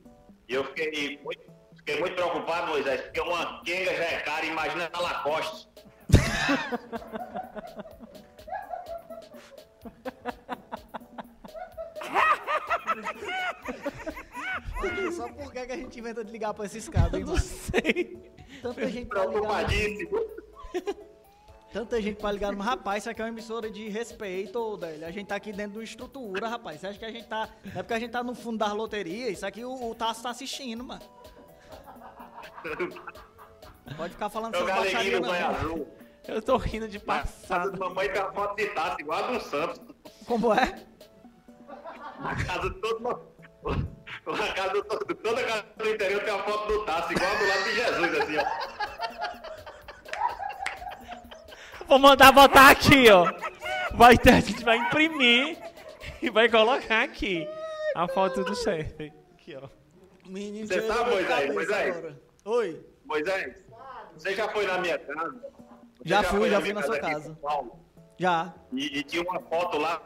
E 0.49 0.55
eu 0.55 0.63
fiquei 0.67 1.19
muito, 1.25 1.43
fiquei 1.79 1.99
muito 1.99 2.15
preocupado, 2.15 2.69
Moisés, 2.69 3.01
porque 3.01 3.21
uma 3.21 3.61
quenga 3.65 3.93
já 3.93 4.05
é 4.05 4.21
cara, 4.21 4.47
imagina 4.47 4.89
a 4.93 5.01
Lacoste. 5.01 5.69
Só 15.17 15.29
por 15.29 15.53
que 15.53 15.67
que 15.67 15.73
a 15.73 15.77
gente 15.77 15.99
inventa 15.99 16.25
de 16.25 16.31
ligar 16.33 16.55
pra 16.55 16.65
esses 16.67 16.89
caras, 16.89 17.13
hein, 17.15 17.21
Não 17.21 17.29
mano? 17.33 17.41
sei. 17.45 18.19
Tanta 18.63 18.89
gente 18.89 19.07
pra 19.07 19.21
ligar. 19.27 19.33
Preocupadíssimo. 19.33 20.21
Tanta 21.73 22.03
gente 22.03 22.17
pra 22.17 22.33
ligar, 22.33 22.53
mas 22.53 22.67
rapaz, 22.67 23.03
isso 23.05 23.11
aqui 23.11 23.21
é 23.21 23.25
uma 23.25 23.31
emissora 23.31 23.71
de 23.71 23.89
respeito, 23.89 24.59
ô, 24.59 24.77
Délio. 24.77 25.07
A 25.07 25.11
gente 25.11 25.29
tá 25.29 25.37
aqui 25.37 25.53
dentro 25.53 25.73
de 25.73 25.79
uma 25.79 25.85
estrutura, 25.85 26.49
rapaz. 26.49 26.81
Você 26.81 26.89
acha 26.89 26.99
que 26.99 27.05
a 27.05 27.13
gente 27.13 27.29
tá. 27.29 27.49
Não 27.65 27.81
é 27.81 27.83
porque 27.83 27.95
a 27.95 28.01
gente 28.01 28.11
tá 28.11 28.25
no 28.25 28.35
fundo 28.35 28.59
das 28.59 28.73
loterias, 28.73 29.35
isso 29.35 29.47
aqui 29.47 29.65
o, 29.65 29.91
o 29.91 29.95
Tasso 29.95 30.23
tá 30.23 30.31
assistindo, 30.31 30.83
mano. 30.83 31.03
Pode 33.97 34.13
ficar 34.15 34.29
falando 34.31 34.59
do 34.59 34.65
banho 34.65 35.53
não. 35.63 35.87
Eu 36.29 36.43
tô 36.43 36.57
rindo 36.57 36.87
de 36.89 36.99
A 36.99 37.01
casa 37.01 37.23
passado. 37.23 37.79
mamãe 37.79 38.09
tem 38.11 38.21
a 38.21 38.33
foto 38.33 38.57
de 38.57 38.67
Tassi, 38.69 39.01
igual 39.01 39.25
a 39.25 39.33
do 39.33 39.41
Santos. 39.41 39.81
Como 40.27 40.53
é? 40.53 40.87
A 42.19 42.37
casa 42.45 42.69
de 42.71 42.81
todo 42.81 43.31
a 44.27 44.53
casa 44.53 44.73
do, 44.73 44.85
toda 44.85 45.41
a 45.41 45.45
casa 45.45 45.65
do 45.77 45.89
interior 45.89 46.23
tem 46.23 46.35
a 46.35 46.43
foto 46.43 46.73
do 46.73 46.85
Tassi, 46.85 47.15
igual 47.15 47.31
a 47.31 47.35
do 47.35 47.49
lado 47.49 47.65
de 47.65 47.75
Jesus, 47.75 48.19
assim, 48.19 48.37
ó. 48.37 48.81
Vou 51.91 51.99
mandar 51.99 52.31
botar 52.31 52.71
aqui, 52.71 53.11
ó. 53.11 53.27
Vai 53.97 54.17
ter, 54.17 54.35
a 54.35 54.41
gente 54.41 54.63
vai 54.65 54.77
imprimir 54.77 55.59
e 56.23 56.31
vai 56.31 56.49
colocar 56.49 57.03
aqui 57.03 57.45
a 57.97 58.07
foto 58.07 58.45
do 58.45 58.55
chefe. 58.55 59.13
Aqui, 59.35 59.57
ó. 59.61 59.69
Menino, 60.25 60.69
Você 60.69 60.81
da 60.83 61.05
Moisés, 61.05 61.53
Moisés? 61.53 62.15
Oi. 62.45 62.87
Moisés, 63.05 63.65
você 64.17 64.37
já 64.37 64.49
foi 64.51 64.69
na 64.69 64.79
minha 64.79 64.97
casa? 65.01 65.33
Você 65.33 66.09
Já 66.09 66.23
fui, 66.23 66.39
foi 66.39 66.51
já 66.51 66.61
fui 66.61 66.73
na 66.73 66.83
sua 66.85 66.99
casa. 67.01 67.37
Paulo? 67.43 67.81
Já. 68.17 68.55
E, 68.73 69.01
e 69.01 69.03
tinha 69.03 69.23
uma 69.25 69.41
foto 69.41 69.77
lá, 69.77 70.01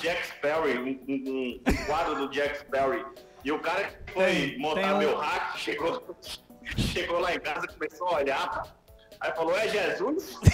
Jack 0.00 0.26
Sparrow, 0.26 0.66
um, 0.66 1.00
um- 1.08 1.60
um 1.68 1.86
quadro 1.86 2.16
do 2.16 2.28
Jack 2.30 2.58
Sparrow. 2.58 3.14
E 3.44 3.52
o 3.52 3.60
cara 3.60 3.84
que 3.84 4.12
foi 4.12 4.24
Tem, 4.24 4.58
montar 4.58 4.80
tem 4.82 4.92
um- 4.94 4.98
meu 4.98 5.16
hack 5.16 5.56
chegou, 5.56 6.16
chegou 6.76 7.20
lá 7.20 7.32
em 7.32 7.38
casa, 7.38 7.68
começou 7.68 8.08
a 8.08 8.14
olhar, 8.16 8.76
aí 9.20 9.32
falou, 9.32 9.56
é 9.56 9.68
Jesus? 9.68 10.38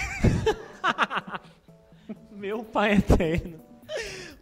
Meu 2.31 2.63
pai 2.63 2.93
eterno. 2.93 3.63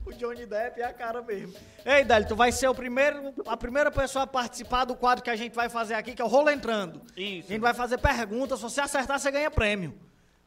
O 0.05 0.11
Johnny 0.11 0.45
Depp 0.45 0.81
é 0.81 0.85
a 0.85 0.93
cara 0.93 1.21
mesmo. 1.21 1.53
Ei, 1.85 2.03
Délio, 2.03 2.27
tu 2.27 2.35
vai 2.35 2.51
ser 2.51 2.67
o 2.67 2.75
primeiro, 2.75 3.33
a 3.47 3.55
primeira 3.55 3.89
pessoa 3.91 4.23
a 4.23 4.27
participar 4.27 4.85
do 4.85 4.95
quadro 4.95 5.23
que 5.23 5.29
a 5.29 5.35
gente 5.35 5.55
vai 5.55 5.69
fazer 5.69 5.93
aqui, 5.93 6.13
que 6.13 6.21
é 6.21 6.25
o 6.25 6.27
Rolo 6.27 6.49
Entrando. 6.49 7.01
Isso. 7.15 7.47
A 7.49 7.53
gente 7.53 7.61
vai 7.61 7.73
fazer 7.73 7.97
perguntas, 7.99 8.59
se 8.59 8.63
você 8.63 8.81
acertar, 8.81 9.19
você 9.19 9.31
ganha 9.31 9.49
prêmio. 9.49 9.97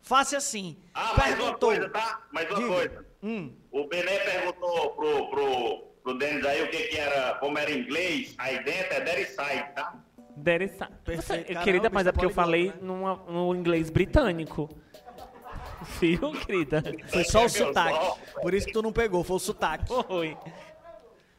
Faça 0.03 0.37
assim. 0.37 0.77
Ah, 0.95 1.15
mais 1.17 1.35
uma 1.35 1.45
Perguntou. 1.45 1.69
coisa, 1.71 1.89
tá? 1.89 2.21
Mais 2.31 2.49
uma 2.51 2.57
Diga. 2.59 2.69
coisa. 2.69 3.07
Hum. 3.23 3.53
O 3.73 3.89
Bené 3.89 4.19
perguntou 4.19 4.91
pro, 4.91 5.31
pro, 5.31 5.79
pro 6.03 6.19
Denis 6.19 6.45
aí 6.45 6.63
o 6.63 6.71
que 6.71 6.83
que 6.85 6.99
era, 6.99 7.35
como 7.37 7.59
era 7.59 7.71
em 7.71 7.81
inglês, 7.81 8.35
aí 8.39 8.63
dentro 8.63 8.95
é 8.95 9.01
there 9.01 9.25
side, 9.27 9.73
tá? 9.75 9.95
Derissa. 10.37 10.87
Perfeito. 11.05 11.23
Você- 11.25 11.45
Caramba, 11.45 11.65
querida, 11.65 11.91
mas 11.91 12.07
é 12.07 12.13
porque 12.13 12.27
eu 12.27 12.31
falei 12.31 12.69
né? 12.69 12.75
numa- 12.83 13.17
no 13.29 13.55
inglês 13.55 13.89
britânico. 13.91 14.69
Viu, 16.01 16.33
querida? 16.33 16.83
Foi 17.09 17.25
só 17.25 17.45
o 17.45 17.49
sotaque. 17.49 18.21
Por 18.41 18.55
isso 18.55 18.67
que 18.67 18.73
tu 18.73 18.83
não 18.83 18.93
pegou, 18.93 19.23
foi 19.25 19.37
o 19.37 19.41
sotaque. 19.41 19.93
Oi. 20.09 20.37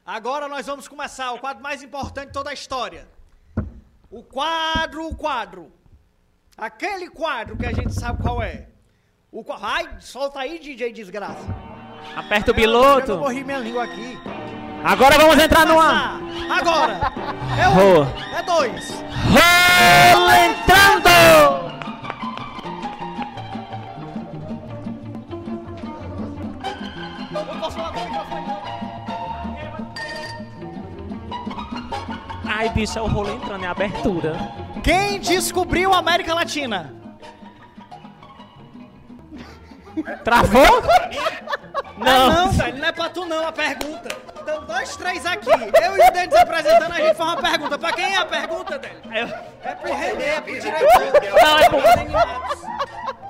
Agora 0.06 0.48
nós 0.48 0.66
vamos 0.66 0.88
começar 0.88 1.32
o 1.34 1.40
quadro 1.40 1.62
mais 1.62 1.84
importante 1.84 2.28
de 2.28 2.34
toda 2.34 2.50
a 2.50 2.54
história. 2.54 3.08
O 4.10 4.24
quadro, 4.24 5.06
o 5.08 5.16
quadro. 5.16 5.72
Aquele 6.58 7.10
quadro 7.10 7.58
que 7.58 7.66
a 7.66 7.74
gente 7.74 7.94
sabe 7.94 8.22
qual 8.24 8.42
é. 8.42 8.68
O 9.32 9.44
Ai, 9.62 9.98
solta 10.00 10.40
aí, 10.40 10.58
DJ 10.60 10.92
Desgraça. 10.94 11.46
Aperta 12.16 12.52
o 12.52 12.54
Eu 12.54 12.56
piloto. 12.56 13.18
morri 13.18 13.44
minha 13.44 13.60
língua 13.60 13.84
aqui. 13.84 14.18
Agora 14.88 15.18
vamos 15.18 15.38
entrar 15.38 15.66
no 15.66 15.78
ar. 15.78 16.18
Agora. 16.50 17.12
É 17.60 17.68
um. 17.68 18.38
É 18.38 18.42
dois. 18.42 19.04
Rolo 19.28 20.32
entrando. 20.32 21.68
Ai, 32.46 32.70
bicho, 32.70 32.98
é 32.98 33.02
o 33.02 33.08
rolo 33.08 33.34
entrando, 33.34 33.66
é 33.66 33.68
a 33.68 33.72
abertura. 33.72 34.38
Quem 34.82 35.20
descobriu 35.20 35.94
a 35.94 35.98
América 35.98 36.34
Latina? 36.34 36.94
Travou? 40.24 40.82
Não. 41.98 42.32
Ah, 42.32 42.34
não, 42.34 42.52
velho, 42.52 42.78
não 42.78 42.88
é 42.88 42.92
pra 42.94 43.10
tu 43.10 43.26
não 43.26 43.46
a 43.46 43.52
pergunta. 43.52 44.37
Então, 44.48 44.64
dois, 44.64 44.96
três 44.96 45.26
aqui. 45.26 45.50
Eu 45.50 45.98
e 45.98 46.08
o 46.08 46.12
Denis 46.14 46.34
apresentando, 46.34 46.94
a 46.94 47.02
gente 47.02 47.16
faz 47.16 47.30
uma 47.34 47.42
pergunta. 47.42 47.78
Pra 47.78 47.92
quem 47.92 48.06
é 48.06 48.16
a 48.16 48.26
pergunta, 48.26 48.80
Denis? 48.80 49.04
É 49.62 49.76
pro 49.76 49.94
Renê, 49.94 50.24
é 50.24 50.40
pro 50.42 50.58
diretor. 50.58 50.88
Não, 51.44 51.60
é 51.60 51.70
pro- 51.70 52.10
Matos. 52.12 52.64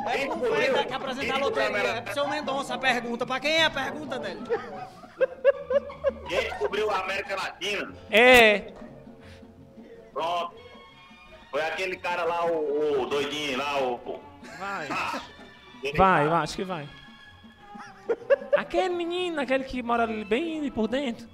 É 0.06 0.26
pro 0.28 0.40
Fred 0.56 0.86
que 0.86 0.94
apresentar 0.94 1.34
a 1.34 1.38
loteria. 1.40 1.78
É 1.80 2.02
pro 2.02 2.14
seu 2.14 2.28
Mendonça 2.28 2.76
a 2.76 2.78
pergunta. 2.78 3.26
Pra 3.26 3.40
quem 3.40 3.56
é 3.56 3.66
a 3.66 3.70
pergunta, 3.72 4.20
Denis? 4.20 4.48
Quem 6.30 6.40
descobriu 6.42 6.92
a 6.92 7.00
América 7.00 7.36
Latina? 7.36 7.92
É. 8.12 8.72
Pronto. 10.14 10.54
Foi 11.50 11.62
aquele 11.64 11.96
cara 11.96 12.26
lá, 12.26 12.46
o, 12.46 13.02
o 13.02 13.06
doidinho 13.08 13.58
lá, 13.58 13.80
o. 13.82 14.22
Vai. 14.60 14.88
Ah, 14.92 15.20
ele- 15.84 15.98
Vai, 15.98 16.26
eu 16.28 16.36
acho 16.36 16.56
que 16.56 16.64
vai. 16.64 16.88
Aquele 18.58 18.90
menino, 18.90 19.40
aquele 19.40 19.64
que 19.64 19.84
mora 19.84 20.04
ali 20.04 20.24
bem 20.26 20.70
por 20.72 20.88
dentro. 20.88 21.28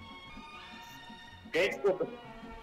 Quem 1.51 1.69
descobriu, 1.69 2.07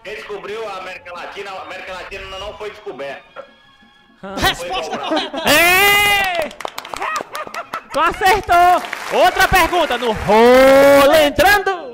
quem 0.03 0.15
descobriu 0.15 0.67
a 0.69 0.77
América 0.77 1.13
Latina, 1.13 1.51
a 1.51 1.61
América 1.63 1.93
Latina 1.93 2.39
não 2.39 2.57
foi 2.57 2.69
descoberta. 2.69 3.45
Resposta 4.37 4.97
correta. 4.97 5.41
Tu 7.91 7.99
acertou! 7.99 8.81
Outra 9.25 9.47
pergunta 9.47 9.97
no 9.97 10.11
rolo 10.11 11.15
entrando! 11.15 11.91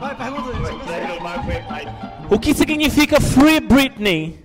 Vai, 0.00 0.14
pergunta, 0.16 0.50
aí. 0.50 0.63
O 2.30 2.38
que 2.38 2.52
significa 2.52 3.18
Free 3.18 3.60
Britney? 3.60 4.44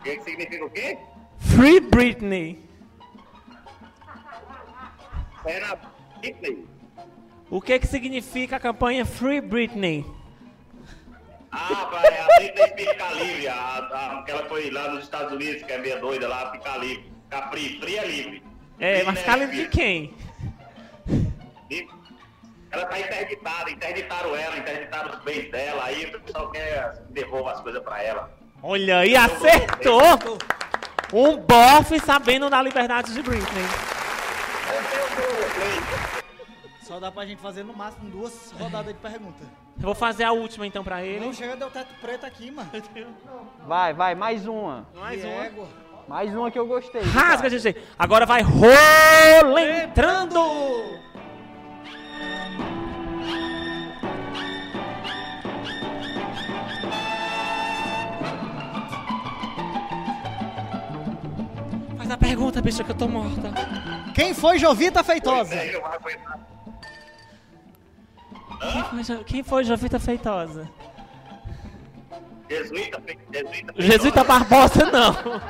O 0.00 0.02
que 0.02 0.20
significa 0.22 0.64
o 0.64 0.70
quê? 0.70 0.98
Free 1.38 1.80
Britney. 1.80 2.58
É 5.44 5.60
na 5.60 5.76
Britney. 6.18 6.66
O 7.48 7.60
que 7.60 7.78
que 7.78 7.86
significa 7.86 8.56
a 8.56 8.60
campanha 8.60 9.04
Free 9.04 9.40
Britney? 9.40 10.04
Ah, 11.52 11.88
pai, 11.92 12.18
a 12.18 12.26
Britney 12.38 12.86
fica 12.86 13.12
livre. 13.12 13.48
A, 13.48 13.54
a, 13.54 14.18
aquela 14.18 14.48
foi 14.48 14.70
lá 14.70 14.88
nos 14.88 15.04
Estados 15.04 15.32
Unidos, 15.32 15.62
que 15.62 15.72
é 15.72 15.78
meia 15.78 16.00
doida 16.00 16.26
lá, 16.26 16.50
fica 16.50 16.76
livre. 16.78 17.12
Fica 17.30 17.48
free, 17.50 17.98
é 17.98 18.06
livre. 18.06 18.42
É, 18.80 19.04
mas 19.04 19.18
fica 19.20 19.36
livre 19.36 19.56
de 19.58 19.68
quem? 19.68 20.14
livre. 21.70 22.01
Ela 22.72 22.86
tá 22.86 22.98
interditada, 22.98 23.70
interditaram 23.70 24.34
ela, 24.34 24.56
interditaram 24.56 25.10
os 25.10 25.18
bens 25.22 25.50
dela, 25.50 25.84
aí 25.84 26.06
o 26.06 26.20
pessoal 26.20 26.50
quer 26.50 26.92
que 27.06 27.12
devolva 27.12 27.52
as 27.52 27.60
coisas 27.60 27.82
pra 27.82 28.02
ela. 28.02 28.30
Olha 28.62 28.98
aí, 29.00 29.14
acertou! 29.14 30.38
Um 31.12 31.36
bofe 31.36 32.00
sabendo 32.00 32.48
da 32.48 32.62
liberdade 32.62 33.12
de 33.12 33.22
Britney. 33.22 33.62
Só 36.80 36.98
dá 36.98 37.12
pra 37.12 37.26
gente 37.26 37.42
fazer 37.42 37.62
no 37.62 37.76
máximo 37.76 38.08
duas 38.10 38.52
rodadas 38.52 38.94
de 38.94 39.00
pergunta. 39.00 39.44
Eu 39.76 39.84
vou 39.84 39.94
fazer 39.94 40.24
a 40.24 40.32
última 40.32 40.66
então 40.66 40.82
pra 40.82 41.02
ele. 41.02 41.26
Não 41.26 41.32
chega, 41.34 41.54
deu 41.54 41.70
teto 41.70 41.94
preto 42.00 42.24
aqui, 42.24 42.50
mano. 42.50 42.70
Vai, 43.66 43.92
vai, 43.92 44.14
mais 44.14 44.46
uma. 44.46 44.86
Mais 44.94 45.22
uma. 45.22 45.68
Mais 46.08 46.34
uma 46.34 46.50
que 46.50 46.58
eu 46.58 46.66
gostei. 46.66 47.02
Rasga, 47.02 47.50
cara. 47.50 47.58
GG. 47.58 47.76
Agora 47.98 48.24
vai 48.24 48.40
rolo 48.42 49.58
entrando. 49.58 51.02
Faz 61.96 62.10
a 62.10 62.16
pergunta, 62.16 62.60
bicha, 62.60 62.82
que 62.84 62.90
eu 62.90 62.94
tô 62.96 63.08
morta. 63.08 63.52
Quem 64.14 64.34
foi 64.34 64.58
Jovita 64.58 65.02
Feitosa? 65.04 65.56
Quem 68.72 68.82
foi, 68.84 69.04
Jo- 69.04 69.24
Quem 69.24 69.42
foi 69.42 69.64
Jovita 69.64 69.98
Feitosa? 69.98 70.68
Jesuíta, 72.48 73.00
fe- 73.00 73.18
jesuíta. 73.32 73.74
Jesuíta 73.78 74.24
Barbosa, 74.24 74.84
não. 74.86 75.40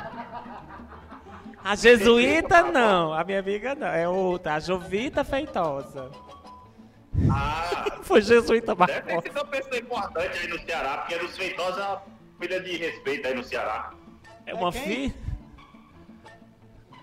A 1.63 1.75
Jesuíta, 1.75 2.63
não. 2.63 3.13
A 3.13 3.23
minha 3.23 3.39
amiga, 3.39 3.75
não. 3.75 3.87
É 3.87 4.07
outra. 4.07 4.55
A 4.55 4.59
Jovita 4.59 5.23
Feitosa. 5.23 6.11
Ah, 7.31 7.85
Foi 8.03 8.21
Jesuíta 8.21 8.73
deve 8.75 8.93
ter 8.93 9.01
Barbosa. 9.03 9.21
sido 9.27 9.37
uma 9.37 9.45
pessoa 9.45 9.77
importante 9.77 10.37
aí 10.39 10.47
no 10.47 10.59
Ceará, 10.65 10.97
porque 10.97 11.17
dos 11.19 11.37
Feitosa 11.37 11.81
é 11.81 11.87
uma 11.87 12.01
filha 12.39 12.59
de 12.61 12.77
respeito 12.77 13.27
aí 13.27 13.33
no 13.35 13.43
Ceará. 13.43 13.91
É 14.45 14.53
uma 14.53 14.71
quem? 14.71 14.81
filha? 14.81 15.13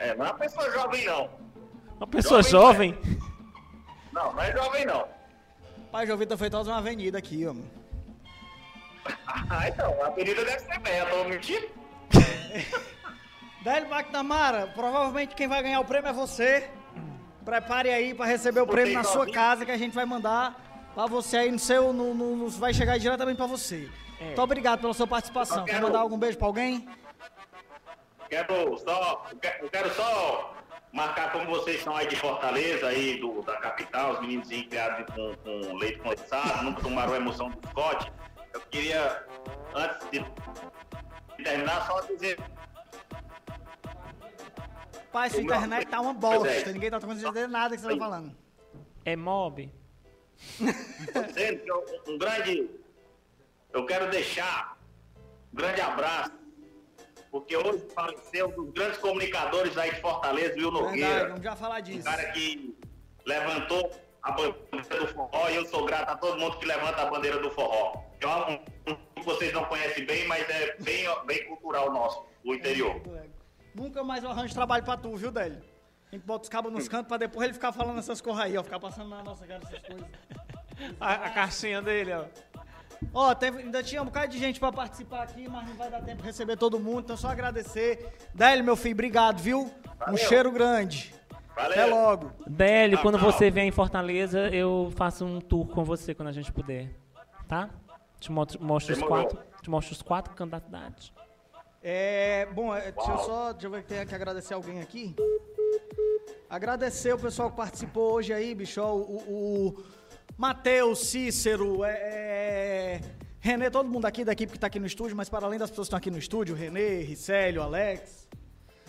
É, 0.00 0.14
não 0.14 0.26
é 0.26 0.30
uma 0.30 0.38
pessoa 0.38 0.70
jovem 0.72 1.04
não. 1.06 1.30
Uma 1.96 2.06
pessoa 2.06 2.42
jovem? 2.42 2.98
Não, 4.12 4.32
não 4.32 4.42
é 4.42 4.52
jovem 4.52 4.84
não. 4.86 5.06
Pai, 5.92 6.06
Jovita 6.06 6.36
Feitosa 6.36 6.70
é 6.70 6.72
uma 6.74 6.78
avenida 6.80 7.18
aqui, 7.18 7.46
ó. 7.46 7.54
Ah, 9.26 9.68
então, 9.68 10.02
a 10.02 10.06
avenida 10.06 10.44
deve 10.44 10.60
ser 10.60 10.78
bem, 10.80 10.96
eu 10.98 11.10
tô 11.10 11.24
mentindo? 11.24 11.66
Délio 13.62 13.92
McNamara, 13.92 14.68
provavelmente 14.68 15.34
quem 15.34 15.48
vai 15.48 15.62
ganhar 15.62 15.80
o 15.80 15.84
prêmio 15.84 16.08
é 16.08 16.12
você. 16.12 16.70
Prepare 17.44 17.90
aí 17.90 18.14
pra 18.14 18.26
receber 18.26 18.60
o 18.60 18.66
prêmio 18.66 18.94
na 18.94 19.04
sua 19.04 19.30
casa 19.30 19.64
que 19.64 19.70
a 19.72 19.76
gente 19.78 19.94
vai 19.94 20.04
mandar 20.04 20.54
pra 20.94 21.06
você 21.06 21.38
aí 21.38 21.50
no 21.50 21.58
seu. 21.58 21.92
No, 21.92 22.14
no- 22.14 22.36
no- 22.36 22.48
vai 22.50 22.72
chegar 22.74 22.98
diretamente 22.98 23.36
pra 23.36 23.46
você. 23.46 23.88
Muito 24.20 24.40
obrigado 24.42 24.80
pela 24.80 24.92
sua 24.92 25.06
participação. 25.06 25.60
Eu 25.60 25.64
Quer 25.64 25.72
quero- 25.72 25.86
mandar 25.86 26.00
algum 26.00 26.18
beijo 26.18 26.36
pra 26.36 26.46
alguém? 26.46 26.86
Quero 28.28 28.78
só, 28.78 29.26
eu 29.32 29.38
quero- 29.38 29.70
quero 29.70 29.94
só 29.94 30.54
marcar 30.92 31.32
como 31.32 31.46
vocês 31.46 31.82
são 31.82 31.96
aí 31.96 32.06
de 32.06 32.16
Fortaleza, 32.16 32.86
aí 32.88 33.18
do, 33.20 33.42
da 33.42 33.56
capital, 33.56 34.12
os 34.12 34.20
meninos 34.20 34.48
criados 34.48 35.06
com, 35.14 35.34
com 35.36 35.76
leite 35.76 35.98
condensado, 35.98 36.62
nunca 36.64 36.82
tomaram 36.82 37.12
a 37.14 37.16
emoção 37.16 37.48
do 37.50 37.68
Scott. 37.68 38.12
Eu 38.52 38.60
queria, 38.70 39.24
antes 39.74 40.08
de 40.10 40.24
terminar, 41.42 41.86
só 41.86 42.00
dizer 42.02 42.38
Pai, 45.12 45.28
sua 45.30 45.42
internet 45.42 45.86
tá 45.88 46.00
uma 46.00 46.10
é. 46.12 46.14
bosta. 46.14 46.72
Ninguém 46.72 46.90
tá 46.90 47.00
conseguindo 47.00 47.48
nada 47.48 47.74
que 47.76 47.82
você 47.82 47.88
tá 47.90 47.96
falando. 47.98 48.36
É 49.04 49.16
mob? 49.16 49.70
eu- 51.66 51.84
um 52.08 52.18
grande. 52.18 52.70
Eu 53.72 53.86
quero 53.86 54.10
deixar 54.10 54.76
um 55.52 55.56
grande 55.56 55.80
abraço, 55.80 56.32
porque 57.30 57.56
hoje 57.56 57.84
faleceu 57.94 58.48
um 58.48 58.64
dos 58.64 58.72
grandes 58.72 58.98
comunicadores 58.98 59.76
aí 59.78 59.94
de 59.94 60.00
Fortaleza, 60.00 60.54
Will 60.56 60.72
Verdade, 60.72 61.00
Nogueira. 61.00 61.28
vamos 61.28 61.42
já 61.44 61.56
falar 61.56 61.78
Um 61.80 61.82
disso. 61.82 62.04
cara 62.04 62.30
que 62.32 62.76
levantou 63.24 63.90
a 64.22 64.32
bandeira 64.32 65.00
do 65.00 65.06
forró 65.14 65.48
e 65.50 65.56
eu 65.56 65.66
sou 65.66 65.84
grato 65.84 66.10
a 66.10 66.16
todo 66.16 66.38
mundo 66.38 66.58
que 66.58 66.66
levanta 66.66 67.02
a 67.02 67.06
bandeira 67.06 67.38
do 67.38 67.50
forró. 67.50 68.02
É 68.20 68.26
um, 68.26 68.92
um 68.92 68.94
que 69.14 69.22
vocês 69.24 69.52
não 69.52 69.64
conhecem 69.64 70.04
bem, 70.04 70.26
mas 70.26 70.48
é 70.50 70.76
bem, 70.80 71.04
bem 71.26 71.46
cultural 71.46 71.92
nosso, 71.92 72.24
o 72.44 72.54
interior. 72.54 73.00
Nunca 73.74 74.02
mais 74.04 74.22
eu 74.24 74.30
arranjo 74.30 74.54
trabalho 74.54 74.84
pra 74.84 74.96
tu, 74.96 75.14
viu, 75.16 75.30
Délio? 75.30 75.62
A 76.10 76.14
gente 76.16 76.24
bota 76.26 76.42
os 76.44 76.48
cabos 76.48 76.72
nos 76.72 76.88
cantos 76.88 77.06
pra 77.08 77.16
depois 77.16 77.44
ele 77.44 77.54
ficar 77.54 77.72
falando 77.72 77.98
essas 77.98 78.20
coisas 78.20 78.42
aí, 78.42 78.56
ó. 78.58 78.62
Ficar 78.64 78.80
passando 78.80 79.08
na 79.08 79.22
nossa 79.22 79.46
cara 79.46 79.62
essas 79.64 79.78
coisas. 79.80 80.06
A, 80.98 81.12
a 81.12 81.30
caixinha 81.30 81.82
dele, 81.82 82.12
ó. 82.14 82.24
Ó, 83.12 83.34
teve- 83.34 83.58
ainda 83.60 83.82
tinha 83.82 84.00
um 84.00 84.06
bocado 84.06 84.28
de 84.28 84.38
gente 84.38 84.58
pra 84.58 84.72
participar 84.72 85.22
aqui, 85.24 85.46
mas 85.48 85.68
não 85.68 85.74
vai 85.74 85.90
dar 85.90 86.00
tempo 86.02 86.22
de 86.22 86.26
receber 86.26 86.56
todo 86.56 86.80
mundo, 86.80 87.00
então 87.00 87.16
só 87.18 87.28
agradecer. 87.28 88.14
Délio, 88.34 88.64
meu 88.64 88.76
filho, 88.76 88.94
obrigado, 88.94 89.38
viu? 89.38 89.60
Um 89.62 89.70
Valeu. 89.98 90.16
cheiro 90.16 90.50
grande. 90.50 91.14
Valeu. 91.54 91.70
Até 91.72 91.84
logo. 91.86 92.32
Délio, 92.46 92.98
quando 93.02 93.18
você 93.18 93.50
vier 93.50 93.66
em 93.66 93.70
Fortaleza, 93.70 94.48
eu 94.48 94.90
faço 94.96 95.24
um 95.24 95.38
tour 95.40 95.66
com 95.68 95.84
você 95.84 96.14
quando 96.14 96.28
a 96.28 96.32
gente 96.32 96.50
puder. 96.50 96.90
Tá? 97.46 97.68
Te 98.18 98.32
mostro, 98.32 98.62
mostro 98.62 98.94
os 98.94 99.02
quatro. 99.02 99.38
Te 99.60 99.68
mostro 99.70 99.92
os 99.94 100.00
quatro 100.02 100.34
candidatos. 100.34 101.12
É, 101.82 102.46
bom, 102.52 102.74
é, 102.74 102.92
deixa 102.92 103.10
eu 103.10 103.14
Uau. 103.14 103.24
só, 103.24 103.52
deixa 103.52 103.66
eu 103.66 103.70
ver 103.70 103.82
que 103.82 103.88
tem 103.88 104.06
que 104.06 104.14
agradecer 104.14 104.52
alguém 104.52 104.80
aqui. 104.80 105.14
Agradecer 106.48 107.14
o 107.14 107.18
pessoal 107.18 107.50
que 107.50 107.56
participou 107.56 108.14
hoje 108.14 108.32
aí, 108.34 108.54
bicho, 108.54 108.82
ó, 108.82 108.94
o, 108.94 109.16
o 109.28 109.84
Matheus, 110.36 111.06
Cícero, 111.06 111.82
é, 111.84 111.90
é, 111.90 113.00
Renê, 113.38 113.70
todo 113.70 113.88
mundo 113.88 114.04
aqui 114.04 114.24
da 114.24 114.32
equipe 114.32 114.52
que 114.52 114.58
tá 114.58 114.66
aqui 114.66 114.78
no 114.78 114.86
estúdio, 114.86 115.16
mas 115.16 115.30
para 115.30 115.46
além 115.46 115.58
das 115.58 115.70
pessoas 115.70 115.86
que 115.86 115.88
estão 115.88 115.98
aqui 115.98 116.10
no 116.10 116.18
estúdio, 116.18 116.54
Renê, 116.54 117.00
Ricélio, 117.00 117.62
Alex, 117.62 118.28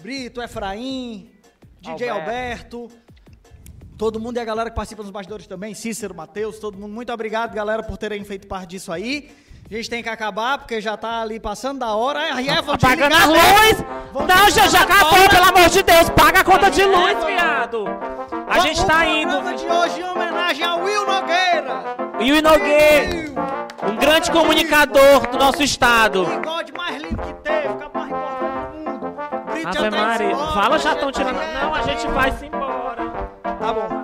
Brito, 0.02 0.42
Efraim, 0.42 1.32
DJ 1.80 2.10
Alberto. 2.10 2.90
todo 3.98 4.20
mundo 4.20 4.36
e 4.38 4.40
a 4.40 4.46
galera 4.46 4.70
que 4.70 4.76
participa 4.76 5.04
nos 5.04 5.12
bastidores 5.12 5.48
também, 5.48 5.74
Cícero, 5.74 6.14
Matheus, 6.14 6.60
todo 6.60 6.78
mundo, 6.78 6.92
muito 6.94 7.14
obrigado, 7.14 7.54
galera, 7.54 7.84
por 7.84 7.98
terem 7.98 8.22
feito 8.26 8.48
parte 8.48 8.72
disso 8.72 8.92
aí. 8.92 9.32
A 9.72 9.76
gente 9.76 9.90
tem 9.90 10.04
que 10.04 10.10
acabar, 10.10 10.58
porque 10.58 10.82
já 10.82 10.98
tá 10.98 11.22
ali 11.22 11.40
passando 11.40 11.80
da 11.80 11.96
hora. 11.96 12.20
Aí 12.36 12.50
é, 12.50 12.62
vão 12.62 12.78
Pagando 12.78 13.16
a 13.16 13.26
luz! 13.26 13.84
Vão 14.12 14.28
Não, 14.28 14.50
já, 14.50 14.68
já 14.68 14.82
acabou, 14.82 15.30
pelo 15.30 15.46
amor 15.46 15.70
de 15.70 15.82
Deus! 15.82 16.10
Paga 16.10 16.42
a 16.42 16.44
conta 16.44 16.70
de 16.70 16.82
É, 16.82 16.86
luz, 16.86 17.24
viado! 17.24 17.86
A 18.50 18.58
O- 18.58 18.62
gente 18.64 18.82
o 18.82 18.86
tá 18.86 19.06
indo. 19.06 19.30
programa 19.32 19.54
de 19.58 19.66
hoje 19.66 20.02
em 20.02 20.04
homenagem 20.04 20.66
ao 20.66 20.80
Will 20.82 21.06
Nogueira. 21.06 21.84
O 22.20 22.42
Nogueira, 22.42 23.32
um 23.90 23.96
grande 23.96 24.30
comunicador 24.30 25.28
do 25.32 25.38
nosso 25.38 25.64
estado. 25.64 26.24
O 26.24 26.26
bigode 26.26 26.74
mais 26.74 27.02
lindo 27.02 27.22
que 27.22 27.34
teve, 27.36 27.68
o 27.70 27.92
mais 27.98 28.12
importante 28.12 28.72
do 28.72 28.90
mundo. 28.92 29.16
Ave 29.78 29.90
Maria. 29.90 30.36
Fala, 30.54 30.80
já 30.80 30.90
a 30.90 30.94
estão 30.96 31.12
tirando. 31.14 31.36
vai- 31.36 31.54
Não, 31.54 31.74
a 31.74 31.82
gente 31.84 32.08
vai 32.10 32.32
se 32.34 32.46
embora. 32.46 33.10
Tá 33.42 33.74
bom 33.74 34.01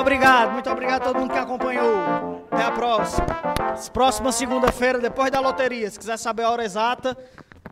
obrigado, 0.00 0.52
muito 0.52 0.70
obrigado 0.70 1.02
a 1.02 1.04
todo 1.04 1.18
mundo 1.18 1.32
que 1.32 1.38
acompanhou. 1.38 2.46
Até 2.50 2.64
a 2.64 2.72
próxima. 2.72 3.26
Próxima 3.92 4.32
segunda-feira, 4.32 4.98
depois 4.98 5.30
da 5.30 5.40
loteria. 5.40 5.90
Se 5.90 5.98
quiser 5.98 6.16
saber 6.16 6.42
a 6.42 6.50
hora 6.50 6.64
exata, 6.64 7.16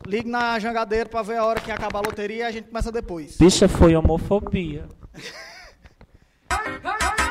ligue 0.06 0.28
na 0.28 0.58
Jangadeiro 0.58 1.08
para 1.08 1.22
ver 1.22 1.38
a 1.38 1.44
hora 1.44 1.60
que 1.60 1.70
acaba 1.70 1.98
a 1.98 2.02
loteria 2.02 2.36
e 2.36 2.42
a 2.42 2.50
gente 2.50 2.68
começa 2.68 2.92
depois. 2.92 3.36
Bicha, 3.38 3.68
foi 3.68 3.96
homofobia. 3.96 4.86